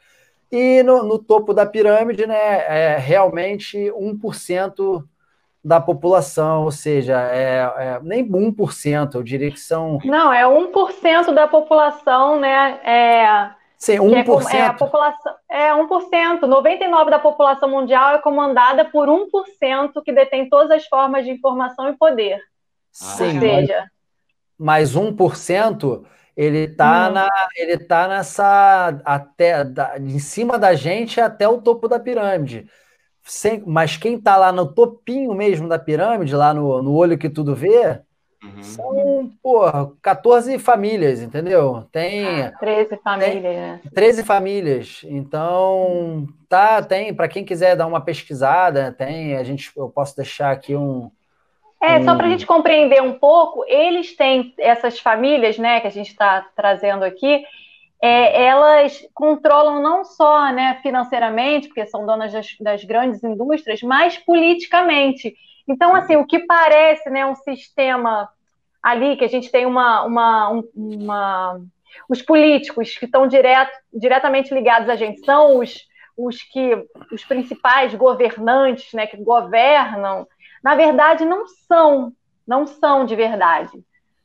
E 0.52 0.84
no, 0.84 1.04
no, 1.04 1.20
topo 1.20 1.54
da 1.54 1.66
pirâmide, 1.66 2.26
né, 2.26 2.94
é 2.94 2.98
realmente 2.98 3.78
1% 3.92 5.04
da 5.64 5.82
população, 5.82 6.64
ou 6.64 6.72
seja, 6.72 7.20
é, 7.32 7.58
é, 7.78 8.00
nem 8.04 8.24
1%, 8.24 9.16
eu 9.16 9.24
diria 9.24 9.50
que 9.50 9.60
são. 9.60 10.00
Não, 10.06 10.32
é 10.32 10.44
1% 10.44 11.34
da 11.34 11.48
população, 11.48 12.40
né? 12.40 12.80
É, 12.84 13.50
Sim, 13.78 13.98
1%. 13.98 14.54
É, 14.54 14.58
é, 14.58 14.66
a 14.66 14.74
população, 14.74 15.34
é 15.50 15.74
1%. 15.74 16.40
99% 16.42 17.10
da 17.10 17.20
população 17.20 17.70
mundial 17.70 18.16
é 18.16 18.20
comandada 18.20 18.86
por 18.86 19.08
1% 19.08 20.04
que 20.04 20.14
detém 20.14 20.48
todas 20.50 20.72
as 20.72 20.86
formas 20.86 21.26
de 21.26 21.32
informação 21.32 21.90
e 21.90 21.98
poder. 21.98 22.40
Sim, 22.92 23.36
ou 23.36 23.40
seja, 23.42 23.86
mas 24.58 24.96
1%, 24.96 26.06
ele 26.36 26.66
está 26.66 27.10
hum. 27.10 27.14
na, 27.14 27.30
ele 27.56 27.78
tá 27.78 28.08
nessa 28.08 29.00
até 29.06 29.64
da, 29.64 29.98
em 29.98 30.20
cima 30.20 30.60
da 30.60 30.74
gente 30.74 31.22
até 31.22 31.48
o 31.48 31.62
topo 31.62 31.88
da 31.88 32.00
pirâmide. 32.00 32.68
Sem, 33.24 33.64
mas 33.66 33.98
quem 33.98 34.16
está 34.16 34.38
lá 34.38 34.52
no 34.52 34.72
topinho 34.72 35.34
mesmo 35.34 35.68
da 35.68 35.80
pirâmide, 35.80 36.36
lá 36.36 36.54
no, 36.54 36.82
no 36.82 36.94
olho 36.94 37.18
que 37.18 37.30
tudo 37.30 37.56
vê, 37.56 38.02
uhum. 38.44 38.62
são, 38.62 39.32
porra, 39.42 39.92
14 40.02 40.60
famílias, 40.60 41.22
entendeu? 41.22 41.88
Tem. 41.92 42.44
Ah, 42.44 42.54
13 42.60 43.00
famílias, 43.04 43.56
né? 43.56 43.82
13 43.96 44.24
famílias. 44.24 45.02
Então, 45.06 46.28
tá, 46.48 46.84
tem, 46.84 47.14
para 47.16 47.28
quem 47.28 47.44
quiser 47.44 47.76
dar 47.76 47.88
uma 47.88 48.02
pesquisada, 48.02 48.92
tem, 48.92 49.36
a 49.36 49.44
gente, 49.44 49.72
eu 49.76 49.90
posso 49.90 50.16
deixar 50.16 50.52
aqui 50.52 50.76
um, 50.76 51.10
é, 51.86 52.04
só 52.04 52.16
para 52.16 52.28
a 52.28 52.30
gente 52.30 52.46
compreender 52.46 53.02
um 53.02 53.14
pouco, 53.14 53.64
eles 53.68 54.16
têm 54.16 54.54
essas 54.58 55.00
famílias, 55.00 55.58
né, 55.58 55.80
que 55.80 55.88
a 55.88 55.92
gente 55.92 56.10
está 56.10 56.46
trazendo 56.56 57.04
aqui, 57.04 57.44
é, 58.02 58.46
elas 58.46 59.08
controlam 59.14 59.82
não 59.82 60.04
só 60.04 60.52
né, 60.52 60.80
financeiramente, 60.82 61.68
porque 61.68 61.86
são 61.86 62.06
donas 62.06 62.32
das, 62.32 62.56
das, 62.60 62.84
grandes 62.84 63.24
indústrias, 63.24 63.82
mas 63.82 64.18
politicamente. 64.18 65.36
Então, 65.68 65.96
assim, 65.96 66.16
o 66.16 66.26
que 66.26 66.40
parece 66.40 67.10
né, 67.10 67.26
um 67.26 67.36
sistema 67.36 68.30
ali, 68.82 69.16
que 69.16 69.26
a 69.26 69.30
gente 69.30 69.52
tem 69.52 69.66
uma. 69.66 70.04
uma, 70.04 70.62
uma 70.76 71.62
os 72.10 72.22
políticos 72.22 72.98
que 72.98 73.06
estão 73.06 73.26
direto, 73.26 73.72
diretamente 73.94 74.54
ligados 74.54 74.90
a 74.90 74.96
gente 74.96 75.26
são 75.26 75.60
os, 75.60 75.88
os 76.18 76.44
que 76.44 76.86
os 77.12 77.24
principais 77.24 77.96
governantes 77.96 78.92
né, 78.94 79.08
que 79.08 79.18
governam 79.18 80.28
na 80.66 80.74
verdade, 80.74 81.26
não 81.26 81.46
são, 81.46 82.12
não 82.48 82.66
são 82.66 83.06
de 83.06 83.16
verdade. 83.16 83.70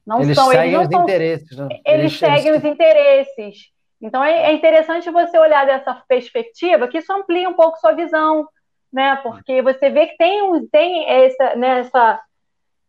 Não 0.06 0.22
eles 0.22 0.34
são, 0.34 0.46
seguem 0.46 0.72
eles 0.72 0.86
os 0.86 0.90
são, 0.90 1.02
interesses. 1.02 1.58
Né? 1.58 1.68
Eles, 1.70 1.84
eles 1.84 2.18
seguem 2.18 2.46
eles... 2.46 2.58
os 2.60 2.64
interesses. 2.64 3.56
Então 4.00 4.24
é, 4.24 4.44
é, 4.46 4.52
interessante 4.54 5.10
você 5.10 5.38
olhar 5.38 5.66
dessa 5.66 6.02
perspectiva, 6.08 6.88
que 6.88 6.96
isso 6.96 7.12
amplia 7.12 7.46
um 7.46 7.52
pouco 7.52 7.76
sua 7.76 7.92
visão, 7.92 8.48
né? 8.90 9.16
Porque 9.16 9.60
você 9.60 9.90
vê 9.90 10.06
que 10.06 10.16
tem, 10.16 10.66
tem 10.68 11.06
essa, 11.10 11.56
né, 11.56 11.82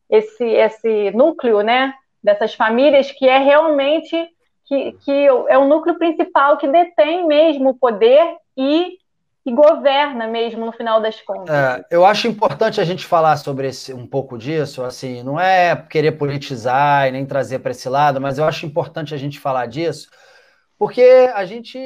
esse, 0.10 0.46
esse 0.46 1.12
núcleo, 1.12 1.62
né? 1.62 1.94
Dessas 2.24 2.54
famílias 2.54 3.12
que 3.12 3.28
é 3.28 3.38
realmente 3.38 4.30
que, 4.64 4.94
que 5.04 5.26
é 5.50 5.58
o 5.58 5.68
núcleo 5.68 5.98
principal 5.98 6.56
que 6.56 6.70
detém 6.70 7.28
mesmo 7.28 7.72
o 7.72 7.78
poder 7.78 8.38
e 8.56 8.98
que 9.44 9.52
governa 9.52 10.28
mesmo 10.28 10.66
no 10.66 10.72
final 10.72 11.02
das 11.02 11.20
contas. 11.22 11.54
É, 11.54 11.84
eu 11.90 12.06
acho 12.06 12.28
importante 12.28 12.80
a 12.80 12.84
gente 12.84 13.06
falar 13.06 13.38
sobre 13.38 13.68
esse, 13.68 13.94
um 13.94 14.06
pouco 14.06 14.38
disso, 14.38 14.84
assim, 14.84 15.24
não 15.24 15.40
é 15.40 15.76
querer 15.76 16.12
politizar 16.14 17.08
e 17.08 17.12
nem 17.12 17.26
trazer 17.26 17.60
para 17.60 17.72
esse 17.72 17.90
lado, 17.90 18.22
mas 18.22 18.38
eu 18.38 18.46
acho 18.46 18.66
importante 18.66 19.16
a 19.16 19.18
gente 19.18 19.40
falar 19.40 19.66
disso, 19.66 20.10
porque 20.78 21.30
a 21.34 21.44
gente 21.46 21.80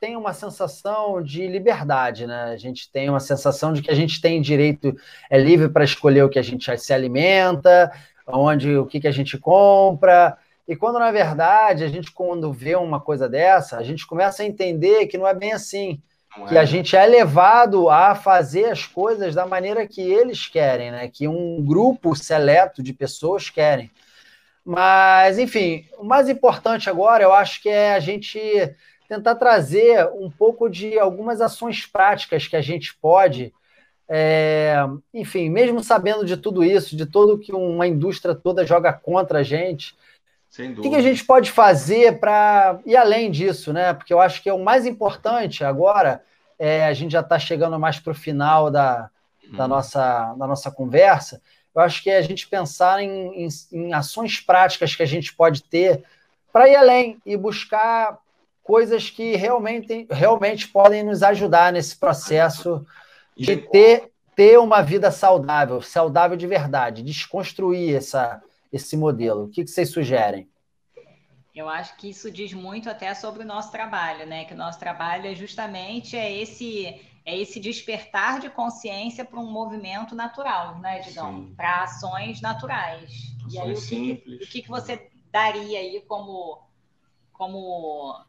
tem 0.00 0.16
uma 0.16 0.32
sensação 0.32 1.22
de 1.22 1.46
liberdade, 1.46 2.26
né? 2.26 2.44
A 2.52 2.56
gente 2.56 2.90
tem 2.90 3.08
uma 3.08 3.20
sensação 3.20 3.72
de 3.72 3.82
que 3.82 3.90
a 3.90 3.94
gente 3.94 4.20
tem 4.20 4.40
direito, 4.40 4.94
é 5.30 5.38
livre 5.38 5.68
para 5.68 5.84
escolher 5.84 6.22
o 6.22 6.28
que 6.28 6.38
a 6.38 6.42
gente 6.42 6.76
se 6.78 6.92
alimenta, 6.92 7.92
onde 8.26 8.76
o 8.76 8.86
que, 8.86 9.00
que 9.00 9.08
a 9.08 9.12
gente 9.12 9.36
compra. 9.38 10.36
E 10.66 10.76
quando, 10.76 10.98
na 10.98 11.10
verdade, 11.10 11.84
a 11.84 11.88
gente, 11.88 12.10
quando 12.12 12.52
vê 12.52 12.74
uma 12.76 13.00
coisa 13.00 13.28
dessa, 13.28 13.78
a 13.78 13.82
gente 13.82 14.06
começa 14.06 14.42
a 14.42 14.46
entender 14.46 15.06
que 15.06 15.18
não 15.18 15.26
é 15.26 15.34
bem 15.34 15.52
assim 15.52 16.00
que 16.48 16.56
a 16.56 16.62
é. 16.62 16.66
gente 16.66 16.96
é 16.96 17.06
levado 17.06 17.90
a 17.90 18.14
fazer 18.14 18.66
as 18.66 18.86
coisas 18.86 19.34
da 19.34 19.46
maneira 19.46 19.86
que 19.86 20.00
eles 20.00 20.46
querem, 20.46 20.90
né? 20.90 21.08
Que 21.08 21.28
um 21.28 21.62
grupo 21.62 22.14
seleto 22.16 22.82
de 22.82 22.92
pessoas 22.92 23.50
querem. 23.50 23.90
Mas, 24.64 25.38
enfim, 25.38 25.86
o 25.98 26.04
mais 26.04 26.28
importante 26.28 26.88
agora, 26.88 27.22
eu 27.22 27.32
acho 27.32 27.60
que 27.60 27.68
é 27.68 27.94
a 27.94 28.00
gente 28.00 28.38
tentar 29.08 29.34
trazer 29.34 30.08
um 30.14 30.30
pouco 30.30 30.70
de 30.70 30.98
algumas 30.98 31.40
ações 31.40 31.84
práticas 31.84 32.46
que 32.46 32.56
a 32.56 32.62
gente 32.62 32.96
pode, 32.96 33.52
é, 34.08 34.76
enfim, 35.12 35.50
mesmo 35.50 35.82
sabendo 35.82 36.24
de 36.24 36.36
tudo 36.36 36.64
isso, 36.64 36.96
de 36.96 37.04
tudo 37.04 37.38
que 37.38 37.52
uma 37.52 37.86
indústria 37.86 38.34
toda 38.34 38.64
joga 38.64 38.92
contra 38.92 39.40
a 39.40 39.42
gente, 39.42 39.94
o 40.58 40.82
que, 40.82 40.94
a 40.94 41.00
gente 41.00 41.24
pode 41.24 41.50
fazer 41.50 42.20
para 42.20 42.78
ir 42.84 42.96
além 42.96 43.30
disso, 43.30 43.72
né? 43.72 43.94
Porque 43.94 44.12
eu 44.12 44.20
acho 44.20 44.42
que 44.42 44.50
é 44.50 44.52
o 44.52 44.62
mais 44.62 44.84
importante 44.84 45.64
agora. 45.64 46.22
É, 46.58 46.84
a 46.84 46.92
gente 46.92 47.12
já 47.12 47.20
está 47.20 47.38
chegando 47.38 47.78
mais 47.78 47.98
para 47.98 48.10
o 48.10 48.14
final 48.14 48.70
da, 48.70 49.08
da, 49.50 49.64
uhum. 49.64 49.68
nossa, 49.68 50.34
da 50.34 50.46
nossa 50.46 50.70
conversa. 50.70 51.40
Eu 51.74 51.80
acho 51.80 52.02
que 52.02 52.10
é 52.10 52.18
a 52.18 52.22
gente 52.22 52.46
pensar 52.48 53.02
em, 53.02 53.46
em, 53.46 53.48
em 53.72 53.94
ações 53.94 54.40
práticas 54.40 54.94
que 54.94 55.02
a 55.02 55.06
gente 55.06 55.34
pode 55.34 55.62
ter 55.62 56.04
para 56.52 56.68
ir 56.68 56.76
além 56.76 57.18
e 57.24 57.34
buscar 57.34 58.18
coisas 58.62 59.08
que 59.08 59.34
realmente, 59.34 60.06
realmente 60.10 60.68
podem 60.68 61.02
nos 61.02 61.22
ajudar 61.22 61.72
nesse 61.72 61.96
processo 61.96 62.86
de 63.34 63.56
ter, 63.56 64.10
ter 64.36 64.58
uma 64.58 64.82
vida 64.82 65.10
saudável, 65.10 65.80
saudável 65.80 66.36
de 66.36 66.46
verdade, 66.46 67.02
desconstruir 67.02 67.96
essa, 67.96 68.42
esse 68.72 68.96
modelo? 68.96 69.44
O 69.44 69.48
que, 69.48 69.64
que 69.64 69.70
vocês 69.70 69.90
sugerem? 69.90 70.48
Eu 71.54 71.68
acho 71.68 71.96
que 71.96 72.08
isso 72.08 72.30
diz 72.30 72.54
muito 72.54 72.88
até 72.88 73.14
sobre 73.14 73.42
o 73.42 73.46
nosso 73.46 73.70
trabalho, 73.70 74.26
né? 74.26 74.46
Que 74.46 74.54
o 74.54 74.56
nosso 74.56 74.78
trabalho 74.78 75.26
é 75.26 75.34
justamente 75.34 76.16
é 76.16 76.32
esse 76.32 77.00
é 77.24 77.38
esse 77.38 77.60
despertar 77.60 78.40
de 78.40 78.50
consciência 78.50 79.24
para 79.24 79.38
um 79.38 79.48
movimento 79.48 80.12
natural, 80.14 80.80
né, 80.80 81.00
Digão? 81.00 81.52
Para 81.54 81.84
ações 81.84 82.40
naturais. 82.40 83.34
Ações 83.46 83.90
e 83.90 83.94
aí, 83.94 84.12
o 84.12 84.16
que, 84.16 84.44
o 84.44 84.48
que, 84.48 84.62
que 84.62 84.68
você 84.68 85.08
daria 85.30 85.78
aí 85.78 86.00
como 86.08 86.66
como 87.32 88.24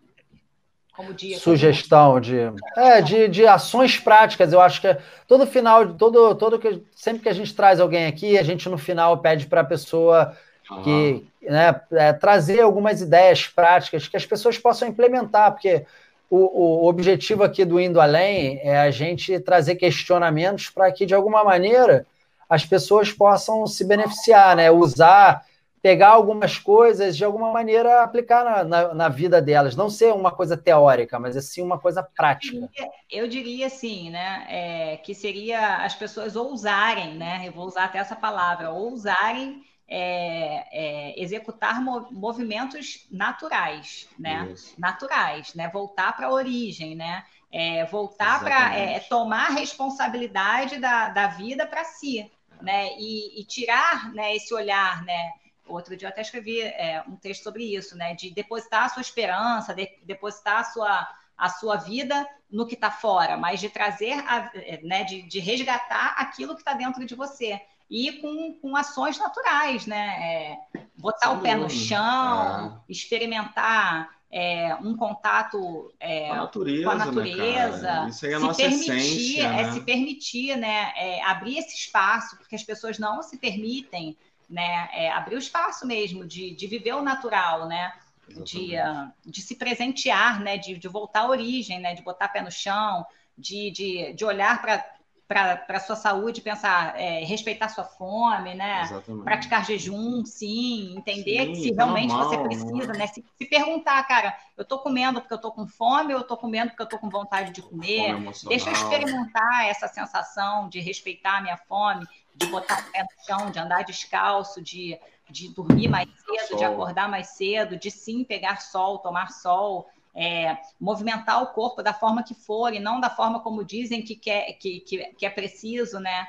dia 1.14 1.38
sugestão 1.40 2.10
como... 2.10 2.22
de 2.22 2.38
é 2.78 3.02
de, 3.02 3.28
de 3.28 3.48
ações 3.48 3.99
práticas 3.99 4.53
eu 4.53 4.61
acho 4.61 4.80
que 4.80 4.88
é, 4.88 4.99
todo 5.28 5.48
final 5.48 5.94
todo 5.95 6.36
todo 6.36 6.60
que 6.60 6.84
sempre 6.95 7.24
que 7.24 7.30
a 7.30 7.34
gente 7.34 7.53
traz 7.56 7.80
alguém 7.80 8.06
aqui 8.06 8.38
a 8.38 8.44
gente 8.44 8.70
no 8.70 8.78
final 8.78 9.18
pede 9.18 9.48
para 9.48 9.61
a 9.61 9.65
pessoa 9.65 10.36
uhum. 10.70 10.84
que 10.84 11.28
né, 11.41 11.82
é, 11.94 12.14
trazer 12.14 12.61
algumas 12.61 13.02
ideias 13.02 13.48
práticas 13.48 14.07
que 14.07 14.15
as 14.15 14.26
pessoas 14.26 14.57
possam 14.57 14.88
implementar 14.88 15.52
porque 15.52 15.84
o, 16.30 16.84
o 16.84 16.88
objetivo 16.88 17.44
aqui 17.44 17.65
do 17.65 17.80
indo 17.80 17.99
além 17.99 18.60
é 18.61 18.78
a 18.78 18.91
gente 18.91 19.40
trazer 19.40 19.76
questionamentos 19.76 20.70
para 20.70 20.91
que 20.91 21.07
de 21.07 21.15
alguma 21.15 21.44
maneira 21.44 22.06
as 22.48 22.65
pessoas 22.65 23.11
possam 23.11 23.65
se 23.65 23.84
beneficiar 23.84 24.56
né 24.56 24.70
usar 24.70 25.44
pegar 25.84 26.11
algumas 26.11 26.57
coisas 26.57 27.18
de 27.18 27.26
alguma 27.26 27.51
maneira 27.51 28.03
aplicar 28.03 28.45
na, 28.45 28.64
na, 28.64 28.93
na, 28.93 29.10
vida 29.10 29.41
delas, 29.41 29.76
não 29.76 29.89
ser 29.89 30.14
uma 30.14 30.31
coisa 30.31 30.55
teórica, 30.55 31.19
mas 31.19 31.35
assim 31.35 31.61
uma 31.61 31.77
coisa 31.77 32.01
prática. 32.01 32.69
Eu 33.11 33.27
diria 33.27 33.68
assim, 33.68 34.10
né, 34.10 34.45
é, 34.47 34.97
que 35.03 35.14
seria 35.14 35.84
as 35.84 35.93
pessoas 35.93 36.38
ousarem, 36.38 37.15
né, 37.15 37.43
eu 37.45 37.51
vou 37.51 37.68
usar 37.68 37.84
até 37.84 37.99
essa 37.99 38.15
palavra, 38.15 38.72
ousarem 38.72 39.61
é, 39.85 40.64
é, 40.72 41.22
executar 41.22 41.84
movimentos 41.84 43.05
naturais, 43.11 44.07
né, 44.18 44.51
Isso. 44.53 44.73
naturais, 44.80 45.53
né, 45.53 45.68
voltar 45.68 46.15
para 46.15 46.27
a 46.27 46.31
origem, 46.31 46.95
né, 46.95 47.26
é, 47.51 47.84
voltar 47.88 48.39
para 48.39 48.73
é, 48.73 49.01
tomar 49.01 49.49
responsabilidade 49.49 50.80
da, 50.80 51.10
da 51.10 51.27
vida 51.27 51.68
para 51.68 51.84
si, 51.84 52.31
né, 52.61 52.88
e, 52.97 53.41
e 53.41 53.43
tirar, 53.43 54.14
né, 54.14 54.34
esse 54.34 54.53
olhar, 54.53 55.03
né, 55.03 55.43
Outro 55.65 55.95
dia 55.95 56.07
eu 56.07 56.11
até 56.11 56.22
escrevi 56.22 56.61
é, 56.61 57.03
um 57.07 57.15
texto 57.15 57.44
sobre 57.44 57.64
isso, 57.76 57.98
né? 57.98 58.14
De 58.15 58.30
depositar 58.30 58.84
a 58.84 58.90
sua 58.90 59.02
esperança, 59.02 59.73
de, 59.73 59.90
depositar 60.03 60.60
a 60.60 60.64
sua, 60.64 61.07
a 61.38 61.49
sua 61.49 61.77
vida 61.77 62.27
no 62.52 62.68
que 62.68 62.76
está 62.76 62.91
fora, 62.91 63.38
mas 63.38 63.60
de 63.60 63.69
trazer, 63.69 64.14
a, 64.27 64.52
né? 64.84 65.03
De, 65.03 65.22
de 65.23 65.40
resgatar 65.40 66.15
aquilo 66.18 66.56
que 66.56 66.61
está 66.61 66.73
dentro 66.73 67.06
de 67.06 67.15
você. 67.15 67.61
E 67.90 68.14
com, 68.14 68.53
com 68.61 68.76
ações 68.76 69.18
naturais, 69.18 69.85
né? 69.85 70.57
É, 70.73 70.80
botar 70.98 71.30
Sim, 71.30 71.38
o 71.38 71.41
pé 71.41 71.56
no 71.56 71.69
chão, 71.69 72.84
é. 72.88 72.91
experimentar 72.91 74.10
é, 74.34 74.73
um 74.81 74.98
contato 74.98 75.94
é, 75.99 76.27
com 76.27 76.34
a 76.34 76.38
natureza, 76.38 76.84
com 76.84 76.90
a 76.90 76.95
natureza 76.95 77.91
né, 78.02 78.10
Isso 78.10 78.26
aí 78.26 78.31
é 78.31 78.35
a 78.35 78.40
nossa 78.40 78.61
permitir, 78.64 78.91
essência, 78.91 79.44
é 79.44 79.64
né? 79.64 79.72
se 79.72 79.81
permitir, 79.81 80.57
né, 80.57 80.94
é, 80.98 81.23
abrir 81.23 81.60
esse 81.60 81.76
espaço, 81.76 82.35
porque 82.38 82.56
as 82.56 82.64
pessoas 82.64 82.98
não 82.98 83.22
se 83.22 83.38
permitem 83.38 84.18
né? 84.53 84.88
É, 84.93 85.11
abrir 85.11 85.35
o 85.35 85.39
espaço 85.39 85.85
mesmo 85.85 86.25
de, 86.25 86.55
de 86.55 86.67
viver 86.67 86.93
o 86.93 87.01
natural, 87.01 87.67
né? 87.67 87.91
De, 88.30 88.75
uh, 88.77 89.11
de 89.25 89.41
se 89.41 89.55
presentear, 89.55 90.39
né? 90.39 90.57
De, 90.57 90.77
de 90.77 90.88
voltar 90.88 91.21
à 91.21 91.27
origem, 91.27 91.80
né? 91.80 91.95
De 91.95 92.03
botar 92.03 92.30
pé 92.30 92.41
no 92.41 92.51
chão, 92.51 93.03
de, 93.35 93.71
de, 93.71 94.13
de 94.13 94.23
olhar 94.23 94.61
para 94.61 94.93
para 95.27 95.65
a 95.69 95.80
sua 95.80 95.95
saúde, 95.95 96.41
pensar, 96.41 96.99
é, 96.99 97.23
respeitar 97.23 97.67
sua 97.69 97.85
fome, 97.85 98.53
né? 98.53 98.81
Exatamente. 98.84 99.23
Praticar 99.23 99.65
jejum, 99.65 100.23
sim, 100.25 100.95
entender 100.95 101.55
sim, 101.55 101.55
se 101.55 101.75
tá 101.75 101.85
realmente 101.85 102.13
normal, 102.13 102.30
você 102.30 102.38
precisa, 102.38 102.93
né? 102.93 103.07
Se, 103.07 103.25
se, 103.38 103.45
perguntar, 103.45 104.03
cara, 104.03 104.38
eu 104.55 104.61
estou 104.61 104.77
comendo 104.80 105.19
porque 105.21 105.34
eu 105.34 105.38
estou 105.38 105.51
com 105.51 105.65
fome 105.65 106.13
ou 106.13 106.19
eu 106.19 106.21
estou 106.21 106.38
comendo 106.38 106.69
porque 106.69 106.84
eu 106.84 106.85
estou 106.85 106.99
com 106.99 107.09
vontade 107.09 107.51
de 107.51 107.63
comer? 107.63 108.15
Deixa 108.47 108.69
eu 108.69 108.73
experimentar 108.73 109.65
essa 109.67 109.88
sensação 109.88 110.69
de 110.69 110.80
respeitar 110.80 111.38
a 111.38 111.41
minha 111.41 111.57
fome, 111.57 112.05
de 112.35 112.45
botar 112.47 112.80
o 112.80 112.91
pé 112.91 113.03
no 113.03 113.26
chão, 113.26 113.51
de 113.51 113.60
andar 113.60 113.84
descalço, 113.84 114.61
de, 114.61 114.97
de 115.30 115.49
dormir 115.49 115.88
mais 115.88 116.10
cedo, 116.10 116.47
sol. 116.49 116.57
de 116.57 116.64
acordar 116.64 117.10
mais 117.10 117.27
cedo, 117.27 117.77
de 117.77 117.91
sim 117.91 118.23
pegar 118.23 118.61
sol, 118.61 118.99
tomar 118.99 119.31
sol, 119.31 119.89
é, 120.15 120.57
movimentar 120.80 121.41
o 121.41 121.47
corpo 121.47 121.81
da 121.81 121.93
forma 121.93 122.23
que 122.23 122.35
for 122.35 122.73
e 122.73 122.80
não 122.80 122.99
da 122.99 123.10
forma 123.10 123.39
como 123.39 123.64
dizem 123.64 124.01
que, 124.01 124.15
quer, 124.15 124.53
que, 124.53 124.80
que, 124.81 124.97
que 125.14 125.26
é 125.26 125.30
preciso, 125.30 125.99
né? 125.99 126.27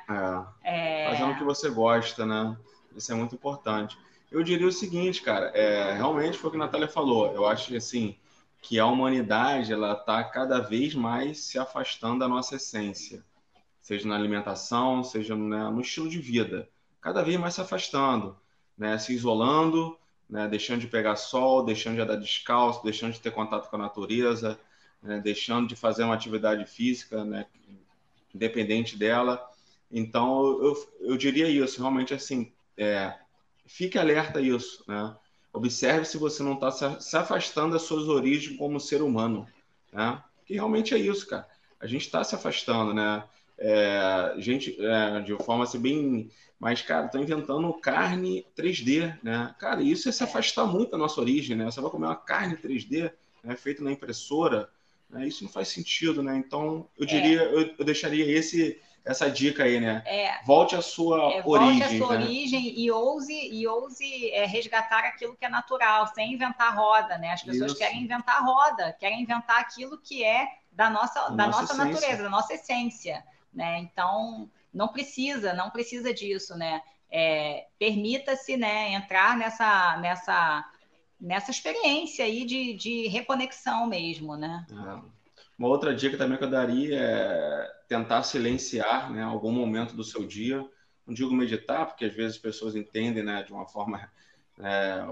É, 0.63 1.07
é... 1.07 1.11
Fazendo 1.11 1.33
o 1.33 1.39
que 1.39 1.45
você 1.45 1.71
gosta, 1.71 2.25
né? 2.25 2.57
Isso 2.97 3.13
é 3.13 3.15
muito 3.15 3.35
importante. 3.35 3.99
Eu 4.31 4.43
diria 4.43 4.67
o 4.67 4.73
seguinte, 4.73 5.23
cara, 5.23 5.47
é, 5.55 5.93
realmente 5.93 6.39
foi 6.39 6.49
o 6.49 6.51
que 6.51 6.57
a 6.57 6.61
Natália 6.61 6.89
falou. 6.89 7.33
Eu 7.33 7.47
acho 7.47 7.75
assim 7.77 8.17
que 8.61 8.79
a 8.79 8.87
humanidade 8.87 9.73
ela 9.73 9.93
está 9.93 10.25
cada 10.25 10.59
vez 10.59 10.95
mais 10.95 11.41
se 11.41 11.59
afastando 11.59 12.21
da 12.21 12.29
nossa 12.29 12.57
essência 12.57 13.23
seja 13.85 14.09
na 14.09 14.17
alimentação, 14.17 15.05
seja 15.05 15.37
né, 15.37 15.69
no 15.69 15.83
estilo 15.83 16.09
de 16.09 16.19
vida, 16.19 16.67
cada 17.03 17.23
vez 17.23 17.39
mais 17.39 17.53
se 17.53 17.61
afastando, 17.61 18.35
né, 18.79 18.97
se 18.97 19.13
isolando, 19.13 19.99
né, 20.29 20.49
deixando 20.49 20.81
de 20.81 20.87
pegar 20.87 21.17
sol, 21.17 21.63
deixando 21.63 21.97
de 21.97 22.01
andar 22.01 22.17
descalço, 22.17 22.83
deixando 22.83 23.13
de 23.13 23.21
ter 23.21 23.31
contato 23.31 23.69
com 23.69 23.77
a 23.77 23.81
natureza, 23.81 24.59
né, 25.03 25.21
deixando 25.21 25.69
de 25.69 25.77
fazer 25.77 26.03
uma 26.03 26.15
atividade 26.15 26.65
física, 26.65 27.27
né, 27.27 27.45
independente 28.35 28.97
dela. 28.97 29.47
Então, 29.91 30.59
eu, 30.65 30.95
eu 31.01 31.17
diria 31.19 31.47
isso, 31.47 31.79
realmente 31.79 32.15
assim, 32.15 32.51
é, 32.79 33.15
fique 33.67 33.99
alerta 33.99 34.39
a 34.39 34.43
isso, 34.43 34.83
né? 34.89 35.15
Observe 35.53 36.07
se 36.07 36.17
você 36.17 36.43
não 36.43 36.55
está 36.55 36.71
se 36.99 37.17
afastando 37.17 37.75
das 37.75 37.83
suas 37.83 38.09
origens 38.09 38.57
como 38.57 38.81
ser 38.81 39.03
humano, 39.03 39.47
né? 39.93 40.21
Que 40.47 40.55
realmente 40.55 40.95
é 40.95 40.99
isso, 40.99 41.27
cara. 41.29 41.47
A 41.79 41.87
gente 41.87 42.07
está 42.07 42.25
se 42.25 42.35
afastando, 42.35 42.95
né? 42.95 43.23
É, 43.59 44.35
gente, 44.39 44.77
é, 44.81 45.21
de 45.21 45.37
forma 45.45 45.65
assim, 45.65 45.81
bem. 45.81 46.31
Mas, 46.59 46.83
cara, 46.83 47.07
estão 47.07 47.23
inventando 47.23 47.73
carne 47.75 48.47
3D, 48.57 49.19
né? 49.23 49.55
Cara, 49.59 49.83
isso 49.83 50.09
é 50.09 50.13
se 50.13 50.25
afastar 50.25 50.67
muito 50.67 50.93
da 50.93 50.99
nossa 50.99 51.21
origem, 51.21 51.57
né? 51.57 51.65
Você 51.65 51.81
vai 51.81 51.91
comer 51.91 52.07
uma 52.07 52.17
carne 52.17 52.57
3D, 52.57 53.13
né, 53.43 53.57
feita 53.57 53.83
na 53.83 53.93
impressora, 53.93 54.71
né? 55.11 55.27
isso 55.27 55.45
não 55.45 55.51
faz 55.51 55.69
sentido, 55.69 56.23
né? 56.23 56.37
Então, 56.37 56.89
eu 56.99 57.05
diria, 57.05 57.43
é. 57.43 57.47
eu, 57.47 57.75
eu, 57.79 57.85
deixaria 57.85 58.27
esse, 58.27 58.81
essa 59.05 59.29
dica 59.31 59.65
aí, 59.65 59.79
né? 59.79 60.03
É. 60.07 60.43
Volte 60.47 60.75
à 60.75 60.81
sua 60.81 61.35
é, 61.35 61.43
origem. 61.45 61.79
Volte 61.79 61.83
à 61.83 61.99
sua 61.99 62.19
né? 62.19 62.25
origem 62.25 62.81
e 62.81 62.91
ouse, 62.91 63.49
e 63.53 63.67
ouse 63.67 64.31
é, 64.31 64.47
resgatar 64.47 65.01
aquilo 65.01 65.37
que 65.37 65.45
é 65.45 65.49
natural, 65.49 66.07
sem 66.15 66.33
inventar 66.33 66.75
roda, 66.75 67.19
né? 67.19 67.33
As 67.33 67.43
pessoas 67.43 67.73
isso. 67.73 67.81
querem 67.81 68.03
inventar 68.03 68.43
roda, 68.43 68.97
querem 68.99 69.23
inventar 69.23 69.61
aquilo 69.61 69.99
que 69.99 70.25
é 70.25 70.49
da 70.73 70.89
nossa, 70.89 71.29
da 71.29 71.47
nossa, 71.47 71.61
nossa 71.61 71.75
natureza, 71.75 72.23
da 72.23 72.31
nossa 72.31 72.55
essência 72.55 73.23
né? 73.55 73.79
Então, 73.79 74.51
não 74.73 74.89
precisa, 74.89 75.55
não 75.55 75.71
precisa 75.71 76.13
disso, 76.13 76.57
né? 76.57 76.83
É, 77.11 77.67
Permita-se, 77.79 78.57
né, 78.57 78.93
entrar 78.93 79.37
nessa, 79.37 79.97
nessa, 79.99 80.65
nessa 81.21 81.51
experiência 81.51 82.25
aí 82.25 82.45
de, 82.45 82.75
de 82.75 83.07
reconexão 83.07 83.87
mesmo, 83.87 84.37
né? 84.37 84.67
É. 84.71 85.15
Uma 85.57 85.69
outra 85.69 85.95
dica 85.95 86.19
também 86.19 86.37
que 86.37 86.43
eu 86.43 86.51
daria 86.51 86.99
é 86.99 87.71
tentar 87.87 88.25
silenciar, 88.25 89.13
né, 89.13 89.23
algum 89.23 89.53
momento 89.53 89.95
do 89.95 90.03
seu 90.03 90.27
dia. 90.27 90.67
Não 91.07 91.15
digo 91.15 91.33
meditar, 91.33 91.87
porque 91.87 92.07
às 92.07 92.15
vezes 92.15 92.37
as 92.37 92.43
pessoas 92.43 92.75
entendem, 92.75 93.23
né, 93.23 93.45
de 93.45 93.53
uma 93.53 93.67
forma, 93.69 94.11
é, 94.59 95.05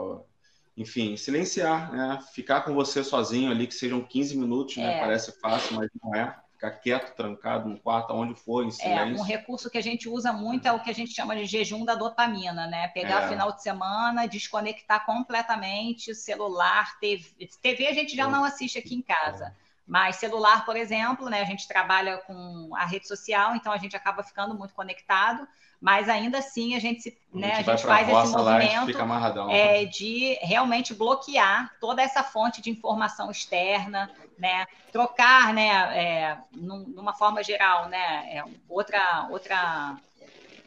enfim, 0.77 1.17
silenciar, 1.17 1.93
né, 1.93 2.19
ficar 2.35 2.63
com 2.63 2.75
você 2.75 3.05
sozinho 3.05 3.53
ali, 3.53 3.69
que 3.69 3.75
sejam 3.75 4.03
15 4.03 4.37
minutos, 4.37 4.77
né, 4.77 4.97
é. 4.97 5.01
parece 5.01 5.39
fácil, 5.39 5.77
mas 5.77 5.89
não 6.03 6.13
é 6.17 6.42
ficar 6.63 6.71
quieto, 6.71 7.15
trancado 7.17 7.69
no 7.69 7.79
quarto, 7.79 8.15
onde 8.15 8.35
for, 8.37 8.65
em 8.65 8.71
silêncio. 8.71 9.17
É, 9.17 9.21
um 9.21 9.23
recurso 9.23 9.69
que 9.69 9.79
a 9.79 9.83
gente 9.83 10.09
usa 10.09 10.33
muito 10.33 10.67
é 10.67 10.73
o 10.73 10.81
que 10.81 10.91
a 10.91 10.95
gente 10.95 11.13
chama 11.13 11.35
de 11.35 11.45
jejum 11.45 11.85
da 11.85 11.97
dopamina, 11.97 12.69
né? 12.69 12.89
Pegar 12.89 13.25
é. 13.25 13.29
final 13.29 13.51
de 13.53 13.63
semana, 13.63 14.27
desconectar 14.27 15.05
completamente 15.05 16.13
o 16.13 16.15
celular, 16.15 16.99
TV. 17.01 17.49
TV 17.61 17.89
a 17.89 17.93
gente 17.93 18.15
já 18.15 18.29
não 18.29 18.45
assiste 18.45 18.79
aqui 18.79 18.95
em 18.95 19.03
casa. 19.03 19.53
Mas 19.85 20.17
celular, 20.17 20.65
por 20.65 20.77
exemplo, 20.77 21.29
né, 21.29 21.43
a 21.43 21.45
gente 21.45 21.67
trabalha 21.67 22.19
com 22.19 22.71
a 22.77 22.87
rede 22.87 23.09
social, 23.09 23.57
então 23.57 23.73
a 23.73 23.79
gente 23.79 23.97
acaba 23.97 24.23
ficando 24.23 24.55
muito 24.55 24.73
conectado, 24.73 25.47
mas 25.81 26.09
ainda 26.09 26.39
assim 26.39 26.77
a 26.77 26.79
gente, 26.79 27.03
se, 27.03 27.19
a 27.35 27.37
né, 27.37 27.53
a 27.55 27.63
gente 27.63 27.83
faz 27.83 28.09
esse 28.09 28.33
movimento 28.33 29.51
é, 29.51 29.85
de 29.85 30.39
realmente 30.41 30.95
bloquear 30.95 31.73
toda 31.81 32.01
essa 32.01 32.23
fonte 32.23 32.63
de 32.63 32.71
informação 32.71 33.29
externa, 33.33 34.09
né, 34.39 34.67
trocar, 34.91 35.53
né, 35.53 35.69
é, 35.99 36.39
numa 36.53 37.15
forma 37.15 37.43
geral, 37.43 37.89
né, 37.89 38.37
é, 38.37 38.45
outra, 38.69 39.29
outra, 39.31 39.97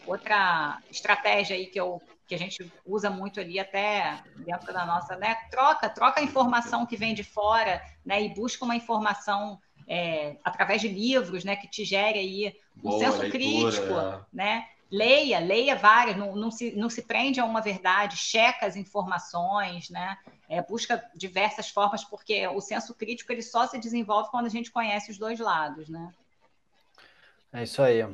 outra 0.06 0.80
estratégia 0.90 1.56
aí 1.56 1.68
que 1.68 1.80
eu 1.80 2.02
que 2.28 2.34
a 2.34 2.40
gente 2.40 2.72
usa 2.86 3.10
muito 3.10 3.40
ali 3.40 3.60
até 3.60 4.20
dentro 4.38 4.74
da 4.74 4.86
nossa, 4.86 5.16
né? 5.16 5.36
Troca, 5.52 5.88
troca 5.90 6.20
a 6.20 6.24
informação 6.24 6.86
que 6.86 6.98
vem 6.98 7.14
de 7.14 7.24
fora, 7.24 7.82
né? 8.04 8.24
E 8.24 8.34
busca 8.34 8.66
uma 8.66 8.76
informação 8.76 9.60
é, 9.88 10.36
através 10.44 10.82
de 10.82 10.88
livros, 10.88 11.44
né? 11.44 11.56
Que 11.56 11.68
te 11.68 11.86
gere 11.86 12.18
aí 12.18 12.56
um 12.78 12.90
Boa, 12.90 13.00
senso 13.00 13.22
leitura, 13.22 13.32
crítico, 13.32 13.94
é. 13.94 14.20
né? 14.34 14.68
Leia, 14.92 15.40
leia 15.40 15.76
várias, 15.76 16.16
não, 16.16 16.36
não, 16.36 16.52
se, 16.52 16.76
não 16.76 16.90
se 16.90 17.02
prende 17.02 17.40
a 17.40 17.46
uma 17.46 17.60
verdade, 17.60 18.16
checa 18.16 18.66
as 18.66 18.76
informações, 18.76 19.90
né? 19.90 20.18
É, 20.48 20.62
busca 20.62 21.04
diversas 21.16 21.70
formas, 21.70 22.04
porque 22.04 22.48
o 22.48 22.62
senso 22.62 22.94
crítico 22.94 23.32
ele 23.32 23.42
só 23.42 23.66
se 23.68 23.80
desenvolve 23.80 24.30
quando 24.30 24.46
a 24.46 24.50
gente 24.50 24.72
conhece 24.72 25.12
os 25.12 25.18
dois 25.18 25.40
lados, 25.40 25.90
né? 25.90 26.14
É 27.52 27.64
isso 27.64 27.82
aí. 27.82 28.06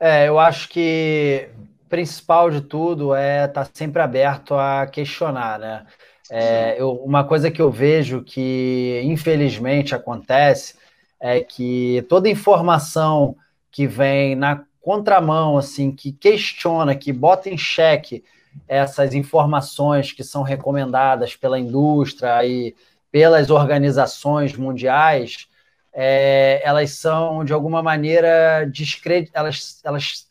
É, 0.00 0.28
eu 0.28 0.38
acho 0.38 0.68
que 0.68 1.50
principal 1.88 2.50
de 2.50 2.60
tudo 2.60 3.14
é 3.14 3.44
estar 3.44 3.64
tá 3.64 3.70
sempre 3.72 4.00
aberto 4.00 4.54
a 4.54 4.86
questionar, 4.86 5.58
né? 5.58 5.86
É, 6.30 6.80
eu, 6.80 6.92
uma 6.92 7.24
coisa 7.24 7.50
que 7.50 7.60
eu 7.60 7.70
vejo 7.70 8.22
que 8.22 9.00
infelizmente 9.04 9.94
acontece 9.94 10.76
é 11.20 11.40
que 11.40 12.04
toda 12.08 12.28
informação 12.28 13.36
que 13.70 13.86
vem 13.86 14.34
na 14.34 14.64
contramão, 14.84 15.56
assim, 15.56 15.90
que 15.90 16.12
questiona, 16.12 16.94
que 16.94 17.10
bota 17.10 17.48
em 17.48 17.56
xeque 17.56 18.22
essas 18.68 19.14
informações 19.14 20.12
que 20.12 20.22
são 20.22 20.42
recomendadas 20.42 21.34
pela 21.34 21.58
indústria 21.58 22.44
e 22.44 22.74
pelas 23.10 23.48
organizações 23.48 24.54
mundiais, 24.54 25.48
é, 25.90 26.60
elas 26.62 26.90
são 26.90 27.44
de 27.44 27.52
alguma 27.54 27.82
maneira 27.82 28.68
discred... 28.70 29.30
elas, 29.32 29.80
elas 29.82 30.28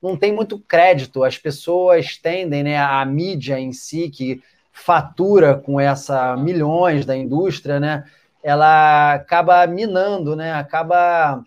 não 0.00 0.16
tem 0.16 0.32
muito 0.32 0.56
crédito. 0.60 1.24
As 1.24 1.36
pessoas 1.36 2.16
tendem, 2.16 2.62
né, 2.62 2.78
a 2.78 3.04
mídia 3.04 3.58
em 3.58 3.72
si, 3.72 4.08
que 4.08 4.40
fatura 4.72 5.56
com 5.56 5.80
essa 5.80 6.36
milhões 6.36 7.04
da 7.04 7.16
indústria, 7.16 7.80
né, 7.80 8.04
ela 8.40 9.14
acaba 9.14 9.66
minando, 9.66 10.36
né, 10.36 10.52
acaba 10.52 11.42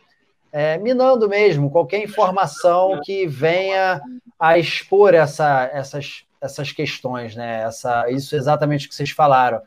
é, 0.51 0.77
minando 0.77 1.27
mesmo 1.27 1.69
qualquer 1.69 2.03
informação 2.03 2.99
que 3.03 3.27
venha 3.27 4.01
a 4.39 4.57
expor 4.57 5.13
essa, 5.13 5.69
essas, 5.73 6.23
essas 6.41 6.71
questões, 6.71 7.35
né, 7.35 7.63
essa, 7.63 8.09
isso 8.09 8.35
exatamente 8.35 8.88
que 8.88 8.95
vocês 8.95 9.11
falaram, 9.11 9.61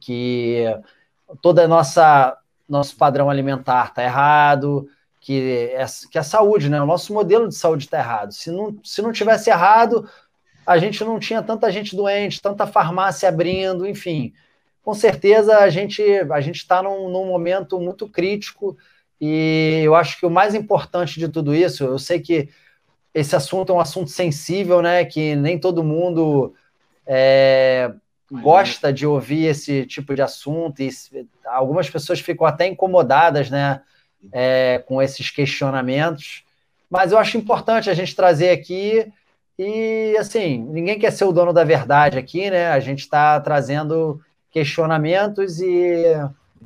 que 0.00 0.64
toda 1.40 1.64
a 1.64 1.68
nossa 1.68 2.36
nosso 2.68 2.96
padrão 2.96 3.30
alimentar 3.30 3.86
está 3.86 4.02
errado, 4.02 4.88
que, 5.20 5.70
é, 5.72 5.84
que 6.10 6.18
a 6.18 6.22
saúde, 6.22 6.68
né? 6.68 6.80
O 6.80 6.86
nosso 6.86 7.12
modelo 7.12 7.48
de 7.48 7.54
saúde 7.54 7.84
está 7.84 7.98
errado. 7.98 8.32
Se 8.32 8.50
não, 8.50 8.76
se 8.82 9.00
não 9.02 9.12
tivesse 9.12 9.50
errado, 9.50 10.08
a 10.66 10.78
gente 10.78 11.02
não 11.04 11.18
tinha 11.18 11.42
tanta 11.42 11.70
gente 11.70 11.94
doente, 11.94 12.42
tanta 12.42 12.66
farmácia 12.66 13.28
abrindo, 13.28 13.86
enfim. 13.86 14.32
Com 14.82 14.94
certeza 14.94 15.58
a 15.58 15.68
gente 15.68 16.02
a 16.30 16.40
gente 16.40 16.56
está 16.56 16.82
num, 16.82 17.08
num 17.08 17.26
momento 17.26 17.80
muito 17.80 18.08
crítico 18.08 18.76
e 19.20 19.82
eu 19.84 19.94
acho 19.94 20.18
que 20.18 20.26
o 20.26 20.30
mais 20.30 20.54
importante 20.54 21.18
de 21.18 21.28
tudo 21.28 21.54
isso, 21.54 21.84
eu 21.84 21.98
sei 21.98 22.20
que 22.20 22.48
esse 23.14 23.34
assunto 23.34 23.72
é 23.72 23.74
um 23.74 23.80
assunto 23.80 24.10
sensível, 24.10 24.82
né? 24.82 25.04
Que 25.04 25.34
nem 25.34 25.58
todo 25.58 25.82
mundo 25.82 26.54
é, 27.06 27.92
gosta 28.30 28.92
de 28.92 29.06
ouvir 29.06 29.46
esse 29.46 29.86
tipo 29.86 30.14
de 30.14 30.22
assunto 30.22 30.80
e 30.82 30.90
algumas 31.46 31.88
pessoas 31.88 32.20
ficam 32.20 32.46
até 32.46 32.66
incomodadas, 32.66 33.50
né? 33.50 33.80
é, 34.32 34.82
com 34.86 35.00
esses 35.00 35.30
questionamentos. 35.30 36.44
Mas 36.90 37.12
eu 37.12 37.18
acho 37.18 37.36
importante 37.36 37.90
a 37.90 37.94
gente 37.94 38.14
trazer 38.14 38.50
aqui 38.50 39.10
e, 39.58 40.16
assim, 40.18 40.58
ninguém 40.58 40.98
quer 40.98 41.12
ser 41.12 41.24
o 41.24 41.32
dono 41.32 41.52
da 41.52 41.64
verdade 41.64 42.18
aqui, 42.18 42.50
né? 42.50 42.68
A 42.68 42.80
gente 42.80 43.00
está 43.00 43.40
trazendo 43.40 44.20
questionamentos 44.50 45.60
e. 45.60 46.04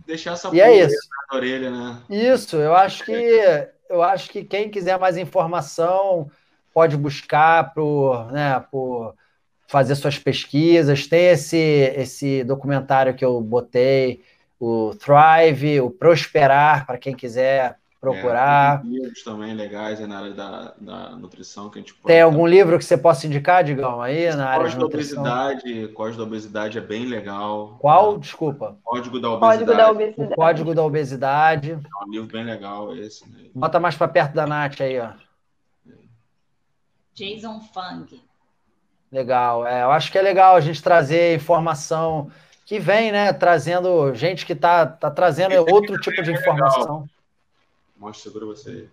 Deixar 0.06 0.32
essa 0.32 0.50
e 0.52 0.60
é 0.60 0.84
isso. 0.84 0.96
na 1.30 1.36
orelha, 1.36 1.70
né? 1.70 1.98
Isso, 2.08 2.56
eu 2.56 2.74
acho 2.74 3.04
que 3.04 3.12
eu 3.88 4.02
acho 4.02 4.30
que 4.30 4.44
quem 4.44 4.70
quiser 4.70 4.98
mais 4.98 5.16
informação 5.16 6.30
pode 6.72 6.96
buscar 6.96 7.74
por, 7.74 8.30
né, 8.30 8.64
por 8.70 9.14
fazer 9.66 9.96
suas 9.96 10.16
pesquisas. 10.16 11.08
Tem 11.08 11.26
esse, 11.26 11.56
esse 11.96 12.44
documentário 12.44 13.14
que 13.14 13.24
eu 13.24 13.40
botei 13.40 14.22
o 14.60 14.94
Thrive, 14.94 15.80
o 15.80 15.90
Prosperar, 15.90 16.86
para 16.86 16.98
quem 16.98 17.14
quiser 17.14 17.79
procurar. 18.00 18.78
É, 18.78 18.82
tem 18.82 18.90
livros 18.90 19.22
também 19.22 19.54
legais 19.54 20.00
na 20.00 20.18
área 20.18 20.32
da, 20.32 20.74
da 20.80 21.10
nutrição 21.10 21.68
que 21.68 21.78
a 21.78 21.82
gente 21.82 21.94
pode... 21.94 22.06
Tem 22.06 22.22
algum 22.22 22.46
livro 22.46 22.78
que 22.78 22.84
você 22.84 22.96
possa 22.96 23.26
indicar, 23.26 23.62
Digão, 23.62 24.00
aí 24.00 24.34
na 24.34 24.48
área 24.48 24.68
de 24.68 24.78
nutrição? 24.78 25.20
Obesidade, 25.20 25.88
Código 25.88 26.18
da 26.18 26.24
Obesidade 26.24 26.78
é 26.78 26.80
bem 26.80 27.04
legal. 27.04 27.76
Qual? 27.78 28.18
Desculpa. 28.18 28.78
Código 28.82 29.20
da 29.20 29.30
Obesidade. 29.30 29.64
Código 29.64 29.76
da 29.76 29.90
Obesidade. 29.90 30.32
O 30.32 30.36
Código 30.36 30.74
da 30.74 30.82
Obesidade. 30.82 31.70
É 31.72 32.04
um 32.06 32.10
livro 32.10 32.28
bem 32.28 32.44
legal 32.44 32.96
esse. 32.96 33.28
Né? 33.28 33.50
Bota 33.54 33.78
mais 33.78 33.94
para 33.94 34.08
perto 34.08 34.34
da 34.34 34.46
Nath 34.46 34.80
aí, 34.80 34.98
ó. 34.98 35.10
Jason 37.14 37.60
Fung. 37.60 38.06
Legal. 39.12 39.66
É, 39.66 39.82
eu 39.82 39.90
acho 39.90 40.10
que 40.10 40.16
é 40.16 40.22
legal 40.22 40.56
a 40.56 40.60
gente 40.60 40.82
trazer 40.82 41.36
informação 41.36 42.30
que 42.64 42.78
vem, 42.78 43.10
né, 43.10 43.32
trazendo 43.32 44.14
gente 44.14 44.46
que 44.46 44.52
está 44.52 44.86
tá 44.86 45.10
trazendo 45.10 45.54
outro 45.70 45.98
tipo 45.98 46.22
de 46.22 46.32
informação. 46.32 47.06
Mostra 48.00 48.32
para 48.32 48.46
você. 48.46 48.88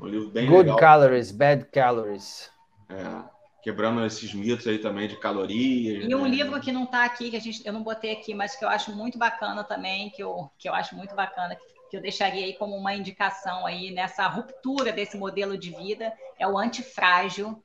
Um 0.00 0.06
livro 0.06 0.30
bem 0.30 0.46
Good 0.48 0.64
legal. 0.64 0.76
calories, 0.76 1.30
bad 1.30 1.64
calories. 1.66 2.50
É, 2.88 3.22
quebrando 3.62 4.04
esses 4.04 4.34
mitos 4.34 4.66
aí 4.66 4.80
também 4.80 5.06
de 5.06 5.16
calorias. 5.16 6.04
E 6.04 6.08
né? 6.08 6.16
um 6.16 6.26
livro 6.26 6.60
que 6.60 6.72
não 6.72 6.82
está 6.82 7.04
aqui, 7.04 7.30
que 7.30 7.36
a 7.36 7.40
gente, 7.40 7.64
eu 7.64 7.72
não 7.72 7.84
botei 7.84 8.10
aqui, 8.10 8.34
mas 8.34 8.56
que 8.56 8.64
eu 8.64 8.68
acho 8.68 8.92
muito 8.96 9.16
bacana 9.16 9.62
também, 9.62 10.10
que 10.10 10.20
eu, 10.20 10.50
que 10.58 10.68
eu 10.68 10.74
acho 10.74 10.96
muito 10.96 11.14
bacana, 11.14 11.56
que 11.88 11.96
eu 11.96 12.02
deixaria 12.02 12.44
aí 12.46 12.54
como 12.54 12.74
uma 12.74 12.92
indicação 12.92 13.64
aí 13.64 13.92
nessa 13.92 14.26
ruptura 14.26 14.92
desse 14.92 15.16
modelo 15.16 15.56
de 15.56 15.70
vida, 15.70 16.12
é 16.36 16.44
o 16.48 16.58
Antifrágil, 16.58 17.62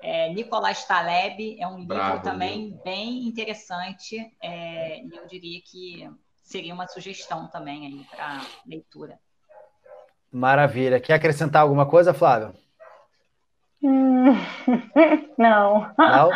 é, 0.00 0.28
Nicolás 0.34 0.84
Taleb 0.84 1.56
é 1.60 1.68
um 1.68 1.78
livro 1.78 1.94
Bravo, 1.94 2.22
também 2.24 2.70
meu. 2.70 2.82
bem 2.82 3.28
interessante 3.28 4.18
é, 4.42 5.04
e 5.04 5.16
eu 5.16 5.24
diria 5.28 5.60
que 5.64 6.10
seria 6.42 6.74
uma 6.74 6.88
sugestão 6.88 7.46
também 7.46 7.86
aí 7.86 8.04
para 8.10 8.44
leitura. 8.66 9.20
Maravilha. 10.32 10.98
Quer 10.98 11.14
acrescentar 11.14 11.62
alguma 11.62 11.84
coisa, 11.84 12.14
Flávio? 12.14 12.54
Hum, 13.82 14.32
não. 15.36 15.92
Não? 15.98 16.30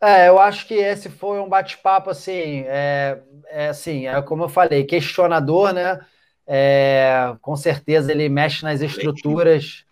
É, 0.00 0.28
eu 0.28 0.38
acho 0.38 0.66
que 0.66 0.74
esse 0.74 1.08
foi 1.08 1.40
um 1.40 1.48
bate-papo 1.48 2.10
assim, 2.10 2.64
é, 2.66 3.20
é, 3.46 3.68
assim, 3.68 4.06
é 4.06 4.20
como 4.22 4.44
eu 4.44 4.48
falei, 4.48 4.84
questionador, 4.84 5.72
né? 5.72 5.98
É, 6.46 7.34
com 7.40 7.56
certeza 7.56 8.12
ele 8.12 8.28
mexe 8.28 8.62
nas 8.64 8.80
estruturas. 8.80 9.84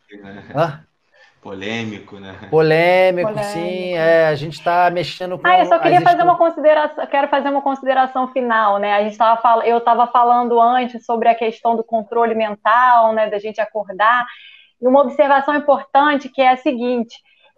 Hã? 0.54 0.85
Polêmico, 1.46 2.18
né? 2.18 2.36
Polêmico, 2.50 3.28
Polêmico. 3.28 3.52
sim. 3.52 3.94
É, 3.94 4.26
a 4.26 4.34
gente 4.34 4.54
está 4.54 4.90
mexendo 4.90 5.38
com. 5.38 5.46
Ah, 5.46 5.60
eu 5.60 5.66
só 5.66 5.78
queria 5.78 6.00
fazer 6.00 6.24
uma 6.24 6.36
consideração, 6.36 7.06
quero 7.06 7.28
fazer 7.28 7.48
uma 7.50 7.62
consideração 7.62 8.32
final, 8.32 8.80
né? 8.80 8.94
A 8.94 9.04
gente 9.04 9.16
tava 9.16 9.40
fal... 9.40 9.62
Eu 9.62 9.78
estava 9.78 10.08
falando 10.08 10.60
antes 10.60 11.06
sobre 11.06 11.28
a 11.28 11.36
questão 11.36 11.76
do 11.76 11.84
controle 11.84 12.34
mental, 12.34 13.12
né? 13.12 13.30
Da 13.30 13.38
gente 13.38 13.60
acordar. 13.60 14.26
E 14.82 14.88
uma 14.88 15.02
observação 15.02 15.54
importante 15.54 16.28
que 16.28 16.42
é 16.42 16.50
a 16.50 16.56
seguinte: 16.56 17.14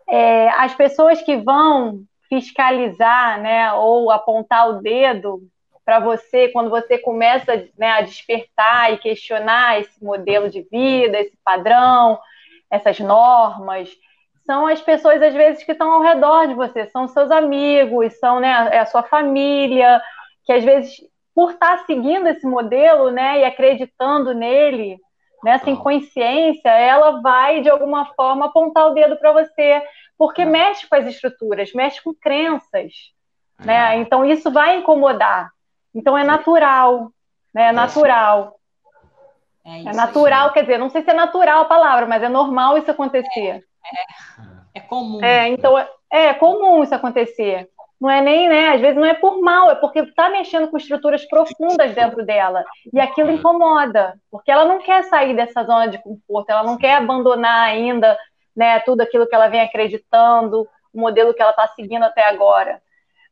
é, 0.06 0.50
as 0.50 0.74
pessoas 0.74 1.22
que 1.22 1.38
vão 1.38 2.02
fiscalizar, 2.28 3.40
né, 3.40 3.72
ou 3.72 4.10
apontar 4.10 4.68
o 4.68 4.82
dedo 4.82 5.40
para 5.82 5.98
você 5.98 6.48
quando 6.48 6.68
você 6.68 6.98
começa 6.98 7.66
né, 7.78 7.92
a 7.92 8.02
despertar 8.02 8.92
e 8.92 8.98
questionar 8.98 9.80
esse 9.80 10.04
modelo 10.04 10.50
de 10.50 10.60
vida, 10.70 11.18
esse 11.18 11.38
padrão 11.42 12.18
essas 12.70 12.98
normas, 13.00 13.90
são 14.44 14.66
as 14.66 14.80
pessoas, 14.80 15.20
às 15.20 15.34
vezes, 15.34 15.62
que 15.62 15.72
estão 15.72 15.92
ao 15.92 16.02
redor 16.02 16.46
de 16.46 16.54
você, 16.54 16.86
são 16.86 17.06
seus 17.06 17.30
amigos, 17.30 18.18
são 18.18 18.40
né, 18.40 18.70
é 18.72 18.78
a 18.78 18.86
sua 18.86 19.02
família, 19.02 20.00
que 20.44 20.52
às 20.52 20.64
vezes, 20.64 20.96
por 21.34 21.52
estar 21.52 21.84
seguindo 21.84 22.26
esse 22.28 22.46
modelo 22.46 23.10
né, 23.10 23.40
e 23.40 23.44
acreditando 23.44 24.32
nele, 24.32 24.98
nessa 25.44 25.68
inconsciência, 25.70 26.70
ela 26.70 27.20
vai, 27.20 27.60
de 27.60 27.68
alguma 27.68 28.06
forma, 28.14 28.46
apontar 28.46 28.86
o 28.86 28.94
dedo 28.94 29.16
para 29.16 29.32
você, 29.32 29.82
porque 30.16 30.44
mexe 30.44 30.88
com 30.88 30.96
as 30.96 31.06
estruturas, 31.06 31.72
mexe 31.74 32.02
com 32.02 32.14
crenças. 32.14 32.92
Né? 33.58 33.96
Então, 33.98 34.24
isso 34.24 34.50
vai 34.50 34.78
incomodar. 34.78 35.50
Então, 35.94 36.16
é 36.16 36.24
natural. 36.24 37.12
Né? 37.54 37.68
É 37.68 37.72
natural. 37.72 38.57
É, 39.68 39.90
é 39.90 39.92
natural, 39.92 40.48
aí. 40.48 40.54
quer 40.54 40.62
dizer, 40.62 40.78
não 40.78 40.88
sei 40.88 41.02
se 41.02 41.10
é 41.10 41.14
natural 41.14 41.62
a 41.62 41.66
palavra, 41.66 42.06
mas 42.06 42.22
é 42.22 42.28
normal 42.28 42.78
isso 42.78 42.90
acontecer. 42.90 43.62
É, 43.84 44.00
é, 44.00 44.78
é 44.78 44.80
comum. 44.80 45.22
É, 45.22 45.48
então, 45.48 45.78
é, 45.78 45.88
é 46.10 46.34
comum 46.34 46.82
isso 46.82 46.94
acontecer. 46.94 47.68
Não 48.00 48.08
é 48.08 48.20
nem, 48.20 48.48
né? 48.48 48.74
Às 48.74 48.80
vezes 48.80 48.96
não 48.96 49.04
é 49.04 49.14
por 49.14 49.40
mal, 49.40 49.70
é 49.70 49.74
porque 49.74 49.98
está 49.98 50.30
mexendo 50.30 50.68
com 50.68 50.76
estruturas 50.76 51.26
profundas 51.26 51.92
dentro 51.94 52.24
dela. 52.24 52.64
E 52.92 53.00
aquilo 53.00 53.30
incomoda, 53.30 54.14
porque 54.30 54.50
ela 54.50 54.64
não 54.64 54.78
quer 54.78 55.02
sair 55.04 55.34
dessa 55.34 55.64
zona 55.64 55.88
de 55.88 55.98
conforto, 55.98 56.48
ela 56.48 56.62
não 56.62 56.78
quer 56.78 56.94
abandonar 56.94 57.66
ainda 57.66 58.16
né, 58.56 58.78
tudo 58.80 59.00
aquilo 59.00 59.26
que 59.26 59.34
ela 59.34 59.48
vem 59.48 59.60
acreditando, 59.60 60.66
o 60.94 61.00
modelo 61.00 61.34
que 61.34 61.42
ela 61.42 61.50
está 61.50 61.66
seguindo 61.68 62.04
até 62.04 62.24
agora. 62.24 62.80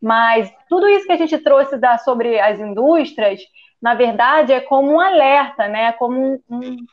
Mas 0.06 0.52
tudo 0.68 0.88
isso 0.88 1.06
que 1.06 1.12
a 1.12 1.16
gente 1.16 1.38
trouxe 1.38 1.76
da, 1.76 1.98
sobre 1.98 2.38
as 2.38 2.60
indústrias 2.60 3.40
na 3.80 3.94
verdade, 3.94 4.52
é 4.52 4.60
como 4.60 4.92
um 4.92 5.00
alerta, 5.00 5.68
né? 5.68 5.92
Como 5.92 6.18
um, 6.18 6.40
um, 6.50 6.86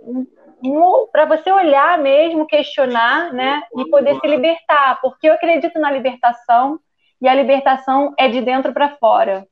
um, 0.00 0.26
um 0.62 1.06
para 1.10 1.24
você 1.24 1.50
olhar 1.50 1.98
mesmo, 1.98 2.46
questionar, 2.46 3.32
né? 3.32 3.62
E 3.76 3.84
poder 3.86 4.18
se 4.20 4.26
libertar, 4.26 5.00
porque 5.00 5.28
eu 5.28 5.34
acredito 5.34 5.78
na 5.78 5.90
libertação 5.90 6.78
e 7.20 7.28
a 7.28 7.34
libertação 7.34 8.14
é 8.18 8.28
de 8.28 8.40
dentro 8.40 8.72
para 8.72 8.96
fora. 8.96 9.46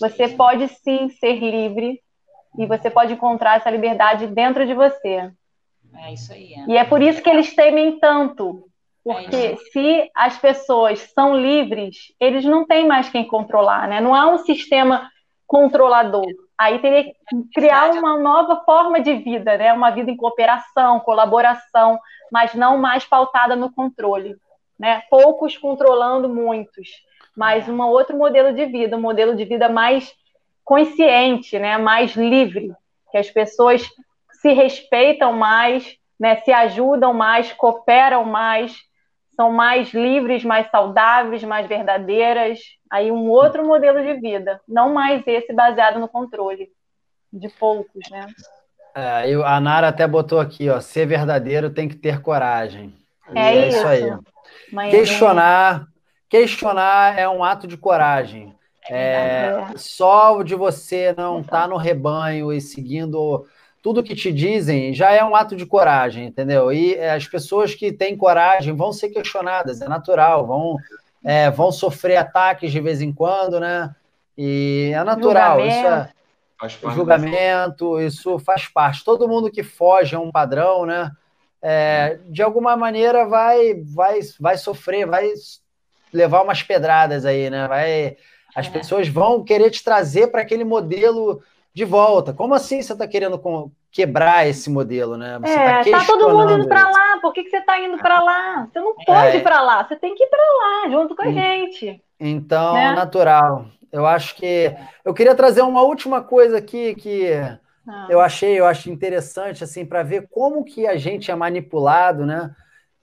Você 0.00 0.28
pode 0.28 0.68
sim 0.68 1.10
ser 1.10 1.38
livre 1.38 2.00
e 2.58 2.66
você 2.66 2.90
pode 2.90 3.12
encontrar 3.12 3.56
essa 3.56 3.70
liberdade 3.70 4.26
dentro 4.26 4.64
de 4.64 4.74
você. 4.74 5.30
É 5.98 6.12
isso 6.12 6.32
aí. 6.32 6.54
É. 6.54 6.64
E 6.66 6.76
é 6.76 6.84
por 6.84 7.02
isso 7.02 7.22
que 7.22 7.28
eles 7.28 7.54
temem 7.54 7.98
tanto, 7.98 8.66
porque 9.04 9.36
é 9.36 9.56
se 9.56 10.10
as 10.14 10.38
pessoas 10.38 11.00
são 11.14 11.36
livres, 11.36 12.14
eles 12.20 12.44
não 12.44 12.64
têm 12.64 12.86
mais 12.86 13.08
quem 13.08 13.26
controlar, 13.26 13.88
né? 13.88 14.00
Não 14.00 14.14
há 14.14 14.28
um 14.28 14.38
sistema 14.38 15.10
controlador. 15.46 16.26
Aí 16.56 16.78
teria 16.78 17.04
que 17.04 17.14
criar 17.52 17.90
uma 17.90 18.16
nova 18.18 18.62
forma 18.64 19.00
de 19.00 19.14
vida, 19.14 19.56
né? 19.58 19.72
Uma 19.72 19.90
vida 19.90 20.10
em 20.10 20.16
cooperação, 20.16 21.00
colaboração, 21.00 21.98
mas 22.30 22.54
não 22.54 22.78
mais 22.78 23.04
pautada 23.04 23.56
no 23.56 23.72
controle, 23.72 24.36
né? 24.78 25.02
Poucos 25.10 25.58
controlando 25.58 26.28
muitos, 26.28 26.88
mas 27.36 27.68
um 27.68 27.80
outro 27.82 28.16
modelo 28.16 28.54
de 28.54 28.64
vida, 28.66 28.96
um 28.96 29.00
modelo 29.00 29.34
de 29.34 29.44
vida 29.44 29.68
mais 29.68 30.14
consciente, 30.64 31.58
né? 31.58 31.76
Mais 31.76 32.14
livre, 32.14 32.72
que 33.10 33.18
as 33.18 33.28
pessoas 33.28 33.82
se 34.40 34.52
respeitam 34.52 35.32
mais, 35.32 35.96
né, 36.18 36.36
se 36.36 36.52
ajudam 36.52 37.12
mais, 37.12 37.52
cooperam 37.52 38.24
mais, 38.24 38.76
são 39.36 39.52
mais 39.52 39.92
livres, 39.92 40.44
mais 40.44 40.70
saudáveis, 40.70 41.42
mais 41.42 41.66
verdadeiras. 41.66 42.58
Aí 42.90 43.10
um 43.10 43.28
outro 43.28 43.66
modelo 43.66 44.02
de 44.02 44.14
vida, 44.20 44.60
não 44.68 44.92
mais 44.92 45.22
esse 45.26 45.52
baseado 45.52 45.98
no 45.98 46.08
controle 46.08 46.70
de 47.32 47.48
poucos, 47.48 48.10
né? 48.10 48.26
É, 48.94 49.30
eu, 49.30 49.44
a 49.44 49.58
Nara 49.58 49.88
até 49.88 50.06
botou 50.06 50.38
aqui, 50.38 50.68
ó, 50.68 50.78
ser 50.80 51.06
verdadeiro 51.06 51.70
tem 51.70 51.88
que 51.88 51.96
ter 51.96 52.20
coragem. 52.20 52.94
É, 53.34 53.56
é 53.56 53.68
isso. 53.68 53.78
isso. 53.78 53.86
aí. 53.86 54.18
Mas, 54.70 54.90
questionar, 54.90 55.86
questionar 56.28 57.18
é 57.18 57.26
um 57.28 57.42
ato 57.42 57.66
de 57.66 57.76
coragem. 57.76 58.54
É, 58.90 58.94
é. 58.94 59.66
Só 59.76 60.42
de 60.42 60.54
você 60.54 61.14
não 61.16 61.40
estar 61.40 61.62
tá 61.62 61.68
no 61.68 61.76
rebanho 61.76 62.52
e 62.52 62.60
seguindo 62.60 63.46
tudo 63.82 64.02
que 64.02 64.14
te 64.14 64.32
dizem 64.32 64.94
já 64.94 65.10
é 65.10 65.24
um 65.24 65.34
ato 65.34 65.56
de 65.56 65.66
coragem, 65.66 66.26
entendeu? 66.26 66.72
E 66.72 66.94
é, 66.94 67.10
as 67.10 67.26
pessoas 67.26 67.74
que 67.74 67.92
têm 67.92 68.16
coragem 68.16 68.74
vão 68.74 68.92
ser 68.92 69.08
questionadas, 69.08 69.82
é 69.82 69.88
natural, 69.88 70.46
vão, 70.46 70.76
é, 71.24 71.50
vão 71.50 71.72
sofrer 71.72 72.16
ataques 72.16 72.70
de 72.70 72.80
vez 72.80 73.02
em 73.02 73.12
quando, 73.12 73.58
né? 73.58 73.94
E 74.38 74.92
é 74.94 75.02
natural, 75.02 75.60
isso 75.66 75.86
é 75.86 76.10
julgamento, 76.94 78.00
isso 78.00 78.38
faz 78.38 78.68
parte. 78.68 79.04
Todo 79.04 79.28
mundo 79.28 79.50
que 79.50 79.64
foge 79.64 80.14
a 80.14 80.20
um 80.20 80.30
padrão, 80.30 80.86
né? 80.86 81.10
É, 81.60 82.18
de 82.26 82.42
alguma 82.42 82.76
maneira 82.76 83.26
vai, 83.26 83.74
vai, 83.74 84.20
vai 84.38 84.56
sofrer, 84.56 85.06
vai 85.06 85.28
levar 86.12 86.42
umas 86.42 86.62
pedradas 86.62 87.24
aí, 87.24 87.50
né? 87.50 87.66
Vai, 87.66 88.16
as 88.54 88.66
é. 88.68 88.70
pessoas 88.70 89.08
vão 89.08 89.42
querer 89.42 89.70
te 89.70 89.82
trazer 89.82 90.28
para 90.28 90.42
aquele 90.42 90.64
modelo 90.64 91.42
de 91.74 91.84
volta. 91.84 92.32
Como 92.32 92.54
assim 92.54 92.82
você 92.82 92.92
está 92.92 93.06
querendo 93.06 93.40
quebrar 93.90 94.46
esse 94.46 94.70
modelo, 94.70 95.16
né? 95.16 95.38
Você 95.40 95.52
é, 95.52 95.84
tá, 95.84 95.98
tá 96.00 96.06
todo 96.06 96.30
mundo 96.30 96.52
indo 96.52 96.68
para 96.68 96.88
lá. 96.88 97.18
Por 97.20 97.32
que, 97.32 97.44
que 97.44 97.50
você 97.50 97.58
está 97.58 97.78
indo 97.78 97.98
para 97.98 98.20
lá? 98.20 98.68
Você 98.70 98.80
não 98.80 98.94
pode 98.94 99.28
é. 99.28 99.36
ir 99.36 99.42
para 99.42 99.62
lá. 99.62 99.86
Você 99.86 99.96
tem 99.96 100.14
que 100.14 100.24
ir 100.24 100.28
para 100.28 100.38
lá 100.40 100.90
junto 100.90 101.16
com 101.16 101.22
a 101.22 101.30
gente. 101.32 102.02
Então, 102.18 102.74
né? 102.74 102.94
natural. 102.94 103.66
Eu 103.90 104.06
acho 104.06 104.36
que 104.36 104.74
eu 105.04 105.12
queria 105.12 105.34
trazer 105.34 105.62
uma 105.62 105.82
última 105.82 106.22
coisa 106.22 106.58
aqui 106.58 106.94
que 106.94 107.30
ah. 107.86 108.06
eu 108.08 108.20
achei, 108.20 108.58
eu 108.58 108.64
acho 108.64 108.90
interessante 108.90 109.62
assim 109.62 109.84
para 109.84 110.02
ver 110.02 110.28
como 110.30 110.64
que 110.64 110.86
a 110.86 110.96
gente 110.96 111.30
é 111.30 111.34
manipulado, 111.34 112.24
né? 112.24 112.54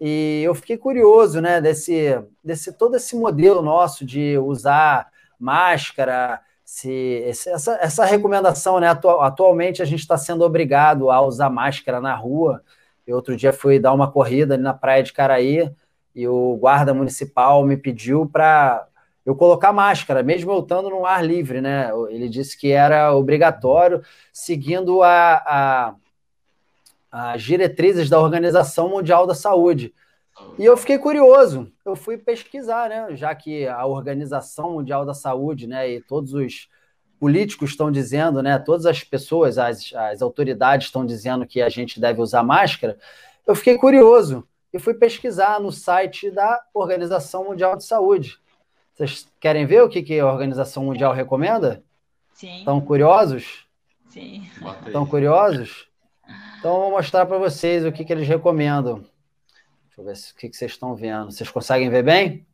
E 0.01 0.41
eu 0.43 0.55
fiquei 0.55 0.77
curioso, 0.77 1.41
né, 1.41 1.59
desse, 1.59 2.17
desse 2.41 2.71
todo 2.71 2.95
esse 2.95 3.17
modelo 3.17 3.61
nosso 3.61 4.05
de 4.05 4.37
usar 4.37 5.09
máscara, 5.37 6.39
se 6.69 7.23
essa, 7.25 7.79
essa 7.81 8.05
recomendação, 8.05 8.79
né? 8.79 8.87
atualmente 8.87 9.81
a 9.81 9.85
gente 9.85 10.01
está 10.01 10.15
sendo 10.19 10.43
obrigado 10.43 11.09
a 11.09 11.19
usar 11.19 11.49
máscara 11.49 11.99
na 11.99 12.13
rua. 12.13 12.61
Eu 13.07 13.15
outro 13.15 13.35
dia 13.35 13.51
fui 13.51 13.79
dar 13.79 13.91
uma 13.91 14.11
corrida 14.11 14.53
ali 14.53 14.61
na 14.61 14.73
praia 14.73 15.01
de 15.01 15.11
Caraí 15.11 15.67
e 16.13 16.27
o 16.27 16.55
guarda 16.57 16.93
municipal 16.93 17.65
me 17.65 17.75
pediu 17.75 18.27
para 18.27 18.87
eu 19.25 19.35
colocar 19.35 19.73
máscara, 19.73 20.21
mesmo 20.21 20.51
eu 20.51 20.59
estando 20.59 20.91
no 20.91 21.07
ar 21.07 21.25
livre, 21.25 21.59
né? 21.59 21.89
Ele 22.07 22.29
disse 22.29 22.55
que 22.55 22.71
era 22.71 23.15
obrigatório, 23.15 24.03
seguindo 24.31 25.01
a, 25.01 25.95
a, 27.11 27.33
as 27.33 27.41
diretrizes 27.41 28.11
da 28.11 28.19
Organização 28.19 28.87
Mundial 28.89 29.25
da 29.25 29.33
Saúde. 29.33 29.91
E 30.57 30.65
eu 30.65 30.75
fiquei 30.75 30.97
curioso, 30.97 31.71
eu 31.85 31.95
fui 31.95 32.17
pesquisar, 32.17 32.89
né? 32.89 33.15
Já 33.15 33.33
que 33.33 33.67
a 33.67 33.85
Organização 33.85 34.73
Mundial 34.73 35.05
da 35.05 35.13
Saúde, 35.13 35.67
né, 35.67 35.89
e 35.89 36.01
todos 36.01 36.33
os 36.33 36.69
políticos 37.19 37.71
estão 37.71 37.91
dizendo, 37.91 38.41
né, 38.41 38.57
todas 38.57 38.85
as 38.85 39.03
pessoas, 39.03 39.57
as, 39.57 39.93
as 39.93 40.21
autoridades 40.21 40.87
estão 40.87 41.05
dizendo 41.05 41.45
que 41.45 41.61
a 41.61 41.69
gente 41.69 41.99
deve 41.99 42.21
usar 42.21 42.43
máscara, 42.43 42.97
eu 43.45 43.55
fiquei 43.55 43.77
curioso 43.77 44.47
e 44.71 44.79
fui 44.79 44.93
pesquisar 44.93 45.59
no 45.59 45.71
site 45.71 46.29
da 46.29 46.61
Organização 46.73 47.45
Mundial 47.45 47.75
de 47.75 47.83
Saúde. 47.83 48.37
Vocês 48.93 49.27
querem 49.39 49.65
ver 49.65 49.81
o 49.81 49.89
que, 49.89 50.03
que 50.03 50.19
a 50.19 50.27
Organização 50.27 50.83
Mundial 50.83 51.13
recomenda? 51.13 51.83
Sim. 52.33 52.59
Estão 52.59 52.79
curiosos? 52.79 53.65
Sim. 54.09 54.49
Estão 54.85 55.05
curiosos? 55.05 55.87
Então, 56.59 56.75
eu 56.75 56.81
vou 56.81 56.91
mostrar 56.91 57.25
para 57.25 57.37
vocês 57.37 57.85
o 57.85 57.91
que, 57.91 58.03
que 58.03 58.11
eles 58.11 58.27
recomendam. 58.27 59.03
Deixa 59.99 60.01
eu 60.01 60.05
ver 60.05 60.15
se, 60.15 60.31
o 60.31 60.35
que, 60.35 60.49
que 60.49 60.55
vocês 60.55 60.71
estão 60.71 60.95
vendo. 60.95 61.31
Vocês 61.31 61.49
conseguem 61.49 61.89
ver 61.89 62.03
bem? 62.03 62.45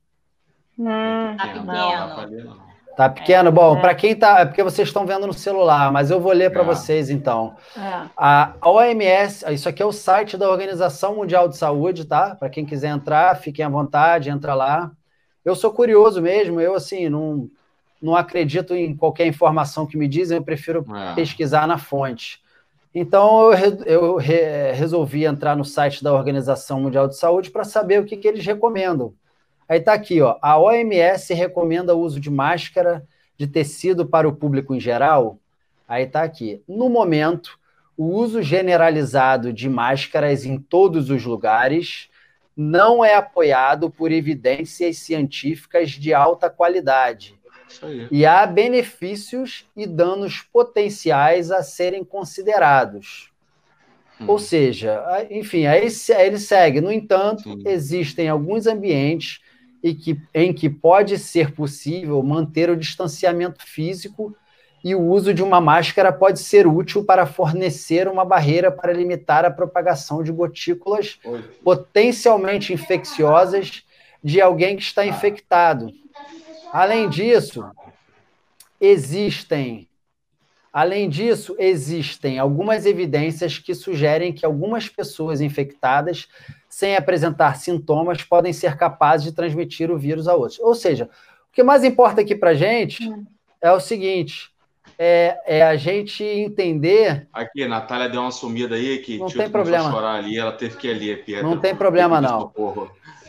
Hum, 0.77 1.37
tá 1.37 1.47
pequeno. 1.47 2.65
Tá 2.97 3.09
pequeno? 3.09 3.51
Bom, 3.51 3.77
é. 3.77 3.81
para 3.81 3.93
quem 3.93 4.15
tá. 4.15 4.39
É 4.39 4.45
porque 4.45 4.63
vocês 4.63 4.87
estão 4.87 5.05
vendo 5.05 5.27
no 5.27 5.33
celular, 5.33 5.91
mas 5.91 6.09
eu 6.09 6.19
vou 6.19 6.31
ler 6.31 6.51
para 6.51 6.63
é. 6.63 6.65
vocês 6.65 7.09
então. 7.09 7.55
É. 7.77 8.09
A 8.17 8.55
OMS, 8.63 9.45
isso 9.53 9.69
aqui 9.69 9.83
é 9.83 9.85
o 9.85 9.91
site 9.91 10.37
da 10.37 10.49
Organização 10.49 11.15
Mundial 11.15 11.47
de 11.47 11.57
Saúde, 11.57 12.05
tá? 12.05 12.35
Para 12.35 12.49
quem 12.49 12.65
quiser 12.65 12.89
entrar, 12.89 13.35
fiquem 13.35 13.63
à 13.63 13.69
vontade, 13.69 14.29
entra 14.29 14.55
lá. 14.55 14.91
Eu 15.43 15.55
sou 15.55 15.71
curioso 15.71 16.21
mesmo, 16.21 16.59
eu 16.59 16.73
assim, 16.73 17.09
não, 17.09 17.47
não 18.01 18.15
acredito 18.15 18.73
em 18.73 18.95
qualquer 18.95 19.27
informação 19.27 19.85
que 19.85 19.97
me 19.97 20.07
dizem, 20.07 20.37
eu 20.37 20.43
prefiro 20.43 20.83
é. 20.95 21.13
pesquisar 21.13 21.67
na 21.67 21.77
fonte. 21.77 22.43
Então, 22.97 23.51
eu, 23.51 23.83
eu 23.85 24.15
re, 24.15 24.71
resolvi 24.71 25.25
entrar 25.25 25.53
no 25.57 25.65
site 25.65 26.01
da 26.01 26.13
Organização 26.13 26.79
Mundial 26.79 27.09
de 27.09 27.17
Saúde 27.17 27.51
para 27.51 27.65
saber 27.65 27.99
o 27.99 28.05
que, 28.05 28.15
que 28.15 28.25
eles 28.25 28.45
recomendam. 28.45 29.13
Aí 29.67 29.79
está 29.79 29.91
aqui, 29.91 30.21
ó, 30.21 30.37
a 30.41 30.57
OMS 30.57 31.33
recomenda 31.33 31.93
o 31.93 31.99
uso 31.99 32.21
de 32.21 32.31
máscara 32.31 33.05
de 33.37 33.47
tecido 33.47 34.05
para 34.05 34.29
o 34.29 34.33
público 34.33 34.73
em 34.73 34.79
geral. 34.79 35.37
Aí 35.85 36.05
está 36.05 36.23
aqui. 36.23 36.63
No 36.65 36.87
momento, 36.87 37.59
o 37.97 38.05
uso 38.05 38.41
generalizado 38.41 39.51
de 39.51 39.67
máscaras 39.67 40.45
em 40.45 40.57
todos 40.57 41.09
os 41.09 41.25
lugares 41.25 42.09
não 42.55 43.03
é 43.03 43.15
apoiado 43.15 43.89
por 43.89 44.09
evidências 44.09 44.99
científicas 44.99 45.89
de 45.91 46.13
alta 46.13 46.49
qualidade 46.49 47.37
e 48.11 48.25
há 48.25 48.45
benefícios 48.45 49.65
e 49.75 49.85
danos 49.85 50.41
potenciais 50.41 51.51
a 51.51 51.63
serem 51.63 52.03
considerados. 52.03 53.31
Hum. 54.19 54.25
Ou 54.27 54.39
seja, 54.39 55.03
enfim, 55.29 55.65
aí 55.65 55.87
ele 56.19 56.39
segue. 56.39 56.81
No 56.81 56.91
entanto, 56.91 57.43
Sim. 57.43 57.63
existem 57.65 58.29
alguns 58.29 58.65
ambientes 58.65 59.41
em 59.83 59.93
que, 59.93 60.19
em 60.33 60.53
que 60.53 60.69
pode 60.69 61.17
ser 61.17 61.53
possível 61.53 62.21
manter 62.23 62.69
o 62.69 62.77
distanciamento 62.77 63.65
físico 63.65 64.35
e 64.83 64.93
o 64.93 65.01
uso 65.01 65.33
de 65.33 65.41
uma 65.41 65.59
máscara 65.59 66.13
pode 66.13 66.39
ser 66.39 66.67
útil 66.67 67.03
para 67.03 67.25
fornecer 67.25 68.07
uma 68.07 68.23
barreira 68.23 68.71
para 68.71 68.93
limitar 68.93 69.43
a 69.43 69.51
propagação 69.51 70.23
de 70.23 70.31
gotículas 70.31 71.19
Oi. 71.25 71.43
potencialmente 71.63 72.71
infecciosas 72.71 73.83
de 74.23 74.39
alguém 74.39 74.75
que 74.75 74.83
está 74.83 75.01
ah. 75.01 75.07
infectado 75.07 75.91
Além 76.75 77.07
disso, 77.07 77.63
existem 78.81 79.87
Além 80.73 81.07
disso, 81.07 81.55
existem 81.57 82.37
algumas 82.37 82.85
evidências 82.85 83.57
que 83.57 83.73
sugerem 83.73 84.33
que 84.33 84.45
algumas 84.45 84.89
pessoas 84.89 85.39
infectadas, 85.39 86.27
sem 86.67 86.97
apresentar 86.97 87.55
sintomas, 87.55 88.23
podem 88.23 88.51
ser 88.51 88.75
capazes 88.75 89.25
de 89.25 89.31
transmitir 89.31 89.89
o 89.89 89.97
vírus 89.97 90.27
a 90.27 90.35
outros. 90.35 90.59
Ou 90.59 90.75
seja, 90.75 91.05
o 91.05 91.53
que 91.53 91.63
mais 91.63 91.85
importa 91.85 92.19
aqui 92.19 92.35
para 92.35 92.49
a 92.49 92.55
gente 92.55 93.07
hum. 93.07 93.25
é 93.61 93.71
o 93.71 93.79
seguinte: 93.79 94.51
é, 94.99 95.39
é, 95.45 95.61
a 95.63 95.77
gente 95.77 96.25
entender. 96.25 97.25
Aqui, 97.31 97.63
a 97.63 97.69
Natália 97.69 98.09
deu 98.09 98.19
uma 98.19 98.31
sumida 98.31 98.75
aí 98.75 98.97
que 98.97 99.17
não 99.17 99.27
tem 99.27 99.49
problema. 99.49 99.89
chorar 99.89 100.15
ali, 100.15 100.37
ela 100.37 100.51
teve 100.51 100.75
que 100.75 100.89
ir 100.89 100.91
ali, 100.91 101.15
Pietra. 101.15 101.47
Não 101.47 101.57
tem 101.57 101.73
problema, 101.73 102.19
não. 102.21 102.51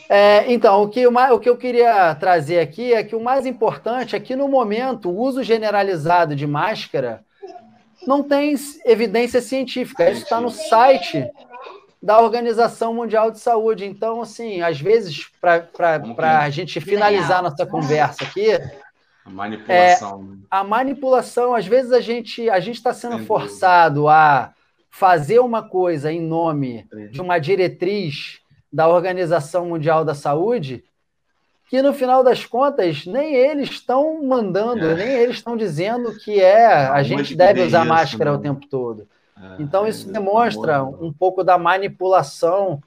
É, 0.09 0.53
então, 0.53 0.83
o 0.83 0.89
que, 0.89 1.07
o 1.07 1.39
que 1.41 1.49
eu 1.49 1.57
queria 1.57 2.15
trazer 2.15 2.61
aqui 2.61 2.93
é 2.93 3.03
que 3.03 3.17
o 3.17 3.21
mais 3.21 3.45
importante 3.45 4.15
é 4.15 4.21
que, 4.21 4.37
no 4.37 4.49
momento, 4.49 5.11
o 5.11 5.19
uso 5.19 5.43
generalizado 5.43 6.37
de 6.37 6.47
máscara 6.47 7.25
não 8.07 8.23
tem 8.23 8.55
evidência 8.85 9.41
científica. 9.41 10.09
Isso 10.09 10.23
está 10.23 10.41
no 10.41 10.51
site 10.51 11.29
da 12.01 12.21
Organização 12.21 12.95
Mundial 12.95 13.33
de 13.33 13.41
Saúde. 13.41 13.85
Então, 13.85 14.23
assim, 14.23 14.63
às 14.63 14.81
vezes, 14.81 15.29
para 15.41 16.41
a 16.43 16.51
gente 16.51 16.81
finalizar 16.81 17.43
nossa 17.43 17.67
conversa 17.67 18.23
aqui. 18.23 18.53
A 19.25 19.31
manipulação. 19.31 20.21
É, 20.21 20.23
né? 20.23 20.37
a 20.49 20.63
manipulação, 20.63 21.55
às 21.55 21.67
vezes, 21.67 21.91
a 21.93 22.01
gente 22.01 22.49
a 22.49 22.61
está 22.61 22.95
sendo 22.95 23.19
forçado 23.27 24.09
a 24.09 24.53
fazer 24.89 25.41
uma 25.41 25.69
coisa 25.69 26.13
em 26.13 26.21
nome 26.21 26.87
de 27.11 27.21
uma 27.21 27.39
diretriz 27.39 28.41
da 28.73 28.89
Organização 28.89 29.67
Mundial 29.67 30.05
da 30.05 30.15
Saúde, 30.15 30.85
que 31.69 31.83
no 31.83 31.93
final 31.93 32.23
das 32.23 32.45
contas 32.45 33.05
nem 33.07 33.35
eles 33.35 33.71
estão 33.71 34.23
mandando, 34.25 34.85
é. 34.85 34.95
nem 34.95 35.09
eles 35.09 35.37
estão 35.37 35.57
dizendo 35.57 36.17
que 36.19 36.41
é 36.41 36.67
a 36.67 37.03
gente 37.03 37.35
deve 37.35 37.63
usar 37.63 37.81
isso, 37.81 37.89
máscara 37.89 38.33
o 38.33 38.39
tempo 38.39 38.67
todo. 38.69 39.09
É, 39.37 39.63
então 39.63 39.87
isso 39.87 40.09
é, 40.09 40.13
demonstra 40.13 40.83
um 40.85 41.13
pouco 41.13 41.43
da 41.43 41.59
manipulação 41.59 42.81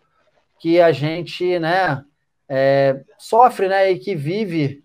que 0.59 0.79
a 0.79 0.91
gente, 0.91 1.59
né, 1.59 2.03
é, 2.47 3.01
sofre, 3.17 3.67
né, 3.67 3.91
e 3.91 3.99
que 3.99 4.15
vive, 4.15 4.83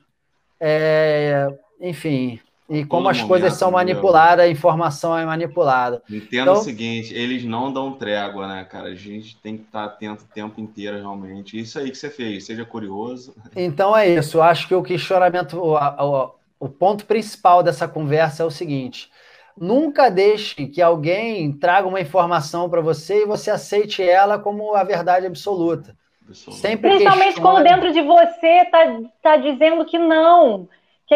é, 0.60 1.48
enfim, 1.80 2.40
e 2.68 2.84
como 2.84 3.08
as 3.08 3.18
momento, 3.18 3.28
coisas 3.28 3.54
são 3.54 3.70
manipuladas, 3.70 4.46
a 4.46 4.48
informação 4.48 5.16
é 5.16 5.24
manipulada. 5.26 6.02
Entenda 6.08 6.50
então, 6.50 6.54
o 6.54 6.64
seguinte, 6.64 7.12
eles 7.14 7.44
não 7.44 7.70
dão 7.70 7.92
trégua, 7.92 8.48
né, 8.48 8.64
cara? 8.64 8.88
A 8.88 8.94
gente 8.94 9.36
tem 9.36 9.58
que 9.58 9.64
estar 9.64 9.84
atento 9.84 10.24
o 10.24 10.34
tempo 10.34 10.58
inteiro, 10.60 10.96
realmente. 10.96 11.58
Isso 11.58 11.78
aí 11.78 11.90
que 11.90 11.98
você 11.98 12.08
fez, 12.08 12.46
seja 12.46 12.64
curioso. 12.64 13.34
Então 13.54 13.94
é 13.94 14.08
isso. 14.08 14.38
Eu 14.38 14.42
acho 14.42 14.66
que 14.66 14.74
o 14.74 14.82
questionamento, 14.82 15.58
o, 15.58 15.76
o, 15.76 16.30
o 16.58 16.68
ponto 16.68 17.04
principal 17.04 17.62
dessa 17.62 17.86
conversa 17.86 18.42
é 18.42 18.46
o 18.46 18.50
seguinte: 18.50 19.10
nunca 19.58 20.10
deixe 20.10 20.66
que 20.66 20.80
alguém 20.80 21.52
traga 21.52 21.86
uma 21.86 22.00
informação 22.00 22.70
para 22.70 22.80
você 22.80 23.22
e 23.22 23.26
você 23.26 23.50
aceite 23.50 24.02
ela 24.02 24.38
como 24.38 24.74
a 24.74 24.82
verdade 24.82 25.26
absoluta. 25.26 25.94
Sempre 26.32 26.88
Principalmente 26.88 27.34
questione... 27.34 27.46
quando 27.46 27.64
dentro 27.64 27.92
de 27.92 28.00
você 28.00 28.46
está 28.62 29.00
tá 29.22 29.36
dizendo 29.36 29.84
que 29.84 29.98
não 29.98 30.66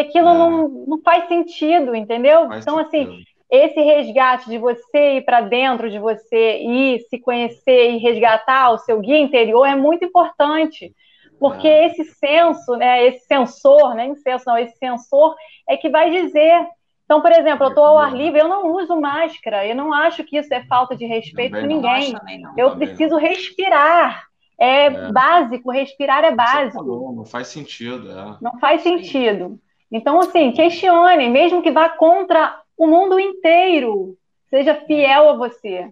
que 0.03 0.17
aquilo 0.17 0.29
é. 0.29 0.33
não, 0.33 0.67
não 0.87 1.01
faz 1.01 1.27
sentido, 1.27 1.95
entendeu? 1.95 2.47
Faz 2.47 2.63
então, 2.63 2.77
assim, 2.77 3.05
sentido. 3.05 3.13
assim, 3.13 3.23
esse 3.49 3.81
resgate 3.81 4.49
de 4.49 4.57
você 4.57 5.17
ir 5.17 5.25
para 5.25 5.41
dentro 5.41 5.89
de 5.89 5.99
você 5.99 6.59
e 6.59 6.99
se 7.09 7.19
conhecer 7.19 7.91
e 7.91 7.97
resgatar 7.97 8.71
o 8.71 8.77
seu 8.77 8.99
guia 8.99 9.17
interior 9.17 9.65
é 9.65 9.75
muito 9.75 10.05
importante. 10.05 10.93
Porque 11.39 11.67
é. 11.67 11.87
esse 11.87 12.03
senso, 12.03 12.75
né, 12.75 13.07
esse 13.07 13.25
sensor, 13.25 13.95
nem 13.95 14.13
senso 14.15 14.43
não, 14.45 14.57
esse 14.57 14.77
sensor 14.77 15.35
é 15.67 15.77
que 15.77 15.89
vai 15.89 16.11
dizer. 16.11 16.67
Então, 17.05 17.21
por 17.21 17.31
exemplo, 17.31 17.65
eu 17.65 17.69
estou 17.69 17.85
ao 17.85 17.97
ar 17.97 18.13
livre, 18.13 18.39
eu 18.39 18.47
não 18.47 18.71
uso 18.75 18.99
máscara, 18.99 19.65
eu 19.65 19.75
não 19.75 19.91
acho 19.91 20.23
que 20.23 20.37
isso 20.37 20.53
é 20.53 20.63
falta 20.65 20.95
de 20.95 21.05
respeito 21.05 21.59
com 21.59 21.65
ninguém. 21.65 22.13
Não, 22.13 22.53
eu 22.55 22.75
preciso 22.75 23.15
respirar. 23.15 24.29
É, 24.59 24.87
é, 24.87 25.11
básico, 25.11 25.71
respirar 25.71 26.23
é 26.25 26.35
básico. 26.35 26.83
Falou, 26.83 27.13
não 27.13 27.25
faz 27.25 27.47
sentido. 27.47 28.11
É. 28.11 28.37
Não 28.41 28.59
faz 28.59 28.81
sentido. 28.81 29.57
Então, 29.91 30.19
assim, 30.19 30.51
questione, 30.51 31.29
mesmo 31.29 31.61
que 31.61 31.71
vá 31.71 31.89
contra 31.89 32.61
o 32.77 32.87
mundo 32.87 33.19
inteiro, 33.19 34.15
seja 34.49 34.75
fiel 34.75 35.29
a 35.29 35.33
você, 35.33 35.91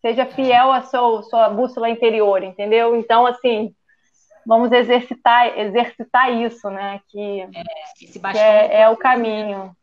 seja 0.00 0.26
fiel 0.26 0.70
à 0.70 0.82
sua, 0.82 1.22
sua 1.22 1.48
bússola 1.48 1.88
interior, 1.88 2.42
entendeu? 2.42 2.94
Então, 2.94 3.26
assim, 3.26 3.74
vamos 4.46 4.72
exercitar, 4.72 5.58
exercitar 5.58 6.32
isso, 6.32 6.68
né? 6.70 7.00
Que, 7.08 7.40
é, 7.40 7.46
que 8.06 8.38
é, 8.38 8.80
é, 8.82 8.88
o 8.88 8.96
caminho. 8.96 9.74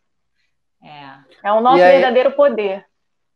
É, 0.83 1.47
é 1.49 1.51
o 1.51 1.61
nosso 1.61 1.81
aí, 1.81 1.93
verdadeiro 1.93 2.31
poder. 2.31 2.85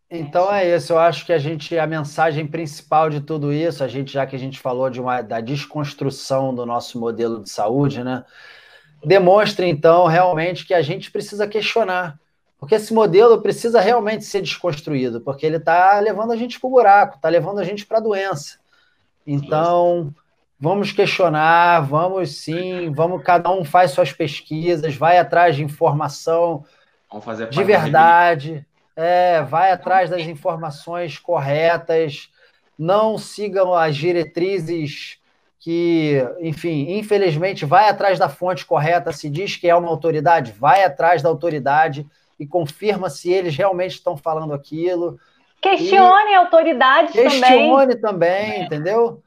Então 0.10 0.54
é 0.54 0.76
isso, 0.76 0.92
eu 0.92 1.00
acho 1.00 1.26
que 1.26 1.32
a 1.32 1.38
gente, 1.38 1.78
a 1.78 1.88
mensagem 1.88 2.46
principal 2.46 3.10
de 3.10 3.22
tudo 3.22 3.54
isso, 3.54 3.82
a 3.82 3.88
gente, 3.88 4.12
já 4.12 4.26
que 4.28 4.36
a 4.36 4.40
gente 4.40 4.60
falou 4.60 4.90
de 4.90 5.00
uma, 5.00 5.22
da 5.22 5.40
desconstrução 5.40 6.54
do 6.54 6.66
nosso 6.66 7.00
modelo 7.00 7.42
de 7.42 7.50
saúde, 7.50 8.04
né? 8.04 8.26
Demonstra, 9.04 9.66
então, 9.66 10.06
realmente 10.06 10.66
que 10.66 10.74
a 10.74 10.82
gente 10.82 11.12
precisa 11.12 11.48
questionar. 11.48 12.20
Porque 12.60 12.76
esse 12.76 12.94
modelo 12.94 13.42
precisa 13.42 13.82
realmente 13.82 14.24
ser 14.24 14.42
desconstruído, 14.42 15.22
porque 15.22 15.46
ele 15.46 15.58
está 15.58 16.00
levando 16.00 16.32
a 16.32 16.38
gente 16.38 16.60
para 16.60 16.68
o 16.68 16.72
buraco, 16.72 17.16
está 17.16 17.28
levando 17.28 17.60
a 17.60 17.64
gente 17.64 17.86
para 17.86 17.98
a 17.98 18.02
doença. 18.02 18.60
Então, 19.26 20.14
vamos 20.60 20.92
questionar, 20.92 21.82
vamos 21.82 22.38
sim, 22.38 22.92
vamos, 22.94 23.24
cada 23.24 23.52
um 23.52 23.66
faz 23.66 23.92
suas 23.92 24.14
pesquisas, 24.14 24.96
vai 24.96 25.18
atrás 25.18 25.56
de 25.56 25.64
informação 25.64 26.64
de 27.50 27.64
verdade, 27.64 28.66
é, 28.96 29.42
vai 29.42 29.72
atrás 29.72 30.10
das 30.10 30.22
informações 30.22 31.18
corretas, 31.18 32.30
não 32.78 33.18
sigam 33.18 33.74
as 33.74 33.96
diretrizes 33.96 35.20
que, 35.62 36.18
enfim, 36.40 36.98
infelizmente 36.98 37.66
vai 37.66 37.88
atrás 37.88 38.18
da 38.18 38.28
fonte 38.28 38.66
correta, 38.66 39.14
se 39.14 39.30
diz 39.30 39.56
que 39.56 39.70
é 39.70 39.76
uma 39.76 39.90
autoridade, 39.90 40.52
vai 40.52 40.84
atrás 40.84 41.22
da 41.22 41.30
autoridade 41.30 42.06
e 42.40 42.48
confirma 42.48 43.12
se 43.12 43.32
eles 43.32 43.56
realmente 43.56 43.92
estão 43.92 44.18
falando 44.18 44.56
aquilo. 44.56 45.20
Questione 45.62 46.34
a 46.34 46.40
autoridade 46.40 47.14
questione 47.14 47.42
também. 47.42 47.60
Questione 47.60 47.96
também, 47.96 48.52
é. 48.54 48.64
entendeu? 48.64 49.22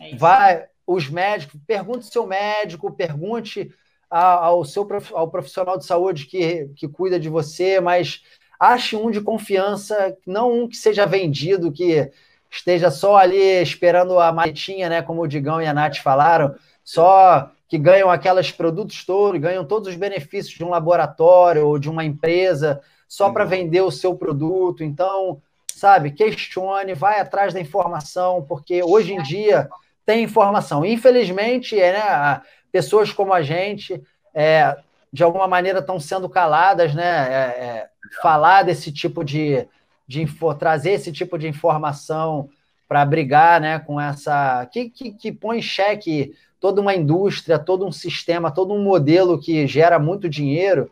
É 0.00 0.14
vai, 0.14 0.64
os 0.86 1.10
médicos, 1.10 1.60
pergunte 1.66 2.06
seu 2.06 2.24
médico, 2.24 2.92
pergunte 2.92 3.74
ao 4.08 4.64
seu 4.64 4.86
ao 5.12 5.28
profissional 5.28 5.76
de 5.76 5.84
saúde 5.84 6.26
que, 6.26 6.70
que 6.76 6.86
cuida 6.86 7.18
de 7.18 7.28
você, 7.28 7.80
mas 7.80 8.22
ache 8.60 8.94
um 8.94 9.10
de 9.10 9.20
confiança, 9.20 10.16
não 10.24 10.52
um 10.52 10.68
que 10.68 10.76
seja 10.76 11.04
vendido, 11.04 11.72
que 11.72 12.12
esteja 12.50 12.90
só 12.90 13.16
ali 13.16 13.62
esperando 13.62 14.18
a 14.18 14.32
maletinha, 14.32 14.88
né? 14.88 15.02
Como 15.02 15.22
o 15.22 15.28
Digão 15.28 15.62
e 15.62 15.66
a 15.66 15.72
Nath 15.72 15.98
falaram, 15.98 16.54
só 16.82 17.50
que 17.68 17.78
ganham 17.78 18.10
aqueles 18.10 18.50
produtos 18.50 19.04
todos, 19.04 19.40
ganham 19.40 19.64
todos 19.64 19.88
os 19.88 19.94
benefícios 19.94 20.56
de 20.56 20.64
um 20.64 20.70
laboratório 20.70 21.66
ou 21.66 21.78
de 21.78 21.88
uma 21.88 22.04
empresa 22.04 22.80
só 23.06 23.30
para 23.30 23.44
vender 23.44 23.80
o 23.80 23.92
seu 23.92 24.16
produto. 24.16 24.82
Então, 24.82 25.40
sabe, 25.68 26.10
questione, 26.10 26.94
vai 26.94 27.20
atrás 27.20 27.54
da 27.54 27.60
informação, 27.60 28.44
porque 28.48 28.82
hoje 28.82 29.14
em 29.14 29.22
dia 29.22 29.68
tem 30.04 30.24
informação. 30.24 30.84
Infelizmente, 30.84 31.78
é, 31.78 31.92
né, 31.92 32.42
pessoas 32.72 33.12
como 33.12 33.32
a 33.32 33.40
gente, 33.40 34.02
é, 34.34 34.76
de 35.12 35.22
alguma 35.22 35.46
maneira, 35.46 35.78
estão 35.78 36.00
sendo 36.00 36.28
caladas, 36.28 36.94
né? 36.94 37.04
É, 37.04 37.64
é, 37.64 37.88
falar 38.20 38.64
desse 38.64 38.90
tipo 38.90 39.24
de, 39.24 39.66
de 40.10 40.26
trazer 40.58 40.90
esse 40.90 41.12
tipo 41.12 41.38
de 41.38 41.46
informação 41.46 42.50
para 42.88 43.04
brigar 43.04 43.60
né, 43.60 43.78
com 43.78 44.00
essa. 44.00 44.66
Que, 44.66 44.90
que, 44.90 45.12
que 45.12 45.30
põe 45.30 45.58
em 45.58 45.62
xeque 45.62 46.34
toda 46.58 46.80
uma 46.80 46.92
indústria, 46.92 47.60
todo 47.60 47.86
um 47.86 47.92
sistema, 47.92 48.50
todo 48.50 48.74
um 48.74 48.82
modelo 48.82 49.40
que 49.40 49.68
gera 49.68 50.00
muito 50.00 50.28
dinheiro, 50.28 50.90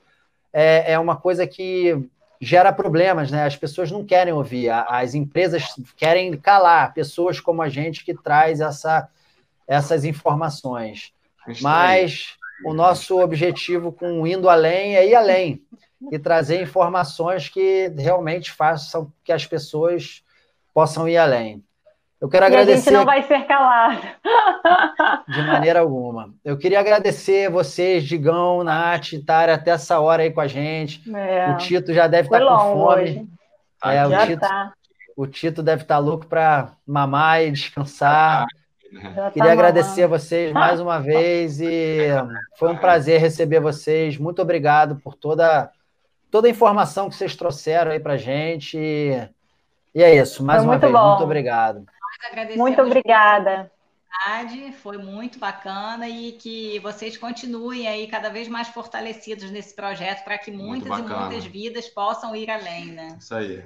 é, 0.53 0.93
é 0.93 0.99
uma 1.01 1.16
coisa 1.16 1.49
que 1.49 2.09
gera 2.40 2.73
problemas, 2.73 3.28
né? 3.28 3.45
As 3.45 3.57
pessoas 3.57 3.90
não 3.90 4.05
querem 4.05 4.32
ouvir, 4.32 4.70
as 4.70 5.16
empresas 5.16 5.65
querem 5.97 6.36
calar 6.36 6.95
pessoas 6.95 7.40
como 7.40 7.61
a 7.61 7.69
gente 7.69 8.05
que 8.05 8.15
traz 8.15 8.61
essa, 8.61 9.09
essas 9.66 10.05
informações. 10.05 11.12
Mas 11.61 12.36
o 12.65 12.73
nosso 12.73 13.20
objetivo 13.20 13.90
com 13.90 14.24
indo 14.24 14.49
além 14.49 14.95
é 14.95 15.09
ir 15.09 15.16
além 15.16 15.61
e 16.10 16.18
trazer 16.18 16.62
informações 16.62 17.48
que 17.48 17.92
realmente 17.96 18.52
façam 18.52 19.12
que 19.24 19.32
as 19.32 19.46
pessoas 19.46 20.22
possam 20.72 21.08
ir 21.08 21.16
além. 21.16 21.62
Eu 22.20 22.28
quero 22.28 22.44
e 22.44 22.48
agradecer. 22.48 22.88
A 22.88 22.92
gente 22.92 22.92
não 22.92 23.04
vai 23.04 23.22
ser 23.22 23.46
calado. 23.46 24.02
De 25.28 25.42
maneira 25.42 25.80
alguma. 25.80 26.34
Eu 26.44 26.58
queria 26.58 26.80
agradecer 26.80 27.48
vocês, 27.48 28.04
Digão, 28.04 28.64
Nath, 28.64 29.12
estarem 29.12 29.54
até 29.54 29.70
essa 29.70 30.00
hora 30.00 30.24
aí 30.24 30.32
com 30.32 30.40
a 30.40 30.48
gente. 30.48 31.02
É. 31.14 31.50
O 31.50 31.56
Tito 31.56 31.92
já 31.92 32.08
deve 32.08 32.28
Foi 32.28 32.38
estar 32.38 32.56
com 32.56 32.72
fome. 32.72 33.02
Hoje. 33.02 33.26
É, 33.84 33.94
já 33.94 34.08
o, 34.08 34.26
Tito, 34.26 34.40
tá. 34.40 34.72
o 35.16 35.26
Tito 35.28 35.62
deve 35.62 35.82
estar 35.82 35.98
louco 35.98 36.26
para 36.26 36.72
mamar 36.84 37.42
e 37.42 37.52
descansar. 37.52 38.46
Já 38.90 39.30
Queria 39.30 39.48
tá 39.48 39.52
agradecer 39.52 40.02
a 40.02 40.08
vocês 40.08 40.52
mais 40.52 40.80
uma 40.80 40.98
vez 41.02 41.60
e 41.60 42.08
foi 42.58 42.72
um 42.72 42.76
prazer 42.76 43.20
receber 43.20 43.60
vocês. 43.60 44.16
Muito 44.18 44.42
obrigado 44.42 44.96
por 44.96 45.14
toda 45.14 45.70
toda 46.30 46.48
a 46.48 46.50
informação 46.50 47.09
que 47.09 47.14
vocês 47.14 47.36
trouxeram 47.36 47.90
aí 47.90 48.00
para 48.00 48.16
gente. 48.16 48.78
E 48.78 50.02
é 50.02 50.14
isso, 50.14 50.44
mais 50.44 50.62
Foi 50.62 50.68
uma 50.68 50.78
vez, 50.78 50.92
bom. 50.92 51.09
muito 51.10 51.24
obrigado. 51.24 51.86
Muito 52.56 52.82
obrigada. 52.82 53.70
Foi 54.82 54.98
muito 54.98 55.38
bacana 55.38 56.09
e 56.09 56.32
que 56.32 56.78
vocês 56.80 57.16
continuem 57.16 57.86
aí 57.86 58.06
cada 58.09 58.28
vez 58.28 58.48
mais 58.48 58.68
fortalecidos 58.68 59.50
nesse 59.50 59.74
projeto 59.74 60.24
para 60.24 60.36
que 60.36 60.50
muitas 60.50 60.98
e 60.98 61.02
muitas 61.02 61.44
vidas 61.44 61.88
possam 61.88 62.34
ir 62.34 62.50
além, 62.50 62.86
né? 62.86 63.16
Isso 63.18 63.34
aí. 63.34 63.64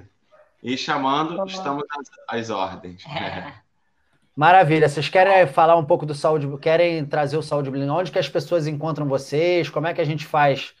E 0.61 0.77
chamando, 0.77 1.35
tá 1.35 1.43
estamos 1.45 1.83
às, 1.89 2.39
às 2.39 2.49
ordens. 2.49 3.03
É. 3.05 3.53
Maravilha. 4.35 4.87
Vocês 4.87 5.09
querem 5.09 5.45
falar 5.47 5.75
um 5.75 5.85
pouco 5.85 6.05
do 6.05 6.15
saúde, 6.15 6.47
querem 6.57 7.05
trazer 7.05 7.37
o 7.37 7.43
saúde 7.43 7.69
blindada? 7.69 7.99
Onde 7.99 8.11
que 8.11 8.19
as 8.19 8.29
pessoas 8.29 8.65
encontram 8.65 9.07
vocês? 9.07 9.69
Como 9.69 9.87
é 9.87 9.93
que 9.93 10.01
a 10.01 10.05
gente 10.05 10.25
faz 10.25 10.73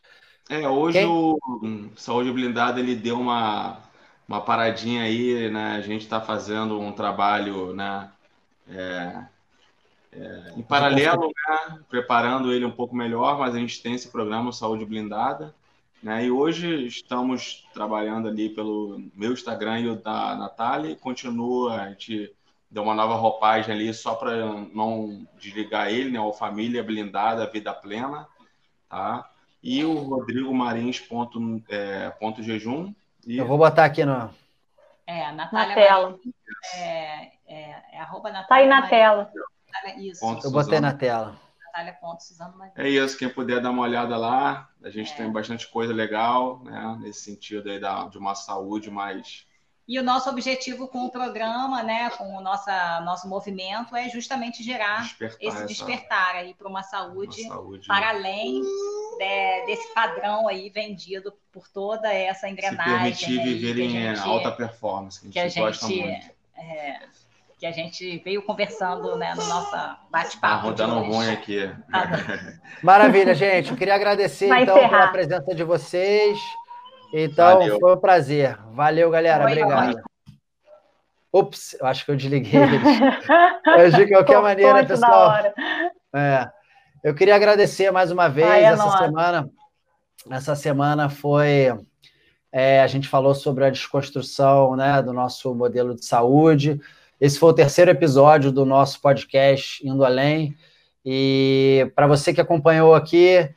é, 0.49 0.67
hoje 0.67 0.99
Quem? 0.99 1.07
o 1.07 1.39
Saúde 1.95 2.31
Blindada 2.31 2.79
ele 2.79 2.95
deu 2.95 3.19
uma, 3.19 3.79
uma 4.27 4.41
paradinha 4.41 5.03
aí, 5.03 5.49
né? 5.49 5.75
A 5.75 5.81
gente 5.81 6.01
está 6.01 6.19
fazendo 6.19 6.79
um 6.79 6.91
trabalho, 6.91 7.73
né? 7.73 8.11
É, 8.67 9.25
é, 10.11 10.53
em 10.57 10.61
paralelo, 10.61 11.27
né? 11.27 11.79
Preparando 11.89 12.51
ele 12.51 12.65
um 12.65 12.71
pouco 12.71 12.95
melhor, 12.95 13.37
mas 13.39 13.55
a 13.55 13.59
gente 13.59 13.81
tem 13.81 13.93
esse 13.93 14.09
programa 14.09 14.51
Saúde 14.51 14.85
Blindada, 14.85 15.55
né? 16.01 16.25
E 16.25 16.31
hoje 16.31 16.87
estamos 16.87 17.65
trabalhando 17.73 18.27
ali 18.27 18.49
pelo 18.49 19.01
meu 19.15 19.31
Instagram 19.33 19.79
e 19.79 19.89
o 19.89 19.95
da 19.95 20.35
Natália 20.35 20.91
e 20.91 20.95
continua, 20.95 21.81
a 21.81 21.89
gente 21.89 22.33
deu 22.69 22.83
uma 22.83 22.95
nova 22.95 23.15
roupagem 23.15 23.73
ali 23.73 23.93
só 23.93 24.15
para 24.15 24.45
não 24.73 25.25
desligar 25.39 25.89
ele, 25.89 26.11
né? 26.11 26.19
O 26.19 26.33
Família 26.33 26.83
Blindada, 26.83 27.49
Vida 27.49 27.73
Plena, 27.73 28.27
tá? 28.89 29.29
E 29.63 29.85
o 29.85 29.93
Rodrigo 29.93 30.53
Marins 30.53 30.99
ponto, 30.99 31.39
é, 31.69 32.09
ponto 32.11 32.43
jejum. 32.43 32.93
E... 33.25 33.37
Eu 33.37 33.47
vou 33.47 33.57
botar 33.57 33.85
aqui 33.85 34.03
no. 34.03 34.29
É, 35.07 35.31
Natália 35.31 35.69
na 35.69 35.73
tela. 35.73 36.19
É, 36.75 37.31
é, 37.47 37.83
é 37.93 37.99
arroba 37.99 38.29
Natália. 38.29 38.47
Tá 38.47 38.55
aí 38.55 38.67
na 38.67 38.75
Marins. 38.75 38.89
tela. 38.89 39.31
Isso. 39.97 40.25
Eu 40.43 40.51
botei 40.51 40.79
na 40.79 40.93
tela. 40.93 41.35
É 42.75 42.87
isso, 42.87 43.17
quem 43.17 43.27
puder 43.27 43.59
dar 43.59 43.71
uma 43.71 43.81
olhada 43.81 44.15
lá, 44.15 44.69
a 44.83 44.91
gente 44.91 45.11
é. 45.13 45.15
tem 45.15 45.31
bastante 45.31 45.67
coisa 45.67 45.91
legal, 45.91 46.59
né, 46.63 46.99
nesse 47.01 47.21
sentido 47.21 47.67
aí 47.67 47.79
da, 47.79 48.07
de 48.07 48.17
uma 48.19 48.35
saúde 48.35 48.91
mais 48.91 49.47
e 49.87 49.99
o 49.99 50.03
nosso 50.03 50.29
objetivo 50.29 50.87
com 50.87 51.05
o 51.05 51.11
programa, 51.11 51.83
né, 51.83 52.09
com 52.11 52.37
o 52.37 52.41
nossa, 52.41 53.01
nosso 53.01 53.27
movimento, 53.27 53.95
é 53.95 54.07
justamente 54.09 54.63
gerar 54.63 55.01
despertar 55.01 55.37
esse 55.41 55.57
essa... 55.57 55.65
despertar 55.65 56.35
aí 56.35 56.53
para 56.53 56.67
uma 56.69 56.83
saúde, 56.83 57.41
uma 57.41 57.55
saúde, 57.55 57.87
para 57.87 58.09
além 58.09 58.61
de, 58.61 59.65
desse 59.65 59.93
padrão 59.93 60.47
aí 60.47 60.69
vendido 60.69 61.33
por 61.51 61.67
toda 61.67 62.11
essa 62.13 62.49
engrenagem. 62.49 63.13
Se 63.13 63.25
permitir 63.25 63.43
viver 63.43 63.79
em 63.79 63.89
gente, 63.89 64.19
alta 64.21 64.51
performance, 64.51 65.29
que 65.29 65.37
a 65.37 65.43
gente, 65.43 65.53
que 65.53 65.59
a 65.59 65.63
gosta 65.63 65.87
gente, 65.87 66.01
muito. 66.01 66.31
É, 66.55 66.99
que 67.59 67.65
a 67.65 67.71
gente 67.71 68.21
veio 68.25 68.41
conversando 68.41 69.15
né, 69.17 69.33
no 69.35 69.45
nosso 69.45 69.71
bate-papo. 70.09 70.39
Tá 70.41 70.55
rodando 70.55 70.99
ruim 70.99 71.29
aqui. 71.29 71.71
Tá 71.91 72.09
Maravilha, 72.83 73.33
gente. 73.33 73.71
Eu 73.71 73.77
queria 73.77 73.95
agradecer 73.95 74.47
então 74.47 74.75
pela 74.89 75.07
presença 75.07 75.55
de 75.55 75.63
vocês. 75.63 76.37
Então, 77.13 77.59
Valeu. 77.59 77.79
foi 77.79 77.93
um 77.93 77.99
prazer. 77.99 78.57
Valeu, 78.71 79.11
galera. 79.11 79.45
Oi, 79.45 79.51
Obrigado. 79.51 79.95
Oi. 79.95 80.01
Ups, 81.31 81.75
eu 81.79 81.85
acho 81.85 82.03
que 82.05 82.11
eu 82.11 82.15
desliguei 82.15 82.59
eles. 83.77 83.95
de 83.95 84.07
qualquer 84.07 84.41
maneira, 84.41 84.83
pessoal. 84.83 85.31
É, 86.15 86.49
eu 87.03 87.13
queria 87.13 87.35
agradecer 87.35 87.91
mais 87.91 88.11
uma 88.11 88.27
vez 88.27 88.47
Ai, 88.47 88.61
é 88.61 88.65
essa 88.65 88.85
nossa. 88.85 89.05
semana. 89.05 89.49
Essa 90.29 90.55
semana 90.55 91.07
foi. 91.07 91.75
É, 92.51 92.81
a 92.81 92.87
gente 92.87 93.07
falou 93.07 93.35
sobre 93.35 93.65
a 93.65 93.69
desconstrução 93.69 94.75
né, 94.75 95.01
do 95.01 95.13
nosso 95.13 95.53
modelo 95.53 95.95
de 95.95 96.05
saúde. 96.05 96.79
Esse 97.21 97.37
foi 97.37 97.49
o 97.49 97.53
terceiro 97.53 97.91
episódio 97.91 98.51
do 98.51 98.65
nosso 98.65 98.99
podcast 99.01 99.87
Indo 99.87 100.03
Além. 100.03 100.55
E 101.05 101.91
para 101.95 102.07
você 102.07 102.33
que 102.33 102.41
acompanhou 102.41 102.93
aqui, 102.93 103.49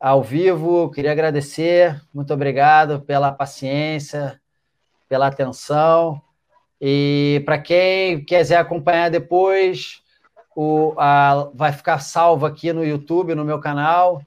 ao 0.00 0.22
vivo. 0.22 0.90
Queria 0.90 1.12
agradecer, 1.12 2.00
muito 2.12 2.32
obrigado 2.32 3.00
pela 3.00 3.32
paciência, 3.32 4.40
pela 5.08 5.26
atenção. 5.26 6.20
E 6.80 7.42
para 7.44 7.58
quem 7.58 8.24
quiser 8.24 8.58
acompanhar 8.58 9.10
depois, 9.10 10.02
o, 10.54 10.94
a, 10.98 11.50
vai 11.54 11.72
ficar 11.72 11.98
salvo 11.98 12.46
aqui 12.46 12.72
no 12.72 12.84
YouTube, 12.84 13.34
no 13.34 13.44
meu 13.44 13.58
canal. 13.58 14.22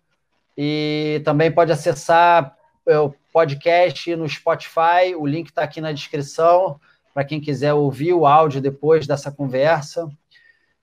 E 0.58 1.22
também 1.24 1.52
pode 1.52 1.72
acessar 1.72 2.56
o 2.86 3.14
podcast 3.32 4.16
no 4.16 4.28
Spotify. 4.28 5.16
O 5.18 5.26
link 5.26 5.48
está 5.48 5.64
aqui 5.64 5.80
na 5.80 5.92
descrição 5.92 6.80
para 7.14 7.24
quem 7.24 7.40
quiser 7.40 7.74
ouvir 7.74 8.14
o 8.14 8.26
áudio 8.26 8.62
depois 8.62 9.06
dessa 9.06 9.32
conversa. 9.32 10.10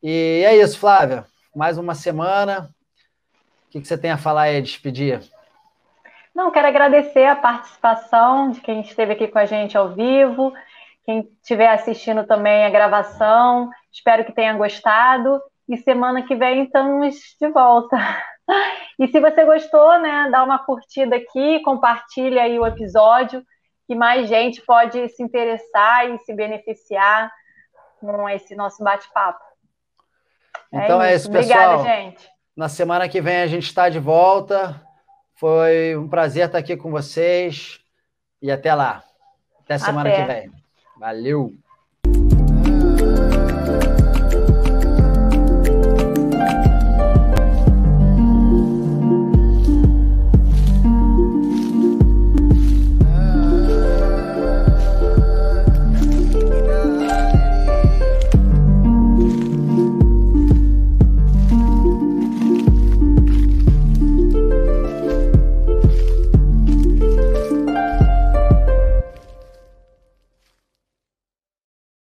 E 0.02 0.42
é 0.46 0.56
isso, 0.56 0.78
Flávia. 0.78 1.26
Mais 1.54 1.78
uma 1.78 1.94
semana 1.94 2.74
que, 3.70 3.80
que 3.80 3.86
você 3.88 3.98
tem 3.98 4.10
a 4.10 4.18
falar 4.18 4.43
aí, 4.43 4.62
despedir? 4.62 5.20
Não, 6.34 6.51
quero 6.51 6.68
agradecer 6.68 7.24
a 7.24 7.34
participação 7.34 8.51
de 8.51 8.60
quem 8.60 8.80
esteve 8.80 9.12
aqui 9.12 9.26
com 9.26 9.38
a 9.38 9.47
gente 9.47 9.76
ao 9.76 9.94
vivo, 9.94 10.52
quem 11.05 11.20
estiver 11.40 11.68
assistindo 11.68 12.26
também 12.26 12.64
a 12.64 12.70
gravação. 12.70 13.70
Espero 13.90 14.24
que 14.24 14.32
tenha 14.32 14.52
gostado. 14.55 15.40
E 15.68 15.76
semana 15.78 16.22
que 16.22 16.36
vem 16.36 16.64
estamos 16.64 17.16
de 17.40 17.48
volta. 17.48 17.97
E 18.97 19.09
se 19.09 19.18
você 19.18 19.44
gostou, 19.44 19.98
né, 19.98 20.28
dá 20.30 20.44
uma 20.44 20.59
curtida 20.60 21.16
aqui, 21.16 21.60
compartilha 21.62 22.44
aí 22.44 22.59
o 22.59 22.64
episódio, 22.64 23.44
que 23.86 23.94
mais 23.94 24.28
gente 24.28 24.62
pode 24.62 25.09
se 25.09 25.22
interessar 25.22 26.09
e 26.09 26.18
se 26.20 26.32
beneficiar 26.32 27.28
com 27.98 28.28
esse 28.28 28.55
nosso 28.55 28.84
bate-papo. 28.84 29.44
Então 30.72 31.02
é 31.02 31.14
isso, 31.14 31.28
é 31.28 31.40
isso 31.40 31.48
pessoal. 31.48 31.80
Obrigada, 31.80 32.02
gente. 32.02 32.35
Na 32.57 32.69
semana 32.70 33.09
que 33.09 33.20
vem 33.20 33.43
a 33.43 33.47
gente 33.47 33.65
está 33.65 33.89
de 33.89 33.99
volta. 33.99 34.81
Foi 35.35 35.95
um 35.97 36.09
prazer 36.09 36.47
estar 36.47 36.59
aqui 36.59 36.77
com 36.77 36.91
vocês. 36.91 37.78
E 38.41 38.51
até 38.51 38.74
lá. 38.74 39.05
Até 39.61 39.77
semana 39.77 40.09
até. 40.09 40.20
que 40.20 40.27
vem. 40.33 40.53
Valeu! 40.99 41.65